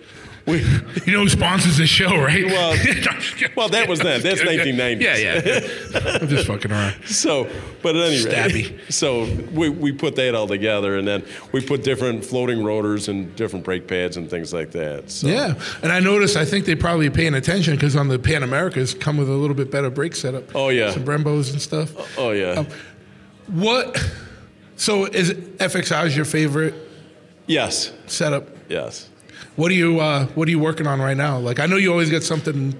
we. 0.47 0.65
You 1.05 1.15
know 1.15 1.23
who 1.23 1.29
sponsors 1.29 1.79
this 1.79 1.91
show, 1.91 2.17
right? 2.17 2.45
Well, 2.47 2.77
well, 3.57 3.69
that 3.71 3.89
was 3.89 3.99
then. 3.99 4.23
That's 4.23 4.41
1990s. 4.43 5.01
Yeah, 5.01 5.17
yeah. 5.17 6.19
I'm 6.21 6.29
just 6.29 6.47
fucking 6.47 6.71
around. 6.71 6.95
So, 7.07 7.49
but 7.83 7.97
at 7.97 8.03
any 8.07 8.25
rate, 8.25 8.33
Stabby. 8.33 8.93
so 8.93 9.25
we, 9.53 9.69
we 9.69 9.91
put 9.91 10.15
that 10.17 10.37
all 10.37 10.47
together, 10.47 10.97
and 10.97 11.09
then 11.09 11.25
we 11.51 11.61
put 11.61 11.83
different 11.83 12.25
floating 12.25 12.63
rotors 12.63 13.09
and 13.09 13.35
different 13.35 13.65
brake 13.65 13.89
pads 13.89 14.17
and 14.17 14.31
things 14.31 14.53
like 14.53 14.71
that. 14.73 15.11
So. 15.11 15.27
Yeah, 15.27 15.55
and 15.83 15.91
I 15.91 15.99
noticed. 15.99 16.37
I 16.37 16.45
think 16.45 16.67
they 16.67 16.77
probably 16.77 17.11
paying 17.11 17.35
attention 17.35 17.75
because 17.75 17.97
on 17.97 18.07
the 18.07 18.19
Pan 18.19 18.45
Americas 18.45 18.95
come 18.95 19.17
with 19.17 19.29
a 19.29 19.33
little 19.33 19.57
bit 19.57 19.73
better 19.73 19.91
brake 19.91 20.15
setup. 20.15 20.55
Oh, 20.55 20.69
yeah. 20.69 20.93
some 20.93 21.05
Brembos 21.05 21.51
and 21.51 21.61
stuff. 21.61 21.93
Oh 22.17 22.31
yeah. 22.31 22.53
Um, 22.53 22.67
What? 23.49 23.99
So 24.77 25.07
is 25.07 25.33
FXR 25.33 26.15
your 26.15 26.25
favorite 26.25 26.75
yes. 27.47 27.93
setup? 28.07 28.49
Yes. 28.69 29.09
What 29.57 29.71
are 29.71 29.75
you 29.75 30.01
uh, 30.01 30.27
What 30.29 30.49
are 30.49 30.51
you 30.51 30.59
working 30.59 30.87
on 30.87 31.01
right 31.01 31.17
now? 31.17 31.39
Like 31.39 31.61
I 31.61 31.67
know 31.67 31.77
you 31.77 31.91
always 31.91 32.11
get 32.11 32.23
something. 32.23 32.75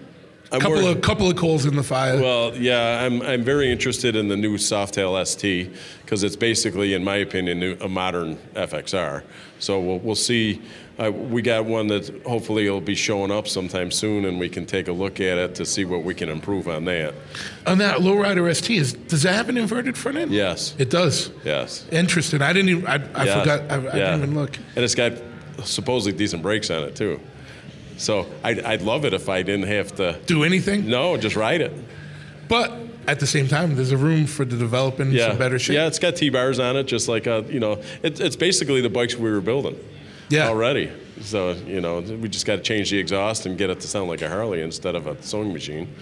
I'm 0.51 0.61
couple 0.61 0.87
of 0.87 1.01
couple 1.01 1.31
of 1.31 1.37
coals 1.37 1.65
in 1.65 1.77
the 1.77 1.83
fire. 1.83 2.21
Well, 2.21 2.55
yeah, 2.55 3.03
I'm, 3.03 3.23
I'm 3.23 3.43
very 3.43 3.73
interested 3.73 4.15
in 4.17 4.29
the 4.29 4.37
new 4.37 4.59
Softail 4.59 5.27
ST 5.27 5.71
because 6.03 6.23
it's 6.23 6.37
basically, 6.37 6.93
in 6.93 7.03
my 7.03 7.17
opinion, 7.17 7.59
new, 7.59 7.77
a 7.81 7.89
modern 7.89 8.37
FXR. 8.55 9.23
So 9.61 9.81
we'll, 9.81 9.99
we'll 10.01 10.15
see. 10.15 10.61
Uh, 10.99 11.11
we 11.11 11.41
got 11.41 11.65
one 11.65 11.87
that 11.87 12.07
hopefully 12.27 12.69
will 12.69 12.83
be 12.83 12.95
showing 12.95 13.31
up 13.31 13.49
sometime 13.49 13.91
soon, 13.91 14.27
and 14.27 14.39
we 14.39 14.51
can 14.51 14.67
take 14.67 14.89
a 14.89 14.93
look 14.93 15.21
at 15.21 15.39
it 15.39 15.55
to 15.55 15.65
see 15.65 15.87
what 15.87 16.05
we 16.05 16.13
can 16.15 16.29
improve 16.29 16.69
on 16.69 16.85
that. 16.85 17.15
on 17.67 17.79
that 17.79 18.01
lowrider 18.01 18.55
ST, 18.55 18.77
is 18.79 18.93
does 18.93 19.23
that 19.23 19.35
have 19.35 19.49
an 19.49 19.57
inverted 19.57 19.97
front 19.97 20.19
end? 20.19 20.33
Yes. 20.33 20.75
it 20.79 20.91
does. 20.91 21.31
Yes. 21.47 21.87
Interesting. 21.91 22.43
I 22.43 22.53
didn't. 22.53 22.69
Even, 22.69 22.87
I, 22.87 22.97
I 23.15 23.25
Yeah. 23.25 23.41
forgot. 23.41 23.61
I, 23.73 23.75
I 23.77 23.79
Yeah. 23.79 23.93
didn't 23.93 24.23
even 24.25 24.35
look. 24.35 24.59
And 24.77 24.85
it's 24.85 24.95
got 24.95 25.15
supposedly 25.65 26.17
decent 26.17 26.43
brakes 26.43 26.71
on 26.71 26.83
it 26.85 26.95
too. 26.97 27.21
So 27.97 28.27
I'd, 28.43 28.61
I'd 28.61 28.83
love 28.83 29.05
it 29.05 29.15
if 29.15 29.29
I 29.29 29.43
didn't 29.43 29.67
have 29.69 29.95
to. 29.97 30.19
Do 30.27 30.45
anything? 30.45 30.89
No, 30.89 31.17
just 31.17 31.37
ride 31.37 31.61
it. 31.61 31.73
But 32.49 32.73
at 33.07 33.21
the 33.21 33.27
same 33.27 33.49
time, 33.49 33.75
there's 33.77 33.93
a 33.93 33.97
room 33.97 34.27
for 34.27 34.45
the 34.45 34.57
developing 34.57 35.13
Yeah. 35.13 35.29
some 35.29 35.39
better 35.39 35.59
shit. 35.59 35.75
Yeah, 35.77 35.87
it's 35.87 35.99
got 35.99 36.17
T-bars 36.17 36.59
on 36.59 36.77
it, 36.77 36.85
just 36.85 37.09
like 37.09 37.27
uh, 37.27 37.43
you 37.49 37.61
know, 37.61 37.83
it, 38.03 38.21
it's 38.21 38.37
basically 38.37 38.81
the 38.81 38.91
bikes 38.91 39.15
we 39.17 39.31
were 39.31 39.41
building. 39.41 39.79
Yeah. 40.29 40.49
Already. 40.49 40.91
So 41.21 41.53
you 41.53 41.81
know, 41.81 42.01
we 42.01 42.29
just 42.29 42.47
got 42.47 42.57
to 42.57 42.63
change 42.63 42.91
the 42.91 42.99
exhaust 42.99 43.47
and 43.47 43.57
get 43.59 43.71
it 43.71 43.81
to 43.81 43.87
sound 43.89 44.09
like 44.09 44.23
a 44.23 44.29
Harley 44.29 44.63
instead 44.63 44.95
of 44.95 45.07
a 45.07 45.21
sewing 45.23 45.53
machine. 45.53 45.95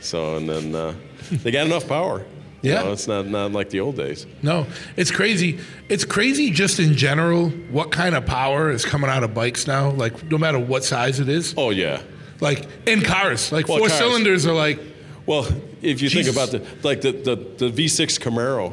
So 0.00 0.36
and 0.36 0.48
then 0.48 0.74
uh, 0.74 0.94
they 1.30 1.50
got 1.50 1.66
enough 1.66 1.86
power. 1.88 2.24
You 2.66 2.72
Yeah. 2.72 2.82
know, 2.82 2.92
it's 2.92 3.06
not 3.06 3.26
not 3.28 3.52
like 3.52 3.70
the 3.70 3.80
old 3.80 3.96
days. 3.96 4.26
No, 4.42 4.66
it's 4.96 5.10
crazy. 5.12 5.58
It's 5.88 6.04
crazy 6.04 6.50
just 6.50 6.80
in 6.80 6.94
general 6.96 7.50
what 7.70 7.92
kind 7.92 8.14
of 8.16 8.26
power 8.26 8.70
is 8.70 8.84
coming 8.84 9.08
out 9.08 9.22
of 9.22 9.34
bikes 9.34 9.66
now. 9.66 9.90
Like 9.90 10.28
no 10.30 10.36
matter 10.38 10.58
what 10.58 10.82
size 10.84 11.20
it 11.20 11.28
is. 11.28 11.54
Oh 11.56 11.70
yeah. 11.70 12.00
Like 12.40 12.66
in 12.86 13.02
cars, 13.02 13.52
like 13.52 13.68
Well, 13.68 13.78
four 13.78 13.88
cars. 13.88 13.98
cylinders 14.00 14.46
are 14.46 14.52
like 14.54 14.80
Well, 15.26 15.44
if 15.80 16.02
you 16.02 16.08
Jesus. 16.08 16.34
think 16.34 16.36
about 16.36 16.50
the 16.50 16.86
like 16.88 17.00
the, 17.02 17.12
the, 17.12 17.36
the 17.36 17.70
V6 17.70 18.18
Camaro, 18.18 18.72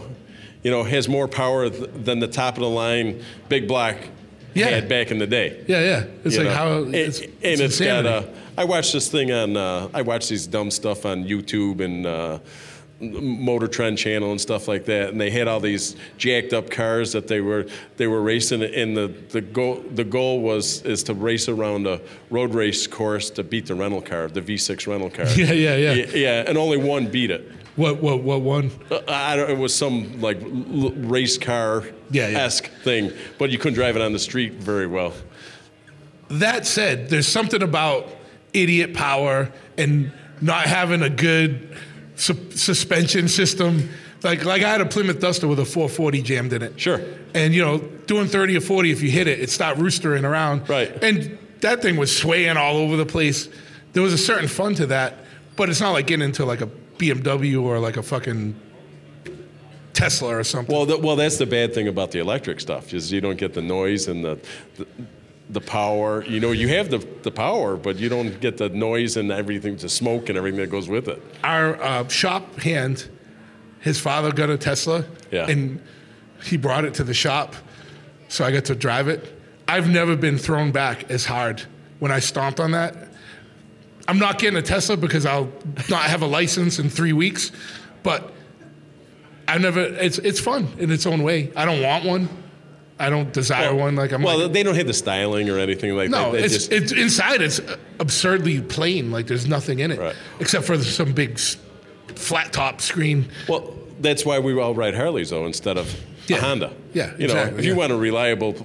you 0.64 0.72
know, 0.72 0.84
has 0.84 1.08
more 1.08 1.28
power 1.28 1.70
th- 1.70 1.90
than 1.94 2.20
the 2.20 2.28
top 2.28 2.56
of 2.56 2.62
the 2.62 2.70
line 2.70 3.22
big 3.50 3.68
block 3.68 3.96
Yeah. 4.56 4.70
had 4.70 4.90
back 4.90 5.12
in 5.12 5.20
the 5.20 5.28
day. 5.28 5.64
yeah, 5.68 5.82
yeah. 5.82 6.04
It's 6.26 6.36
you 6.36 6.42
like 6.44 6.50
know? 6.50 6.56
how 6.56 6.84
and 6.84 6.96
it's, 6.96 7.20
and 7.20 7.32
it's 7.44 7.62
it's 7.62 7.80
got. 7.80 8.06
Uh, 8.06 8.24
I 8.58 8.66
watched 8.66 8.94
this 8.94 9.08
thing 9.10 9.32
on. 9.32 9.56
Uh, 9.58 9.88
I 9.94 10.02
watch 10.04 10.30
these 10.30 10.46
dumb 10.48 10.72
stuff 10.72 11.06
on 11.06 11.26
YouTube 11.26 11.80
and. 11.80 12.06
Uh, 12.08 12.40
Motor 13.12 13.68
Trend 13.68 13.98
channel 13.98 14.32
and 14.32 14.40
stuff 14.40 14.68
like 14.68 14.86
that, 14.86 15.10
and 15.10 15.20
they 15.20 15.30
had 15.30 15.48
all 15.48 15.60
these 15.60 15.96
jacked 16.18 16.54
up 16.54 16.70
cars 16.70 17.12
that 17.14 17.28
they 17.28 17.42
were 17.42 17.66
they 17.98 18.08
were 18.08 18.22
racing, 18.22 18.64
and 18.64 18.96
the, 18.96 19.08
the 19.30 19.42
goal 19.42 19.84
the 19.94 20.04
goal 20.04 20.42
was 20.42 20.82
is 20.84 21.04
to 21.04 21.14
race 21.14 21.50
around 21.50 21.86
a 21.88 22.00
road 22.30 22.54
race 22.54 22.88
course 22.88 23.30
to 23.32 23.44
beat 23.44 23.66
the 23.68 23.76
rental 23.76 24.02
car, 24.02 24.28
the 24.28 24.42
V6 24.42 24.88
rental 24.88 25.10
car. 25.10 25.26
Yeah, 25.36 25.52
yeah, 25.52 25.76
yeah. 25.76 25.94
yeah, 25.94 26.06
yeah, 26.16 26.44
and 26.48 26.58
only 26.58 26.78
one 26.78 27.08
beat 27.08 27.32
it. 27.32 27.52
what 27.76 28.02
what 28.02 28.22
what 28.22 28.42
one? 28.42 28.72
Uh, 28.92 29.00
I 29.08 29.36
don't, 29.36 29.50
it 29.50 29.58
was 29.58 29.74
some 29.76 30.22
like 30.22 30.42
l- 30.42 30.92
race 30.92 31.38
car 31.38 31.84
Yeah, 32.12 32.30
yeah. 32.30 32.40
esque 32.40 32.68
thing, 32.84 33.12
but 33.40 33.50
you 33.50 33.58
couldn't 33.58 33.76
drive 33.76 33.96
it 33.96 34.02
on 34.02 34.14
the 34.14 34.20
street 34.20 34.54
very 34.54 34.88
well. 34.88 35.14
That 36.30 36.66
said, 36.66 37.10
there's 37.10 37.28
something 37.28 37.62
about 37.62 38.08
idiot 38.54 38.94
power 38.94 39.52
and 39.78 40.12
not 40.42 40.66
having 40.66 41.02
a 41.02 41.10
good 41.10 41.76
su- 42.16 42.52
suspension 42.52 43.28
system. 43.28 43.90
Like 44.22 44.46
like 44.46 44.64
I 44.64 44.70
had 44.70 44.82
a 44.82 44.86
Plymouth 44.86 45.20
Duster 45.20 45.48
with 45.48 45.60
a 45.60 45.66
440 45.66 46.22
jammed 46.22 46.54
in 46.54 46.62
it. 46.62 46.80
Sure. 46.80 47.02
And 47.34 47.54
you 47.54 47.64
know, 47.64 47.80
doing 47.80 48.28
30 48.28 48.58
or 48.58 48.62
40, 48.62 48.92
if 48.92 49.02
you 49.02 49.10
hit 49.10 49.28
it, 49.28 49.40
it 49.40 49.50
stopped 49.50 49.80
roostering 49.80 50.24
around. 50.24 50.70
Right. 50.70 50.92
And 51.04 51.38
that 51.62 51.82
thing 51.82 51.98
was 51.98 52.16
swaying 52.16 52.58
all 52.58 52.78
over 52.78 52.96
the 52.96 53.06
place. 53.06 53.50
There 53.94 54.04
was 54.04 54.14
a 54.14 54.18
certain 54.18 54.48
fun 54.48 54.76
to 54.76 54.88
that, 54.88 55.16
but 55.56 55.70
it's 55.70 55.82
not 55.82 55.92
like 55.92 56.08
getting 56.08 56.26
into 56.26 56.46
like 56.46 56.62
a 56.62 56.70
BMW 56.98 57.62
or 57.62 57.80
like 57.80 57.98
a 57.98 58.04
fucking 58.04 58.56
Tesla 59.94 60.38
or 60.38 60.44
something. 60.44 60.74
Well, 60.74 60.86
the, 60.86 60.98
well, 60.98 61.16
that's 61.16 61.38
the 61.38 61.46
bad 61.46 61.74
thing 61.74 61.88
about 61.88 62.12
the 62.12 62.20
electric 62.20 62.60
stuff 62.60 62.94
is 62.94 63.12
you 63.12 63.22
don't 63.22 63.38
get 63.38 63.54
the 63.54 63.62
noise 63.62 64.08
and 64.08 64.24
the, 64.24 64.40
the 64.76 64.88
the 65.50 65.62
power. 65.62 66.24
You 66.26 66.40
know, 66.40 66.52
you 66.52 66.68
have 66.70 66.90
the, 66.90 67.00
the 67.24 67.32
power, 67.32 67.76
but 67.78 67.98
you 67.98 68.10
don't 68.10 68.40
get 68.40 68.58
the 68.58 68.70
noise 68.70 69.18
and 69.18 69.32
everything, 69.32 69.76
the 69.78 69.90
smoke 69.90 70.30
and 70.30 70.38
everything 70.38 70.60
that 70.60 70.70
goes 70.70 70.88
with 70.88 71.08
it. 71.08 71.22
Our 71.44 71.82
uh, 71.82 72.08
shop 72.08 72.56
hand, 72.60 73.10
his 73.82 74.00
father 74.00 74.32
got 74.32 74.50
a 74.50 74.58
Tesla, 74.58 75.06
Yeah. 75.32 75.48
and 75.48 75.82
he 76.44 76.58
brought 76.58 76.86
it 76.86 76.94
to 76.96 77.04
the 77.04 77.14
shop, 77.14 77.56
so 78.30 78.44
I 78.46 78.52
got 78.52 78.66
to 78.66 78.76
drive 78.76 79.08
it. 79.08 79.40
I've 79.68 79.90
never 79.90 80.16
been 80.16 80.38
thrown 80.38 80.72
back 80.72 81.10
as 81.10 81.26
hard 81.26 81.62
when 82.00 82.12
I 82.12 82.20
stomped 82.20 82.60
on 82.60 82.72
that. 82.72 82.96
I'm 84.08 84.20
not 84.20 84.40
getting 84.40 84.58
a 84.58 84.62
Tesla 84.62 84.98
because 84.98 85.26
I'll 85.26 85.50
not 85.90 86.04
have 86.04 86.22
a 86.22 86.26
license 86.28 86.80
in 86.80 86.90
three 86.90 87.14
weeks, 87.14 87.52
but 88.04 88.34
I 89.48 89.58
never. 89.58 89.80
It's 89.80 90.18
it's 90.20 90.42
fun 90.42 90.68
in 90.78 90.92
its 90.92 91.06
own 91.06 91.24
way. 91.24 91.52
I 91.56 91.64
don't 91.64 91.82
want 91.82 92.04
one. 92.04 92.28
I 93.04 93.10
don't 93.10 93.32
desire 93.34 93.74
one. 93.76 93.96
Like 93.96 94.12
I'm 94.12 94.22
well, 94.24 94.40
like, 94.40 94.54
they 94.54 94.64
don't 94.64 94.76
have 94.76 94.88
the 94.88 94.94
styling 94.94 95.50
or 95.50 95.60
anything 95.60 95.96
like 95.96 96.10
no, 96.10 96.32
that. 96.32 96.38
They 96.38 96.44
it's, 96.46 96.54
just- 96.54 96.72
it's 96.72 96.92
inside. 96.92 97.42
It's 97.42 97.60
absurdly 98.00 98.62
plain. 98.62 99.12
Like 99.12 99.28
there's 99.28 99.48
nothing 99.48 99.80
in 99.80 99.92
it 99.92 100.00
Right. 100.00 100.16
except 100.40 100.66
for 100.66 100.78
some 100.80 101.14
big 101.14 101.40
flat 102.16 102.54
top 102.54 102.82
screen. 102.82 103.28
Well, 103.48 103.74
that's 104.00 104.26
why 104.26 104.40
we 104.40 104.60
all 104.60 104.74
ride 104.74 104.96
Harleys 104.96 105.30
though 105.30 105.46
instead 105.46 105.78
of 105.78 105.94
Yeah. 106.28 106.38
a 106.38 106.42
Honda. 106.42 106.74
Yeah, 106.94 107.12
you 107.18 107.28
know, 107.28 107.34
exactly, 107.34 107.60
if 107.60 107.66
you 107.66 107.72
yeah. 107.72 107.78
want 107.78 107.92
a 107.92 107.98
reliable, 107.98 108.56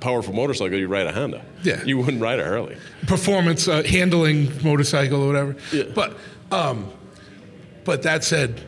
powerful 0.00 0.34
motorcycle, 0.34 0.78
you 0.78 0.88
ride 0.88 1.06
a 1.06 1.12
Honda. 1.12 1.44
Yeah. 1.62 1.82
you 1.84 1.98
wouldn't 1.98 2.20
ride 2.22 2.38
a 2.40 2.44
Harley. 2.44 2.76
performance 3.06 3.66
uh, 3.68 3.82
handling 3.84 4.50
motorcycle 4.62 5.22
or 5.22 5.26
whatever. 5.28 5.56
Yeah. 5.72 5.84
But 5.94 6.16
um, 6.52 6.90
but 7.84 8.02
that 8.02 8.24
said, 8.24 8.60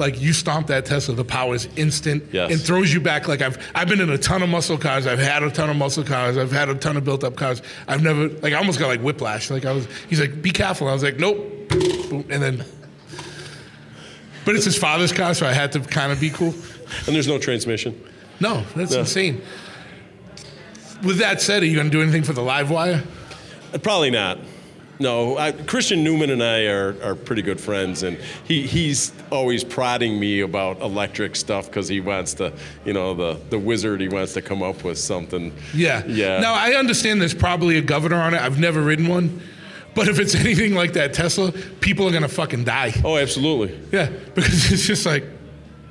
like 0.00 0.20
you 0.20 0.32
stomp 0.32 0.66
that 0.66 0.86
Tesla, 0.86 1.14
the 1.14 1.24
power 1.24 1.54
is 1.54 1.68
instant 1.76 2.24
Yes. 2.32 2.50
and 2.50 2.60
throws 2.60 2.92
you 2.92 3.00
back. 3.00 3.28
Like 3.28 3.40
I've 3.42 3.58
I've 3.74 3.86
been 3.88 4.00
in 4.00 4.10
a 4.10 4.18
ton 4.18 4.42
of 4.42 4.48
muscle 4.48 4.76
cars. 4.78 5.06
I've 5.06 5.20
had 5.20 5.44
a 5.44 5.50
ton 5.50 5.70
of 5.70 5.76
muscle 5.76 6.02
cars. 6.02 6.36
I've 6.36 6.50
had 6.50 6.68
a 6.68 6.74
ton 6.74 6.96
of 6.96 7.04
built 7.04 7.22
up 7.22 7.36
cars. 7.36 7.62
I've 7.86 8.02
never 8.02 8.28
like 8.28 8.52
I 8.52 8.56
almost 8.56 8.78
got 8.80 8.88
like 8.88 9.00
whiplash. 9.00 9.50
Like 9.50 9.64
I 9.64 9.72
was. 9.72 9.86
He's 10.08 10.18
like, 10.20 10.42
be 10.42 10.50
careful. 10.50 10.88
I 10.88 10.92
was 10.92 11.02
like, 11.04 11.18
nope. 11.18 11.68
Boom, 11.68 12.24
And 12.30 12.42
then. 12.42 12.64
But 14.44 14.56
it's 14.56 14.64
his 14.64 14.76
father's 14.78 15.12
car, 15.12 15.34
so 15.34 15.46
I 15.46 15.52
had 15.52 15.70
to 15.72 15.80
kind 15.80 16.10
of 16.10 16.18
be 16.18 16.30
cool. 16.30 16.54
And 17.06 17.14
there's 17.14 17.28
no 17.28 17.38
transmission. 17.38 18.00
No, 18.40 18.64
that's 18.74 18.92
No. 18.92 19.00
insane. 19.00 19.42
With 21.04 21.18
that 21.18 21.40
said, 21.40 21.62
are 21.62 21.66
you 21.66 21.74
going 21.76 21.86
to 21.86 21.92
do 21.92 22.02
anything 22.02 22.22
for 22.22 22.32
the 22.32 22.42
live 22.42 22.70
wire? 22.70 23.02
Uh, 23.72 23.78
Probably 23.78 24.10
not. 24.10 24.38
No, 25.00 25.38
I, 25.38 25.52
Christian 25.52 26.04
Newman 26.04 26.28
and 26.28 26.42
I 26.42 26.66
are, 26.66 26.94
are 27.02 27.14
pretty 27.14 27.40
good 27.40 27.58
friends, 27.58 28.02
and 28.02 28.18
he, 28.44 28.66
he's 28.66 29.12
always 29.32 29.64
prodding 29.64 30.20
me 30.20 30.40
about 30.40 30.82
electric 30.82 31.36
stuff 31.36 31.66
because 31.66 31.88
he 31.88 32.00
wants 32.00 32.34
to, 32.34 32.52
you 32.84 32.92
know, 32.92 33.14
the, 33.14 33.40
the 33.48 33.58
wizard, 33.58 34.02
he 34.02 34.08
wants 34.08 34.34
to 34.34 34.42
come 34.42 34.62
up 34.62 34.84
with 34.84 34.98
something. 34.98 35.54
Yeah. 35.72 36.04
Yeah. 36.06 36.40
Now 36.40 36.52
I 36.52 36.74
understand 36.74 37.18
there's 37.20 37.32
probably 37.34 37.78
a 37.78 37.80
governor 37.80 38.16
on 38.16 38.34
it. 38.34 38.42
I've 38.42 38.58
never 38.60 38.82
ridden 38.82 39.08
one. 39.08 39.40
But 39.94 40.06
if 40.08 40.18
it's 40.20 40.34
anything 40.44 40.74
like 40.74 40.92
that 40.92 41.14
Tesla, 41.14 41.50
people 41.50 42.06
are 42.06 42.12
gonna 42.12 42.28
fucking 42.28 42.64
die. 42.64 42.92
Oh, 43.02 43.16
absolutely. 43.16 43.80
Yeah. 43.90 44.10
Because 44.34 44.70
it's 44.70 44.86
just 44.86 45.06
like 45.06 45.24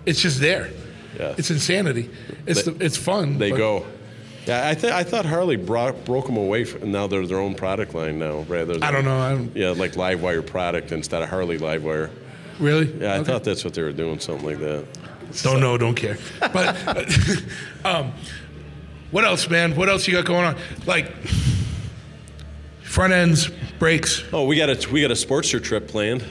it's 0.06 0.22
just 0.22 0.40
there. 0.40 0.70
Yeah. 1.18 1.34
It's 1.36 1.50
insanity. 1.50 2.12
It's 2.46 2.62
They- 2.64 2.72
the, 2.74 2.86
it's 2.86 2.96
fun. 2.96 3.40
They 3.40 3.50
go. 3.52 3.88
Yeah, 4.50 4.68
I, 4.68 4.74
th- 4.74 4.92
I 4.92 5.04
thought 5.04 5.26
Harley 5.26 5.58
brought, 5.58 6.06
broke 6.06 6.26
them 6.26 6.36
away, 6.38 6.66
now 6.84 7.06
they're 7.06 7.26
their 7.28 7.40
own 7.40 7.54
product 7.54 7.94
line 7.94 8.18
now, 8.18 8.40
rather 8.48 8.74
than. 8.74 8.82
I 8.84 8.90
don't 8.92 9.06
know. 9.06 9.20
I 9.20 9.30
don't 9.36 9.56
Yeah, 9.56 9.70
like 9.72 9.92
Livewire 9.94 10.44
product 10.46 10.92
instead 10.92 11.22
of 11.22 11.30
Harley 11.30 11.60
Livewire. 11.60 12.10
really. 12.60 12.92
Yeah, 13.00 13.14
I 13.14 13.18
Okay. 13.20 13.32
thought 13.32 13.44
that's 13.44 13.64
what 13.64 13.76
they 13.76 13.84
were 13.84 13.92
doing, 13.92 14.20
something 14.20 14.46
like 14.48 14.60
that. 14.60 14.86
Don't 15.44 15.60
know, 15.60 15.78
don't 15.78 15.94
care. 15.94 16.18
But 16.40 16.76
um, 17.86 18.12
what 19.12 19.24
else, 19.24 19.48
man? 19.50 19.76
What 19.76 19.88
else 19.88 20.08
you 20.08 20.14
got 20.16 20.26
going 20.26 20.46
on? 20.46 20.56
Like 20.88 21.14
front 22.82 23.14
ends, 23.14 23.50
brakes. 23.78 24.24
Oh, 24.34 24.46
we 24.46 24.56
got 24.58 24.70
a 24.70 24.90
we 24.92 25.02
got 25.02 25.12
a 25.12 25.16
Sportster 25.16 25.64
trip 25.64 25.88
planned. 25.88 26.24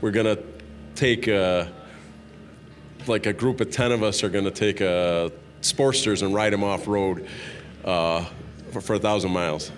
We're 0.00 0.12
gonna 0.12 0.38
take 0.94 1.26
uh, 1.26 1.66
like 3.08 3.26
a 3.26 3.32
group 3.32 3.60
of 3.60 3.70
ten 3.72 3.90
of 3.90 4.04
us 4.04 4.22
are 4.22 4.28
gonna 4.28 4.50
take 4.52 4.80
a 4.80 5.32
Sportsters 5.62 6.22
and 6.22 6.32
ride 6.32 6.52
them 6.52 6.62
off 6.62 6.86
road 6.86 7.26
uh, 7.86 8.24
for, 8.72 8.80
for 8.80 8.94
a 8.94 8.98
thousand 8.98 9.30
miles. 9.32 9.70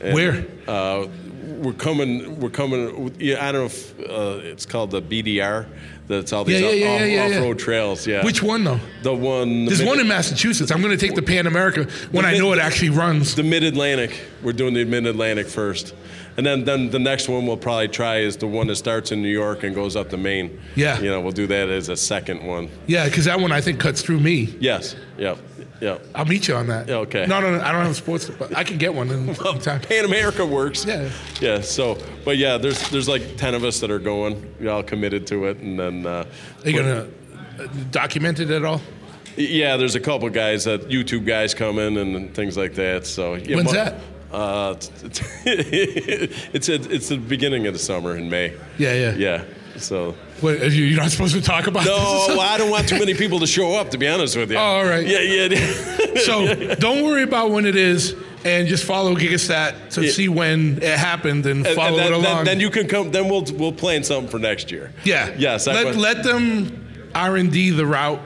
And, 0.00 0.14
Where? 0.14 0.46
Uh, 0.66 1.08
we're 1.58 1.72
coming. 1.72 2.38
We're 2.40 2.50
coming. 2.50 3.14
Yeah, 3.18 3.46
I 3.46 3.50
don't 3.52 3.62
know 3.62 3.66
if 3.66 3.98
uh, 4.00 4.40
it's 4.44 4.64
called 4.66 4.90
the 4.92 5.02
BDR. 5.02 5.66
That's 6.06 6.32
all 6.32 6.44
these 6.44 6.60
Yeah, 6.60 6.70
yeah, 6.70 6.86
off, 6.94 7.00
yeah, 7.00 7.26
yeah. 7.26 7.38
road 7.40 7.58
trails. 7.58 8.06
Yeah. 8.06 8.24
Which 8.24 8.42
one 8.42 8.64
though? 8.64 8.80
The 9.02 9.12
one. 9.12 9.64
the 9.64 9.70
There's 9.70 9.80
mid- 9.80 9.88
one 9.88 10.00
in 10.00 10.08
Massachusetts. 10.08 10.70
I'm 10.70 10.80
going 10.80 10.96
to 10.96 11.06
take 11.06 11.14
the 11.16 11.22
Pan 11.22 11.46
America 11.46 11.84
when 12.12 12.24
I 12.24 12.38
know 12.38 12.52
it 12.52 12.58
actually 12.58 12.90
runs. 12.90 13.34
The 13.34 13.42
Mid 13.42 13.62
Atlantic. 13.64 14.18
We're 14.42 14.52
doing 14.54 14.72
the 14.72 14.84
Mid 14.84 15.04
Atlantic 15.06 15.48
first, 15.48 15.94
and 16.36 16.46
then 16.46 16.64
then 16.64 16.90
the 16.90 16.98
next 16.98 17.28
one 17.28 17.44
we'll 17.46 17.56
probably 17.58 17.88
try 17.88 18.18
is 18.18 18.36
the 18.36 18.46
one 18.46 18.68
that 18.68 18.76
starts 18.76 19.10
in 19.12 19.20
New 19.20 19.28
York 19.28 19.64
and 19.64 19.74
goes 19.74 19.96
up 19.96 20.08
to 20.10 20.16
Maine. 20.16 20.58
Yeah. 20.76 20.98
You 21.00 21.10
know, 21.10 21.20
we'll 21.20 21.32
do 21.32 21.46
that 21.48 21.68
as 21.68 21.88
a 21.88 21.96
second 21.96 22.42
one. 22.46 22.70
Yeah, 22.86 23.06
because 23.06 23.24
that 23.26 23.40
one 23.40 23.52
I 23.52 23.60
think 23.60 23.80
cuts 23.80 24.00
through 24.00 24.20
me. 24.20 24.56
Yes. 24.60 24.94
Yep. 25.18 25.38
Yep. 25.80 26.06
I'll 26.14 26.24
meet 26.24 26.48
you 26.48 26.54
on 26.56 26.66
that. 26.68 26.88
Yeah, 26.88 26.96
okay. 26.96 27.26
No, 27.26 27.40
no, 27.40 27.56
no 27.56 27.62
I 27.62 27.72
don't 27.72 27.82
have 27.82 27.92
a 27.92 27.94
sports, 27.94 28.28
but 28.28 28.56
I 28.56 28.64
can 28.64 28.78
get 28.78 28.92
one 28.94 29.10
in 29.10 29.28
in 29.28 29.34
time. 29.34 29.80
Pan 29.80 30.04
America 30.04 30.44
works. 30.44 30.84
Yeah. 30.84 31.10
Yeah. 31.40 31.60
So, 31.60 31.98
but 32.24 32.36
yeah, 32.36 32.58
there's 32.58 32.88
there's 32.90 33.08
like 33.08 33.36
ten 33.36 33.54
of 33.54 33.64
us 33.64 33.80
that 33.80 33.90
are 33.90 33.98
going. 33.98 34.54
We 34.60 34.68
all 34.68 34.82
committed 34.82 35.26
to 35.28 35.46
it, 35.46 35.58
and 35.58 35.78
then. 35.78 36.06
Uh, 36.06 36.24
Are 36.64 36.68
you 36.70 36.76
gonna 36.76 37.08
uh, 37.58 37.66
document 37.90 38.40
it 38.40 38.50
at 38.50 38.64
all? 38.64 38.80
Yeah, 39.36 39.76
there's 39.76 39.94
a 39.94 40.00
couple 40.00 40.28
guys 40.30 40.64
that 40.64 40.88
YouTube 40.88 41.24
guys 41.24 41.54
coming 41.54 41.96
and, 41.96 42.16
and 42.16 42.34
things 42.34 42.56
like 42.56 42.74
that. 42.74 43.06
So 43.06 43.34
yeah, 43.34 43.56
When's 43.56 43.66
mo- 43.68 43.72
that? 43.74 43.94
Uh, 44.32 44.74
it's 45.44 46.48
it's, 46.52 46.68
it's 46.68 46.86
it's 46.86 47.08
the 47.08 47.18
beginning 47.18 47.66
of 47.66 47.72
the 47.72 47.78
summer 47.78 48.16
in 48.16 48.28
May. 48.28 48.52
Yeah, 48.78 48.94
yeah. 48.94 49.14
Yeah. 49.14 49.44
So 49.76 50.16
What, 50.40 50.54
are 50.62 50.68
you, 50.68 50.84
you're 50.84 51.00
not 51.00 51.10
supposed 51.10 51.34
to 51.34 51.40
talk 51.42 51.66
about 51.66 51.84
no, 51.84 52.26
this? 52.28 52.38
I 52.38 52.56
don't 52.58 52.70
want 52.70 52.88
too 52.88 52.98
many 52.98 53.14
people 53.14 53.40
to 53.40 53.46
show 53.46 53.74
up. 53.74 53.90
To 53.90 53.98
be 53.98 54.06
honest 54.08 54.36
with 54.36 54.50
you. 54.50 54.56
Oh, 54.56 54.60
all 54.60 54.84
right. 54.84 55.06
Yeah, 55.06 55.20
yeah. 55.20 56.14
so 56.16 56.74
don't 56.76 57.04
worry 57.04 57.22
about 57.22 57.50
when 57.50 57.66
it 57.66 57.76
is, 57.76 58.14
and 58.44 58.68
just 58.68 58.84
follow 58.84 59.14
Gigastatt 59.16 59.90
to 59.94 60.04
Yeah. 60.04 60.10
see 60.12 60.28
when 60.28 60.78
it 60.82 60.98
happened 60.98 61.44
and 61.46 61.66
And- 61.66 61.74
follow 61.74 61.88
and 61.88 61.98
then, 61.98 62.06
it 62.06 62.22
then- 62.22 62.32
along. 62.32 62.44
Then, 62.44 62.60
you 62.60 62.70
can 62.70 62.86
come. 62.86 63.10
Then 63.10 63.28
we'll 63.28 63.44
we'll 63.54 63.72
plan 63.72 64.04
something 64.04 64.30
for 64.30 64.38
next 64.38 64.70
year. 64.70 64.92
yeah. 65.04 65.34
Yes. 65.36 65.66
I 65.66 65.72
Let, 65.74 65.84
went- 65.86 65.96
let 65.98 66.22
them 66.22 66.86
R 67.14 67.36
and 67.36 67.50
D 67.52 67.70
the 67.70 67.86
route. 67.86 68.20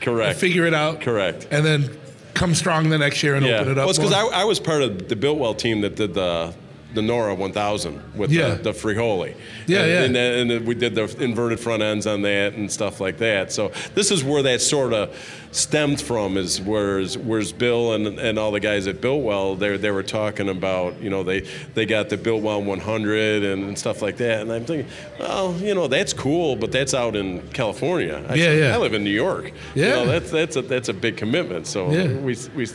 Correct. 0.00 0.38
Figure 0.38 0.66
it 0.66 0.74
out. 0.74 1.00
Correct. 1.00 1.48
And 1.50 1.64
then 1.66 1.90
come 2.34 2.54
strong 2.54 2.90
the 2.90 2.98
next 2.98 3.22
year 3.22 3.34
and 3.34 3.44
Yeah. 3.44 3.56
open 3.60 3.68
it 3.72 3.72
up. 3.72 3.76
Well, 3.78 3.90
it's 3.90 3.98
because. 3.98 4.12
I, 4.12 4.42
I 4.42 4.44
was 4.44 4.60
part 4.60 4.82
of 4.82 5.08
the 5.08 5.16
Biltwell 5.16 5.56
team 5.58 5.80
that 5.80 5.96
did 5.96 6.14
the 6.14 6.54
the 6.96 7.02
NORRA 7.02 7.36
1000 7.36 8.02
with 8.16 8.32
Yeah. 8.32 8.54
the, 8.54 8.72
the. 8.72 9.34
Yeah, 9.66 9.80
and, 9.82 9.88
yeah. 9.90 10.02
And, 10.02 10.14
then- 10.16 10.50
and 10.50 10.66
we 10.66 10.74
did 10.74 10.94
the 10.96 11.04
inverted 11.22 11.60
front 11.60 11.82
ends 11.82 12.06
on 12.06 12.22
that 12.22 12.54
and 12.54 12.70
stuff 12.72 13.00
like 13.00 13.18
that. 13.18 13.52
So 13.52 13.70
this 13.94 14.10
is 14.10 14.24
where 14.24 14.42
that 14.42 14.60
sort 14.60 14.92
of 14.92 15.14
stemmed 15.52 16.00
from. 16.00 16.36
Is 16.36 16.60
where's 16.60 17.16
where's 17.16 17.52
Bill 17.52 17.92
and, 17.94 18.06
and 18.18 18.38
all 18.38 18.50
the 18.50 18.60
guys 18.60 18.86
at 18.86 18.96
Biltwell 19.00 19.58
they 19.58 19.76
they 19.76 19.90
were 19.90 20.02
talking 20.02 20.48
about 20.48 21.00
you 21.00 21.10
know 21.10 21.22
they 21.22 21.40
they 21.74 21.86
got 21.86 22.08
the 22.08 22.16
Biltwell 22.18 22.64
100 22.64 23.44
and, 23.44 23.64
and 23.64 23.78
stuff 23.78 24.02
like 24.02 24.16
that. 24.16 24.40
And 24.42 24.52
I'm 24.52 24.64
thinking, 24.64 24.90
well, 25.18 25.54
you 25.56 25.74
know 25.74 25.86
that's 25.86 26.12
cool, 26.12 26.56
but 26.56 26.72
that's 26.72 26.94
out 26.94 27.14
in 27.16 27.46
California. 27.50 28.24
I, 28.28 28.34
Yeah, 28.34 28.52
yeah. 28.52 28.74
I 28.74 28.78
live 28.78 28.94
in 28.94 29.04
New 29.04 29.10
York. 29.10 29.52
You 29.74 29.84
Yeah. 29.84 29.90
know, 29.90 30.06
that's 30.06 30.30
that's 30.30 30.56
a 30.56 30.62
that's 30.62 30.88
a 30.88 30.94
big 30.94 31.16
commitment. 31.16 31.66
So 31.66 31.90
Yeah. 31.90 32.08
we 32.14 32.36
we 32.54 32.66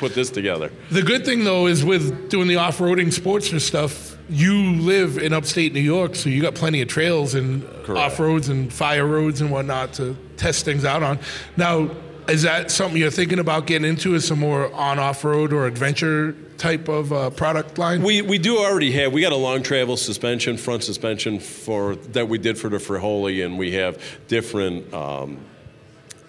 put 0.00 0.14
this 0.14 0.30
together. 0.30 0.72
The 0.90 1.02
good 1.02 1.24
thing 1.24 1.44
though 1.44 1.66
is 1.66 1.84
with 1.84 2.30
doing 2.30 2.48
the 2.48 2.56
off-roading 2.56 3.08
Sportster 3.08 3.60
stuff, 3.60 4.16
you 4.30 4.72
live 4.80 5.18
in 5.18 5.32
upstate 5.32 5.74
New 5.74 5.80
York, 5.80 6.16
so 6.16 6.30
you 6.30 6.40
got 6.40 6.54
plenty 6.54 6.80
of 6.80 6.88
trails 6.88 7.34
and 7.34 7.62
Correct. 7.84 7.90
off-roads 7.90 8.48
and 8.48 8.72
fire 8.72 9.06
roads 9.06 9.40
and 9.40 9.50
whatnot 9.50 9.92
to 9.94 10.16
test 10.36 10.64
things 10.64 10.84
out 10.84 11.02
on. 11.02 11.18
Now, 11.56 11.90
is 12.28 12.42
that 12.42 12.70
something 12.70 12.98
you're 12.98 13.10
thinking 13.10 13.40
about 13.40 13.66
getting 13.66 13.88
into? 13.88 14.14
Is 14.14 14.26
some 14.26 14.38
more 14.38 14.72
on-off-road 14.72 15.52
or 15.52 15.66
adventure 15.66 16.32
type 16.56 16.88
of 16.88 17.12
uh, 17.12 17.30
product 17.30 17.76
line? 17.76 18.02
We, 18.02 18.22
we 18.22 18.38
do 18.38 18.58
already 18.58 18.92
have 18.92 19.12
we 19.12 19.20
got 19.20 19.32
a 19.32 19.36
long 19.36 19.62
travel 19.62 19.96
suspension 19.96 20.56
front 20.56 20.82
suspension 20.84 21.40
for 21.40 21.96
that 21.96 22.28
we 22.28 22.38
did 22.38 22.56
for 22.56 22.68
the 22.68 22.78
Frijoli 22.78 23.44
and 23.44 23.58
we 23.58 23.72
have 23.72 24.00
different 24.28 24.94
um, 24.94 25.38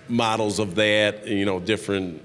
models 0.10 0.60
of 0.60 0.76
that 0.76 1.28
you 1.28 1.46
know 1.46 1.60
different 1.60 2.22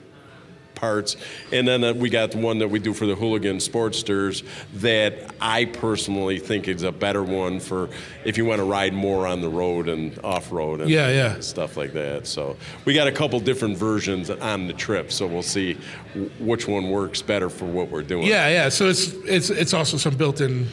parts 0.76 1.16
and 1.52 1.66
then 1.66 1.82
uh, 1.82 1.92
we 1.94 2.08
got 2.08 2.30
the 2.30 2.38
one 2.38 2.58
that 2.60 2.68
we 2.68 2.78
do 2.78 2.92
for 2.94 3.06
the 3.06 3.14
hooligan 3.16 3.56
sportsters 3.56 4.44
that 4.74 5.34
I 5.40 5.64
personally 5.64 6.38
think 6.38 6.68
is 6.68 6.82
a 6.84 6.92
better 6.92 7.24
one 7.24 7.58
for 7.58 7.88
if 8.24 8.36
you 8.38 8.44
want 8.44 8.58
to 8.60 8.64
ride 8.64 8.92
more 8.94 9.26
on 9.26 9.40
the 9.40 9.48
road 9.48 9.88
and 9.88 10.16
off 10.22 10.52
road 10.52 10.80
and 10.82 10.88
Yeah, 10.90 11.08
yeah. 11.08 11.40
stuff 11.40 11.76
like 11.76 11.92
that 11.94 12.26
so 12.28 12.56
we 12.84 12.94
got 12.94 13.08
a 13.08 13.12
couple 13.12 13.40
different 13.40 13.76
versions 13.76 14.30
on 14.30 14.68
the 14.68 14.72
trip 14.74 15.10
so 15.10 15.26
we'll 15.26 15.42
see 15.42 15.76
w- 16.12 16.30
which 16.38 16.68
one 16.68 16.90
works 16.90 17.22
better 17.22 17.48
for 17.50 17.64
what 17.64 17.88
we're 17.90 18.02
doing 18.02 18.26
yeah, 18.26 18.48
yeah. 18.48 18.68
So 18.68 18.86
it's 18.88 19.08
it's 19.24 19.50
it's 19.50 19.72
also 19.74 19.96
some 19.96 20.14
built-in 20.16 20.66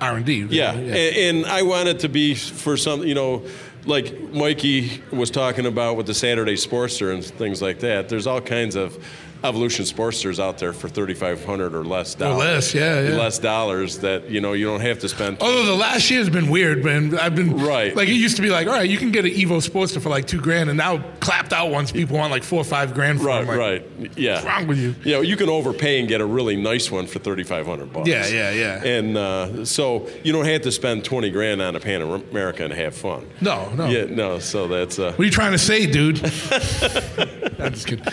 R 0.00 0.16
and 0.16 0.24
D. 0.26 0.46
Yeah, 0.50 0.72
And, 0.72 0.86
and 0.96 1.46
I 1.46 1.62
want 1.62 1.88
it 1.88 2.00
to 2.00 2.08
be 2.08 2.34
for 2.34 2.76
some, 2.76 3.02
you 3.02 3.14
know, 3.14 3.42
like 3.84 4.18
Mikey 4.32 5.02
was 5.10 5.30
talking 5.30 5.66
about 5.66 5.96
with 5.96 6.06
the 6.06 6.14
Saturday 6.14 6.54
Sportster 6.54 7.12
and 7.14 7.22
things 7.24 7.60
like 7.62 7.80
that. 7.80 8.08
There's 8.08 8.26
all 8.26 8.40
kinds 8.40 8.76
of 8.76 9.02
Evolution 9.42 9.84
Sportsters 9.84 10.38
out 10.38 10.58
there 10.58 10.72
for 10.72 10.88
3,500 10.88 11.74
or 11.74 11.84
less 11.84 12.14
dollars. 12.14 12.38
less, 12.38 12.74
yeah, 12.74 13.00
yeah. 13.00 13.16
Less 13.16 13.38
dollars 13.38 13.98
that 13.98 14.30
you 14.30 14.40
know 14.40 14.52
you 14.52 14.66
don't 14.66 14.80
have 14.80 14.98
to 15.00 15.08
spend. 15.08 15.38
Although 15.40 15.66
the 15.66 15.74
last 15.74 16.10
year's 16.10 16.28
been 16.28 16.50
weird, 16.50 16.84
man. 16.84 17.18
I've 17.18 17.34
been 17.34 17.56
Right. 17.56 17.94
Like 17.94 18.08
it 18.08 18.14
used 18.14 18.36
to 18.36 18.42
be 18.42 18.50
like, 18.50 18.66
all 18.66 18.72
right, 18.74 18.88
you 18.88 18.98
can 18.98 19.10
get 19.10 19.24
an 19.24 19.32
Evo 19.32 19.58
Sportster 19.66 20.00
for 20.00 20.08
like 20.08 20.26
two 20.26 20.40
grand, 20.40 20.68
and 20.70 20.76
now 20.76 20.98
clapped 21.20 21.52
out 21.52 21.70
ones 21.70 21.92
people 21.92 22.16
want 22.16 22.30
like 22.30 22.42
four 22.42 22.60
or 22.60 22.64
five 22.64 22.94
grand 22.94 23.20
for. 23.20 23.26
Right. 23.26 23.46
Like, 23.46 23.58
right, 23.58 23.86
yeah. 24.16 24.34
What's 24.34 24.46
wrong 24.46 24.66
with 24.66 24.78
you? 24.78 24.94
Yeah, 25.04 25.20
you 25.20 25.36
can 25.36 25.48
overpay 25.48 26.00
and 26.00 26.08
get 26.08 26.20
a 26.20 26.26
really 26.26 26.56
nice 26.56 26.90
one 26.90 27.06
for 27.06 27.18
3,500 27.18 27.92
bucks. 27.92 28.08
Yeah, 28.08 28.26
yeah, 28.26 28.50
yeah. 28.50 28.84
And 28.84 29.16
uh, 29.16 29.64
so 29.64 30.08
you 30.22 30.32
don't 30.32 30.44
have 30.46 30.62
to 30.62 30.72
spend 30.72 31.04
20 31.04 31.30
grand 31.30 31.60
on 31.62 31.76
a 31.76 31.80
Pan 31.80 32.02
America 32.02 32.64
and 32.64 32.72
have 32.72 32.94
fun. 32.94 33.28
No, 33.40 33.70
no. 33.74 33.86
Yeah, 33.88 34.04
no. 34.04 34.38
So 34.38 34.68
that's 34.68 34.98
uh, 34.98 35.12
What 35.12 35.20
are 35.20 35.24
you 35.24 35.30
trying 35.30 35.52
to 35.52 35.58
say, 35.58 35.86
dude? 35.86 36.18
I'm 37.60 37.72
just 37.72 37.86
kidding. 37.86 38.04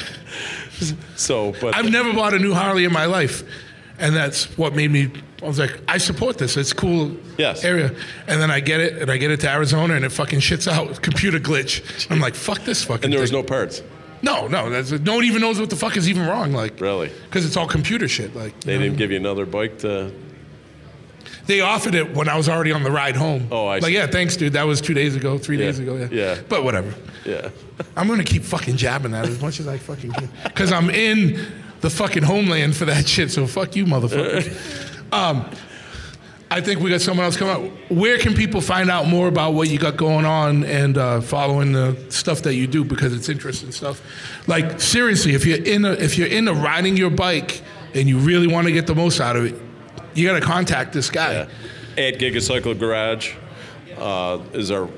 so. 1.16 1.54
But 1.62 1.76
I've 1.76 1.90
never 1.92 2.14
bought 2.14 2.34
a 2.34 2.40
new 2.40 2.54
Harley 2.54 2.86
in 2.86 2.94
my 2.94 3.06
life, 3.06 3.44
and 4.00 4.16
that's 4.16 4.46
what 4.58 4.76
made 4.76 4.92
me. 4.92 5.12
I 5.42 5.46
was 5.48 5.60
like, 5.60 5.80
I 5.88 5.98
support 6.00 6.38
this. 6.40 6.58
It's 6.58 6.74
cool 6.74 7.16
Yes. 7.38 7.64
area. 7.64 7.94
And 8.28 8.42
then 8.42 8.50
I 8.50 8.60
get 8.60 8.80
it, 8.80 9.02
and 9.02 9.12
I 9.12 9.18
get 9.18 9.30
it 9.32 9.40
to 9.42 9.50
Arizona, 9.52 9.94
and 9.96 10.04
it 10.04 10.12
fucking 10.12 10.40
shits 10.40 10.68
out. 10.72 11.02
Computer 11.04 11.40
glitch. 11.40 12.10
I'm 12.12 12.20
like, 12.20 12.34
fuck 12.36 12.60
this 12.66 12.84
fucking. 12.84 13.06
and 13.06 13.14
there 13.14 13.22
was 13.22 13.32
no 13.32 13.44
parts. 13.44 13.84
No, 14.24 14.48
no. 14.48 14.70
That's, 14.72 14.92
no 14.92 15.16
one 15.16 15.26
even 15.26 15.42
knows 15.42 15.60
what 15.60 15.70
the 15.70 15.76
fuck 15.76 15.96
is 15.96 16.10
even 16.10 16.26
wrong. 16.26 16.52
Like, 16.52 16.82
Really? 16.82 17.12
Because 17.26 17.46
it's 17.46 17.56
all 17.56 17.68
computer 17.68 18.08
shit. 18.08 18.36
Like, 18.36 18.60
They 18.62 18.80
didn't 18.80 18.98
give 18.98 19.12
you 19.12 19.18
another 19.18 19.46
bike 19.46 19.78
to. 19.80 20.12
They 21.48 21.62
offered 21.62 21.96
it 21.96 22.14
when 22.14 22.30
I 22.30 22.36
was 22.38 22.48
already 22.50 22.72
on 22.72 22.84
the 22.84 22.92
ride 22.92 23.16
home. 23.16 23.48
Oh, 23.52 23.68
I 23.68 23.76
Like, 23.80 23.86
see. 23.86 23.94
yeah, 23.94 24.08
thanks, 24.08 24.36
dude. 24.38 24.54
That 24.54 24.68
was 24.68 24.82
two 24.82 24.94
days 24.94 25.16
ago, 25.16 25.38
three 25.38 25.58
days 25.58 25.80
ago. 25.80 25.96
Yeah. 25.96 26.08
Yeah. 26.12 26.38
But 26.48 26.64
whatever. 26.64 26.94
Yeah. 27.26 27.50
I'm 27.96 28.08
gonna 28.08 28.24
keep 28.24 28.44
fucking 28.44 28.78
jabbing 28.78 29.12
that 29.14 29.26
as 29.28 29.42
much 29.42 29.60
as 29.60 29.68
I 29.68 29.78
fucking 29.78 30.12
can, 30.12 30.30
because 30.44 30.72
I'm 30.72 30.90
in 30.90 31.46
the 31.82 31.90
fucking 31.90 32.24
homeland 32.24 32.76
for 32.76 32.86
that 32.86 33.08
shit. 33.08 33.32
So 33.32 33.48
fuck 33.48 33.76
you, 33.76 33.86
motherfuckers. 33.86 35.12
um, 35.14 35.50
I 36.50 36.62
think 36.62 36.80
we 36.80 36.90
got 36.90 37.02
someone 37.02 37.26
else 37.26 37.36
coming 37.36 37.54
out. 37.66 37.92
Where 37.92 38.18
can 38.18 38.34
people 38.34 38.62
find 38.62 38.90
out 38.90 39.08
more 39.08 39.28
about 39.28 39.54
what 39.54 39.70
you 39.70 39.78
got 39.78 39.98
going 39.98 40.26
on 40.26 40.64
and 40.64 40.98
uh, 40.98 41.20
following 41.22 41.74
the 41.74 41.98
stuff 42.10 42.42
that 42.44 42.56
you 42.56 42.68
do 42.68 42.84
because 42.86 43.14
it's 43.14 43.28
interesting 43.30 43.72
stuff. 43.74 44.02
Like 44.48 44.80
seriously, 44.80 45.34
if 45.34 45.46
you're 45.46 45.62
in 45.64 45.84
a, 45.86 45.92
if 45.92 46.18
you're 46.18 46.28
into 46.30 46.54
riding 46.54 46.96
your 46.96 47.10
bike 47.10 47.62
and 47.94 48.08
you 48.08 48.18
really 48.18 48.48
want 48.48 48.68
to 48.68 48.72
get 48.74 48.88
the 48.88 48.96
most 48.96 49.20
out 49.20 49.36
of 49.36 49.44
it, 49.46 49.56
you 50.18 50.28
got 50.28 50.40
to 50.40 50.46
contact 50.46 50.94
this 50.94 51.10
guy. 51.10 51.48
At 51.98 52.16
Gigacycle 52.16 52.78
Garage 52.78 53.34
uh, 53.98 54.40
is 54.54 54.72
our 54.72 54.90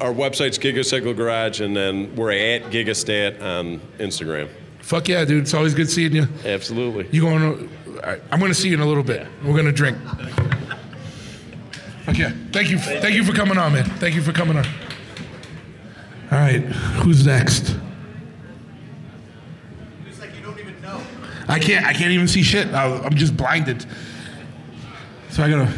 our 0.00 0.12
website's 0.12 0.58
Gigacycle 0.58 1.16
Garage, 1.16 1.60
and 1.60 1.76
then 1.76 2.14
we're 2.16 2.32
at 2.32 2.70
Gigastatt 2.70 3.42
on 3.42 3.80
Instagram. 3.98 4.48
Fuck 4.80 5.08
yeah, 5.08 5.24
dude! 5.24 5.42
It's 5.42 5.54
always 5.54 5.74
good 5.74 5.90
seeing 5.90 6.14
you. 6.14 6.26
Absolutely. 6.44 7.08
You 7.10 7.22
going 7.22 7.40
to? 7.40 8.22
I'm 8.32 8.38
going 8.38 8.50
to 8.50 8.54
see 8.54 8.68
you 8.68 8.74
in 8.74 8.80
a 8.80 8.86
little 8.86 9.02
bit. 9.02 9.26
We're 9.44 9.52
going 9.52 9.66
to 9.66 9.72
drink. 9.72 9.98
Okay. 12.08 12.32
Thank 12.52 12.70
you. 12.70 12.78
Thank 12.78 13.14
you 13.14 13.24
for 13.24 13.32
coming 13.32 13.58
on, 13.58 13.74
man. 13.74 13.84
Thank 13.84 14.14
you 14.14 14.22
for 14.22 14.32
coming 14.32 14.56
on. 14.56 14.64
All 16.30 16.38
right. 16.38 16.62
Who's 17.02 17.26
next? 17.26 17.76
I 21.48 21.58
can't. 21.58 21.84
I 21.84 21.92
can't 21.92 22.12
even 22.12 22.28
see 22.28 22.42
shit. 22.42 22.68
I, 22.68 22.98
I'm 22.98 23.14
just 23.14 23.36
blinded. 23.36 23.84
So 25.30 25.42
I 25.44 25.50
gotta 25.50 25.72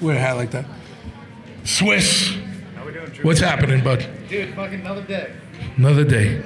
wear 0.00 0.16
a 0.16 0.18
hat 0.18 0.36
like 0.36 0.50
that. 0.52 0.66
Swiss. 1.64 2.30
Doing, 2.32 3.22
What's 3.22 3.40
happening, 3.40 3.82
bud? 3.84 4.06
Dude, 4.28 4.54
fucking 4.54 4.80
another 4.80 5.02
day. 5.02 5.32
Another 5.76 6.04
day. 6.04 6.42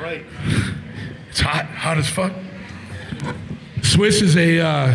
Right. 0.00 0.24
It's 1.30 1.40
hot, 1.40 1.66
hot 1.66 1.98
as 1.98 2.08
fuck. 2.08 2.32
Swiss 3.82 4.22
is 4.22 4.36
a 4.36 4.60
uh, 4.60 4.90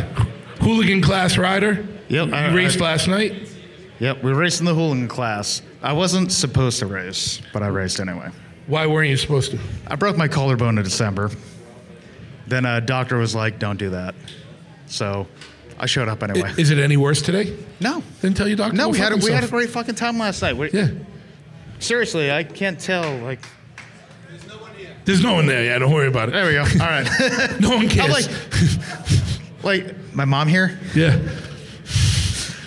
hooligan 0.62 1.02
class 1.02 1.38
rider. 1.38 1.86
Yep, 2.10 2.28
You 2.28 2.34
I- 2.34 2.54
raced 2.54 2.82
I- 2.82 2.86
last 2.86 3.08
night. 3.08 3.50
Yep, 4.00 4.24
we 4.24 4.34
raced 4.34 4.60
in 4.60 4.66
the 4.66 4.74
hooligan 4.74 5.08
class. 5.08 5.62
I 5.82 5.94
wasn't 5.94 6.32
supposed 6.32 6.80
to 6.80 6.86
race, 6.88 7.42
but 7.54 7.64
I 7.64 7.68
raced 7.68 8.00
anyway. 8.00 8.30
Why 8.68 8.86
weren't 8.88 9.10
you 9.10 9.18
supposed 9.18 9.52
to? 9.52 9.60
I 9.88 9.96
broke 9.96 10.18
my 10.18 10.28
collarbone 10.28 10.78
in 10.78 10.84
December. 10.84 11.30
Then 12.48 12.66
a 12.66 12.82
doctor 12.82 13.18
was 13.18 13.34
like, 13.36 13.60
"Don't 13.60 13.78
do 13.78 13.90
that." 13.92 14.16
So 14.88 15.28
I 15.80 15.86
showed 15.86 16.08
up 16.08 16.22
anyway. 16.24 16.54
Is 16.58 16.70
it 16.72 16.78
any 16.78 16.98
worse 16.98 17.22
today? 17.22 17.56
no, 17.80 18.04
Didn't 18.22 18.38
tell 18.38 18.48
you, 18.48 18.56
doctor. 18.56 18.76
no, 18.78 18.90
we 18.90 18.98
had 18.98 19.12
a, 19.14 19.18
we 19.18 19.32
had 19.32 19.44
a 19.44 19.48
great 19.48 19.70
fucking 19.70 19.96
time 19.96 20.18
last 20.20 20.42
night. 20.42 20.56
We- 20.56 20.70
Yeah. 20.72 20.90
Seriously, 21.80 22.32
I 22.32 22.44
can't 22.44 22.80
tell. 22.80 23.18
Like, 23.18 23.40
There's 25.06 25.22
no 25.22 25.34
one 25.34 25.46
there. 25.48 25.64
Yeah, 25.66 25.80
don't 25.80 25.92
worry 25.92 26.08
about 26.08 26.30
it. 26.30 26.32
there 26.34 26.46
we 26.46 26.54
go. 26.54 26.62
All 26.84 26.90
right. 26.90 27.08
No 27.60 27.70
one 27.72 27.80
I'm 27.80 27.90
cares. 27.90 28.28
like, 29.64 29.64
like 29.64 30.14
my 30.14 30.26
mom 30.26 30.48
here. 30.48 30.80
yeah. 30.96 31.20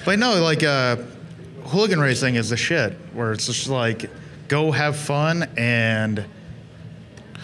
But 0.05 0.19
no, 0.19 0.41
like 0.43 0.63
uh, 0.63 0.97
hooligan 1.65 1.99
racing 2.01 2.35
is 2.37 2.51
the 2.51 2.57
shit. 2.57 2.93
Where 3.15 3.33
it's 3.33 3.47
just 3.47 3.69
like, 3.69 4.11
go 4.49 4.71
have 4.71 4.97
fun 4.97 5.49
and 5.57 6.25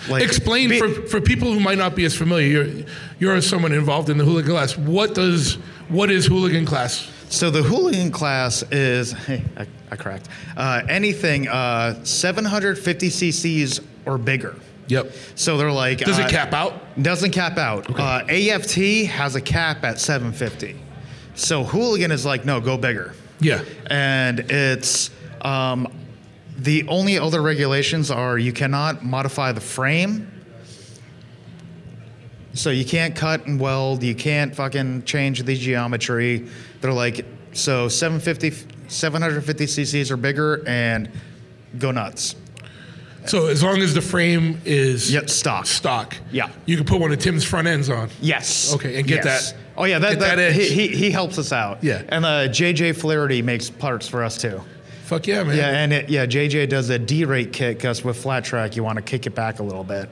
like 0.09 0.23
Explain 0.23 0.71
be- 0.71 0.79
for, 0.79 0.89
for 1.07 1.21
people 1.21 1.53
who 1.53 1.61
might 1.61 1.79
not 1.79 1.95
be 1.95 2.05
as 2.05 2.17
familiar. 2.17 2.65
You're 2.65 2.85
you're 3.19 3.41
someone 3.41 3.73
involved 3.73 4.11
in 4.11 4.19
the 4.19 4.25
hooligan 4.25 4.51
class. 4.51 4.77
What 4.77 5.15
does 5.15 5.55
what 5.89 6.11
is 6.11 6.27
hooligan 6.27 6.67
class? 6.67 7.11
So 7.29 7.51
the 7.51 7.63
hooligan 7.63 8.11
class 8.11 8.63
is, 8.71 9.13
hey, 9.27 9.43
I, 9.57 9.67
I 9.91 9.97
cracked. 9.97 10.29
Uh, 10.57 10.83
anything 10.89 11.49
uh, 11.49 12.03
750 12.05 13.09
cc's 13.09 13.81
or 14.05 14.19
bigger. 14.19 14.55
Yep. 14.89 15.13
So 15.35 15.57
they're 15.57 15.73
like. 15.73 15.99
Does 15.99 16.19
uh, 16.19 16.23
it 16.23 16.31
cap 16.31 16.53
out? 16.53 17.03
Doesn't 17.03 17.31
cap 17.31 17.57
out. 17.57 17.89
Uh, 17.99 18.25
AFT 18.29 19.07
has 19.07 19.37
a 19.37 19.41
cap 19.41 19.85
at 19.85 19.99
750. 19.99 20.77
So 21.35 21.65
hooligan 21.65 22.11
is 22.11 22.27
like, 22.27 22.45
no, 22.45 22.61
go 22.61 22.77
bigger. 22.77 23.15
Yeah. 23.41 23.65
And 23.87 24.41
it's 24.41 25.11
um, 25.41 25.89
the 26.59 26.87
only 26.89 27.19
other 27.19 27.43
regulations 27.43 28.11
are 28.11 28.39
you 28.39 28.53
cannot 28.53 29.05
modify 29.05 29.53
the 29.53 29.61
frame. 29.61 30.29
So 32.55 32.71
you 32.71 32.85
can't 32.85 33.17
cut 33.17 33.47
and 33.47 33.59
weld. 33.59 34.03
You 34.03 34.15
can't 34.15 34.55
fucking 34.55 35.05
change 35.05 35.43
the 35.43 35.57
geometry. 35.57 36.49
They're 36.81 36.93
like, 36.93 37.25
so 37.53 37.89
750, 37.89 38.69
750 38.89 39.65
cc's 39.65 40.11
or 40.11 40.17
bigger 40.19 40.63
and 40.69 41.11
go 41.79 41.91
nuts. 41.91 42.37
So 43.25 43.47
as 43.47 43.63
long 43.63 43.79
as 43.81 43.95
the 43.95 44.03
frame 44.03 44.61
is 44.65 45.11
Yep, 45.13 45.31
stock. 45.31 45.67
stock, 45.67 46.17
Yeah. 46.33 46.49
you 46.67 46.77
can 46.77 46.85
put 46.85 47.01
one 47.01 47.13
of 47.13 47.19
Tim's 47.21 47.45
front 47.45 47.69
ends 47.69 47.89
on. 47.89 48.11
Yes. 48.21 48.75
Okay, 48.75 48.99
and 48.99 49.07
get 49.07 49.25
Yes. 49.25 49.53
that- 49.53 49.59
Oh 49.75 49.85
yeah, 49.85 49.99
that, 50.01 50.19
that, 50.19 50.37
that 50.37 50.53
he, 50.53 50.69
he, 50.69 50.89
he 50.89 51.11
helps 51.11 51.39
us 51.39 51.51
out. 51.53 51.79
Yeah. 51.83 52.03
And 52.11 52.27
uh, 52.27 52.49
JJ 52.49 52.95
Flaherty 52.97 53.41
makes 53.41 53.71
parts 53.71 54.07
for 54.07 54.23
us 54.23 54.37
too. 54.37 54.61
Fuck 55.13 55.27
yeah, 55.27 55.43
man. 55.45 55.57
Yeah, 55.57 55.69
and 55.69 55.93
it, 55.93 56.09
yeah, 56.09 56.25
JJ 56.25 56.71
does 56.71 56.89
a 56.89 56.99
D-rate 56.99 57.53
kick 57.53 57.77
because 57.77 58.03
with 58.03 58.17
flat 58.17 58.45
track 58.45 58.77
you 58.77 58.83
want 58.83 58.97
to 58.97 59.03
kick 59.03 59.27
it 59.27 59.35
back 59.35 59.59
a 59.59 59.63
little 59.63 59.85
bit. 59.85 60.09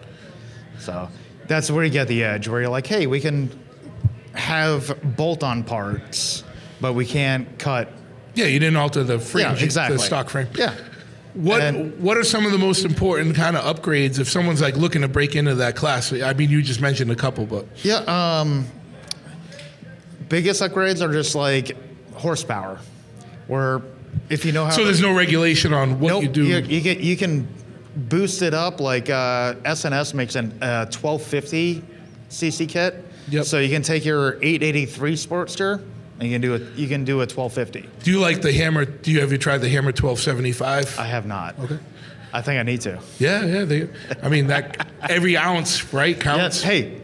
So 0.79 1.09
that's 1.47 1.71
where 1.71 1.85
you 1.85 1.91
get 1.91 2.07
the 2.07 2.23
edge, 2.23 2.49
where 2.49 2.61
you're 2.61 2.71
like, 2.71 2.87
hey, 2.87 3.07
we 3.07 3.19
can 3.19 3.51
have 4.35 4.95
bolt-on 5.17 5.65
parts, 5.65 6.45
but 6.83 6.93
we 6.93 7.07
can't 7.07 7.59
cut. 7.59 7.91
Yeah, 8.35 8.45
you 8.45 8.59
didn't 8.59 8.77
alter 8.77 9.03
the 9.03 9.19
frame, 9.19 9.57
Yeah, 9.57 9.65
exactly. 9.65 9.97
the 9.97 10.03
stock 10.03 10.29
frame. 10.29 10.49
Yeah. 10.55 10.75
What 11.33 11.75
What 11.99 12.17
are 12.19 12.25
some 12.25 12.45
of 12.45 12.53
the 12.53 12.59
most 12.59 12.85
important 12.85 13.37
kind 13.37 13.57
of 13.57 13.65
upgrades 13.65 14.19
if 14.19 14.29
someone's 14.29 14.61
like 14.61 14.77
looking 14.77 15.01
to 15.03 15.09
break 15.09 15.35
into 15.35 15.55
that 15.57 15.77
class? 15.77 16.13
I 16.13 16.35
mean, 16.35 16.51
you 16.51 16.61
just 16.61 16.81
mentioned 16.81 17.11
a 17.11 17.17
couple, 17.17 17.47
but 17.47 17.67
Yeah. 17.83 18.01
Um, 18.07 18.67
biggest 20.29 20.61
upgrades 20.61 21.01
are 21.01 21.13
just 21.13 21.35
like 21.35 21.77
horsepower, 22.15 22.81
where 23.47 23.81
if 24.31 24.45
you 24.45 24.53
know 24.53 24.65
how. 24.65 24.71
so 24.71 24.85
there's 24.85 25.03
no 25.03 25.15
regulation 25.15 25.75
on 25.75 26.01
what 26.01 26.09
Nope, 26.09 26.23
you 26.23 26.29
do. 26.29 26.45
You, 26.45 26.59
you 26.59 26.81
get 26.81 27.01
you 27.01 27.17
can 27.17 27.47
boost 27.97 28.41
it 28.43 28.55
up 28.55 28.81
like 28.81 29.11
uh, 29.11 29.55
S&S 29.65 30.15
makes 30.15 30.37
an 30.37 30.53
uh, 30.63 30.87
1250 30.87 31.83
cc 32.31 32.69
kit. 32.69 33.05
Yep. 33.29 33.45
So 33.45 33.59
you 33.59 33.69
can 33.69 33.83
take 33.83 34.05
your 34.05 34.35
883 34.43 35.15
Sportster 35.15 35.85
and 36.19 36.29
you 36.29 36.35
can 36.35 36.41
do 36.41 36.55
a 36.55 36.59
you 36.79 36.89
can 36.89 37.05
do 37.05 37.17
a 37.17 37.27
1250. 37.27 37.89
do 38.05 38.11
you 38.11 38.21
like 38.21 38.41
the 38.43 38.53
hammer? 38.53 38.85
Do 38.85 39.11
you 39.11 39.21
have 39.21 39.33
you 39.33 39.39
tried 39.39 39.59
the 39.59 39.69
hammer 39.69 39.89
1275? 39.89 40.99
I 40.99 41.05
have 41.05 41.27
not. 41.27 41.59
Okay. 41.59 41.79
I 42.33 42.43
think 42.43 42.61
I 42.61 42.63
need 42.63 42.81
to. 42.83 43.01
yeah, 43.19 43.45
yeah. 43.45 43.65
They, 43.65 43.89
I 44.23 44.29
mean 44.29 44.47
that 44.47 44.89
every 45.09 45.37
ounce, 45.37 45.93
right, 45.93 46.19
counts. 46.19 46.59
Yes. 46.59 46.63
Hey, 46.63 47.01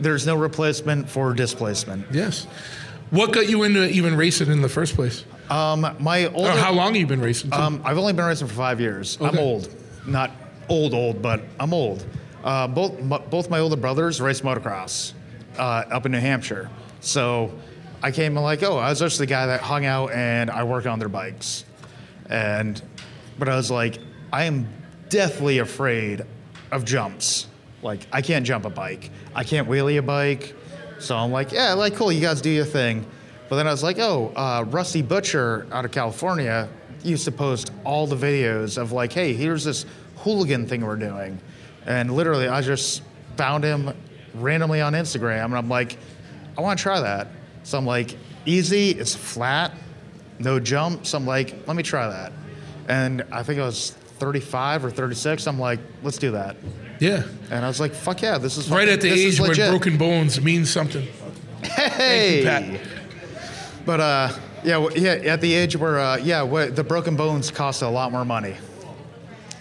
there's 0.00 0.26
no 0.26 0.36
replacement 0.36 1.08
for 1.08 1.32
displacement. 1.32 2.06
Yes. 2.12 2.46
What 3.10 3.32
got 3.32 3.48
you 3.48 3.62
into 3.62 3.88
even 3.88 4.16
racing 4.16 4.50
in 4.50 4.60
the 4.60 4.68
first 4.68 4.94
place? 4.94 5.24
Um, 5.50 5.96
my 6.00 6.26
older. 6.26 6.50
Or 6.50 6.52
how 6.56 6.72
long 6.72 6.88
have 6.94 6.96
you 6.96 7.06
been 7.06 7.20
racing? 7.20 7.50
too? 7.50 7.56
Um, 7.56 7.82
I've 7.84 7.98
only 7.98 8.12
been 8.12 8.24
racing 8.24 8.48
for 8.48 8.54
five 8.54 8.80
years. 8.80 9.18
I'm 9.20 9.38
old, 9.38 9.68
not 10.06 10.30
old 10.68 10.94
old, 10.94 11.20
but 11.20 11.42
I'm 11.60 11.74
old. 11.74 12.04
Uh, 12.42 12.66
both 12.68 12.98
m- 12.98 13.22
both 13.30 13.50
my 13.50 13.58
older 13.58 13.76
brothers 13.76 14.20
race 14.20 14.40
motocross 14.42 15.12
uh, 15.58 15.60
up 15.90 16.06
in 16.06 16.12
New 16.12 16.18
Hampshire, 16.20 16.70
so 17.00 17.52
I 18.02 18.10
came 18.10 18.36
and 18.36 18.44
like, 18.44 18.62
oh, 18.62 18.76
I 18.76 18.90
was 18.90 18.98
just 18.98 19.18
the 19.18 19.26
guy 19.26 19.46
that 19.46 19.60
hung 19.62 19.86
out 19.86 20.12
and 20.12 20.50
I 20.50 20.64
worked 20.64 20.86
on 20.86 20.98
their 20.98 21.08
bikes. 21.08 21.64
And, 22.28 22.80
but 23.38 23.48
I 23.48 23.56
was 23.56 23.70
like, 23.70 23.98
I 24.30 24.44
am 24.44 24.68
deathly 25.08 25.58
afraid 25.58 26.22
of 26.70 26.84
jumps. 26.84 27.46
Like, 27.82 28.06
I 28.12 28.20
can't 28.20 28.44
jump 28.44 28.66
a 28.66 28.70
bike. 28.70 29.10
I 29.34 29.42
can't 29.44 29.68
wheelie 29.68 29.98
a 29.98 30.02
bike. 30.02 30.54
So 30.98 31.16
I'm 31.16 31.32
like, 31.32 31.50
yeah, 31.52 31.72
like, 31.72 31.94
cool, 31.94 32.12
you 32.12 32.20
guys 32.20 32.42
do 32.42 32.50
your 32.50 32.64
thing. 32.66 33.06
But 33.54 33.58
then 33.58 33.68
I 33.68 33.70
was 33.70 33.84
like, 33.84 34.00
oh, 34.00 34.32
uh, 34.34 34.64
Rusty 34.66 35.00
Butcher 35.00 35.68
out 35.70 35.84
of 35.84 35.92
California 35.92 36.68
used 37.04 37.24
to 37.26 37.30
post 37.30 37.70
all 37.84 38.04
the 38.08 38.16
videos 38.16 38.76
of 38.78 38.90
like, 38.90 39.12
hey, 39.12 39.32
here's 39.32 39.62
this 39.62 39.86
hooligan 40.16 40.66
thing 40.66 40.84
we're 40.84 40.96
doing. 40.96 41.38
And 41.86 42.10
literally, 42.16 42.48
I 42.48 42.62
just 42.62 43.02
found 43.36 43.62
him 43.62 43.92
randomly 44.34 44.80
on 44.80 44.94
Instagram, 44.94 45.44
and 45.44 45.56
I'm 45.56 45.68
like, 45.68 45.98
I 46.58 46.62
want 46.62 46.80
to 46.80 46.82
try 46.82 46.98
that. 46.98 47.28
So 47.62 47.78
I'm 47.78 47.86
like, 47.86 48.16
easy, 48.44 48.90
it's 48.90 49.14
flat, 49.14 49.70
no 50.40 50.58
jump. 50.58 51.06
So 51.06 51.16
I'm 51.16 51.24
like, 51.24 51.54
let 51.68 51.76
me 51.76 51.84
try 51.84 52.08
that. 52.08 52.32
And 52.88 53.22
I 53.30 53.44
think 53.44 53.60
I 53.60 53.64
was 53.66 53.92
35 53.92 54.84
or 54.86 54.90
36. 54.90 55.46
I'm 55.46 55.60
like, 55.60 55.78
let's 56.02 56.18
do 56.18 56.32
that. 56.32 56.56
Yeah. 56.98 57.22
And 57.52 57.64
I 57.64 57.68
was 57.68 57.78
like, 57.78 57.94
fuck 57.94 58.20
yeah, 58.20 58.36
this 58.36 58.56
is 58.56 58.68
Right 58.68 58.88
fucking- 58.88 58.94
at 58.94 59.00
the 59.00 59.10
this 59.10 59.20
is 59.20 59.40
age 59.40 59.56
when 59.56 59.70
broken 59.70 59.96
bones 59.96 60.40
means 60.40 60.70
something. 60.70 61.06
Hey. 61.64 62.72
You. 62.72 62.78
But 63.86 64.00
uh, 64.00 64.32
yeah, 64.64 64.88
yeah, 64.94 65.10
at 65.10 65.40
the 65.40 65.52
age 65.52 65.76
where 65.76 65.98
uh, 65.98 66.16
yeah, 66.16 66.44
the 66.66 66.84
broken 66.84 67.16
bones 67.16 67.50
cost 67.50 67.82
a 67.82 67.88
lot 67.88 68.12
more 68.12 68.24
money. 68.24 68.56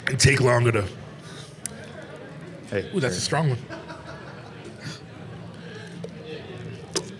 And 0.07 0.19
take 0.19 0.41
longer 0.41 0.71
to. 0.71 0.87
Hey, 2.69 2.89
Ooh, 2.93 2.99
that's 2.99 3.17
a 3.17 3.21
strong 3.21 3.49
one. 3.49 3.59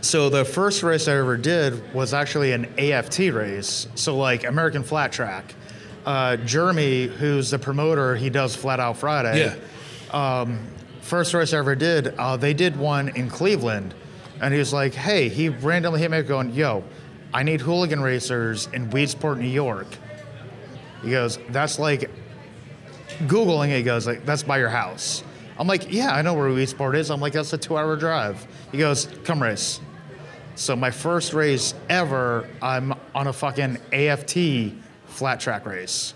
So 0.01 0.29
the 0.29 0.45
first 0.45 0.83
race 0.83 1.07
I 1.07 1.15
ever 1.17 1.37
did 1.37 1.93
was 1.93 2.13
actually 2.13 2.51
an 2.51 2.65
AFT 2.77 3.19
race, 3.31 3.87
so 3.95 4.17
like 4.17 4.43
American 4.43 4.83
Flat 4.83 5.11
Track. 5.11 5.55
Uh, 6.05 6.35
Jeremy, 6.37 7.07
who's 7.07 7.49
the 7.49 7.57
promoter, 7.57 8.15
he 8.15 8.29
does 8.29 8.55
Flat 8.55 8.79
Out 8.79 8.97
Friday. 8.97 9.55
Yeah. 10.13 10.39
Um, 10.41 10.59
first 11.01 11.33
race 11.33 11.53
I 11.53 11.57
ever 11.57 11.75
did, 11.75 12.09
uh, 12.17 12.35
they 12.35 12.53
did 12.53 12.75
one 12.75 13.09
in 13.09 13.29
Cleveland, 13.29 13.95
and 14.41 14.53
he 14.53 14.59
was 14.59 14.73
like, 14.73 14.93
"Hey," 14.93 15.29
he 15.29 15.49
randomly 15.49 16.01
hit 16.01 16.11
me 16.11 16.17
up 16.19 16.27
going, 16.27 16.53
"Yo, 16.53 16.83
I 17.33 17.43
need 17.43 17.61
hooligan 17.61 18.01
racers 18.01 18.67
in 18.73 18.89
Weedsport, 18.89 19.39
New 19.39 19.47
York." 19.47 19.87
He 21.03 21.11
goes, 21.11 21.39
"That's 21.49 21.79
like 21.79 22.09
Googling 23.27 23.69
it, 23.69 23.77
he 23.77 23.83
goes, 23.83 24.07
like, 24.07 24.25
that's 24.25 24.43
by 24.43 24.57
your 24.57 24.69
house. 24.69 25.23
I'm 25.57 25.67
like, 25.67 25.91
yeah, 25.91 26.11
I 26.11 26.21
know 26.21 26.33
where 26.33 26.49
Weedsport 26.49 26.95
is. 26.95 27.11
I'm 27.11 27.21
like, 27.21 27.33
that's 27.33 27.53
a 27.53 27.57
two 27.57 27.77
hour 27.77 27.95
drive. 27.95 28.45
He 28.71 28.77
goes, 28.77 29.07
come 29.23 29.41
race. 29.41 29.79
So 30.55 30.75
my 30.75 30.91
first 30.91 31.33
race 31.33 31.73
ever, 31.89 32.47
I'm 32.61 32.93
on 33.13 33.27
a 33.27 33.33
fucking 33.33 33.77
AFT 33.91 34.73
flat 35.05 35.39
track 35.39 35.65
race. 35.65 36.13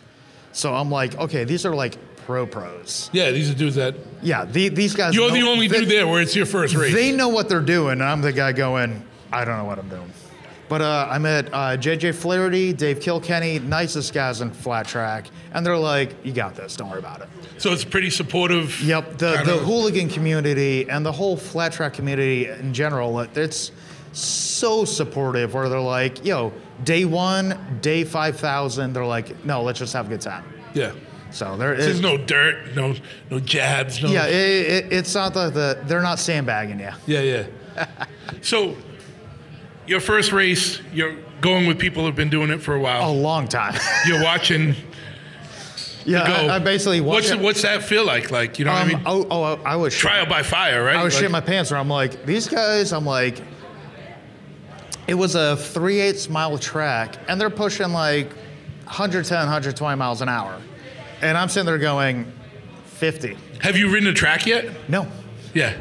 So 0.51 0.73
I'm 0.73 0.89
like, 0.89 1.15
okay, 1.17 1.43
these 1.43 1.65
are 1.65 1.75
like 1.75 1.97
pro 2.17 2.45
pros. 2.45 3.09
Yeah, 3.13 3.31
these 3.31 3.49
are 3.49 3.53
dudes 3.53 3.75
that. 3.75 3.95
Yeah, 4.21 4.45
the, 4.45 4.69
these 4.69 4.95
guys. 4.95 5.15
You're 5.15 5.31
the 5.31 5.41
only 5.43 5.67
they- 5.67 5.79
dude 5.81 5.89
there 5.89 6.07
where 6.07 6.21
it's 6.21 6.35
your 6.35 6.45
first 6.45 6.75
race. 6.75 6.93
They 6.93 7.11
know 7.11 7.29
what 7.29 7.47
they're 7.47 7.61
doing, 7.61 7.93
and 7.93 8.03
I'm 8.03 8.21
the 8.21 8.33
guy 8.33 8.51
going, 8.53 9.03
I 9.31 9.45
don't 9.45 9.57
know 9.57 9.65
what 9.65 9.79
I'm 9.79 9.89
doing. 9.89 10.11
But 10.69 10.81
uh, 10.81 11.07
I 11.09 11.17
met 11.17 11.47
uh, 11.53 11.77
JJ 11.77 12.15
Flaherty, 12.15 12.73
Dave 12.73 12.99
Kilkenny, 12.99 13.59
nicest 13.59 14.13
guys 14.13 14.41
in 14.41 14.51
flat 14.51 14.87
track, 14.87 15.27
and 15.53 15.65
they're 15.65 15.77
like, 15.77 16.13
you 16.25 16.33
got 16.33 16.55
this, 16.55 16.75
don't 16.75 16.89
worry 16.89 16.99
about 16.99 17.21
it. 17.21 17.29
So 17.57 17.71
it's 17.71 17.85
pretty 17.85 18.09
supportive. 18.09 18.79
Yep, 18.81 19.17
the, 19.17 19.41
the 19.45 19.55
of- 19.55 19.63
hooligan 19.63 20.09
community 20.09 20.89
and 20.89 21.05
the 21.05 21.11
whole 21.11 21.37
flat 21.37 21.71
track 21.71 21.93
community 21.93 22.47
in 22.47 22.73
general, 22.73 23.19
it's 23.19 23.71
so 24.11 24.83
supportive 24.83 25.53
where 25.53 25.69
they're 25.69 25.79
like, 25.79 26.25
yo, 26.25 26.51
day 26.83 27.05
one, 27.05 27.79
day 27.81 28.03
5,000, 28.03 28.93
they're 28.93 29.05
like, 29.05 29.45
no, 29.45 29.61
let's 29.61 29.79
just 29.79 29.93
have 29.93 30.07
a 30.07 30.09
good 30.09 30.21
time. 30.21 30.43
Yeah. 30.73 30.91
So 31.31 31.57
there 31.57 31.75
There's 31.75 32.01
no 32.01 32.17
dirt, 32.17 32.75
no 32.75 32.95
no 33.29 33.39
jabs, 33.39 34.01
no. 34.01 34.09
Yeah, 34.09 34.27
it, 34.27 34.85
it, 34.85 34.93
it's 34.93 35.13
not 35.13 35.33
the, 35.33 35.49
the, 35.49 35.81
they're 35.83 36.01
not 36.01 36.19
sandbagging 36.19 36.79
you. 36.79 36.89
Yeah, 37.05 37.21
yeah. 37.75 37.87
so, 38.41 38.75
your 39.87 39.99
first 39.99 40.31
race, 40.31 40.79
you're 40.93 41.15
going 41.41 41.67
with 41.67 41.79
people 41.79 42.03
who've 42.05 42.15
been 42.15 42.29
doing 42.29 42.49
it 42.49 42.61
for 42.61 42.75
a 42.75 42.79
while. 42.79 43.09
A 43.09 43.11
long 43.11 43.47
time. 43.47 43.75
You're 44.07 44.23
watching 44.23 44.75
yeah. 46.05 46.23
I, 46.23 46.55
I 46.55 46.59
basically 46.59 47.01
what's 47.01 47.29
it. 47.31 47.39
what's 47.39 47.61
that 47.63 47.83
feel 47.83 48.05
like? 48.05 48.31
Like, 48.31 48.59
you 48.59 48.65
know 48.65 48.71
what 48.71 48.79
I 48.79 48.81
Um, 48.83 48.87
mean? 48.87 49.01
oh, 49.05 49.27
oh, 49.29 49.43
I 49.65 49.75
was 49.75 49.93
Trial 49.95 50.25
by 50.25 50.41
fire, 50.41 50.83
right? 50.85 50.95
I 50.95 51.03
was 51.03 51.13
Like- 51.15 51.23
shitting 51.25 51.31
my 51.31 51.41
pants 51.41 51.69
where 51.71 51.79
I'm 51.79 51.89
like, 51.89 52.25
these 52.25 52.47
guys, 52.47 52.93
I'm 52.93 53.05
like, 53.05 53.41
it 55.07 55.13
was 55.15 55.35
a 55.35 55.55
three 55.57 55.99
eighths 55.99 56.29
mile 56.29 56.57
track, 56.57 57.15
and 57.27 57.39
they're 57.39 57.49
pushing 57.49 57.91
like 57.93 58.31
110, 58.85 59.37
120 59.37 59.95
miles 59.97 60.21
an 60.21 60.29
hour. 60.29 60.59
And 61.21 61.37
I'm 61.37 61.49
sitting 61.49 61.65
there 61.65 61.77
going, 61.77 62.31
50. 62.85 63.37
Have 63.61 63.75
you 63.77 63.89
ridden 63.91 64.07
a 64.09 64.13
track 64.13 64.45
yet? 64.45 64.69
No. 64.89 65.07
Yeah. 65.53 65.73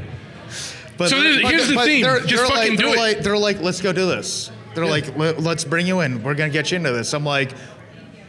But 0.99 1.11
So 1.11 1.20
they're- 1.22 1.32
here's- 1.40 1.51
here's 1.51 1.68
the 1.68 1.80
theme. 1.82 2.03
they're- 2.03 2.20
Just 2.20 2.28
they're 2.30 2.47
fucking 2.47 2.70
like, 2.72 2.78
do 2.78 2.86
they're 2.86 2.94
it. 2.94 2.99
Like, 2.99 3.20
they're 3.22 3.38
like, 3.38 3.61
let's 3.61 3.80
go 3.80 3.92
do 3.92 4.07
this. 4.07 4.51
They're 4.74 4.86
like, 4.86 5.16
"Let- 5.16 5.42
let's 5.42 5.64
bring 5.64 5.86
you 5.86 6.01
in. 6.01 6.22
We're 6.22 6.34
going 6.34 6.51
to 6.51 6.53
get 6.53 6.70
you 6.70 6.76
into 6.76 6.92
this. 6.92 7.12
I'm 7.14 7.24
like, 7.24 7.53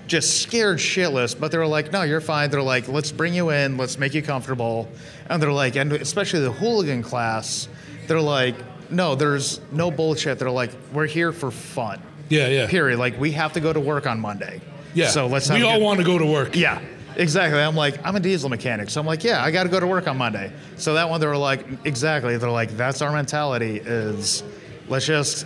just 0.08 0.42
scared 0.42 0.78
shitless. 0.78 1.38
But 1.38 1.52
they 1.52 1.58
were 1.58 1.68
like, 1.68 1.92
no, 1.92 2.04
you're 2.04 2.22
fine. 2.22 2.50
They're 2.50 2.62
like, 2.62 2.88
let's 2.88 3.12
bring 3.12 3.34
you 3.34 3.50
in. 3.50 3.76
Let's 3.78 3.98
make 4.00 4.14
you 4.14 4.22
comfortable. 4.22 4.90
And 5.30 5.42
they're 5.44 5.52
like, 5.52 5.76
and 5.76 5.92
especially 5.94 6.40
the 6.40 6.52
hooligan 6.52 7.04
class, 7.04 7.68
they're 8.08 8.22
like, 8.22 8.56
no, 8.90 9.16
there's 9.16 9.60
no 9.74 9.92
bullshit. 9.92 10.40
They're 10.40 10.50
like, 10.52 10.72
we're 10.94 11.08
here 11.08 11.34
for 11.34 11.52
fun. 11.52 12.02
Yeah, 12.30 12.48
yeah. 12.48 12.68
Period. 12.68 13.00
Like, 13.00 13.20
we 13.20 13.32
have 13.34 13.52
to 13.54 13.60
go 13.60 13.74
to 13.74 13.80
work 13.82 14.08
on 14.08 14.20
Monday. 14.22 14.62
Yeah. 14.94 15.08
So 15.10 15.28
let's 15.28 15.50
We 15.50 15.62
all 15.64 15.78
good- 15.78 15.84
want 15.84 16.00
to 16.00 16.06
go 16.06 16.18
to 16.18 16.26
work. 16.26 16.56
yeah, 16.56 16.80
exactly. 17.18 17.60
I'm 17.60 17.76
like, 17.76 18.04
I'm 18.06 18.16
a 18.16 18.20
diesel 18.20 18.50
mechanic. 18.50 18.90
So 18.90 19.02
I'm 19.02 19.08
like, 19.08 19.24
yeah, 19.24 19.44
I 19.44 19.52
got 19.52 19.64
to 19.64 19.70
go 19.70 19.80
to 19.80 19.88
work 19.88 20.08
on 20.08 20.18
Monday. 20.18 20.52
So 20.78 20.94
that 20.94 21.10
one, 21.10 21.20
they 21.20 21.28
were 21.28 21.38
like, 21.38 21.66
exactly. 21.86 22.38
They're 22.38 22.50
like, 22.50 22.72
that's 22.72 23.02
our 23.02 23.12
mentality 23.12 23.78
is 23.78 24.44
let's 24.88 25.06
just 25.06 25.46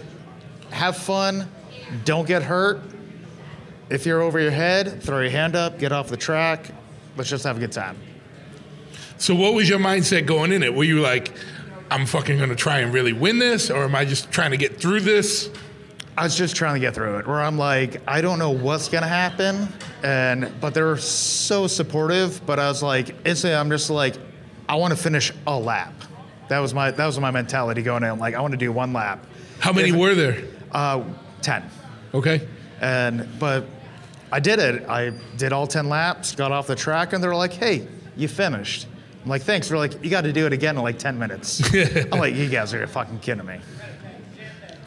have 0.69 0.97
fun, 0.97 1.49
don't 2.05 2.27
get 2.27 2.43
hurt. 2.43 2.81
If 3.89 4.05
you're 4.05 4.21
over 4.21 4.39
your 4.39 4.51
head, 4.51 5.01
throw 5.03 5.19
your 5.19 5.31
hand 5.31 5.55
up, 5.55 5.79
get 5.79 5.91
off 5.91 6.07
the 6.07 6.17
track. 6.17 6.71
Let's 7.17 7.29
just 7.29 7.43
have 7.43 7.57
a 7.57 7.59
good 7.59 7.73
time. 7.73 7.97
So, 9.17 9.35
what 9.35 9.53
was 9.53 9.67
your 9.67 9.79
mindset 9.79 10.25
going 10.25 10.51
in 10.51 10.63
it? 10.63 10.73
Were 10.73 10.85
you 10.85 11.01
like, 11.01 11.33
I'm 11.91 12.05
fucking 12.05 12.37
going 12.37 12.49
to 12.49 12.55
try 12.55 12.79
and 12.79 12.93
really 12.93 13.11
win 13.13 13.37
this, 13.37 13.69
or 13.69 13.83
am 13.83 13.93
I 13.93 14.05
just 14.05 14.31
trying 14.31 14.51
to 14.51 14.57
get 14.57 14.79
through 14.79 15.01
this? 15.01 15.49
I 16.21 16.25
was 16.25 16.35
just 16.35 16.55
trying 16.55 16.75
to 16.75 16.79
get 16.79 16.93
through 16.93 17.17
it. 17.17 17.25
Where 17.27 17.41
I'm 17.41 17.57
like, 17.57 17.99
I 18.07 18.21
don't 18.21 18.37
know 18.37 18.51
what's 18.51 18.87
gonna 18.89 19.07
happen, 19.07 19.67
and 20.03 20.51
but 20.61 20.75
they're 20.75 20.95
so 20.97 21.65
supportive. 21.65 22.45
But 22.45 22.59
I 22.59 22.67
was 22.67 22.83
like, 22.83 23.15
instantly, 23.25 23.55
I'm 23.55 23.71
just 23.71 23.89
like, 23.89 24.17
I 24.69 24.75
want 24.75 24.95
to 24.95 25.01
finish 25.01 25.31
a 25.47 25.57
lap. 25.57 25.95
That 26.47 26.59
was 26.59 26.75
my 26.75 26.91
that 26.91 27.05
was 27.07 27.19
my 27.19 27.31
mentality 27.31 27.81
going 27.81 28.03
in. 28.03 28.09
I'm 28.09 28.19
like, 28.19 28.35
I 28.35 28.41
want 28.41 28.51
to 28.51 28.57
do 28.57 28.71
one 28.71 28.93
lap. 28.93 29.25
How 29.57 29.73
many 29.73 29.89
If- 29.89 29.95
were 29.95 30.13
there? 30.13 30.43
Uh, 30.71 31.03
ten. 31.41 31.63
Okay. 32.13 32.47
And 32.81 33.27
but 33.39 33.65
I 34.31 34.39
did 34.39 34.59
it. 34.59 34.87
I 34.87 35.13
did 35.37 35.53
all 35.53 35.65
ten 35.65 35.89
laps, 35.89 36.35
got 36.35 36.51
off 36.51 36.67
the 36.67 36.75
track, 36.75 37.13
and 37.13 37.23
they're 37.23 37.33
like, 37.33 37.53
"Hey, 37.53 37.87
you 38.15 38.27
finished." 38.27 38.85
I'm 39.23 39.29
like, 39.31 39.41
"Thanks." 39.41 39.69
They're 39.69 39.77
like, 39.79 40.03
"You 40.03 40.11
got 40.11 40.21
to 40.25 40.33
do 40.33 40.45
it 40.45 40.53
again 40.53 40.77
in 40.77 40.83
like 40.83 40.99
ten 40.99 41.17
minutes." 41.17 41.63
I'm 42.11 42.19
like, 42.19 42.35
"You 42.35 42.47
guys 42.47 42.75
are 42.75 42.85
fucking 42.85 43.21
kidding 43.21 43.43
me." 43.47 43.59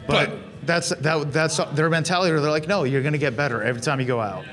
But, 0.07 0.29
But- 0.29 0.39
that's 0.65 0.89
that 0.89 1.31
that's 1.31 1.57
their 1.73 1.89
mentality. 1.89 2.31
They're 2.31 2.51
like, 2.51 2.67
"No, 2.67 2.83
you're 2.83 3.03
gonna 3.03 3.17
get 3.17 3.35
better 3.35 3.61
every 3.63 3.81
time 3.81 3.99
you 3.99 4.05
go 4.05 4.19
out." 4.19 4.45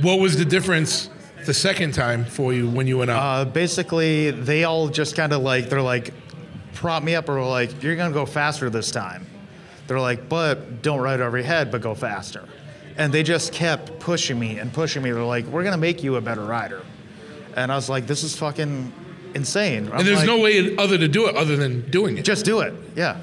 What 0.00 0.20
was 0.20 0.36
the 0.36 0.44
difference 0.44 1.10
the 1.44 1.54
second 1.54 1.92
time 1.92 2.24
for 2.24 2.52
you 2.52 2.68
when 2.68 2.86
you 2.86 2.98
went 2.98 3.10
out? 3.10 3.22
Uh, 3.22 3.44
basically, 3.44 4.30
they 4.30 4.64
all 4.64 4.88
just 4.88 5.16
kind 5.16 5.32
of 5.32 5.42
like 5.42 5.68
they're 5.68 5.82
like, 5.82 6.12
prop 6.74 7.02
me 7.02 7.14
up, 7.14 7.28
or 7.28 7.42
like, 7.42 7.82
"You're 7.82 7.96
gonna 7.96 8.14
go 8.14 8.26
faster 8.26 8.70
this 8.70 8.90
time." 8.90 9.26
They're 9.86 10.00
like, 10.00 10.28
"But 10.28 10.82
don't 10.82 11.00
ride 11.00 11.20
over 11.20 11.38
your 11.38 11.46
head, 11.46 11.70
but 11.70 11.80
go 11.80 11.94
faster." 11.94 12.44
And 12.96 13.12
they 13.12 13.22
just 13.22 13.52
kept 13.52 13.98
pushing 14.00 14.38
me 14.38 14.58
and 14.58 14.72
pushing 14.72 15.02
me. 15.02 15.10
They're 15.10 15.22
like, 15.22 15.46
"We're 15.46 15.64
gonna 15.64 15.76
make 15.76 16.02
you 16.02 16.16
a 16.16 16.20
better 16.20 16.42
rider." 16.44 16.82
And 17.56 17.72
I 17.72 17.74
was 17.74 17.88
like, 17.88 18.06
"This 18.06 18.22
is 18.22 18.36
fucking 18.36 18.92
insane." 19.34 19.88
I'm 19.92 19.98
and 20.00 20.06
there's 20.06 20.18
like, 20.18 20.26
no 20.26 20.38
way 20.38 20.76
other 20.76 20.98
to 20.98 21.08
do 21.08 21.26
it 21.26 21.36
other 21.36 21.56
than 21.56 21.88
doing 21.90 22.18
it. 22.18 22.24
just 22.24 22.44
do 22.44 22.60
it. 22.60 22.74
Yeah. 22.94 23.16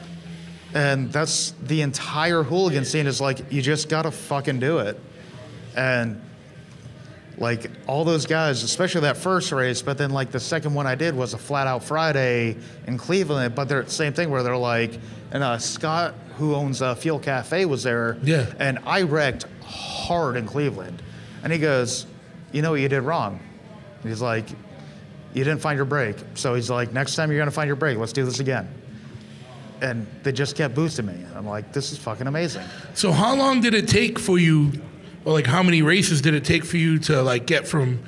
And 0.75 1.11
that's 1.11 1.51
the 1.63 1.81
entire 1.81 2.43
hooligan 2.43 2.83
scene 2.83 3.07
is 3.07 3.21
like, 3.21 3.51
you 3.51 3.61
just 3.61 3.87
gotta 3.87 4.11
fucking 4.11 4.59
do 4.59 4.79
it. 4.79 4.99
And 5.75 6.21
like 7.37 7.71
all 7.87 8.03
those 8.03 8.25
guys, 8.25 8.61
especially 8.61 9.01
that 9.01 9.15
first 9.15 9.53
race, 9.53 9.81
but 9.81 9.97
then 9.97 10.11
like 10.11 10.31
the 10.31 10.39
second 10.39 10.73
one 10.73 10.85
I 10.85 10.95
did 10.95 11.15
was 11.15 11.33
a 11.33 11.37
flat 11.37 11.65
out 11.65 11.83
Friday 11.83 12.57
in 12.87 12.97
Cleveland, 12.97 13.55
but 13.55 13.69
they're 13.69 13.83
the 13.83 13.89
same 13.89 14.11
thing 14.11 14.29
where 14.29 14.43
they're 14.43 14.57
like, 14.57 14.99
and 15.31 15.43
uh, 15.43 15.57
Scott, 15.59 16.13
who 16.35 16.53
owns 16.53 16.81
uh, 16.81 16.93
Fuel 16.95 17.19
Cafe, 17.19 17.63
was 17.63 17.83
there. 17.83 18.17
Yeah. 18.21 18.51
And 18.59 18.79
I 18.85 19.03
wrecked 19.03 19.45
hard 19.63 20.35
in 20.35 20.45
Cleveland. 20.45 21.01
And 21.41 21.53
he 21.53 21.59
goes, 21.59 22.05
You 22.51 22.61
know 22.61 22.71
what 22.71 22.81
you 22.81 22.89
did 22.89 23.01
wrong? 23.01 23.39
He's 24.03 24.21
like, 24.21 24.49
You 25.33 25.45
didn't 25.45 25.61
find 25.61 25.77
your 25.77 25.85
brake. 25.85 26.17
So 26.33 26.53
he's 26.53 26.69
like, 26.69 26.91
Next 26.91 27.15
time 27.15 27.31
you're 27.31 27.39
gonna 27.39 27.51
find 27.51 27.67
your 27.67 27.77
brake, 27.77 27.97
let's 27.97 28.13
do 28.13 28.25
this 28.25 28.41
again. 28.41 28.67
And 29.81 30.05
they 30.23 30.31
just 30.31 30.55
kept 30.55 30.75
boosting 30.75 31.05
me. 31.05 31.25
I'm 31.35 31.45
like, 31.47 31.71
this 31.73 31.91
is 31.91 31.97
fucking 31.97 32.27
amazing. 32.27 32.63
So 32.93 33.11
how 33.11 33.35
long 33.35 33.61
did 33.61 33.73
it 33.73 33.87
take 33.87 34.19
for 34.19 34.37
you, 34.37 34.71
or 35.25 35.33
like 35.33 35.45
how 35.45 35.63
many 35.63 35.81
races 35.81 36.21
did 36.21 36.33
it 36.33 36.45
take 36.45 36.63
for 36.65 36.77
you 36.77 36.99
to 36.99 37.21
like 37.21 37.45
get 37.45 37.67
from 37.67 37.99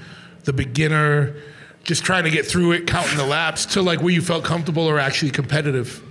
the 0.43 0.53
beginner, 0.53 1.35
just 1.83 2.03
trying 2.03 2.23
to 2.25 2.29
get 2.29 2.45
through 2.45 2.73
it, 2.73 2.87
counting 2.87 3.17
the 3.17 3.25
laps, 3.25 3.65
to 3.67 3.81
like 3.81 4.01
where 4.01 4.13
you 4.13 4.21
felt 4.21 4.43
comfortable 4.43 4.83
or 4.85 4.99
actually 4.99 5.31
competitive? 5.31 6.01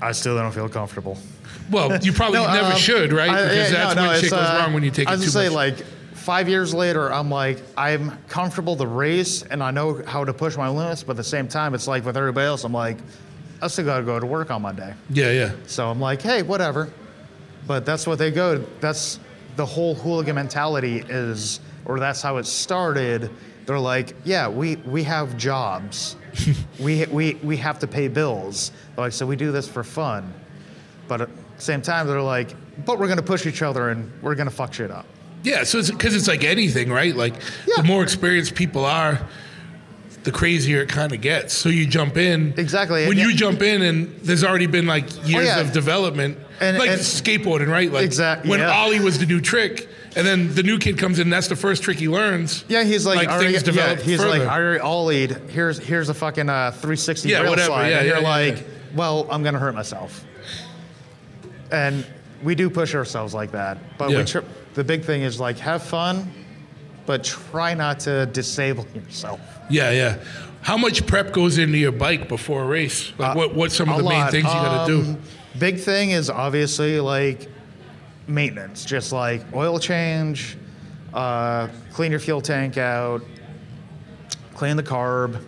I 0.00 0.12
still 0.12 0.36
don't 0.36 0.52
feel 0.52 0.68
comfortable. 0.68 1.18
Well, 1.70 1.98
you 2.02 2.12
probably 2.14 2.38
No, 2.40 2.46
never 2.52 2.72
um, 2.72 2.76
should, 2.78 3.12
right? 3.12 3.30
I- 3.30 3.42
because 3.42 3.70
yeah, 3.72 3.84
that's 3.84 3.96
no, 3.96 4.02
no, 4.04 4.08
when 4.10 4.20
shit 4.20 4.30
goes 4.30 4.40
uh, 4.40 4.58
wrong 4.62 4.74
when 4.74 4.82
you 4.82 4.90
take 4.90 5.08
I 5.08 5.12
it 5.12 5.16
was 5.16 5.20
too 5.20 5.24
just 5.26 5.34
say, 5.36 5.44
much. 5.46 5.54
like, 5.78 5.86
five 6.14 6.48
years 6.48 6.72
later, 6.74 7.12
I'm 7.12 7.30
like, 7.30 7.62
I'm 7.76 8.16
comfortable 8.28 8.76
to 8.76 8.86
race 8.86 9.42
and 9.42 9.62
I 9.62 9.70
know 9.70 10.02
how 10.06 10.24
to 10.24 10.32
push 10.32 10.56
my 10.56 10.68
limits, 10.68 11.02
but 11.02 11.12
at 11.12 11.16
the 11.18 11.24
same 11.24 11.48
time, 11.48 11.74
it's 11.74 11.86
like 11.86 12.04
with 12.04 12.16
everybody 12.16 12.46
else, 12.46 12.64
I'm 12.64 12.72
like, 12.72 12.96
I 13.64 13.68
still 13.68 13.86
got 13.86 13.98
to 13.98 14.04
go 14.04 14.20
to 14.20 14.26
work 14.26 14.50
on 14.50 14.60
Monday. 14.62 14.92
yeah, 15.08 15.30
yeah. 15.30 15.52
So 15.66 15.88
I'm 15.90 15.98
like, 15.98 16.20
hey, 16.20 16.42
whatever. 16.42 16.92
But 17.66 17.86
that's 17.86 18.06
what 18.06 18.18
they 18.18 18.30
go. 18.30 18.58
That's 18.80 19.18
the 19.56 19.64
whole 19.64 19.94
hooligan 19.94 20.34
mentality 20.34 21.02
is, 21.08 21.60
or 21.86 21.98
that's 21.98 22.20
how 22.20 22.36
it 22.36 22.44
started. 22.44 23.30
They're 23.64 23.78
like, 23.78 24.14
yeah, 24.24 24.48
we 24.48 24.76
we 24.76 25.02
have 25.04 25.38
jobs, 25.38 26.16
we 26.78 27.06
we 27.06 27.34
we 27.36 27.56
have 27.56 27.78
to 27.78 27.86
pay 27.86 28.08
bills. 28.08 28.70
They're 28.94 29.06
like, 29.06 29.12
so 29.14 29.24
we 29.24 29.34
do 29.36 29.50
this 29.50 29.66
for 29.66 29.82
fun. 29.82 30.30
But 31.08 31.22
at 31.22 31.28
the 31.56 31.62
same 31.62 31.80
time, 31.80 32.06
they're 32.06 32.20
like, 32.20 32.54
but 32.84 32.98
we're 32.98 33.08
gonna 33.08 33.22
push 33.22 33.46
each 33.46 33.62
other 33.62 33.88
and 33.88 34.12
we're 34.20 34.34
gonna 34.34 34.50
fuck 34.50 34.74
shit 34.74 34.90
up. 34.90 35.06
Yeah, 35.42 35.64
so 35.64 35.78
it's 35.78 35.90
because 35.90 36.14
it's 36.14 36.28
like 36.28 36.44
anything, 36.44 36.90
right? 36.92 37.16
Like 37.16 37.34
Yeah. 37.66 37.76
the 37.78 37.84
more 37.84 38.02
experienced 38.02 38.54
people 38.54 38.84
are, 38.84 39.26
the 40.24 40.32
crazier 40.32 40.80
it 40.82 40.88
kind 40.88 41.12
of 41.12 41.20
gets. 41.20 41.54
So 41.54 41.68
you 41.68 41.86
jump 41.86 42.16
in 42.16 42.54
Exactly, 42.56 43.06
when 43.06 43.18
and- 43.18 43.30
you 43.30 43.36
jump 43.36 43.62
in, 43.62 43.82
and 43.82 44.14
there's 44.22 44.42
already 44.42 44.66
been 44.66 44.86
like 44.86 45.04
years 45.28 45.46
yeah. 45.46 45.60
of 45.60 45.72
development, 45.72 46.38
And- 46.60 46.78
like 46.78 46.90
and- 46.90 47.00
skateboarding, 47.00 47.68
right? 47.68 47.92
Like 47.92 48.04
Exact- 48.04 48.46
when 48.46 48.60
yeah. 48.60 48.72
ollie 48.72 49.00
was 49.00 49.18
the 49.18 49.26
new 49.26 49.40
trick, 49.40 49.86
and 50.16 50.26
then 50.26 50.54
the 50.54 50.62
new 50.62 50.78
kid 50.78 50.96
comes 50.98 51.18
in, 51.18 51.24
and 51.26 51.32
that's 51.32 51.48
the 51.48 51.56
first 51.56 51.82
trick 51.82 51.98
he 51.98 52.08
learns. 52.08 52.64
Yeah, 52.68 52.84
he's 52.84 53.04
like, 53.04 53.16
like 53.16 53.28
already, 53.28 53.52
things 53.52 53.62
yeah, 53.66 53.72
develop 53.72 54.00
he's 54.00 54.18
like, 54.20 54.40
further. 54.40 54.48
I 54.50 54.60
already 54.62 54.80
ollied. 54.80 55.50
Here's 55.50 55.78
here's 55.78 56.08
a 56.08 56.14
fucking 56.14 56.48
uh, 56.48 56.70
360 56.70 57.28
Yeah, 57.28 57.40
rail 57.40 57.50
whatever, 57.50 57.66
slide, 57.66 57.88
yeah, 57.90 57.98
and 57.98 58.06
yeah, 58.06 58.12
you're 58.14 58.22
yeah, 58.22 58.28
like, 58.28 58.56
yeah. 58.58 58.62
well, 58.94 59.26
I'm 59.30 59.42
gonna 59.42 59.58
hurt 59.58 59.74
myself. 59.74 60.24
And 61.70 62.06
we 62.42 62.54
do 62.54 62.70
push 62.70 62.94
ourselves 62.94 63.34
like 63.34 63.52
that, 63.52 63.78
but 63.98 64.10
Yeah. 64.10 64.18
we 64.18 64.24
tr- 64.24 64.38
the 64.74 64.84
big 64.84 65.04
thing 65.04 65.22
is 65.22 65.38
like 65.40 65.58
have 65.58 65.82
fun, 65.82 66.30
but 67.06 67.24
try 67.24 67.74
not 67.74 68.00
to 68.00 68.26
disable 68.26 68.86
yourself. 68.94 69.40
Yeah, 69.70 69.90
yeah. 69.90 70.18
How 70.62 70.76
much 70.78 71.06
prep 71.06 71.32
goes 71.32 71.58
into 71.58 71.76
your 71.78 71.92
bike 71.92 72.28
before 72.28 72.62
a 72.62 72.66
race? 72.66 73.12
Like 73.18 73.36
what 73.36 73.54
what's 73.54 73.76
some 73.76 73.88
of 73.88 73.96
Uh, 73.96 73.98
the 73.98 74.08
main 74.08 74.30
things 74.30 74.44
you 74.44 74.50
got 74.50 74.86
to 74.86 74.92
do? 74.92 75.08
Um, 75.10 75.18
Big 75.58 75.78
thing 75.78 76.10
is 76.10 76.30
obviously 76.30 76.98
like 77.00 77.48
maintenance, 78.26 78.84
just 78.84 79.12
like 79.12 79.42
oil 79.54 79.78
change, 79.78 80.56
uh, 81.12 81.68
clean 81.92 82.10
your 82.10 82.18
fuel 82.20 82.40
tank 82.40 82.76
out, 82.76 83.22
clean 84.54 84.76
the 84.76 84.82
carb, 84.82 85.44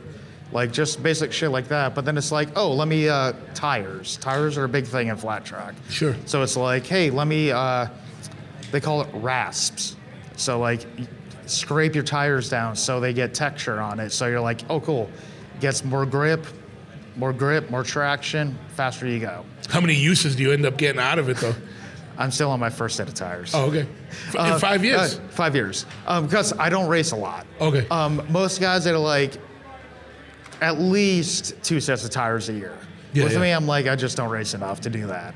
like 0.53 0.71
just 0.73 1.03
basic 1.03 1.33
shit 1.33 1.51
like 1.51 1.67
that. 1.69 1.95
But 1.95 2.05
then 2.05 2.17
it's 2.17 2.31
like, 2.31 2.51
oh, 2.57 2.73
let 2.73 2.87
me 2.87 3.09
uh, 3.09 3.33
tires. 3.55 4.17
Tires 4.19 4.57
are 4.59 4.65
a 4.65 4.69
big 4.69 4.85
thing 4.87 5.09
in 5.09 5.17
flat 5.17 5.45
track. 5.45 5.75
Sure. 5.89 6.15
So 6.27 6.43
it's 6.43 6.57
like, 6.57 6.87
hey, 6.87 7.11
let 7.11 7.27
me. 7.27 7.51
Uh, 7.51 7.89
they 8.73 8.81
call 8.81 9.01
it 9.03 9.09
rasps. 9.15 9.97
So 10.37 10.59
like, 10.61 10.87
scrape 11.47 11.95
your 11.95 12.05
tires 12.05 12.49
down 12.49 12.77
so 12.77 13.01
they 13.01 13.13
get 13.13 13.35
texture 13.35 13.81
on 13.81 14.01
it. 14.01 14.11
So 14.11 14.27
you're 14.27 14.41
like, 14.41 14.63
oh, 14.71 14.81
cool. 14.81 15.11
Gets 15.61 15.85
more 15.85 16.05
grip, 16.05 16.47
more 17.17 17.33
grip, 17.33 17.71
more 17.71 17.83
traction. 17.83 18.59
Faster 18.75 19.07
you 19.07 19.19
go. 19.21 19.45
How 19.69 19.81
many 19.81 19.95
uses 19.95 20.37
do 20.37 20.43
you 20.43 20.53
end 20.53 20.67
up 20.67 20.77
getting 20.77 21.01
out 21.01 21.19
of 21.19 21.29
it 21.29 21.37
though? 21.39 21.55
I'm 22.19 22.31
still 22.31 22.51
on 22.51 22.59
my 22.61 22.71
first 22.71 22.97
set 22.97 23.09
of 23.09 23.15
tires. 23.15 23.53
Oh, 23.55 23.67
okay. 23.67 23.81
In 23.81 24.37
Uh, 24.39 24.59
five 24.59 24.83
years. 24.85 25.19
uh, 25.19 25.21
five 25.31 25.55
years. 25.55 25.85
Um, 26.07 26.25
because 26.27 26.53
I 26.59 26.71
don't 26.71 26.89
race 26.89 27.13
a 27.13 27.17
lot. 27.17 27.47
Okay. 27.61 27.87
Um, 27.91 28.23
most 28.31 28.59
guys 28.61 28.85
that 28.85 28.95
are 28.95 28.99
like 28.99 29.35
at 30.63 30.79
least 30.79 31.55
two 31.63 31.81
sets 31.81 32.05
of 32.05 32.11
tires 32.11 32.49
a 32.49 32.55
year. 32.55 32.77
Yeah, 33.13 33.25
With 33.25 33.35
yeah. 33.35 33.39
me, 33.41 33.51
I'm 33.51 33.67
like, 33.67 33.87
I 33.87 33.97
just 33.97 34.17
don't 34.17 34.31
race 34.31 34.55
enough 34.55 34.81
to 34.83 34.91
do 34.91 35.07
that. 35.09 35.35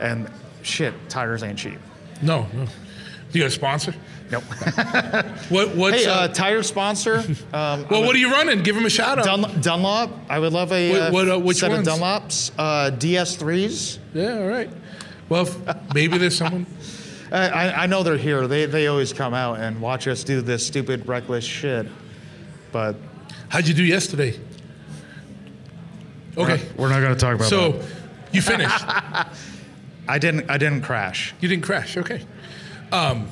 And 0.00 0.28
shit, 0.62 0.94
tires 1.08 1.42
ain't 1.44 1.58
cheap. 1.58 1.78
no, 2.22 2.46
no. 2.54 2.66
You 3.34 3.40
got 3.40 3.48
a 3.48 3.50
sponsor? 3.50 3.94
Nope. 4.30 4.44
What 5.50 5.74
what's 5.74 6.04
hey, 6.04 6.06
uh, 6.06 6.14
uh, 6.20 6.28
tire 6.28 6.62
sponsor. 6.62 7.16
Um, 7.52 7.86
well? 7.90 8.02
What 8.04 8.14
are 8.14 8.18
you 8.18 8.30
running? 8.30 8.62
Give 8.62 8.76
him 8.76 8.86
a 8.86 8.90
shout 8.90 9.18
out. 9.18 9.24
Dun- 9.24 9.60
Dunlop. 9.60 10.10
I 10.28 10.38
would 10.38 10.52
love 10.52 10.72
a 10.72 10.90
What- 10.90 11.00
uh, 11.00 11.10
what, 11.10 11.28
uh, 11.28 11.38
which 11.40 11.56
set 11.58 11.70
ones? 11.70 11.88
of 11.88 11.94
Dunlops. 11.98 12.52
Uh, 12.56 12.90
DS3s. 12.96 13.98
Yeah, 14.14 14.38
all 14.38 14.46
right. 14.46 14.70
Well, 15.28 15.48
maybe 15.94 16.16
there's 16.18 16.36
someone. 16.36 16.66
I, 17.32 17.48
I 17.48 17.82
I 17.82 17.86
know 17.86 18.02
they're 18.04 18.16
here. 18.16 18.46
They, 18.46 18.66
they 18.66 18.86
always 18.86 19.12
come 19.12 19.34
out 19.34 19.58
and 19.58 19.80
watch 19.80 20.06
us 20.06 20.22
do 20.22 20.40
this 20.40 20.64
stupid, 20.66 21.08
reckless 21.08 21.44
shit. 21.44 21.86
But 22.70 22.96
How'd 23.48 23.66
you 23.66 23.74
do 23.74 23.84
yesterday? 23.84 24.38
Okay, 26.36 26.60
we're 26.76 26.88
not 26.88 27.00
going 27.00 27.14
to 27.14 27.20
talk 27.20 27.34
about 27.36 27.48
so 27.48 27.72
that. 27.72 27.82
So, 27.82 27.88
you 28.32 28.42
finished. 28.42 28.84
I 30.08 30.18
didn't. 30.18 30.50
I 30.50 30.58
didn't 30.58 30.82
crash. 30.82 31.34
you 31.40 31.48
didn't 31.48 31.64
crash. 31.64 31.96
Okay. 31.96 32.22
Um, 32.92 33.28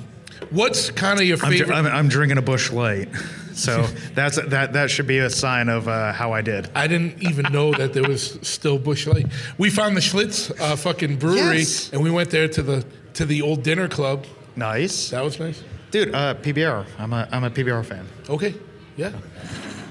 what's 0.51 0.91
kind 0.91 1.21
of 1.21 1.27
your 1.27 1.39
I'm, 1.43 1.51
favorite? 1.53 1.75
I'm, 1.75 1.87
I'm 1.87 2.09
drinking 2.09 2.39
a 2.39 2.43
Busch 2.43 2.71
Light, 2.73 3.09
so 3.53 3.83
that's 4.15 4.37
that. 4.49 4.73
That 4.73 4.91
should 4.91 5.07
be 5.07 5.19
a 5.19 5.31
sign 5.31 5.69
of 5.69 5.89
uh, 5.89 6.13
how 6.13 6.33
I 6.33 6.43
did. 6.43 6.69
I 6.75 6.87
didn't 6.87 7.23
even 7.23 7.53
know 7.53 7.73
that 7.73 7.93
there 7.93 8.03
was 8.03 8.39
still 8.43 8.79
Busch 8.79 9.07
Light. 9.07 9.27
We 9.59 9.71
found 9.71 9.97
the 9.97 10.01
Schlitz 10.01 10.51
uh, 10.61 10.77
fucking 10.77 11.17
brewery, 11.19 11.59
Yes. 11.59 11.93
and 11.93 12.03
we 12.03 12.11
went 12.11 12.31
there 12.31 12.49
to 12.49 12.63
the 12.63 12.85
to 13.15 13.25
the 13.27 13.43
old 13.43 13.63
dinner 13.63 13.89
club. 13.89 14.27
Nice, 14.57 15.11
That 15.11 15.25
was 15.25 15.39
nice. 15.41 15.63
dude. 15.91 16.15
Uh, 16.15 16.35
PBR. 16.35 16.85
I'm 16.99 17.13
a 17.13 17.29
I'm 17.33 17.45
a 17.45 17.51
PBR 17.51 17.85
fan. 17.85 18.07
Okay. 18.29 18.55
Yeah. 18.97 19.13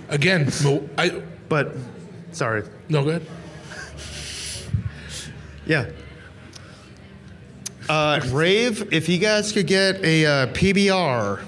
Again, 0.09 0.49
I 0.97 1.21
But 1.49 1.75
sorry. 2.33 2.63
no 2.89 3.03
go 3.03 3.09
ahead. 3.11 3.25
Yeah. 5.65 5.85
Uh, 7.89 8.21
Rave, 8.31 8.93
if 8.93 9.09
you 9.09 9.17
guys 9.17 9.51
could 9.51 9.67
get 9.67 10.03
a 10.03 10.25
uh, 10.25 10.47
PBR, 10.47 11.43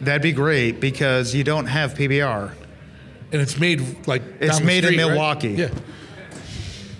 that'd 0.00 0.22
be 0.22 0.32
great 0.32 0.80
because 0.80 1.34
you 1.34 1.44
don't 1.44 1.66
have 1.66 1.94
PBR. 1.94 2.52
And 3.32 3.42
it's 3.42 3.58
made 3.58 4.06
like 4.06 4.22
It's 4.40 4.52
down 4.52 4.60
the 4.60 4.66
made 4.66 4.84
in 4.84 4.92
street, 4.92 4.98
right? 5.02 5.08
Milwaukee. 5.08 5.48
Yeah. 5.50 5.70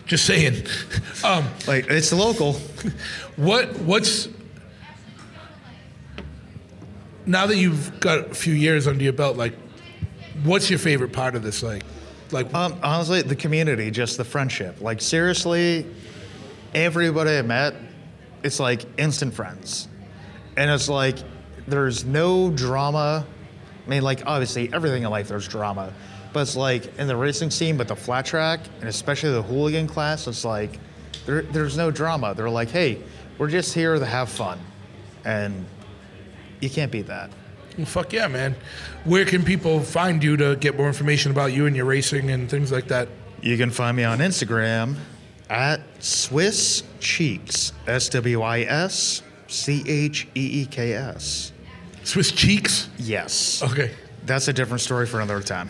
Just 0.07 0.27
saying. 0.27 0.67
Um, 1.25 1.49
Like 1.67 1.89
it's 1.89 2.13
local. 2.13 2.53
what 3.37 3.79
what's 3.79 4.29
now 7.25 7.47
that 7.47 7.57
you've 7.57 7.99
got 7.99 8.31
a 8.31 8.35
few 8.35 8.53
years 8.53 8.87
under 8.87 9.03
your 9.03 9.15
belt, 9.15 9.39
like, 9.39 9.55
what's 10.43 10.69
your 10.69 10.79
favorite 10.79 11.15
part 11.15 11.35
of 11.35 11.43
this? 11.43 11.63
Like, 11.63 11.83
like 12.31 12.53
Um, 12.53 12.79
honestly, 12.83 13.23
the 13.23 13.37
community, 13.37 13.91
just 13.91 14.19
the 14.19 14.25
friendship. 14.25 14.83
Like 14.83 15.01
seriously, 15.01 15.87
everybody 16.75 17.39
I 17.39 17.43
met, 17.43 17.75
it's 18.45 18.61
like 18.61 18.85
instant 18.99 19.35
friends, 19.35 19.89
and 20.57 20.71
it's 20.71 20.89
like 20.89 21.17
there's 21.67 22.05
no 22.05 22.51
drama. 22.51 23.27
I 23.85 23.91
mean, 23.91 24.03
like 24.03 24.23
obviously 24.27 24.73
everything 24.73 25.03
in 25.03 25.11
life 25.11 25.29
there's 25.29 25.49
drama, 25.49 25.93
but 26.33 26.41
it's 26.41 26.55
like 26.55 26.97
in 26.99 27.09
the 27.09 27.17
racing 27.17 27.51
scene, 27.51 27.77
but 27.77 27.89
the 27.89 27.97
flat 27.97 28.27
track 28.27 28.61
and 28.81 28.89
especially 28.89 29.33
the 29.33 29.43
hooligan 29.43 29.87
class, 29.87 30.29
it's 30.29 30.45
like 30.45 30.79
there, 31.27 31.43
there's 31.43 31.77
no 31.77 31.91
drama. 31.91 32.35
They're 32.35 32.51
like, 32.51 32.69
hey, 32.69 33.03
we're 33.39 33.51
just 33.51 33.75
here 33.75 33.99
to 33.99 34.07
have 34.07 34.29
fun, 34.29 34.61
and 35.25 35.65
you 36.61 36.69
can't 36.69 36.93
beat 36.93 37.07
that. 37.07 37.31
well, 37.79 37.87
fuck 37.87 38.13
yeah, 38.13 38.29
man. 38.29 38.55
Where 39.05 39.25
can 39.25 39.43
people 39.43 39.81
find 39.81 40.23
you 40.23 40.37
to 40.37 40.57
get 40.57 40.77
more 40.77 40.87
information 40.87 41.33
about 41.33 41.55
you 41.55 41.65
and 41.67 41.75
your 41.75 41.87
racing 41.87 42.31
and 42.31 42.49
things 42.49 42.71
like 42.71 42.89
that? 42.89 43.09
You 43.41 43.57
can 43.57 43.71
find 43.71 43.97
me 43.97 44.05
on 44.05 44.19
Instagram 44.19 44.97
at 45.51 45.81
Swiss 46.03 46.83
Cheeks. 47.05 47.73
S 47.87 48.09
W 48.09 48.41
I 48.41 48.63
S 48.63 49.23
C 49.47 49.85
H 49.87 50.27
E 50.35 50.63
E 50.63 50.67
K 50.67 50.95
S. 50.95 51.53
Swiss 52.03 52.33
cheeks. 52.33 52.89
Yes. 52.99 53.63
Okay. 53.63 53.93
That's 54.25 54.49
a 54.49 54.53
different 54.55 54.81
story 54.81 55.07
for 55.07 55.21
another 55.21 55.43
time. 55.43 55.69